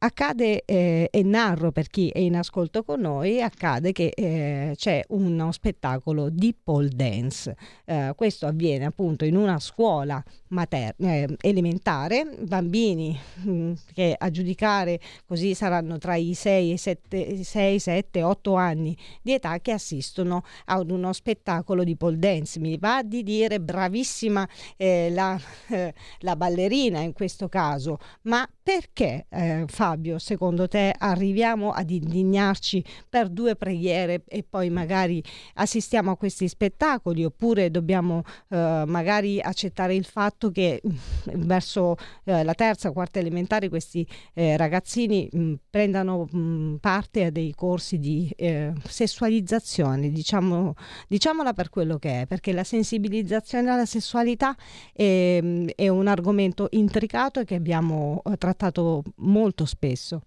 Accade, 0.00 0.62
eh, 0.64 1.08
e 1.10 1.22
narro 1.24 1.72
per 1.72 1.88
chi 1.88 2.08
è 2.10 2.20
in 2.20 2.36
ascolto 2.36 2.84
con 2.84 3.00
noi, 3.00 3.42
accade 3.42 3.90
che 3.90 4.12
eh, 4.14 4.74
c'è 4.76 5.02
uno 5.08 5.50
spettacolo 5.50 6.28
di 6.30 6.54
pole 6.54 6.88
dance. 6.94 7.56
Eh, 7.84 8.12
questo 8.14 8.46
avviene 8.46 8.84
appunto 8.84 9.24
in 9.24 9.34
una 9.34 9.58
scuola 9.58 10.22
mater- 10.50 10.94
eh, 10.98 11.26
elementare, 11.40 12.32
bambini 12.42 13.18
mh, 13.42 13.50
mm, 13.50 13.72
che 13.92 14.14
a 14.16 14.30
giudicare 14.30 15.00
così 15.26 15.52
saranno 15.54 15.98
tra 15.98 16.14
i 16.14 16.32
6 16.32 16.72
e 16.74 16.78
7, 16.78 17.42
6, 17.42 17.78
7, 17.80 18.22
8 18.22 18.54
anni 18.54 18.96
di 19.20 19.32
età 19.32 19.58
che 19.58 19.72
assistono 19.72 20.44
ad 20.66 20.92
uno 20.92 21.12
spettacolo 21.12 21.82
di 21.82 21.96
pole 21.96 22.20
dance. 22.20 22.60
Mi 22.60 22.78
va 22.78 23.02
di 23.02 23.24
dire 23.24 23.60
bravissima 23.60 24.48
eh, 24.76 25.10
la, 25.10 25.36
la 26.20 26.36
ballerina 26.36 27.00
in 27.00 27.12
questo 27.12 27.48
caso, 27.48 27.98
ma 28.22 28.48
perché 28.68 29.24
eh, 29.30 29.64
Fabio, 29.66 30.18
secondo 30.18 30.68
te, 30.68 30.94
arriviamo 30.98 31.70
ad 31.70 31.88
indignarci 31.88 32.84
per 33.08 33.30
due 33.30 33.56
preghiere 33.56 34.24
e 34.28 34.44
poi 34.46 34.68
magari 34.68 35.24
assistiamo 35.54 36.10
a 36.10 36.18
questi 36.18 36.46
spettacoli? 36.48 37.24
Oppure 37.24 37.70
dobbiamo 37.70 38.24
eh, 38.50 38.84
magari 38.86 39.40
accettare 39.40 39.94
il 39.94 40.04
fatto 40.04 40.50
che 40.50 40.82
mm, 40.86 41.44
verso 41.46 41.96
eh, 42.24 42.44
la 42.44 42.52
terza, 42.52 42.90
quarta 42.90 43.20
elementare 43.20 43.70
questi 43.70 44.06
eh, 44.34 44.58
ragazzini 44.58 45.26
mh, 45.32 45.40
mm, 45.40 45.54
prendano 45.70 46.28
mh, 46.30 46.38
mm, 46.38 46.74
parte 46.74 47.24
a 47.24 47.30
dei 47.30 47.54
corsi 47.54 47.98
di 47.98 48.30
eh, 48.36 48.74
sessualizzazione, 48.86 50.10
diciamo, 50.10 50.74
diciamola 51.08 51.54
per 51.54 51.70
quello 51.70 51.96
che 51.96 52.20
è, 52.20 52.26
perché 52.26 52.52
la 52.52 52.64
sensibilizzazione 52.64 53.70
alla 53.70 53.86
sessualità 53.86 54.54
è, 54.92 55.42
è 55.74 55.88
un 55.88 56.06
argomento 56.06 56.66
intricato 56.72 57.44
che 57.44 57.54
abbiamo 57.54 58.20
trattato 58.36 58.56
trattato 58.58 59.04
molto 59.18 59.64
spesso. 59.64 60.22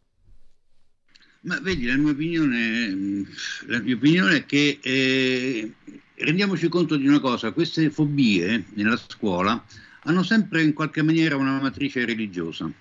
Ma 1.42 1.60
vedi, 1.60 1.86
la 1.86 1.98
mia 1.98 2.12
opinione, 2.12 3.26
la 3.68 3.80
mia 3.80 3.96
opinione 3.96 4.38
è 4.38 4.46
che 4.46 4.80
eh, 4.82 5.74
rendiamoci 6.16 6.70
conto 6.70 6.96
di 6.96 7.08
una 7.08 7.20
cosa, 7.20 7.52
queste 7.52 7.90
fobie 7.90 8.66
nella 8.76 8.98
scuola 8.98 9.64
hanno 10.04 10.24
sempre 10.24 10.64
in 10.64 10.74
qualche 10.74 11.02
maniera 11.02 11.36
una 11.36 11.60
matrice 11.60 12.06
religiosa 12.06 12.72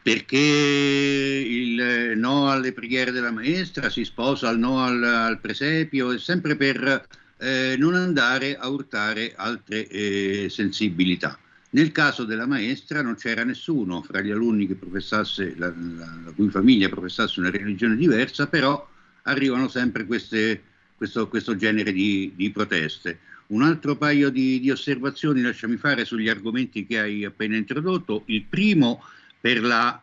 perché 0.00 0.38
il 0.38 2.16
no 2.16 2.50
alle 2.50 2.72
preghiere 2.72 3.10
della 3.10 3.30
maestra 3.30 3.90
si 3.90 4.04
sposa 4.04 4.48
al 4.48 4.58
no 4.58 4.82
al, 4.82 5.02
al 5.04 5.38
presepio, 5.38 6.12
è 6.12 6.18
sempre 6.18 6.56
per 6.56 7.06
eh, 7.38 7.76
non 7.78 7.94
andare 7.94 8.56
a 8.56 8.68
urtare 8.68 9.34
altre 9.36 9.86
eh, 9.86 10.46
sensibilità. 10.48 11.38
Nel 11.70 11.92
caso 11.92 12.24
della 12.24 12.46
maestra 12.46 13.02
non 13.02 13.14
c'era 13.16 13.44
nessuno 13.44 14.02
fra 14.02 14.22
gli 14.22 14.30
alunni 14.30 14.66
che 14.66 14.74
professasse, 14.74 15.54
la, 15.58 15.68
la, 15.68 16.18
la 16.24 16.32
cui 16.34 16.48
famiglia 16.48 16.88
professasse 16.88 17.40
una 17.40 17.50
religione 17.50 17.94
diversa, 17.94 18.46
però 18.46 18.88
arrivano 19.22 19.68
sempre 19.68 20.06
queste, 20.06 20.62
questo, 20.96 21.28
questo, 21.28 21.56
genere 21.56 21.92
di, 21.92 22.32
di, 22.34 22.50
proteste. 22.50 23.18
Un 23.48 23.62
altro 23.62 23.96
paio 23.96 24.30
di, 24.30 24.60
di, 24.60 24.70
osservazioni 24.70 25.42
lasciami 25.42 25.76
fare 25.76 26.06
sugli 26.06 26.28
argomenti 26.28 26.86
che 26.86 26.98
hai 26.98 27.24
appena 27.24 27.56
introdotto. 27.56 28.22
Il 28.26 28.44
primo 28.44 29.04
per 29.38 29.62
la 29.62 30.02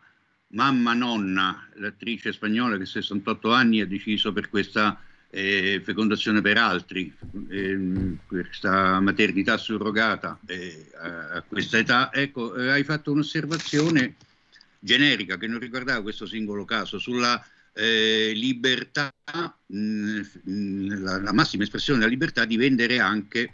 mamma 0.50 0.94
nonna, 0.94 1.68
l'attrice 1.74 2.32
spagnola 2.32 2.78
che 2.78 2.84
a 2.84 2.88
68 2.88 3.52
anni 3.52 3.82
ha 3.82 3.88
deciso 3.88 4.32
per 4.32 4.50
questa 4.50 5.00
eh, 5.30 5.82
fecondazione 5.84 6.42
per 6.42 6.58
altri, 6.58 7.14
eh, 7.50 8.18
questa 8.26 9.00
maternità 9.00 9.58
surrogata 9.58 10.40
eh, 10.48 10.88
a, 10.98 11.42
questa 11.42 11.78
età, 11.78 12.14
ecco, 12.14 12.54
hai 12.54 12.84
fatto 12.84 13.12
un'osservazione 13.12 14.16
generica 14.80 15.38
che 15.38 15.48
non 15.48 15.60
riguardava 15.60 16.02
questo 16.02 16.26
singolo 16.26 16.64
caso, 16.64 17.00
sulla 17.00 17.44
eh, 17.74 18.32
libertà, 18.34 19.12
mh, 19.66 20.22
la, 21.04 21.22
la, 21.22 21.34
massima 21.34 21.64
espressione 21.64 22.00
della 22.00 22.12
libertà 22.12 22.46
di 22.46 22.56
vendere 22.56 23.00
anche 23.00 23.54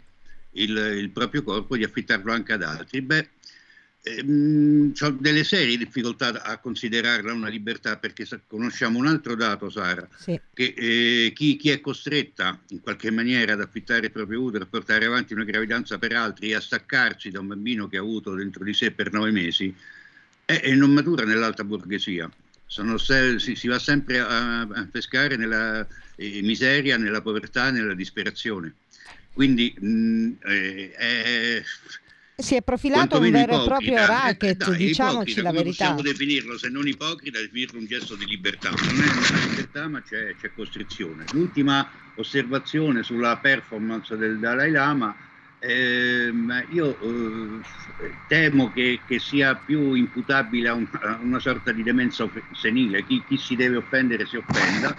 il, 0.52 0.76
il 0.76 1.10
proprio 1.10 1.42
corpo, 1.42 1.76
di 1.76 1.84
affittarlo 1.84 2.32
anche 2.32 2.52
ad 2.52 2.62
altri. 2.62 3.00
Beh, 3.00 3.28
Ehm, 4.04 4.92
ho 5.00 5.10
delle 5.10 5.44
serie 5.44 5.76
difficoltà 5.76 6.42
a 6.42 6.58
considerarla 6.58 7.32
una 7.32 7.48
libertà 7.48 7.98
perché 7.98 8.26
conosciamo 8.48 8.98
un 8.98 9.06
altro 9.06 9.36
dato, 9.36 9.70
Sara, 9.70 10.08
sì. 10.16 10.40
che 10.52 10.74
eh, 10.76 11.32
chi, 11.32 11.56
chi, 11.56 11.70
è 11.70 11.80
costretta 11.80 12.58
in 12.70 12.80
qualche 12.80 13.12
maniera 13.12 13.52
ad 13.52 13.60
affittare 13.60 14.06
il 14.06 14.12
proprio 14.12 14.42
utero, 14.42 14.64
a 14.64 14.66
portare 14.66 15.04
avanti 15.04 15.34
una 15.34 15.44
gravidanza 15.44 15.98
per 15.98 16.14
altri 16.14 16.50
e 16.50 16.56
a 16.56 16.60
staccarsi 16.60 17.30
da 17.30 17.38
un 17.38 17.46
bambino 17.46 17.86
che 17.86 17.96
ha 17.96 18.00
avuto 18.00 18.34
dentro 18.34 18.64
di 18.64 18.74
sé 18.74 18.90
per 18.90 19.12
nove 19.12 19.30
mesi, 19.30 19.72
è, 20.44 20.60
è 20.60 20.74
non 20.74 20.90
matura 20.90 21.24
nell'alta 21.24 21.62
borghesia. 21.62 22.28
Se, 22.66 23.38
si, 23.38 23.54
si, 23.54 23.68
va 23.68 23.78
sempre 23.78 24.18
a, 24.18 24.62
a 24.62 24.88
pescare 24.90 25.36
nella 25.36 25.86
eh, 26.16 26.40
miseria, 26.42 26.96
nella 26.96 27.20
povertà, 27.20 27.70
nella 27.70 27.94
disperazione. 27.94 28.74
Quindi 29.32 29.74
mh, 29.78 30.30
eh, 30.44 30.92
è 30.92 31.62
si 32.36 32.56
è 32.56 32.62
profilato 32.62 33.18
un 33.18 33.30
vero 33.30 33.62
e 33.62 33.64
proprio 33.64 34.06
racket, 34.06 34.62
eh, 34.62 34.64
dai, 34.64 34.76
diciamoci 34.76 35.38
ipocrita, 35.38 35.42
la 35.42 35.52
verità. 35.52 35.70
possiamo 35.70 36.02
definirlo, 36.02 36.58
se 36.58 36.68
non 36.68 36.86
ipocrita, 36.88 37.38
definirlo 37.38 37.78
un 37.78 37.86
gesto 37.86 38.14
di 38.16 38.24
libertà. 38.26 38.70
Non 38.70 39.00
è 39.00 39.10
una 39.10 39.46
libertà, 39.48 39.88
ma 39.88 40.02
c'è, 40.02 40.34
c'è 40.40 40.52
costrizione. 40.54 41.24
L'ultima 41.32 41.88
osservazione 42.16 43.02
sulla 43.02 43.36
performance 43.36 44.16
del 44.16 44.38
Dalai 44.38 44.70
Lama, 44.70 45.14
ehm, 45.58 46.66
io 46.70 46.98
eh, 47.00 48.10
temo 48.26 48.72
che, 48.72 49.00
che, 49.06 49.18
sia 49.18 49.54
più 49.54 49.94
imputabile 49.94 50.68
a, 50.68 50.74
un, 50.74 50.88
a, 50.90 51.18
una 51.22 51.38
sorta 51.38 51.70
di 51.70 51.82
demenza 51.82 52.28
senile. 52.52 53.04
Chi, 53.04 53.22
chi 53.26 53.36
si 53.36 53.56
deve 53.56 53.76
offendere 53.76 54.26
si 54.26 54.36
offenda, 54.36 54.94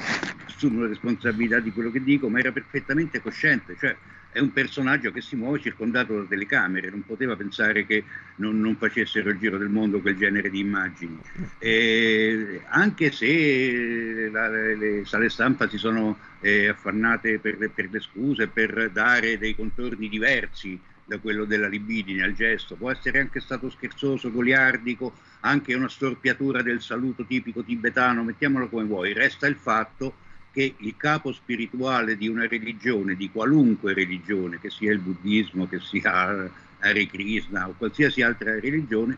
assumo 0.46 0.82
la 0.82 0.88
responsabilità 0.88 1.60
di 1.60 1.72
quello 1.72 1.92
che 1.92 2.02
dico, 2.02 2.30
ma 2.30 2.40
era 2.40 2.52
perfettamente 2.52 3.22
cosciente. 3.22 3.76
Cioè, 3.80 3.96
è 4.34 4.40
un 4.40 4.52
personaggio 4.52 5.12
che 5.12 5.22
si 5.22 5.36
muove 5.36 5.62
circondato 5.62 6.18
da 6.18 6.28
telecamere, 6.28 6.90
non 6.90 7.06
poteva 7.06 7.36
pensare 7.36 7.86
che 7.86 8.04
non, 8.38 8.60
non 8.60 8.76
facessero 8.76 9.30
il 9.30 9.38
giro 9.38 9.60
del 9.60 9.70
mondo 9.70 10.02
quel 10.02 10.18
genere 10.18 10.50
di 10.50 10.60
immagini. 10.60 11.20
E 11.60 12.62
anche 12.68 13.12
se 13.12 14.30
la, 14.32 14.50
le 14.50 15.06
sale 15.06 15.30
stampa 15.30 15.70
si 15.70 15.78
sono 15.78 16.18
eh, 16.42 16.68
affannate 16.68 17.38
per, 17.38 17.70
per 17.74 17.90
le 17.92 18.00
scuse, 18.00 18.48
per 18.48 18.90
dare 18.92 19.38
dei 19.38 19.56
contorni 19.56 20.10
diversi 20.10 20.80
da 21.06 21.20
quello 21.20 21.46
della 21.46 21.68
libidine 21.68 22.24
al 22.24 22.34
gesto, 22.34 22.76
può 22.76 22.90
essere 22.90 23.20
anche 23.20 23.40
stato 23.40 23.70
scherzoso, 23.70 24.32
goliardico, 24.32 25.14
anche 25.42 25.76
una 25.76 25.90
storpiatura 25.90 26.64
del 26.64 26.82
saluto 26.82 27.24
tipico 27.26 27.64
tibetano, 27.64 28.24
mettiamolo 28.24 28.68
come 28.68 28.86
vuoi, 28.86 29.14
resta 29.14 29.46
il 29.46 29.56
fatto 29.56 30.16
che 30.54 30.76
il 30.78 30.96
capo 30.96 31.34
spirituale 31.34 32.16
di 32.16 32.28
una 32.28 32.48
religione, 32.48 33.16
di 33.16 33.32
qualunque 33.32 33.94
religione, 33.94 34.60
che 34.60 34.70
sia 34.70 34.92
il 34.92 35.00
buddismo, 35.00 35.68
che 35.68 35.80
sia 35.80 36.48
Hare 36.80 37.08
Krishna 37.08 37.68
o 37.68 37.74
qualsiasi 37.76 38.22
altra 38.22 38.60
religione, 38.60 39.18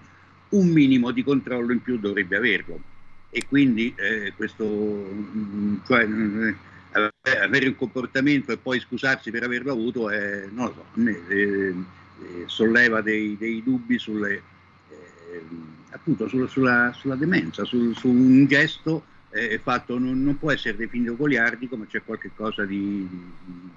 un 0.49 0.69
minimo 0.69 1.11
di 1.11 1.23
controllo 1.23 1.73
in 1.73 1.81
più 1.81 1.99
dovrebbe 1.99 2.37
averlo. 2.37 2.79
E 3.29 3.45
quindi 3.49 3.93
eh, 3.97 4.31
questo, 4.37 4.65
mm, 4.65 5.75
cioè, 5.85 6.07
eh, 6.07 7.37
avere 7.37 7.67
un 7.67 7.75
comportamento 7.75 8.53
e 8.53 8.57
poi 8.57 8.79
scusarsi 8.79 9.29
per 9.29 9.43
averlo 9.43 9.73
avuto, 9.73 10.09
è, 10.09 10.45
non 10.49 10.67
lo 10.67 10.85
so, 10.93 11.01
eh, 11.09 11.33
eh 11.33 11.73
solleva 12.45 13.01
dei, 13.01 13.35
dei, 13.37 13.61
dubbi 13.61 13.99
sulle, 13.99 14.41
eh, 14.89 15.41
appunto 15.89 16.29
sulla, 16.29 16.47
sulla, 16.47 16.93
sulla 16.93 17.15
demenza, 17.15 17.65
sul, 17.65 17.93
su 17.93 18.07
un 18.07 18.45
gesto 18.45 19.03
è 19.35 19.59
fatto, 19.59 19.99
non, 19.99 20.23
non, 20.23 20.37
può 20.39 20.51
essere 20.51 20.77
definito 20.77 21.15
goliardico, 21.15 21.75
ma 21.75 21.85
c'è 21.85 22.01
qualcosa 22.03 22.63
di, 22.63 23.07
di, 23.09 23.69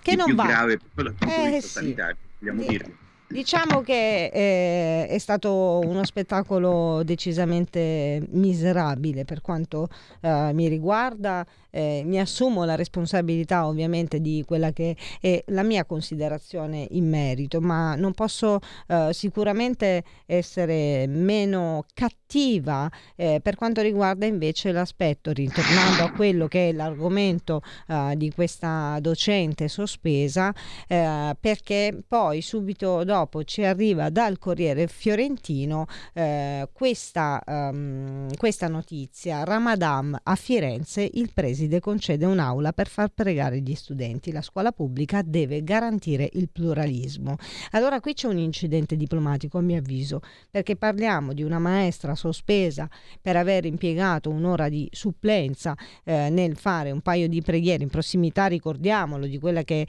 che 0.00 0.10
di 0.10 0.16
non 0.16 0.26
più 0.26 0.34
va. 0.34 0.46
grave 0.46 0.78
dal 0.94 1.14
punto 1.14 1.34
eh, 1.34 1.44
di 1.44 1.50
vista 1.54 1.60
sì. 1.60 1.72
sanitario, 1.84 2.16
vogliamo 2.38 2.60
di, 2.60 2.68
dirlo. 2.68 2.94
Diciamo 3.30 3.80
che 3.82 4.24
eh, 4.24 5.06
è 5.06 5.18
stato 5.18 5.80
uno 5.84 6.04
spettacolo 6.04 7.02
decisamente 7.04 8.26
miserabile 8.30 9.24
per 9.24 9.40
quanto 9.40 9.88
eh, 10.20 10.50
mi 10.52 10.66
riguarda. 10.66 11.46
Eh, 11.70 12.02
mi 12.04 12.18
assumo 12.18 12.64
la 12.64 12.74
responsabilità 12.74 13.66
ovviamente 13.66 14.20
di 14.20 14.42
quella 14.46 14.72
che 14.72 14.96
è 15.20 15.42
la 15.48 15.62
mia 15.62 15.84
considerazione 15.84 16.86
in 16.90 17.08
merito, 17.08 17.60
ma 17.60 17.94
non 17.94 18.12
posso 18.12 18.58
eh, 18.86 19.10
sicuramente 19.12 20.04
essere 20.26 21.06
meno 21.06 21.84
cattiva 21.94 22.90
eh, 23.16 23.40
per 23.42 23.56
quanto 23.56 23.80
riguarda 23.80 24.26
invece 24.26 24.72
l'aspetto, 24.72 25.32
ritornando 25.32 26.04
a 26.04 26.12
quello 26.12 26.46
che 26.46 26.68
è 26.68 26.72
l'argomento 26.72 27.62
eh, 27.88 28.14
di 28.16 28.30
questa 28.32 28.98
docente 29.00 29.68
sospesa, 29.68 30.54
eh, 30.86 31.36
perché 31.38 32.02
poi 32.06 32.40
subito 32.40 33.04
dopo 33.04 33.44
ci 33.44 33.64
arriva 33.64 34.10
dal 34.10 34.38
Corriere 34.38 34.86
Fiorentino 34.86 35.86
eh, 36.14 36.68
questa, 36.72 37.42
um, 37.46 38.28
questa 38.36 38.68
notizia. 38.68 39.44
Ramadan 39.44 40.18
a 40.22 40.34
Firenze 40.34 41.08
il 41.12 41.30
preside 41.60 41.80
concede 41.80 42.24
un'aula 42.24 42.72
per 42.72 42.88
far 42.88 43.10
pregare 43.12 43.60
gli 43.60 43.74
studenti. 43.74 44.32
La 44.32 44.40
scuola 44.40 44.72
pubblica 44.72 45.20
deve 45.22 45.62
garantire 45.62 46.26
il 46.32 46.48
pluralismo. 46.48 47.36
Allora 47.72 48.00
qui 48.00 48.14
c'è 48.14 48.28
un 48.28 48.38
incidente 48.38 48.96
diplomatico 48.96 49.58
a 49.58 49.60
mio 49.60 49.76
avviso, 49.76 50.20
perché 50.50 50.76
parliamo 50.76 51.34
di 51.34 51.42
una 51.42 51.58
maestra 51.58 52.14
sospesa 52.14 52.88
per 53.20 53.36
aver 53.36 53.66
impiegato 53.66 54.30
un'ora 54.30 54.70
di 54.70 54.88
supplenza 54.90 55.76
eh, 56.04 56.30
nel 56.30 56.56
fare 56.56 56.92
un 56.92 57.02
paio 57.02 57.28
di 57.28 57.42
preghiere 57.42 57.82
in 57.82 57.90
prossimità, 57.90 58.46
ricordiamolo, 58.46 59.26
di 59.26 59.38
quella 59.38 59.62
che 59.62 59.86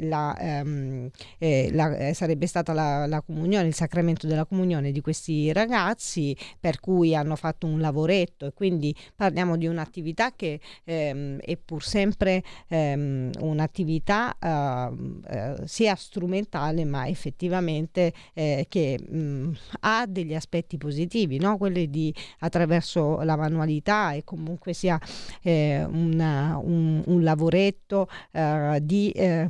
la, 0.00 0.34
ehm, 0.38 1.10
eh, 1.38 1.70
la, 1.72 1.96
eh, 1.96 2.14
sarebbe 2.14 2.46
stata 2.46 2.72
la, 2.72 3.06
la 3.06 3.20
comunione, 3.20 3.66
il 3.66 3.74
sacramento 3.74 4.26
della 4.26 4.46
comunione 4.46 4.90
di 4.90 5.02
questi 5.02 5.52
ragazzi, 5.52 6.34
per 6.58 6.80
cui 6.80 7.14
hanno 7.14 7.36
fatto 7.36 7.66
un 7.66 7.78
lavoretto 7.78 8.46
e 8.46 8.52
quindi 8.54 8.94
parliamo 9.14 9.58
di 9.58 9.66
un'attività 9.66 10.32
che 10.34 10.60
ehm, 11.10 11.38
è 11.40 11.56
pur 11.56 11.82
sempre 11.82 12.42
ehm, 12.68 13.30
un'attività 13.40 14.36
ehm, 14.40 15.20
eh, 15.28 15.54
sia 15.64 15.94
strumentale 15.94 16.84
ma 16.84 17.06
effettivamente 17.06 18.12
eh, 18.34 18.66
che 18.68 18.98
mh, 18.98 19.52
ha 19.80 20.06
degli 20.06 20.34
aspetti 20.34 20.78
positivi, 20.78 21.38
no? 21.38 21.56
quelli 21.56 21.90
di 21.90 22.14
attraverso 22.40 23.20
la 23.22 23.36
manualità 23.36 24.12
e 24.12 24.24
comunque 24.24 24.72
sia 24.72 24.98
eh, 25.42 25.84
una, 25.84 26.58
un, 26.62 27.02
un, 27.06 27.22
lavoretto 27.22 28.08
eh, 28.32 28.78
di 28.82 29.10
eh, 29.10 29.46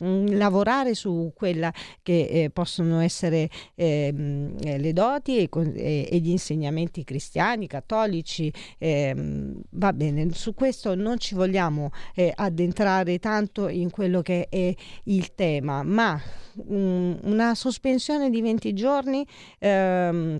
lavorare 0.00 0.94
su 0.94 1.32
quella 1.34 1.72
che 2.02 2.26
eh, 2.30 2.50
possono 2.50 3.00
essere 3.00 3.48
ehm, 3.74 4.56
le 4.60 4.92
doti 4.92 5.38
e, 5.38 5.48
e, 6.10 6.18
gli 6.18 6.30
insegnamenti 6.30 7.04
cristiani, 7.04 7.66
cattolici, 7.66 8.52
ehm, 8.78 9.60
va 9.70 9.92
bene, 9.92 10.30
su 10.32 10.54
questo 10.54 10.94
non 11.00 11.18
ci 11.18 11.34
vogliamo 11.34 11.90
eh, 12.14 12.32
addentrare 12.34 13.18
tanto 13.18 13.68
in 13.68 13.90
quello 13.90 14.22
che 14.22 14.46
è 14.48 14.74
il 15.04 15.34
tema, 15.34 15.82
ma 15.82 16.20
um, 16.66 17.18
una 17.22 17.54
sospensione 17.54 18.30
di 18.30 18.40
20 18.40 18.72
giorni 18.72 19.26
ehm, 19.58 20.38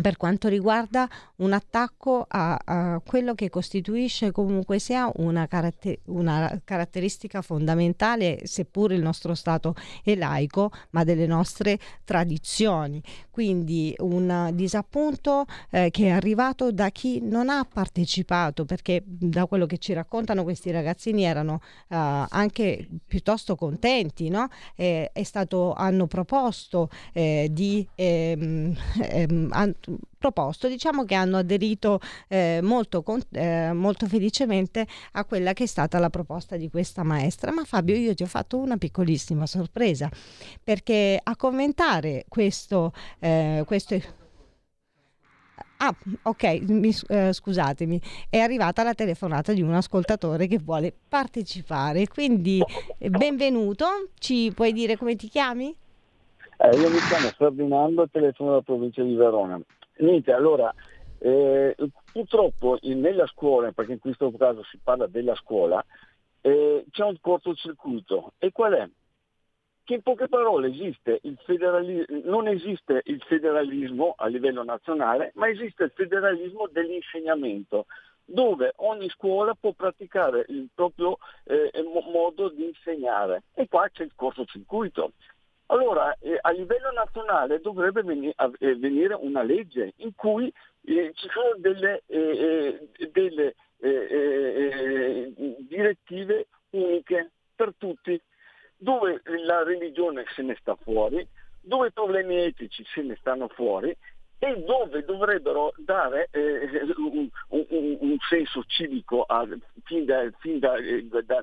per 0.00 0.16
quanto 0.16 0.48
riguarda 0.48 1.08
un 1.36 1.52
attacco 1.52 2.24
a, 2.26 2.58
a, 2.64 3.02
quello 3.04 3.34
che 3.34 3.50
costituisce 3.50 4.30
comunque 4.30 4.78
sia 4.78 5.10
una, 5.16 5.46
caratter- 5.46 6.00
una, 6.06 6.60
caratteristica 6.64 7.42
fondamentale, 7.42 8.40
seppur 8.44 8.92
il 8.92 9.02
nostro 9.02 9.34
Stato 9.34 9.74
è 10.02 10.14
laico, 10.14 10.70
ma 10.90 11.04
delle 11.04 11.26
nostre 11.26 11.78
tradizioni. 12.04 13.02
Quindi 13.30 13.94
un 13.98 14.50
disappunto 14.54 15.44
eh, 15.70 15.90
che 15.90 16.06
è 16.06 16.10
arrivato 16.10 16.72
da 16.72 16.88
chi 16.88 17.20
non 17.20 17.50
ha 17.50 17.66
partecipato, 17.70 18.64
perché 18.64 19.02
da 19.04 19.46
quello 19.46 19.66
che 19.66 19.76
ci 19.76 19.92
raccontano 19.92 20.42
questi 20.42 20.70
ragazzini 20.70 21.24
erano 21.24 21.60
eh, 21.88 21.96
anche 21.96 22.88
piuttosto 23.06 23.56
contenti, 23.56 24.30
no? 24.30 24.48
eh, 24.74 25.10
stato, 25.22 25.74
hanno 25.74 26.06
proposto 26.06 26.88
eh, 27.12 27.48
di... 27.50 27.86
Ehm, 27.94 28.74
ehm, 29.02 29.48
proposto, 30.18 30.68
diciamo 30.68 31.04
che 31.04 31.14
hanno 31.14 31.38
aderito 31.38 32.00
eh, 32.28 32.60
molto, 32.62 33.02
con, 33.02 33.20
eh, 33.32 33.72
molto 33.72 34.06
felicemente 34.06 34.86
a 35.12 35.24
quella 35.24 35.52
che 35.52 35.64
è 35.64 35.66
stata 35.66 35.98
la 35.98 36.10
proposta 36.10 36.56
di 36.56 36.70
questa 36.70 37.02
maestra. 37.02 37.52
Ma 37.52 37.64
Fabio, 37.64 37.96
io 37.96 38.14
ti 38.14 38.22
ho 38.22 38.26
fatto 38.26 38.58
una 38.58 38.76
piccolissima 38.76 39.46
sorpresa, 39.46 40.10
perché 40.62 41.18
a 41.22 41.36
commentare 41.36 42.24
questo, 42.28 42.92
eh, 43.18 43.62
questo 43.66 44.20
Ah, 45.84 45.92
ok, 46.22 46.60
mi, 46.68 46.94
eh, 47.08 47.32
scusatemi, 47.32 48.00
è 48.30 48.38
arrivata 48.38 48.84
la 48.84 48.94
telefonata 48.94 49.52
di 49.52 49.62
un 49.62 49.74
ascoltatore 49.74 50.46
che 50.46 50.58
vuole 50.58 50.94
partecipare, 51.08 52.06
quindi 52.06 52.62
eh, 52.98 53.10
benvenuto, 53.10 54.10
ci 54.20 54.52
puoi 54.54 54.72
dire 54.72 54.96
come 54.96 55.16
ti 55.16 55.28
chiami? 55.28 55.74
Eh, 56.64 56.76
io 56.76 56.90
mi 56.90 56.98
chiamo 57.08 57.26
Ferdinando, 57.36 58.08
telefono 58.08 58.50
dalla 58.50 58.62
provincia 58.62 59.02
di 59.02 59.16
Verona. 59.16 59.60
Niente, 59.96 60.32
allora, 60.32 60.72
eh, 61.18 61.74
purtroppo 62.12 62.78
in, 62.82 63.00
nella 63.00 63.26
scuola, 63.26 63.72
perché 63.72 63.94
in 63.94 63.98
questo 63.98 64.30
caso 64.38 64.62
si 64.70 64.78
parla 64.80 65.08
della 65.08 65.34
scuola, 65.34 65.84
eh, 66.40 66.84
c'è 66.88 67.02
un 67.02 67.16
cortocircuito. 67.20 68.34
E 68.38 68.52
qual 68.52 68.74
è? 68.74 68.88
Che 69.82 69.94
in 69.94 70.02
poche 70.02 70.28
parole 70.28 70.68
esiste 70.68 71.20
non 72.26 72.46
esiste 72.46 73.02
il 73.06 73.20
federalismo 73.26 74.14
a 74.16 74.28
livello 74.28 74.62
nazionale, 74.62 75.32
ma 75.34 75.48
esiste 75.48 75.82
il 75.82 75.92
federalismo 75.92 76.68
dell'insegnamento, 76.70 77.86
dove 78.24 78.74
ogni 78.76 79.08
scuola 79.08 79.56
può 79.58 79.72
praticare 79.72 80.44
il 80.46 80.68
proprio 80.72 81.18
eh, 81.42 81.72
modo 82.12 82.50
di 82.50 82.66
insegnare. 82.66 83.42
E 83.54 83.66
qua 83.66 83.88
c'è 83.92 84.04
il 84.04 84.12
cortocircuito. 84.14 85.10
Allora, 85.66 86.14
eh, 86.20 86.38
a 86.40 86.50
livello 86.50 86.90
nazionale 86.92 87.60
dovrebbe 87.60 88.02
venire, 88.02 88.34
eh, 88.58 88.76
venire, 88.76 89.14
una 89.14 89.42
legge 89.42 89.94
in 89.96 90.14
cui 90.14 90.52
eh, 90.84 91.12
ci 91.14 91.28
sono 91.28 91.54
delle, 91.56 92.02
eh, 92.06 92.88
eh, 92.98 93.10
delle 93.10 93.54
eh, 93.78 95.32
direttive 95.60 96.46
uniche 96.70 97.30
per 97.54 97.72
tutti, 97.78 98.20
dove 98.76 99.22
la 99.44 99.62
religione 99.62 100.24
se 100.34 100.42
ne 100.42 100.56
sta 100.60 100.74
fuori, 100.76 101.26
dove 101.60 101.88
i 101.88 101.92
problemi 101.92 102.36
etici 102.36 102.84
se 102.92 103.02
ne 103.02 103.16
stanno 103.16 103.48
fuori 103.48 103.96
e 104.38 104.64
dove 104.64 105.04
dovrebbero 105.04 105.72
dare 105.76 106.28
un, 106.96 107.28
un, 107.48 107.96
un, 108.00 108.16
senso 108.28 108.64
civico 108.66 109.22
a, 109.22 109.46
fin, 109.84 110.04
da, 110.04 110.28
fin 110.40 110.58
da, 110.58 110.74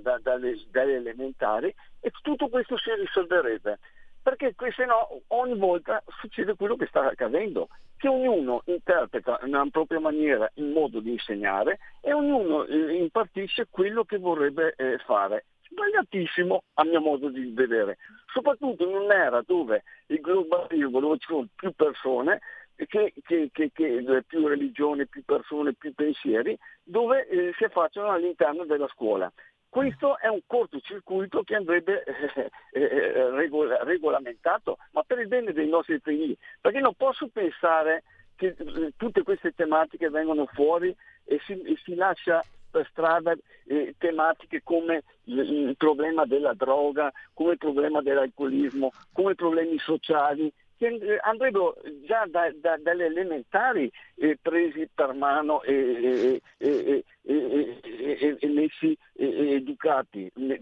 da, 0.01 0.19
dalle, 0.21 0.59
dalle 0.69 0.95
elementari 0.95 1.73
e 2.01 2.11
tutto 2.21 2.49
questo 2.49 2.77
si 2.77 2.93
risolverebbe 2.93 3.79
perché 4.35 4.73
se 4.75 4.85
no 4.85 5.21
ogni 5.29 5.57
volta 5.57 6.03
succede 6.19 6.55
quello 6.55 6.75
che 6.75 6.85
sta 6.85 7.07
accadendo, 7.07 7.69
che 7.97 8.07
ognuno 8.07 8.61
interpreta 8.65 9.39
in 9.43 9.55
una 9.55 9.67
propria 9.71 9.99
maniera 9.99 10.49
il 10.55 10.65
modo 10.65 10.99
di 10.99 11.11
insegnare 11.11 11.79
e 12.01 12.13
ognuno 12.13 12.65
eh, 12.65 12.93
impartisce 12.93 13.67
quello 13.69 14.03
che 14.03 14.17
vorrebbe 14.17 14.75
eh, 14.77 14.97
fare. 14.99 15.45
Sbagliatissimo 15.69 16.63
a 16.75 16.83
mio 16.83 17.01
modo 17.01 17.29
di 17.29 17.51
vedere, 17.53 17.97
soprattutto 18.31 18.87
in 18.87 18.95
un'era 18.95 19.41
dove 19.45 19.83
il 20.07 20.19
globalismo, 20.19 20.99
dove 20.99 21.17
ci 21.17 21.27
sono 21.27 21.47
più 21.55 21.71
persone, 21.73 22.39
che, 22.87 23.13
che, 23.23 23.49
che, 23.51 23.71
che, 23.73 24.23
più 24.25 24.47
religioni, 24.47 25.07
più 25.07 25.23
persone, 25.25 25.73
più 25.73 25.93
pensieri, 25.93 26.57
dove 26.83 27.27
eh, 27.27 27.53
si 27.57 27.63
affacciano 27.65 28.09
all'interno 28.09 28.65
della 28.65 28.87
scuola. 28.87 29.31
Questo 29.69 30.17
è 30.17 30.27
un 30.27 30.41
cortocircuito 30.47 31.43
che 31.43 31.55
andrebbe 31.55 32.03
eh, 32.03 32.49
eh, 32.71 32.81
eh, 32.81 33.29
regola, 33.29 33.83
regolamentato, 33.83 34.79
ma 34.91 35.03
per 35.03 35.19
il 35.19 35.27
bene 35.27 35.53
dei 35.53 35.67
nostri 35.67 35.99
figli, 35.99 36.35
perché 36.59 36.79
non 36.79 36.95
posso 36.95 37.27
pensare 37.27 38.03
che 38.35 38.55
eh, 38.57 38.93
tutte 38.97 39.21
queste 39.21 39.51
tematiche 39.51 40.09
vengono 40.09 40.47
fuori 40.47 40.95
e 41.23 41.39
si, 41.45 41.53
e 41.61 41.77
si 41.83 41.93
lascia 41.93 42.43
per 42.71 42.87
strada 42.89 43.35
eh, 43.67 43.93
tematiche 43.97 44.61
come 44.63 45.03
il, 45.25 45.39
il, 45.39 45.77
problema 45.77 46.25
della 46.25 46.53
droga, 46.53 47.11
come 47.33 47.51
il 47.51 47.57
problema 47.57 48.01
dell'alcolismo, 48.01 48.91
come 49.13 49.35
problemi 49.35 49.77
sociali, 49.77 50.51
eh, 50.87 51.19
andrebbero 51.21 51.75
già 52.05 52.25
da, 52.27 52.51
da, 52.55 52.77
dalle 52.77 53.05
elementari 53.05 53.91
eh, 54.15 54.37
presi 54.41 54.89
per 54.93 55.13
mano 55.13 55.61
e, 55.63 56.41
e, 56.57 57.03
e, 57.21 58.37
e 58.39 58.47
messi 58.47 58.97
educati, 59.15 60.31
ne, 60.35 60.61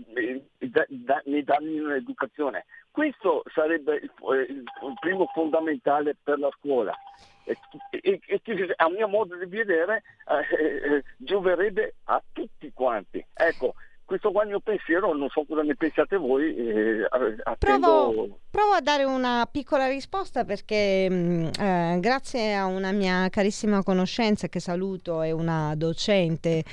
da, 0.58 1.22
ne 1.26 1.44
danno 1.44 1.86
un'educazione. 1.86 2.66
Questo 2.92 3.44
sarebbe 3.54 3.96
il, 3.98 4.12
eh, 4.34 4.52
il, 4.52 4.64
primo 5.00 5.28
fondamentale 5.28 6.16
per 6.22 6.40
la 6.40 6.50
scuola 6.58 6.92
e, 7.92 8.20
che 8.42 8.74
a 8.76 8.90
mio 8.90 9.08
modo 9.08 9.36
di 9.38 9.46
vedere 9.46 10.02
eh, 10.28 10.96
eh, 10.96 11.04
gioverebbe 11.18 11.96
a 12.06 12.22
tutti 12.34 12.72
quanti. 12.74 13.24
Ecco, 13.34 13.76
questo 14.08 14.32
qua 14.32 14.42
è 14.42 14.46
il 14.46 14.52
mio 14.52 14.62
pensiero, 14.62 15.14
non 15.14 15.28
so 15.28 15.44
cosa 15.46 15.64
ne 15.64 15.76
pensiate 15.76 16.16
voi. 16.16 16.56
Eh, 16.56 17.08
attendo... 17.44 17.88
Provo, 17.88 18.40
provo 18.50 18.72
a 18.72 18.80
dare 18.80 19.04
una 19.04 19.46
piccola 19.52 19.86
risposta 19.88 20.46
perché 20.46 21.10
mh, 21.10 21.50
eh, 21.60 21.98
grazie 22.00 22.56
a 22.56 22.68
una 22.68 22.94
mia 22.94 23.28
carissima 23.30 23.84
conoscenza 23.84 24.48
che 24.48 24.62
saluto, 24.62 25.22
è 25.22 25.32
una 25.32 25.76
docente 25.76 26.60
eh, 26.60 26.64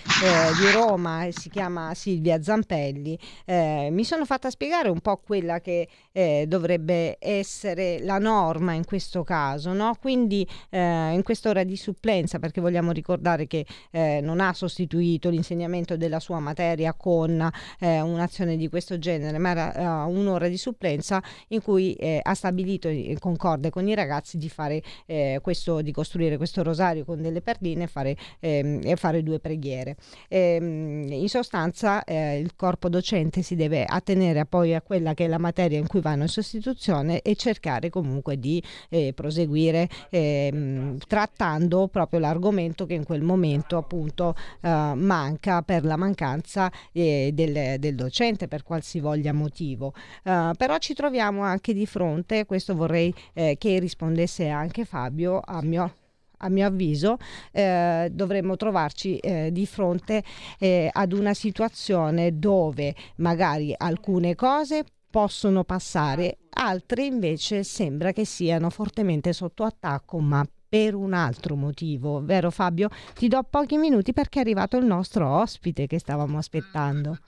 di 0.61 0.71
Roma, 0.73 1.27
si 1.31 1.51
chiama 1.51 1.93
Silvia 1.95 2.41
Zampelli, 2.41 3.19
eh, 3.45 3.89
mi 3.91 4.05
sono 4.05 4.25
fatta 4.25 4.49
spiegare 4.49 4.89
un 4.89 5.01
po' 5.01 5.17
quella 5.17 5.61
che 5.61 5.89
eh, 6.13 6.45
dovrebbe 6.47 7.17
essere 7.19 7.99
la 8.01 8.19
norma 8.19 8.75
in 8.75 8.85
questo 8.85 9.25
caso, 9.25 9.73
no? 9.73 9.97
quindi 10.01 10.47
eh, 10.71 11.13
in 11.13 11.25
quest'ora 11.25 11.65
di 11.65 11.77
supplenza, 11.77 12.39
perché 12.39 12.61
vogliamo 12.61 12.93
ricordare 12.93 13.49
che 13.49 13.67
non 13.95 14.41
ha 14.41 14.53
sostituito 14.53 15.31
l'insegnamento 15.31 15.97
della 15.97 16.21
sua 16.21 16.39
materia 16.39 16.93
con 16.95 17.24
con 17.25 17.51
eh, 17.81 18.01
un'azione 18.03 18.57
di 18.59 18.69
questo 18.69 18.99
genere, 18.99 19.39
ma 19.39 19.51
era 19.51 20.05
uh, 20.05 20.11
un'ora 20.11 20.47
di 20.49 20.59
supplenza 20.59 21.23
in 21.49 21.63
cui 21.63 21.95
eh, 21.95 22.21
ha 22.23 22.35
stabilito 22.35 22.89
in 22.89 23.19
concorde 23.19 23.71
con 23.71 23.89
i 23.89 23.95
ragazzi 23.95 24.37
di 24.37 24.51
fare 24.51 24.83
eh, 25.07 25.39
questo, 25.43 25.81
di 25.81 25.91
costruire 25.91 26.37
questo 26.37 26.63
rosario 26.63 27.05
con 27.07 27.23
delle 27.23 27.41
perline 27.41 27.87
fare, 27.87 28.15
ehm, 28.41 28.81
e 28.85 28.97
fare 28.97 29.23
due 29.23 29.39
preghiere. 29.39 29.97
E, 30.29 30.57
ehm, 30.57 31.13
in 31.13 31.29
sostanza 31.31 32.05
eh, 32.05 32.39
il 32.39 32.55
corpo 32.57 32.91
docente 32.91 33.41
si 33.41 33.55
deve 33.57 33.85
attenere 33.85 34.45
poi 34.45 34.75
a 34.75 34.83
quella 34.83 35.15
che 35.15 35.25
è 35.25 35.29
la 35.29 35.39
materia 35.39 35.79
in 35.79 35.87
cui 35.87 36.01
vanno 36.01 36.23
in 36.23 36.29
sostituzione 36.29 37.23
e 37.23 37.37
cercare 37.37 37.89
comunque 37.89 38.39
di 38.39 38.63
eh, 38.91 39.13
proseguire 39.15 39.89
ehm, 40.11 40.99
trattando 41.07 41.89
proprio 41.89 42.21
l'argomento 42.21 42.85
che 42.85 42.95
in 42.95 43.05
quel 43.05 43.23
momento 43.23 43.79
appunto 43.79 44.35
manca 44.61 45.63
per 45.63 45.85
la 45.85 45.97
mancanza 45.97 46.71
eh, 46.93 47.14
del, 47.33 47.79
del, 47.79 47.95
docente 47.95 48.49
per 48.49 48.63
qualsivoglia 48.63 49.33
motivo. 49.33 49.95
Uh, 50.25 50.53
però 50.57 50.79
ci 50.79 50.95
troviamo 50.95 51.43
anche 51.43 51.73
di 51.73 51.87
fronte, 51.87 52.47
questo 52.47 52.75
vorrei 52.75 53.13
eh, 53.33 53.57
che 53.59 53.79
rispondesse 53.79 54.49
anche 54.49 54.85
Fabio 54.85 55.41
a 55.45 55.63
mio 55.63 55.97
a 56.39 56.49
mio 56.51 56.67
avviso 56.67 57.17
eh, 57.53 58.09
dovremmo 58.13 58.57
trovarci 58.57 59.17
eh, 59.19 59.51
di 59.51 59.67
fronte 59.67 60.23
eh, 60.59 60.91
ad 60.93 61.13
una 61.13 61.33
situazione 61.33 62.39
dove 62.39 62.95
magari 63.17 63.73
alcune 63.75 64.35
cose 64.35 64.85
possono 65.15 65.63
passare, 65.63 66.39
altre 66.51 67.05
invece 67.05 67.63
sembra 67.63 68.11
che 68.11 68.25
siano 68.25 68.69
fortemente 68.69 69.33
sotto 69.33 69.63
attacco, 69.63 70.19
ma 70.19 70.45
per 70.75 70.97
un 70.97 71.13
altro 71.13 71.55
motivo, 71.55 72.21
vero 72.25 72.51
Fabio? 72.51 72.89
Ti 73.15 73.29
do 73.29 73.47
pochi 73.49 73.77
minuti 73.77 74.13
perché 74.13 74.39
è 74.39 74.43
arrivato 74.43 74.77
il 74.77 74.85
nostro 74.85 75.29
ospite 75.29 75.87
che 75.87 76.01
stavamo 76.01 76.37
aspettando. 76.37 77.21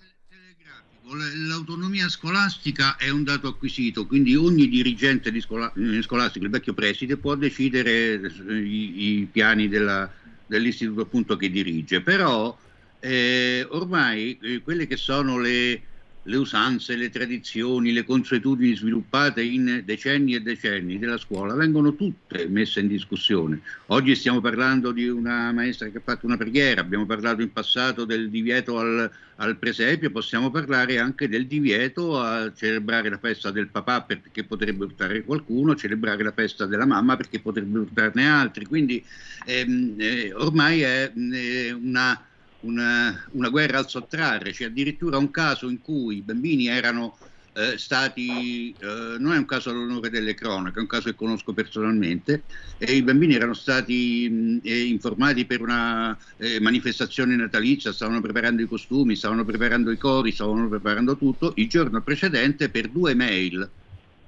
L'autonomia 1.47 2.09
scolastica 2.09 2.97
è 2.97 3.09
un 3.09 3.23
dato 3.23 3.47
acquisito, 3.47 4.05
quindi 4.05 4.35
ogni 4.35 4.67
dirigente 4.67 5.31
di 5.31 5.41
scola- 5.41 5.73
eh, 5.75 6.03
scolastico, 6.03 6.45
il 6.45 6.51
vecchio 6.51 6.75
preside, 6.75 7.19
può 7.19 7.37
decidere 7.37 8.15
i, 8.49 9.21
i 9.21 9.29
piani 9.31 9.69
della, 9.69 10.11
dell'istituto 10.45 11.03
appunto 11.03 11.37
che 11.37 11.49
dirige, 11.49 12.01
però 12.01 12.59
eh, 12.99 13.65
ormai 13.71 14.37
eh, 14.43 14.61
quelle 14.61 14.89
che 14.89 14.97
sono 14.97 15.39
le, 15.39 15.83
le 16.27 16.37
usanze, 16.37 16.97
le 16.97 17.11
tradizioni, 17.11 17.93
le 17.93 18.05
consuetudini 18.05 18.75
sviluppate 18.75 19.43
in 19.43 19.83
decenni 19.85 20.35
e 20.35 20.41
decenni 20.41 20.99
della 20.99 21.19
scuola 21.19 21.55
vengono 21.55 21.95
tutte 21.95 22.47
messe 22.49 22.81
in 22.81 22.89
discussione. 22.89 23.61
Oggi 23.87 24.15
stiamo 24.15 24.41
parlando 24.41 24.91
di 24.91 25.09
una 25.09 25.53
maestra 25.53 25.89
che 25.89 25.99
ha 25.99 26.03
fatto 26.05 26.27
una 26.27 26.37
preghiera, 26.37 26.81
abbiamo 26.81 27.07
parlato 27.07 27.43
in 27.43 27.53
passato 27.53 28.05
del 28.05 28.29
divieto 28.29 28.79
al, 28.79 29.11
al 29.37 29.57
presepio, 29.57 30.11
possiamo 30.11 30.51
parlare 30.51 30.99
anche 30.99 31.29
del 31.29 31.47
divieto 31.47 32.21
a 32.21 32.53
celebrare 32.53 33.09
la 33.09 33.19
festa 33.19 33.51
del 33.53 33.69
papà 33.69 34.03
perché 34.03 34.43
potrebbe 34.43 34.85
urtare 34.85 35.23
qualcuno, 35.23 35.77
celebrare 35.77 36.25
la 36.25 36.33
festa 36.33 36.67
della 36.67 36.87
mamma 36.87 37.17
perché 37.17 37.39
potrebbe 37.39 37.79
urtarne 37.79 38.29
altri. 38.29 38.65
Quindi 38.65 39.05
ehm, 39.45 39.95
eh, 39.99 40.33
ormai 40.35 40.81
è 40.81 41.13
eh, 41.15 41.73
una 41.73 42.21
una, 42.61 43.29
una, 43.33 43.49
guerra 43.49 43.79
al 43.79 43.89
sottrarre, 43.89 44.53
c'è 44.53 44.65
addirittura 44.67 45.19
un 45.19 45.31
caso 45.31 45.69
in 45.69 45.81
cui 45.81 46.17
i 46.19 46.23
bambini 46.23 46.69
erano 46.69 47.19
eh, 47.53 47.79
stati, 47.79 48.77
eh, 48.79 49.17
non 49.19 49.33
è 49.33 49.39
un 49.39 49.47
caso 49.47 49.71
all'onore 49.71 50.11
delle 50.11 50.35
cronache, 50.35 50.79
è 50.79 50.83
un 50.83 50.87
caso 50.87 51.11
che 51.11 51.15
conosco 51.15 51.55
personalmente, 51.55 52.45
e 52.77 52.95
i 52.97 53.03
bambini 53.03 53.35
erano 53.35 53.55
stati 53.55 54.29
mh, 54.29 54.61
eh, 54.63 54.85
informati 54.85 55.47
per 55.47 55.63
una 55.63 56.17
eh, 56.37 56.61
manifestazione 56.61 57.35
natalizia, 57.37 57.93
stavano 57.93 58.21
preparando 58.21 58.63
i 58.63 58.67
costumi, 58.67 59.17
stavano 59.17 59.45
preparando 59.45 59.91
i 59.91 59.97
cori, 59.97 60.33
stavano 60.33 60.69
preparando 60.69 61.17
tutto, 61.17 61.53
il 61.57 61.69
giorno 61.69 62.03
precedente 62.03 62.71
per 62.71 62.89
due 62.91 63.15
mail 63.15 63.71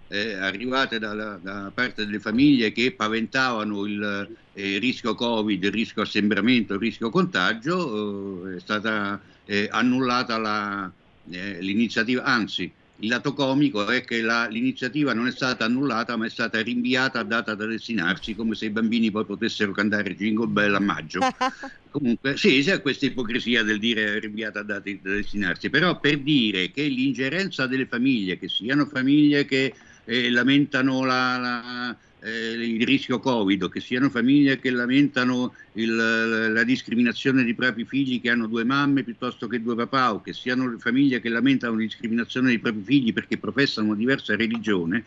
eh, 0.09 0.35
arrivate 0.35 0.99
dalla, 0.99 1.39
da 1.41 1.71
parte 1.73 2.05
delle 2.05 2.21
famiglie 2.21 2.73
che 2.73 2.93
paventavano 2.93 3.87
il 3.87 4.29
eh, 4.55 4.79
rischio 4.79 5.15
Covid, 5.15 5.63
il 5.63 5.71
rischio 5.71 6.03
assembramento, 6.03 6.75
il 6.75 6.81
rischio 6.81 7.11
contagio, 7.11 8.49
eh, 8.49 8.57
è 8.57 8.61
stata 8.61 9.21
eh, 9.45 9.69
annullata 9.71 10.39
la, 10.39 10.91
eh, 11.31 11.59
l'iniziativa, 11.61 12.23
anzi 12.25 12.73
il 13.01 13.09
lato 13.09 13.33
comico 13.33 13.87
è 13.87 14.03
che 14.03 14.21
la, 14.23 14.49
l'iniziativa 14.49 15.13
non 15.13 15.29
è 15.29 15.31
stata 15.31 15.65
annullata 15.65 16.17
ma 16.17 16.27
è 16.27 16.31
stata 16.31 16.61
rinviata 16.61 17.21
a 17.21 17.23
data 17.23 17.55
da 17.55 17.65
destinarsi 17.67 18.35
come 18.35 18.57
se 18.57 18.67
i 18.67 18.71
bambini 18.71 19.11
poi 19.13 19.25
potessero 19.25 19.71
cantare 19.71 20.17
Jingle 20.17 20.49
Bell 20.49 20.75
a 20.75 20.81
maggio. 20.81 21.21
Comunque 21.91 22.37
sì, 22.37 22.61
c'è 22.63 22.83
questa 22.83 23.07
ipocrisia 23.07 23.63
del 23.63 23.79
dire 23.79 24.19
rinviata 24.19 24.61
a 24.61 24.63
data 24.63 24.91
da 24.91 25.11
destinarsi, 25.13 25.71
però 25.71 25.99
per 26.01 26.19
dire 26.19 26.71
che 26.71 26.83
l'ingerenza 26.83 27.67
delle 27.67 27.87
famiglie, 27.87 28.37
che 28.37 28.49
siano 28.49 28.87
famiglie 28.87 29.45
che 29.45 29.73
eh, 30.09 30.31
lamentano 30.31 31.05
la, 31.05 31.37
la, 31.37 31.97
eh, 32.21 32.53
il 32.53 32.87
rischio 32.87 33.21
Covid, 33.21 33.69
che 33.69 33.81
siano 33.81 34.09
famiglie 34.09 34.59
che 34.59 34.71
lamentano 34.71 35.55
il, 35.75 35.95
la 35.95 36.65
discriminazione 36.65 37.45
dei 37.45 37.55
propri 37.55 37.85
figli 37.85 38.19
che 38.21 38.31
hanno 38.31 38.47
due 38.47 38.65
mamme 38.65 39.03
piuttosto 39.03 39.47
che 39.47 39.61
due 39.61 39.75
papà, 39.75 40.15
o 40.15 40.23
che 40.23 40.33
siano 40.33 40.75
famiglie 40.79 41.21
che 41.21 41.29
lamentano 41.29 41.75
la 41.75 41.83
discriminazione 41.83 42.49
dei 42.49 42.59
propri 42.59 42.83
figli 42.83 43.13
perché 43.13 43.37
professano 43.37 43.95
diversa 43.95 44.35
religione, 44.35 45.05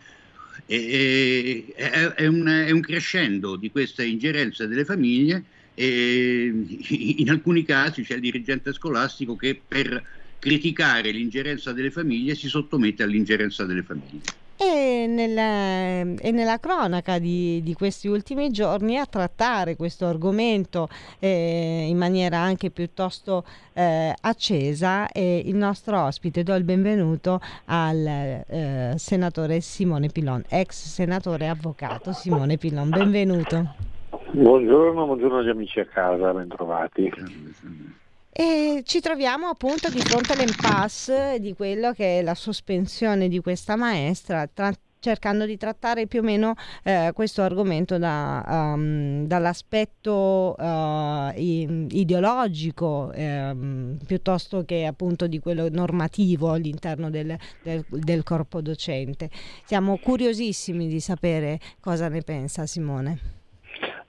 è, 0.66 1.64
è, 1.74 1.90
è, 2.12 2.26
un, 2.26 2.46
è 2.46 2.70
un 2.70 2.80
crescendo 2.80 3.56
di 3.56 3.72
questa 3.72 4.04
ingerenza 4.04 4.66
delle 4.66 4.84
famiglie 4.84 5.42
e 5.74 6.52
in 6.88 7.28
alcuni 7.28 7.64
casi 7.64 8.02
c'è 8.02 8.14
il 8.14 8.20
dirigente 8.20 8.72
scolastico 8.72 9.34
che 9.34 9.60
per 9.66 10.04
criticare 10.38 11.10
l'ingerenza 11.10 11.72
delle 11.72 11.90
famiglie 11.90 12.36
si 12.36 12.46
sottomette 12.46 13.02
all'ingerenza 13.02 13.64
delle 13.64 13.82
famiglie. 13.82 14.41
E 14.56 15.06
nella, 15.08 16.00
e 16.20 16.30
nella 16.30 16.58
cronaca 16.58 17.18
di, 17.18 17.62
di, 17.62 17.74
questi 17.74 18.06
ultimi 18.06 18.50
giorni 18.50 18.96
a 18.96 19.06
trattare 19.06 19.76
questo 19.76 20.06
argomento 20.06 20.88
eh, 21.18 21.86
in 21.88 21.96
maniera 21.96 22.38
anche 22.38 22.70
piuttosto 22.70 23.44
eh, 23.72 24.14
accesa 24.20 25.08
e 25.08 25.42
il 25.44 25.56
nostro 25.56 26.00
ospite 26.02 26.42
do 26.42 26.54
il 26.54 26.64
benvenuto 26.64 27.40
al 27.66 28.06
eh, 28.06 28.94
senatore 28.96 29.60
Simone 29.60 30.08
Pilon, 30.08 30.44
ex 30.48 30.86
senatore 30.86 31.48
avvocato 31.48 32.12
Simone 32.12 32.56
Pilon, 32.56 32.88
benvenuto. 32.90 33.90
Buongiorno, 34.30 35.06
buongiorno 35.06 35.38
agli 35.38 35.48
amici 35.48 35.80
a 35.80 35.86
casa, 35.86 36.32
bentrovati. 36.32 37.10
E 38.34 38.82
ci 38.86 39.00
troviamo 39.00 39.48
appunto 39.48 39.90
di 39.90 40.00
fronte 40.00 40.32
all'impasse 40.32 41.36
di 41.38 41.52
quello 41.52 41.92
che 41.92 42.20
è 42.20 42.22
la 42.22 42.34
sospensione 42.34 43.28
di 43.28 43.40
questa 43.40 43.76
maestra, 43.76 44.46
tra- 44.46 44.72
cercando 45.00 45.44
di 45.44 45.58
trattare 45.58 46.06
più 46.06 46.20
o 46.20 46.22
meno 46.22 46.54
eh, 46.82 47.10
questo 47.12 47.42
argomento 47.42 47.98
da, 47.98 48.72
um, 48.74 49.26
dall'aspetto 49.26 50.54
uh, 50.56 51.30
ideologico 51.36 53.12
um, 53.14 53.98
piuttosto 54.06 54.64
che 54.64 54.86
appunto 54.86 55.26
di 55.26 55.38
quello 55.38 55.68
normativo 55.68 56.52
all'interno 56.52 57.10
del, 57.10 57.36
del, 57.62 57.84
del 57.86 58.22
corpo 58.22 58.62
docente. 58.62 59.28
Siamo 59.66 59.98
curiosissimi 59.98 60.88
di 60.88 61.00
sapere 61.00 61.60
cosa 61.80 62.08
ne 62.08 62.22
pensa 62.22 62.64
Simone. 62.64 63.41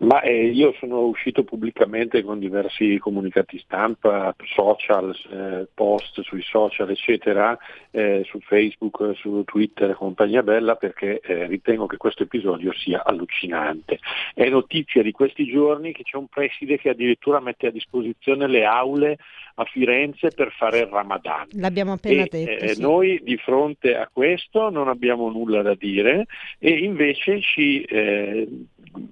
Ma 0.04 0.22
eh, 0.22 0.48
io 0.48 0.74
sono 0.80 1.06
uscito 1.06 1.44
pubblicamente 1.44 2.24
con 2.24 2.38
diversi 2.38 2.98
comunicati 2.98 3.58
stampa, 3.60 4.36
social, 4.54 5.16
eh, 5.32 5.68
post 5.74 6.22
sui 6.24 6.42
social, 6.42 6.90
eccetera, 6.90 7.58
eh, 7.90 8.24
su 8.26 8.40
Facebook, 8.42 9.16
su 9.16 9.44
Twitter 9.46 9.92
e 9.92 9.94
compagnia 9.94 10.44
bella, 10.44 10.76
perché 10.76 11.22
eh, 11.22 11.48
ritengo 11.48 11.86
che 11.86 11.96
questo 11.96 12.24
episodio 12.24 12.74
sia 12.74 13.02
allucinante. 13.06 14.00
È 14.34 14.50
notizia 14.50 15.02
di 15.02 15.12
questi 15.12 15.46
giorni 15.46 15.94
che 15.94 16.04
c'è 16.04 16.18
un 16.18 16.28
preside 16.28 16.78
che 16.78 16.90
addirittura 16.90 17.40
mette 17.40 17.68
a 17.68 17.72
disposizione 17.72 18.48
le 18.48 18.66
aule 18.66 19.18
a 19.56 19.66
Firenze 19.66 20.30
per 20.30 20.52
fare 20.52 20.80
il 20.80 20.88
Ramadan. 20.88 21.48
L'abbiamo 21.52 21.94
appena 21.94 22.24
e, 22.24 22.28
detto. 22.30 22.64
Eh, 22.64 22.68
sì. 22.70 22.82
Noi 22.82 23.22
di 23.24 23.38
fronte 23.38 23.96
a 23.96 24.10
questo 24.12 24.70
non 24.70 24.88
abbiamo 24.88 25.30
nulla 25.30 25.62
da 25.62 25.76
dire 25.76 26.26
e 26.60 26.72
invece 26.72 27.40
ci 27.42 27.82
eh, 27.84 28.48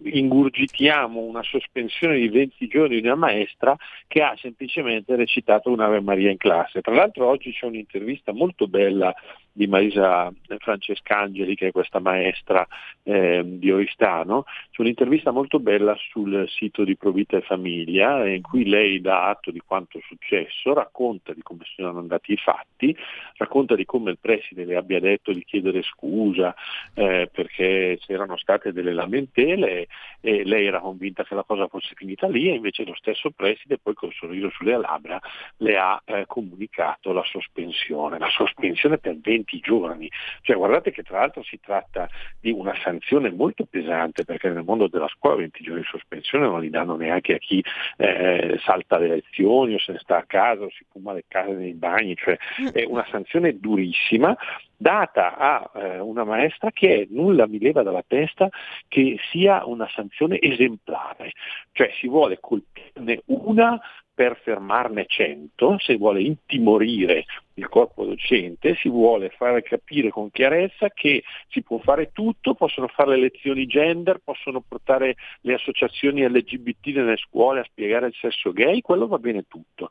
ingurgitiamo 0.03 1.19
una 1.19 1.43
sospensione 1.43 2.17
di 2.17 2.29
20 2.29 2.67
giorni 2.67 2.99
di 2.99 3.07
una 3.07 3.15
maestra 3.15 3.75
che 4.07 4.21
ha 4.21 4.35
semplicemente 4.39 5.15
recitato 5.15 5.71
un'Ave 5.71 6.01
Maria 6.01 6.31
in 6.31 6.37
classe. 6.37 6.81
Tra 6.81 6.93
l'altro 6.93 7.27
oggi 7.27 7.51
c'è 7.51 7.65
un'intervista 7.65 8.33
molto 8.33 8.67
bella 8.67 9.13
di 9.51 9.67
Marisa 9.67 10.31
Francescangeli, 10.59 11.55
che 11.55 11.67
è 11.67 11.71
questa 11.71 11.99
maestra 11.99 12.65
eh, 13.03 13.41
di 13.45 13.71
Oristano, 13.71 14.43
c'è 14.71 14.81
un'intervista 14.81 15.31
molto 15.31 15.59
bella 15.59 15.95
sul 16.09 16.47
sito 16.49 16.83
di 16.83 16.95
Provita 16.95 17.37
e 17.37 17.41
Famiglia 17.41 18.27
in 18.27 18.41
cui 18.41 18.67
lei 18.67 19.01
dà 19.01 19.27
atto 19.27 19.51
di 19.51 19.59
quanto 19.59 19.97
è 19.97 20.01
successo, 20.07 20.73
racconta 20.73 21.33
di 21.33 21.41
come 21.41 21.63
sono 21.75 21.99
andati 21.99 22.33
i 22.33 22.37
fatti, 22.37 22.95
racconta 23.37 23.75
di 23.75 23.85
come 23.85 24.11
il 24.11 24.19
preside 24.19 24.65
le 24.65 24.75
abbia 24.75 24.99
detto 24.99 25.33
di 25.33 25.43
chiedere 25.43 25.81
scusa 25.81 26.55
eh, 26.93 27.29
perché 27.31 27.97
c'erano 27.99 28.37
state 28.37 28.71
delle 28.71 28.93
lamentele 28.93 29.87
e 30.21 30.45
lei 30.45 30.65
era 30.65 30.79
convinta 30.79 31.23
che 31.23 31.35
la 31.35 31.43
cosa 31.43 31.67
fosse 31.67 31.93
finita 31.95 32.27
lì 32.27 32.49
e 32.49 32.53
invece 32.53 32.85
lo 32.85 32.95
stesso 32.95 33.31
preside 33.31 33.79
poi 33.79 33.93
col 33.93 34.13
sorriso 34.13 34.49
sulle 34.51 34.77
labbra 34.77 35.19
le 35.57 35.77
ha 35.77 36.01
eh, 36.05 36.25
comunicato 36.27 37.11
la 37.11 37.23
sospensione, 37.23 38.17
la 38.17 38.29
sospensione 38.29 38.97
per 38.97 39.17
20 39.19 39.40
giorni. 39.61 40.09
Cioè 40.41 40.55
guardate 40.55 40.91
che 40.91 41.03
tra 41.03 41.19
l'altro 41.19 41.43
si 41.43 41.59
tratta 41.59 42.09
di 42.39 42.51
una 42.51 42.73
sanzione 42.83 43.31
molto 43.31 43.65
pesante 43.65 44.23
perché 44.23 44.49
nel 44.49 44.63
mondo 44.63 44.87
della 44.87 45.07
scuola 45.07 45.37
20 45.37 45.63
giorni 45.63 45.81
di 45.81 45.87
sospensione 45.87 46.45
non 46.45 46.61
li 46.61 46.69
danno 46.69 46.95
neanche 46.95 47.35
a 47.35 47.37
chi 47.37 47.63
eh, 47.97 48.59
salta 48.63 48.97
le 48.97 49.07
lezioni 49.07 49.75
o 49.75 49.79
se 49.79 49.93
ne 49.93 49.99
sta 49.99 50.17
a 50.17 50.23
casa 50.23 50.63
o 50.63 50.69
si 50.69 50.85
fuma 50.91 51.13
le 51.13 51.25
case 51.27 51.53
nei 51.53 51.73
bagni, 51.73 52.15
cioè 52.15 52.37
è 52.71 52.83
una 52.85 53.05
sanzione 53.09 53.57
durissima 53.59 54.35
data 54.81 55.37
a 55.37 55.71
eh, 55.75 55.99
una 55.99 56.23
maestra 56.23 56.71
che 56.71 57.07
nulla 57.11 57.45
mi 57.45 57.59
leva 57.59 57.83
dalla 57.83 58.03
testa 58.05 58.49
che 58.87 59.17
sia 59.31 59.63
una 59.65 59.87
sanzione 59.93 60.39
esemplare, 60.41 61.33
cioè 61.71 61.91
si 61.99 62.07
vuole 62.07 62.39
colpirne 62.39 63.21
una 63.25 63.79
per 64.13 64.39
fermarne 64.43 65.05
100, 65.07 65.77
si 65.79 65.95
vuole 65.97 66.21
intimorire 66.21 67.25
il 67.61 67.69
corpo 67.69 68.05
docente, 68.05 68.75
si 68.75 68.89
vuole 68.89 69.29
fare 69.29 69.61
capire 69.61 70.09
con 70.09 70.31
chiarezza 70.31 70.89
che 70.89 71.23
si 71.49 71.61
può 71.61 71.77
fare 71.79 72.11
tutto, 72.11 72.55
possono 72.55 72.87
fare 72.87 73.11
le 73.11 73.21
lezioni 73.21 73.67
gender, 73.67 74.19
possono 74.23 74.63
portare 74.67 75.15
le 75.41 75.53
associazioni 75.53 76.27
LGBT 76.27 76.87
nelle 76.87 77.17
scuole 77.17 77.59
a 77.59 77.63
spiegare 77.63 78.07
il 78.07 78.15
sesso 78.19 78.51
gay, 78.51 78.81
quello 78.81 79.07
va 79.07 79.19
bene 79.19 79.45
tutto. 79.47 79.89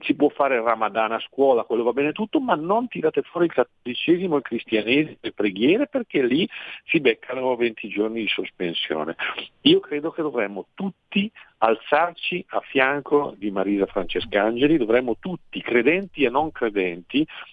Si 0.00 0.14
può 0.14 0.28
fare 0.28 0.56
il 0.56 0.62
Ramadan 0.62 1.12
a 1.12 1.18
scuola, 1.18 1.64
quello 1.64 1.82
va 1.82 1.92
bene 1.92 2.12
tutto, 2.12 2.40
ma 2.40 2.54
non 2.54 2.86
tirate 2.86 3.22
fuori 3.22 3.46
il 3.46 3.52
cattolicesimo, 3.52 4.36
il 4.36 4.42
cristianesimo, 4.42 5.16
le 5.20 5.32
preghiere, 5.32 5.88
perché 5.88 6.24
lì 6.24 6.48
si 6.84 7.00
beccano 7.00 7.56
20 7.56 7.88
giorni 7.88 8.20
di 8.20 8.28
sospensione. 8.28 9.16
Io 9.62 9.80
credo 9.80 10.12
che 10.12 10.22
dovremmo 10.22 10.66
tutti 10.74 11.30
alzarci 11.58 12.44
a 12.50 12.60
fianco 12.60 13.34
di 13.36 13.50
Marisa 13.50 13.86
Francescangeli, 13.86 14.76
dovremmo 14.76 15.16
tutti, 15.18 15.60
credenti 15.60 16.24
e 16.24 16.30
non 16.30 16.52
credenti, 16.52 17.07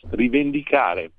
rivendicare 0.10 1.12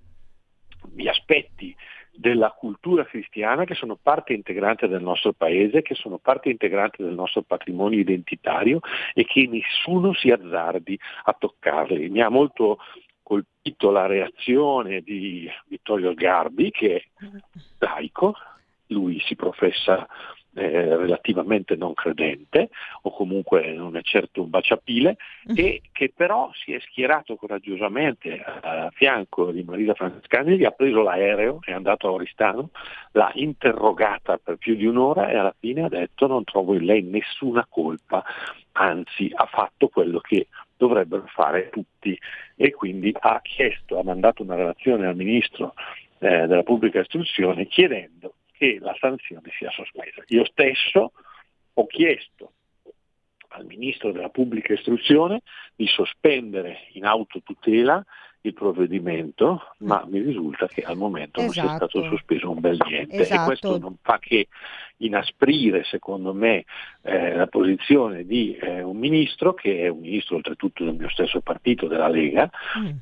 gli 0.95 1.09
aspetti 1.09 1.75
della 2.17 2.51
cultura 2.51 3.05
cristiana 3.05 3.65
che 3.65 3.75
sono 3.75 3.97
parte 4.01 4.33
integrante 4.33 4.89
del 4.89 5.03
nostro 5.03 5.33
paese, 5.33 5.83
che 5.83 5.95
sono 5.95 6.19
parte 6.19 6.49
integrante 6.49 7.03
del 7.03 7.15
nostro 7.15 7.43
patrimonio 7.43 7.99
identitario 7.99 8.81
e 9.13 9.25
che 9.25 9.47
nessuno 9.47 10.15
si 10.15 10.31
azzardi 10.31 10.99
a 11.25 11.37
toccarli. 11.39 12.09
Mi 12.09 12.23
ha 12.23 12.29
molto 12.29 12.79
colpito 13.23 13.91
la 13.91 14.07
reazione 14.07 15.01
di 15.01 15.49
Vittorio 15.67 16.15
Garbi, 16.15 16.71
che 16.71 16.97
è 16.97 17.05
laico, 17.79 18.35
lui 18.89 19.21
si 19.21 19.35
professa 19.35 20.07
eh, 20.57 20.97
relativamente 20.97 21.77
non 21.77 21.93
credente 21.93 22.71
o 23.03 23.11
comunque 23.11 23.75
non 23.75 23.97
è 23.97 24.01
certo 24.03 24.43
un 24.43 24.49
baciapile 24.49 25.19
e 25.55 25.83
che 25.93 26.13
però 26.15 26.51
si 26.55 26.73
è 26.73 26.81
schierato 26.81 27.37
coraggiosamente 27.37 28.43
a 28.43 28.91
fianco 28.95 29.51
di 29.51 29.63
Marisa 29.63 29.95
Francescani, 29.95 30.57
gli 30.57 30.65
ha 30.65 30.71
preso 30.71 31.03
l'aereo, 31.03 31.59
è 31.63 31.73
andato 31.73 32.09
a 32.09 32.13
Oristano, 32.13 32.71
l'ha 33.13 33.31
interrogata 33.35 34.39
per 34.39 34.57
più 34.57 34.77
di 34.77 34.87
un'ora 34.87 35.29
e 35.29 35.37
alla 35.37 35.55
fine 35.59 35.85
ha 35.85 35.89
detto 35.89 36.27
non 36.27 36.45
trovo 36.45 36.75
in 36.75 36.85
lei 36.85 37.03
nessuna 37.03 37.67
colpa, 37.69 38.25
anzi 38.73 39.31
ha 39.35 39.47
fatto 39.47 39.89
quello 39.89 40.21
che 40.21 40.49
dovrebbero 40.75 41.25
fare 41.27 41.69
tutti 41.69 42.19
e 42.55 42.71
quindi 42.73 43.15
ha 43.19 43.41
chiesto, 43.43 43.99
ha 43.99 44.03
mandato 44.03 44.43
una 44.43 44.55
relazione 44.55 45.07
al 45.07 45.17
ministro 45.17 45.75
eh, 46.19 46.47
della 46.47 46.63
pubblica 46.63 47.01
istruzione 47.01 47.67
chiedendo 47.67 48.33
che 48.57 48.79
la 48.81 48.97
sanzione 48.99 49.51
sia 49.57 49.71
sospesa. 49.71 50.23
Io 50.29 50.45
stesso 50.47 51.13
ho 51.75 51.87
chiesto 51.87 52.53
al 53.49 53.67
Ministro 53.67 54.13
della 54.13 54.29
Pubblica 54.29 54.73
Istruzione 54.73 55.43
di 55.75 55.87
sospendere 55.87 56.89
in 56.93 57.05
autotutela 57.05 58.05
il 58.43 58.55
provvedimento, 58.55 59.75
ma 59.79 60.05
mi 60.07 60.21
risulta 60.21 60.69
che 60.69 60.83
al 60.83 60.97
momento 60.97 61.41
non 61.41 61.51
sia 61.51 61.65
Esatto. 61.65 61.89
stato 61.89 62.09
sospeso 62.09 62.51
un 62.51 62.61
bel 62.61 62.79
niente 62.87 63.17
Esatto. 63.17 63.43
e 63.43 63.45
questo 63.45 63.79
non 63.79 63.97
fa 64.01 64.19
che 64.21 64.47
inasprire 64.99 65.83
secondo 65.85 66.33
me 66.33 66.65
eh, 67.03 67.35
la 67.35 67.49
posizione 67.49 68.25
di 68.25 68.55
eh, 68.57 68.83
un 68.83 68.97
ministro 68.97 69.53
che 69.53 69.81
è 69.81 69.89
un 69.89 69.99
ministro 69.99 70.37
oltretutto 70.37 70.85
del 70.85 70.95
mio 70.95 71.09
stesso 71.09 71.41
partito, 71.41 71.89
della 71.89 72.09
Lega, 72.09 72.49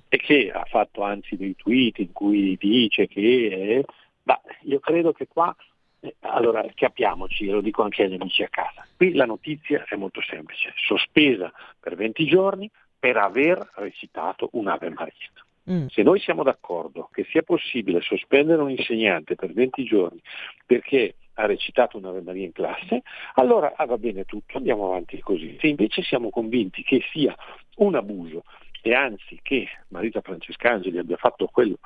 e 0.09 0.16
che 0.16 0.51
ha 0.51 0.64
fatto 0.64 1.02
anzi 1.02 1.36
dei 1.36 1.55
tweet 1.55 1.98
in 1.98 2.12
cui 2.12 2.56
dice 2.59 3.06
che 3.06 3.20
eh, 3.20 3.85
ma 4.24 4.40
io 4.62 4.80
credo 4.80 5.12
che 5.12 5.26
qua 5.26 5.55
eh, 6.01 6.16
allora 6.20 6.64
capiamoci, 6.74 7.46
lo 7.46 7.60
dico 7.60 7.82
anche 7.82 8.05
agli 8.05 8.14
amici 8.14 8.42
a 8.42 8.48
casa, 8.48 8.86
qui 8.96 9.14
la 9.14 9.24
notizia 9.24 9.84
è 9.88 9.96
molto 9.96 10.20
semplice, 10.20 10.72
sospesa 10.76 11.52
per 11.80 11.96
20 11.96 12.26
giorni 12.26 12.70
per 12.98 13.16
aver 13.16 13.70
recitato 13.74 14.48
un'Ave 14.52 14.90
Maria. 14.90 15.30
Mm. 15.70 15.86
Se 15.86 16.02
noi 16.02 16.20
siamo 16.20 16.42
d'accordo 16.42 17.09
che 17.10 17.24
sia 17.30 17.42
possibile 17.42 18.02
sospendere 18.02 18.60
un 18.60 18.70
insegnante 18.70 19.34
per 19.34 19.52
20 19.52 19.84
giorni 19.84 20.20
perché 20.66 21.14
ha 21.34 21.46
recitato 21.46 21.96
un'Ave 21.96 22.20
Maria 22.20 22.44
in 22.44 22.52
classe, 22.52 23.02
allora 23.34 23.72
ah, 23.76 23.86
va 23.86 23.96
bene 23.96 24.24
tutto, 24.24 24.59
andiamo 24.59 24.86
avanti 24.86 25.18
così. 25.20 25.56
Se 25.60 25.66
invece 25.66 26.02
siamo 26.02 26.30
convinti 26.30 26.82
che 26.82 27.02
sia 27.12 27.34
un 27.76 27.94
abuso 27.94 28.44
e 28.82 28.92
anzi 28.92 29.40
che 29.42 29.66
Marita 29.88 30.20
Francescangeli 30.20 30.98
abbia 30.98 31.16
fatto 31.16 31.46
quello 31.46 31.78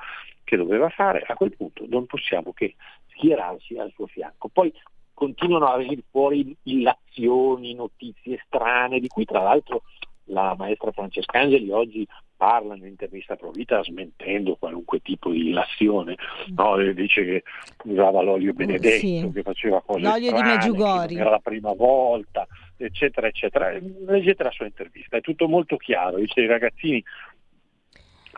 che 0.49 0.57
doveva 0.57 0.89
fare, 0.89 1.23
a 1.27 1.35
quel 1.35 1.55
punto 1.55 1.85
non 1.87 2.07
possiamo 2.07 2.53
che 2.53 2.73
schierarci 3.09 3.77
al 3.77 3.91
suo 3.93 4.07
fianco. 4.07 4.49
Poi 4.49 4.73
continuano 5.13 5.67
a 5.67 5.77
venire 5.77 6.01
fuori 6.09 6.55
illazioni, 6.63 7.75
notizie 7.75 8.41
strane, 8.47 8.99
di 8.99 9.07
cui 9.07 9.25
tra 9.25 9.43
l'altro 9.43 9.83
la 10.25 10.55
maestra 10.57 10.91
Francescangeli 10.91 11.69
oggi 11.69 12.07
parla 12.35 12.73
nell'intervista 12.73 13.33
a 13.33 13.35
Provita 13.35 13.83
smentendo 13.83 14.55
qualunque 14.55 15.01
tipo 15.01 15.29
di 15.29 15.49
illazione, 15.49 16.15
no? 16.55 16.77
Dice 16.93 17.25
che 17.25 17.43
usava 17.83 18.21
l'olio 18.21 18.53
benedetto, 18.53 18.99
sì. 18.99 19.29
che 19.31 19.41
faceva 19.43 19.81
cose 19.81 19.99
L'olio 19.99 20.19
di 20.19 20.27
strane, 20.27 20.41
che 20.41 20.55
Meggiugori. 20.55 21.15
era 21.15 21.29
la 21.31 21.39
prima 21.39 21.73
volta, 21.73 22.47
eccetera, 22.77 23.27
eccetera. 23.27 23.71
Leggete 23.71 24.41
la 24.41 24.51
sua 24.51 24.65
intervista, 24.65 25.17
è 25.17 25.21
tutto 25.21 25.47
molto 25.49 25.75
chiaro, 25.77 26.17
dice 26.17 26.41
i 26.41 26.47
ragazzini 26.47 27.03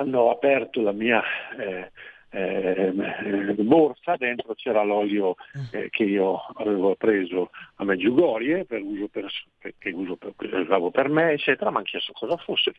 hanno 0.01 0.29
aperto 0.29 0.81
la 0.81 0.91
mia 0.91 1.21
eh, 1.57 1.91
eh, 2.33 2.93
borsa, 3.57 4.15
dentro 4.15 4.53
c'era 4.55 4.83
l'olio 4.83 5.35
eh, 5.71 5.89
che 5.89 6.03
io 6.03 6.37
avevo 6.55 6.95
preso 6.95 7.49
a 7.75 7.83
Meggiugorie 7.83 8.63
per 8.63 8.81
uso 8.81 9.07
per, 9.09 9.29
che 9.77 9.89
uso 9.89 10.15
per, 10.15 10.33
che 10.37 10.55
usavo 10.55 10.91
per 10.91 11.09
me, 11.09 11.31
eccetera, 11.31 11.69
mi 11.69 11.77
hanno 11.77 11.85
chiesto 11.85 12.13
cosa 12.13 12.37
fosse, 12.37 12.71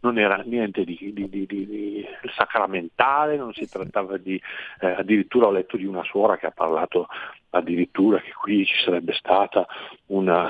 non 0.00 0.18
era 0.18 0.36
niente 0.44 0.84
di, 0.84 0.98
di- 1.14 1.28
di- 1.28 1.46
di- 1.46 1.66
di 1.66 2.06
sacramentale, 2.36 3.36
non 3.36 3.54
si 3.54 3.68
trattava 3.68 4.18
di, 4.18 4.40
eh, 4.80 4.86
addirittura 4.86 5.46
ho 5.46 5.52
letto 5.52 5.78
di 5.78 5.86
una 5.86 6.04
suora 6.04 6.36
che 6.36 6.46
ha 6.46 6.52
parlato 6.52 7.06
addirittura 7.50 8.20
che 8.20 8.32
qui 8.32 8.66
ci 8.66 8.76
sarebbe 8.84 9.14
stata 9.14 9.66
una... 10.06 10.48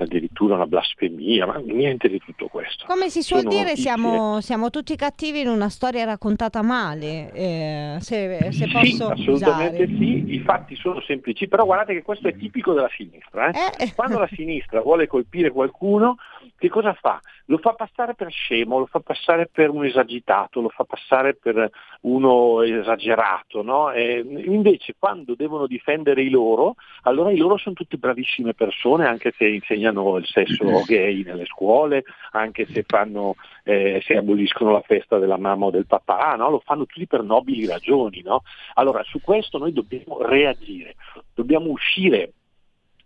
eh, 0.00 0.04
addirittura 0.04 0.54
una 0.54 0.66
blasfemia, 0.66 1.46
ma 1.46 1.56
niente 1.58 2.08
di 2.08 2.18
tutto 2.18 2.46
questo. 2.48 2.84
Come 2.86 3.08
si 3.10 3.22
suol 3.22 3.40
Sono 3.40 3.50
dire, 3.52 3.64
notizie- 3.70 3.82
siamo, 3.82 4.40
siamo 4.40 4.70
tutti 4.70 4.96
cattivi 4.96 5.40
in 5.40 5.48
una 5.48 5.68
storia 5.68 6.04
raccontata 6.04 6.62
male, 6.62 7.30
eh, 7.32 7.96
se, 8.00 8.48
se 8.52 8.66
Sì, 8.66 8.72
posso 8.72 9.08
assolutamente 9.08 9.82
usare. 9.82 9.96
sì, 9.98 10.32
i 10.34 10.38
fatti 10.40 10.74
sono 10.76 11.00
semplici, 11.02 11.48
però 11.48 11.64
guardate 11.64 11.92
che 11.94 12.02
questo 12.02 12.28
è 12.28 12.36
tipico 12.36 12.72
della 12.72 12.90
sinistra. 12.96 13.50
eh. 13.50 13.92
Quando 13.94 14.18
la 14.18 14.28
sinistra 14.32 14.80
vuole 14.80 15.06
colpire 15.06 15.50
qualcuno, 15.50 16.16
che 16.60 16.68
cosa 16.68 16.92
fa? 16.92 17.20
lo 17.50 17.58
fa 17.58 17.72
passare 17.72 18.14
per 18.14 18.30
scemo, 18.30 18.78
lo 18.78 18.86
fa 18.86 19.00
passare 19.00 19.48
per 19.48 19.70
un 19.70 19.84
esagitato, 19.84 20.60
lo 20.60 20.68
fa 20.68 20.84
passare 20.84 21.34
per 21.34 21.70
uno 22.02 22.62
esagerato, 22.62 23.62
no? 23.62 23.92
invece 23.92 24.94
quando 24.96 25.34
devono 25.34 25.66
difendere 25.66 26.22
i 26.22 26.30
loro, 26.30 26.76
allora 27.02 27.32
i 27.32 27.36
loro 27.36 27.56
sono 27.56 27.74
tutte 27.74 27.96
bravissime 27.96 28.54
persone, 28.54 29.06
anche 29.06 29.32
se 29.36 29.48
insegnano 29.48 30.16
il 30.16 30.26
sesso 30.26 30.64
gay 30.86 31.24
nelle 31.24 31.44
scuole, 31.46 32.04
anche 32.32 32.66
se, 32.66 32.84
fanno, 32.86 33.34
eh, 33.64 34.00
se 34.04 34.16
aboliscono 34.16 34.70
la 34.70 34.82
festa 34.82 35.18
della 35.18 35.38
mamma 35.38 35.66
o 35.66 35.70
del 35.70 35.86
papà, 35.86 36.36
no? 36.36 36.50
lo 36.50 36.62
fanno 36.64 36.86
tutti 36.86 37.08
per 37.08 37.24
nobili 37.24 37.66
ragioni. 37.66 38.22
No? 38.22 38.42
Allora 38.74 39.02
su 39.02 39.20
questo 39.20 39.58
noi 39.58 39.72
dobbiamo 39.72 40.22
reagire, 40.22 40.94
dobbiamo 41.34 41.70
uscire 41.70 42.34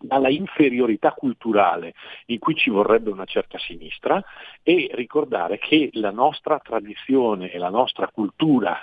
dalla 0.06 0.28
inferiorità 0.28 1.12
culturale 1.12 1.94
in 2.26 2.38
cui 2.38 2.54
ci 2.54 2.70
vorrebbe 2.70 3.10
una 3.10 3.24
certa 3.24 3.58
sinistra 3.58 4.22
e 4.62 4.90
ricordare 4.92 5.58
che 5.58 5.90
la 5.94 6.10
nostra 6.10 6.58
tradizione 6.58 7.50
e 7.50 7.58
la 7.58 7.70
nostra 7.70 8.08
cultura 8.08 8.78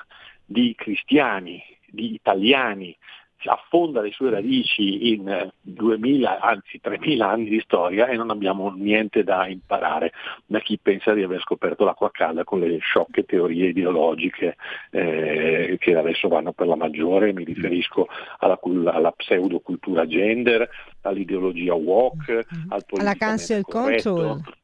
di 0.45 0.73
cristiani, 0.75 1.63
di 1.87 2.13
italiani, 2.13 2.95
affonda 3.49 4.01
le 4.01 4.11
sue 4.11 4.29
radici 4.29 5.11
in 5.11 5.51
2000, 5.61 6.39
anzi 6.39 6.79
3000 6.79 7.27
anni 7.27 7.49
di 7.49 7.59
storia 7.61 8.07
e 8.07 8.15
non 8.15 8.29
abbiamo 8.29 8.71
niente 8.75 9.23
da 9.23 9.47
imparare 9.47 10.11
da 10.45 10.59
chi 10.59 10.77
pensa 10.81 11.13
di 11.13 11.23
aver 11.23 11.41
scoperto 11.41 11.83
l'acqua 11.83 12.11
calda 12.11 12.43
con 12.43 12.59
le 12.59 12.77
sciocche 12.79 13.23
teorie 13.23 13.69
ideologiche 13.69 14.55
eh, 14.91 15.77
che 15.79 15.95
adesso 15.95 16.27
vanno 16.27 16.51
per 16.51 16.67
la 16.67 16.75
maggiore, 16.75 17.33
mi 17.33 17.43
riferisco 17.43 18.07
alla, 18.39 18.59
alla 18.85 19.11
pseudocultura 19.11 20.05
gender, 20.05 20.69
all'ideologia 21.01 21.73
woke, 21.73 22.45
al 22.69 22.83
alla 22.97 23.15
cancel 23.15 23.63
corretto, 23.63 24.13
control 24.13 24.59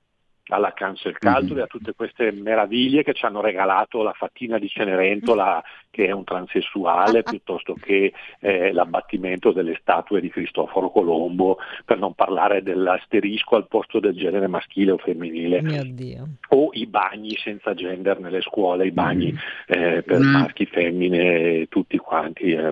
alla 0.49 0.73
cancel 0.73 1.17
culture, 1.17 1.53
mm-hmm. 1.53 1.63
a 1.63 1.67
tutte 1.67 1.93
queste 1.93 2.31
meraviglie 2.31 3.03
che 3.03 3.13
ci 3.13 3.25
hanno 3.25 3.41
regalato 3.41 4.03
la 4.03 4.13
fattina 4.13 4.57
di 4.57 4.67
Cenerentola 4.67 5.63
che 5.97 6.05
è 6.05 6.11
un 6.11 6.23
transessuale 6.23 7.23
piuttosto 7.23 7.73
che 7.73 8.13
eh, 8.39 8.71
l'abbattimento 8.71 9.51
delle 9.51 9.77
statue 9.81 10.21
di 10.21 10.29
Cristoforo 10.29 10.91
Colombo, 10.91 11.57
per 11.83 11.97
non 11.97 12.13
parlare 12.13 12.61
dell'asterisco 12.61 13.55
al 13.55 13.67
posto 13.67 13.99
del 13.99 14.13
genere 14.13 14.47
maschile 14.47 14.91
o 14.91 14.97
femminile, 14.97 15.61
o 16.49 16.69
i 16.73 16.85
bagni 16.85 17.35
senza 17.35 17.73
gender 17.73 18.19
nelle 18.19 18.41
scuole, 18.41 18.85
i 18.85 18.91
bagni 18.91 19.31
mm. 19.31 19.37
eh, 19.65 20.03
per 20.03 20.19
mm. 20.19 20.29
maschi, 20.29 20.65
femmine, 20.65 21.65
tutti 21.67 21.97
quanti. 21.97 22.51
Eh. 22.51 22.71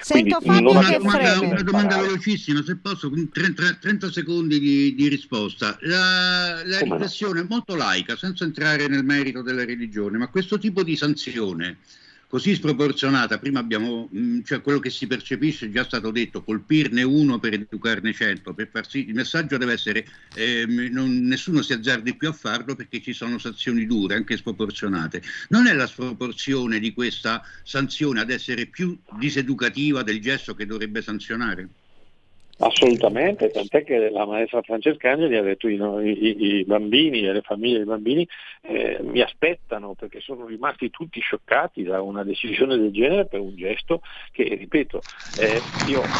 Sento 0.00 0.40
Fabio 0.40 0.70
una, 0.70 0.90
domanda, 0.96 1.40
una 1.40 1.62
domanda 1.62 2.00
velocissima, 2.00 2.62
se 2.62 2.76
posso, 2.76 3.10
30, 3.10 3.74
30 3.80 4.12
secondi 4.12 4.60
di, 4.60 4.94
di, 4.94 5.08
risposta. 5.08 5.76
La, 5.80 6.62
la 6.64 6.78
riflessione 6.78 7.40
è 7.40 7.46
molto 7.48 7.74
laica, 7.74 8.16
senza 8.16 8.44
entrare 8.44 8.86
nel 8.86 9.04
merito 9.04 9.42
della 9.42 9.64
religione, 9.64 10.18
ma 10.18 10.28
questo 10.28 10.58
tipo 10.58 10.84
di 10.84 10.94
sanzione 10.94 11.78
così 12.28 12.54
sproporzionata, 12.54 13.38
prima 13.38 13.60
abbiamo, 13.60 14.08
mm, 14.14 14.40
cioè 14.42 14.60
quello 14.60 14.78
che 14.78 14.90
si 14.90 15.06
percepisce 15.06 15.66
è 15.66 15.70
già 15.70 15.84
stato 15.84 16.10
detto, 16.10 16.42
colpirne 16.42 17.02
uno 17.02 17.38
per 17.38 17.54
educarne 17.54 18.12
cento, 18.12 18.52
per 18.54 18.68
farsi, 18.70 19.08
il 19.08 19.14
messaggio 19.14 19.56
deve 19.56 19.74
essere 19.74 20.06
eh, 20.34 20.64
non, 20.90 21.20
nessuno 21.26 21.62
si 21.62 21.72
azzardi 21.72 22.16
più 22.16 22.28
a 22.28 22.32
farlo 22.32 22.74
perché 22.74 23.00
ci 23.00 23.12
sono 23.12 23.38
sanzioni 23.38 23.86
dure, 23.86 24.16
anche 24.16 24.36
sproporzionate. 24.36 25.22
Non 25.48 25.66
è 25.66 25.72
la 25.72 25.86
sproporzione 25.86 26.78
di 26.78 26.92
questa 26.92 27.42
sanzione 27.62 28.20
ad 28.20 28.30
essere 28.30 28.66
più 28.66 28.98
diseducativa 29.18 30.02
del 30.02 30.20
gesto 30.20 30.54
che 30.54 30.66
dovrebbe 30.66 31.02
sanzionare? 31.02 31.68
Assolutamente, 32.58 33.50
tant'è 33.50 33.84
che 33.84 34.08
la 34.08 34.24
maestra 34.24 34.62
Francesca 34.62 35.10
Angeli 35.10 35.36
ha 35.36 35.42
detto 35.42 35.68
i, 35.68 35.74
i, 35.74 36.44
i 36.60 36.64
bambini 36.64 37.26
e 37.26 37.32
le 37.32 37.42
famiglie 37.42 37.76
dei 37.76 37.86
bambini 37.86 38.26
eh, 38.62 38.98
mi 39.02 39.20
aspettano 39.20 39.94
perché 39.94 40.20
sono 40.20 40.46
rimasti 40.46 40.88
tutti 40.88 41.20
scioccati 41.20 41.82
da 41.82 42.00
una 42.00 42.24
decisione 42.24 42.78
del 42.78 42.92
genere 42.92 43.26
per 43.26 43.40
un 43.40 43.54
gesto 43.56 44.00
che, 44.32 44.44
ripeto, 44.54 45.04
eh, 45.34 45.66
io 45.82 46.12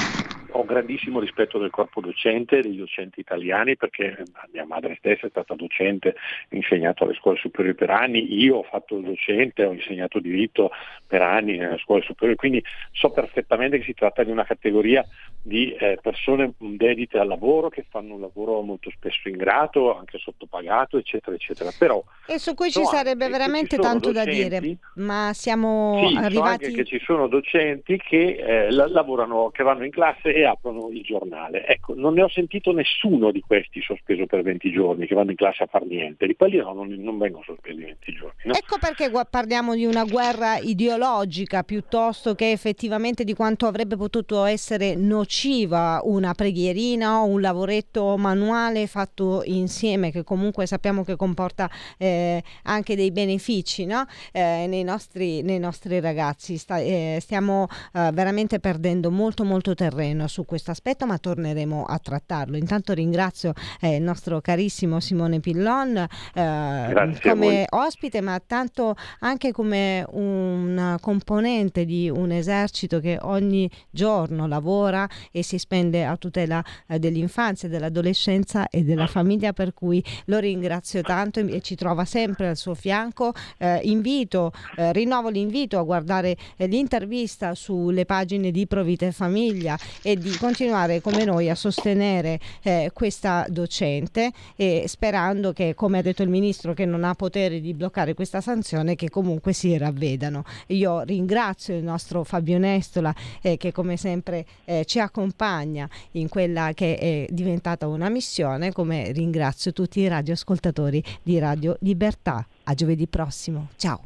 ho 0.56 0.64
grandissimo 0.64 1.20
rispetto 1.20 1.58
del 1.58 1.70
corpo 1.70 2.00
docente, 2.00 2.60
dei 2.60 2.76
docenti 2.76 3.20
italiani, 3.20 3.76
perché 3.76 4.22
mia 4.52 4.64
madre 4.64 4.96
stessa 4.98 5.26
è 5.26 5.30
stata 5.30 5.54
docente, 5.54 6.08
ha 6.08 6.56
insegnato 6.56 7.04
alle 7.04 7.14
scuole 7.14 7.38
superiori 7.38 7.76
per 7.76 7.90
anni, 7.90 8.34
io 8.42 8.56
ho 8.56 8.62
fatto 8.62 8.96
il 8.96 9.04
docente, 9.04 9.64
ho 9.64 9.72
insegnato 9.72 10.18
diritto 10.18 10.70
per 11.06 11.22
anni 11.22 11.56
nelle 11.56 11.78
scuole 11.78 12.02
superiori, 12.02 12.36
quindi 12.36 12.62
so 12.92 13.10
perfettamente 13.10 13.78
che 13.78 13.84
si 13.84 13.94
tratta 13.94 14.24
di 14.24 14.30
una 14.30 14.44
categoria 14.44 15.04
di 15.42 15.72
eh, 15.74 15.98
persone 16.02 16.54
dedite 16.58 17.18
al 17.18 17.28
lavoro, 17.28 17.68
che 17.68 17.84
fanno 17.88 18.14
un 18.14 18.20
lavoro 18.20 18.60
molto 18.62 18.90
spesso 18.90 19.28
ingrato, 19.28 19.96
anche 19.96 20.18
sottopagato, 20.18 20.98
eccetera, 20.98 21.36
eccetera. 21.36 21.70
Però, 21.78 22.02
e 22.26 22.38
su 22.38 22.54
cui 22.54 22.70
ci 22.70 22.84
sarebbe 22.84 23.28
veramente 23.28 23.76
tanto 23.76 24.10
docenti, 24.10 24.48
da 24.48 24.58
dire, 24.58 24.76
ma 24.96 25.32
siamo 25.34 26.08
sì, 26.08 26.16
arrivati... 26.16 26.34
So 26.34 26.42
anche 26.42 26.72
che 26.72 26.84
ci 26.84 26.98
sono 27.04 27.28
docenti 27.28 27.96
che 27.98 28.36
eh, 28.66 28.70
lavorano, 28.70 29.50
che 29.50 29.62
vanno 29.62 29.84
in 29.84 29.90
classe 29.90 30.34
e 30.34 30.44
aprono 30.46 30.88
il 30.90 31.02
giornale. 31.02 31.66
Ecco, 31.66 31.94
non 31.94 32.14
ne 32.14 32.22
ho 32.22 32.28
sentito 32.28 32.72
nessuno 32.72 33.30
di 33.30 33.40
questi 33.40 33.80
sospeso 33.82 34.26
per 34.26 34.42
20 34.42 34.72
giorni, 34.72 35.06
che 35.06 35.14
vanno 35.14 35.30
in 35.30 35.36
classe 35.36 35.64
a 35.64 35.66
far 35.66 35.84
niente. 35.84 36.26
Di 36.26 36.36
quelli 36.36 36.56
no, 36.56 36.72
non, 36.72 36.88
non 36.88 37.18
vengono 37.18 37.44
sospesi 37.44 37.82
20 37.82 38.12
giorni. 38.12 38.40
No? 38.44 38.54
Ecco 38.54 38.78
perché 38.78 39.10
parliamo 39.28 39.74
di 39.74 39.84
una 39.84 40.04
guerra 40.04 40.58
ideologica 40.58 41.62
piuttosto 41.62 42.34
che 42.34 42.50
effettivamente 42.50 43.24
di 43.24 43.34
quanto 43.34 43.66
avrebbe 43.66 43.96
potuto 43.96 44.44
essere 44.44 44.94
nociva 44.94 46.00
una 46.04 46.34
preghierina 46.34 47.20
o 47.20 47.26
un 47.26 47.40
lavoretto 47.40 48.16
manuale 48.16 48.86
fatto 48.86 49.42
insieme, 49.44 50.10
che 50.10 50.24
comunque 50.24 50.66
sappiamo 50.66 51.04
che 51.04 51.16
comporta 51.16 51.70
eh, 51.98 52.42
anche 52.64 52.96
dei 52.96 53.10
benefici 53.10 53.84
no? 53.86 54.04
eh, 54.32 54.66
nei, 54.68 54.82
nostri, 54.82 55.42
nei, 55.42 55.58
nostri, 55.58 56.00
ragazzi. 56.00 56.56
Sta, 56.56 56.78
eh, 56.78 57.18
stiamo 57.20 57.66
eh, 57.92 58.10
veramente 58.12 58.60
perdendo 58.60 59.10
molto 59.10 59.44
molto 59.44 59.74
terreno 59.74 60.25
su 60.28 60.44
questo 60.44 60.70
aspetto, 60.70 61.06
ma 61.06 61.18
torneremo 61.18 61.84
a 61.84 61.98
trattarlo. 61.98 62.56
Intanto 62.56 62.92
ringrazio 62.92 63.52
eh, 63.80 63.96
il 63.96 64.02
nostro 64.02 64.40
carissimo 64.40 65.00
Simone 65.00 65.40
Pillon 65.40 66.06
eh, 66.34 67.18
come 67.22 67.66
ospite, 67.68 68.20
ma 68.20 68.40
tanto 68.44 68.94
anche 69.20 69.52
come 69.52 70.04
un 70.10 70.96
componente 71.00 71.84
di 71.84 72.10
un 72.10 72.30
esercito 72.30 73.00
che 73.00 73.18
ogni 73.22 73.70
giorno 73.90 74.46
lavora 74.46 75.08
e 75.30 75.42
si 75.42 75.58
spende 75.58 76.04
a 76.04 76.16
tutela 76.16 76.62
eh, 76.88 76.98
dell'infanzia, 76.98 77.68
dell'adolescenza 77.68 78.68
e 78.68 78.82
della 78.82 79.06
famiglia, 79.06 79.52
per 79.52 79.74
cui 79.74 80.02
lo 80.26 80.38
ringrazio 80.38 81.02
tanto 81.02 81.40
e 81.40 81.60
ci 81.60 81.74
trova 81.74 82.04
sempre 82.04 82.48
al 82.48 82.56
suo 82.56 82.74
fianco. 82.74 83.32
Eh, 83.58 83.80
invito, 83.84 84.52
eh, 84.76 84.92
rinnovo 84.92 85.28
l'invito 85.28 85.78
a 85.78 85.82
guardare 85.82 86.36
l'intervista 86.56 87.54
sulle 87.54 88.04
pagine 88.04 88.50
di 88.50 88.66
Provita 88.66 89.06
e 89.06 89.12
Famiglia 89.12 89.78
e 90.02 90.15
di 90.18 90.36
continuare 90.36 91.00
come 91.00 91.24
noi 91.24 91.50
a 91.50 91.54
sostenere 91.54 92.40
eh, 92.62 92.90
questa 92.92 93.46
docente 93.48 94.32
e 94.56 94.84
sperando 94.86 95.52
che, 95.52 95.74
come 95.74 95.98
ha 95.98 96.02
detto 96.02 96.22
il 96.22 96.28
Ministro, 96.28 96.74
che 96.74 96.84
non 96.84 97.04
ha 97.04 97.14
potere 97.14 97.60
di 97.60 97.74
bloccare 97.74 98.14
questa 98.14 98.40
sanzione, 98.40 98.96
che 98.96 99.10
comunque 99.10 99.52
si 99.52 99.76
ravvedano. 99.76 100.44
Io 100.68 101.02
ringrazio 101.02 101.76
il 101.76 101.82
nostro 101.82 102.24
Fabio 102.24 102.58
Nestola 102.58 103.14
eh, 103.42 103.56
che 103.56 103.72
come 103.72 103.96
sempre 103.96 104.44
eh, 104.64 104.84
ci 104.84 104.98
accompagna 104.98 105.88
in 106.12 106.28
quella 106.28 106.72
che 106.74 106.96
è 106.96 107.26
diventata 107.30 107.86
una 107.86 108.08
missione, 108.08 108.72
come 108.72 109.12
ringrazio 109.12 109.72
tutti 109.72 110.00
i 110.00 110.08
radioascoltatori 110.08 111.02
di 111.22 111.38
Radio 111.38 111.76
Libertà. 111.80 112.46
A 112.64 112.74
giovedì 112.74 113.06
prossimo. 113.06 113.68
Ciao. 113.76 114.00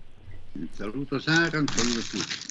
Un 0.52 0.66
saluto 0.72 1.18
Sara, 1.18 1.58
un 1.58 1.66
saluto 1.68 1.98
a 1.98 2.02
tutti. 2.10 2.50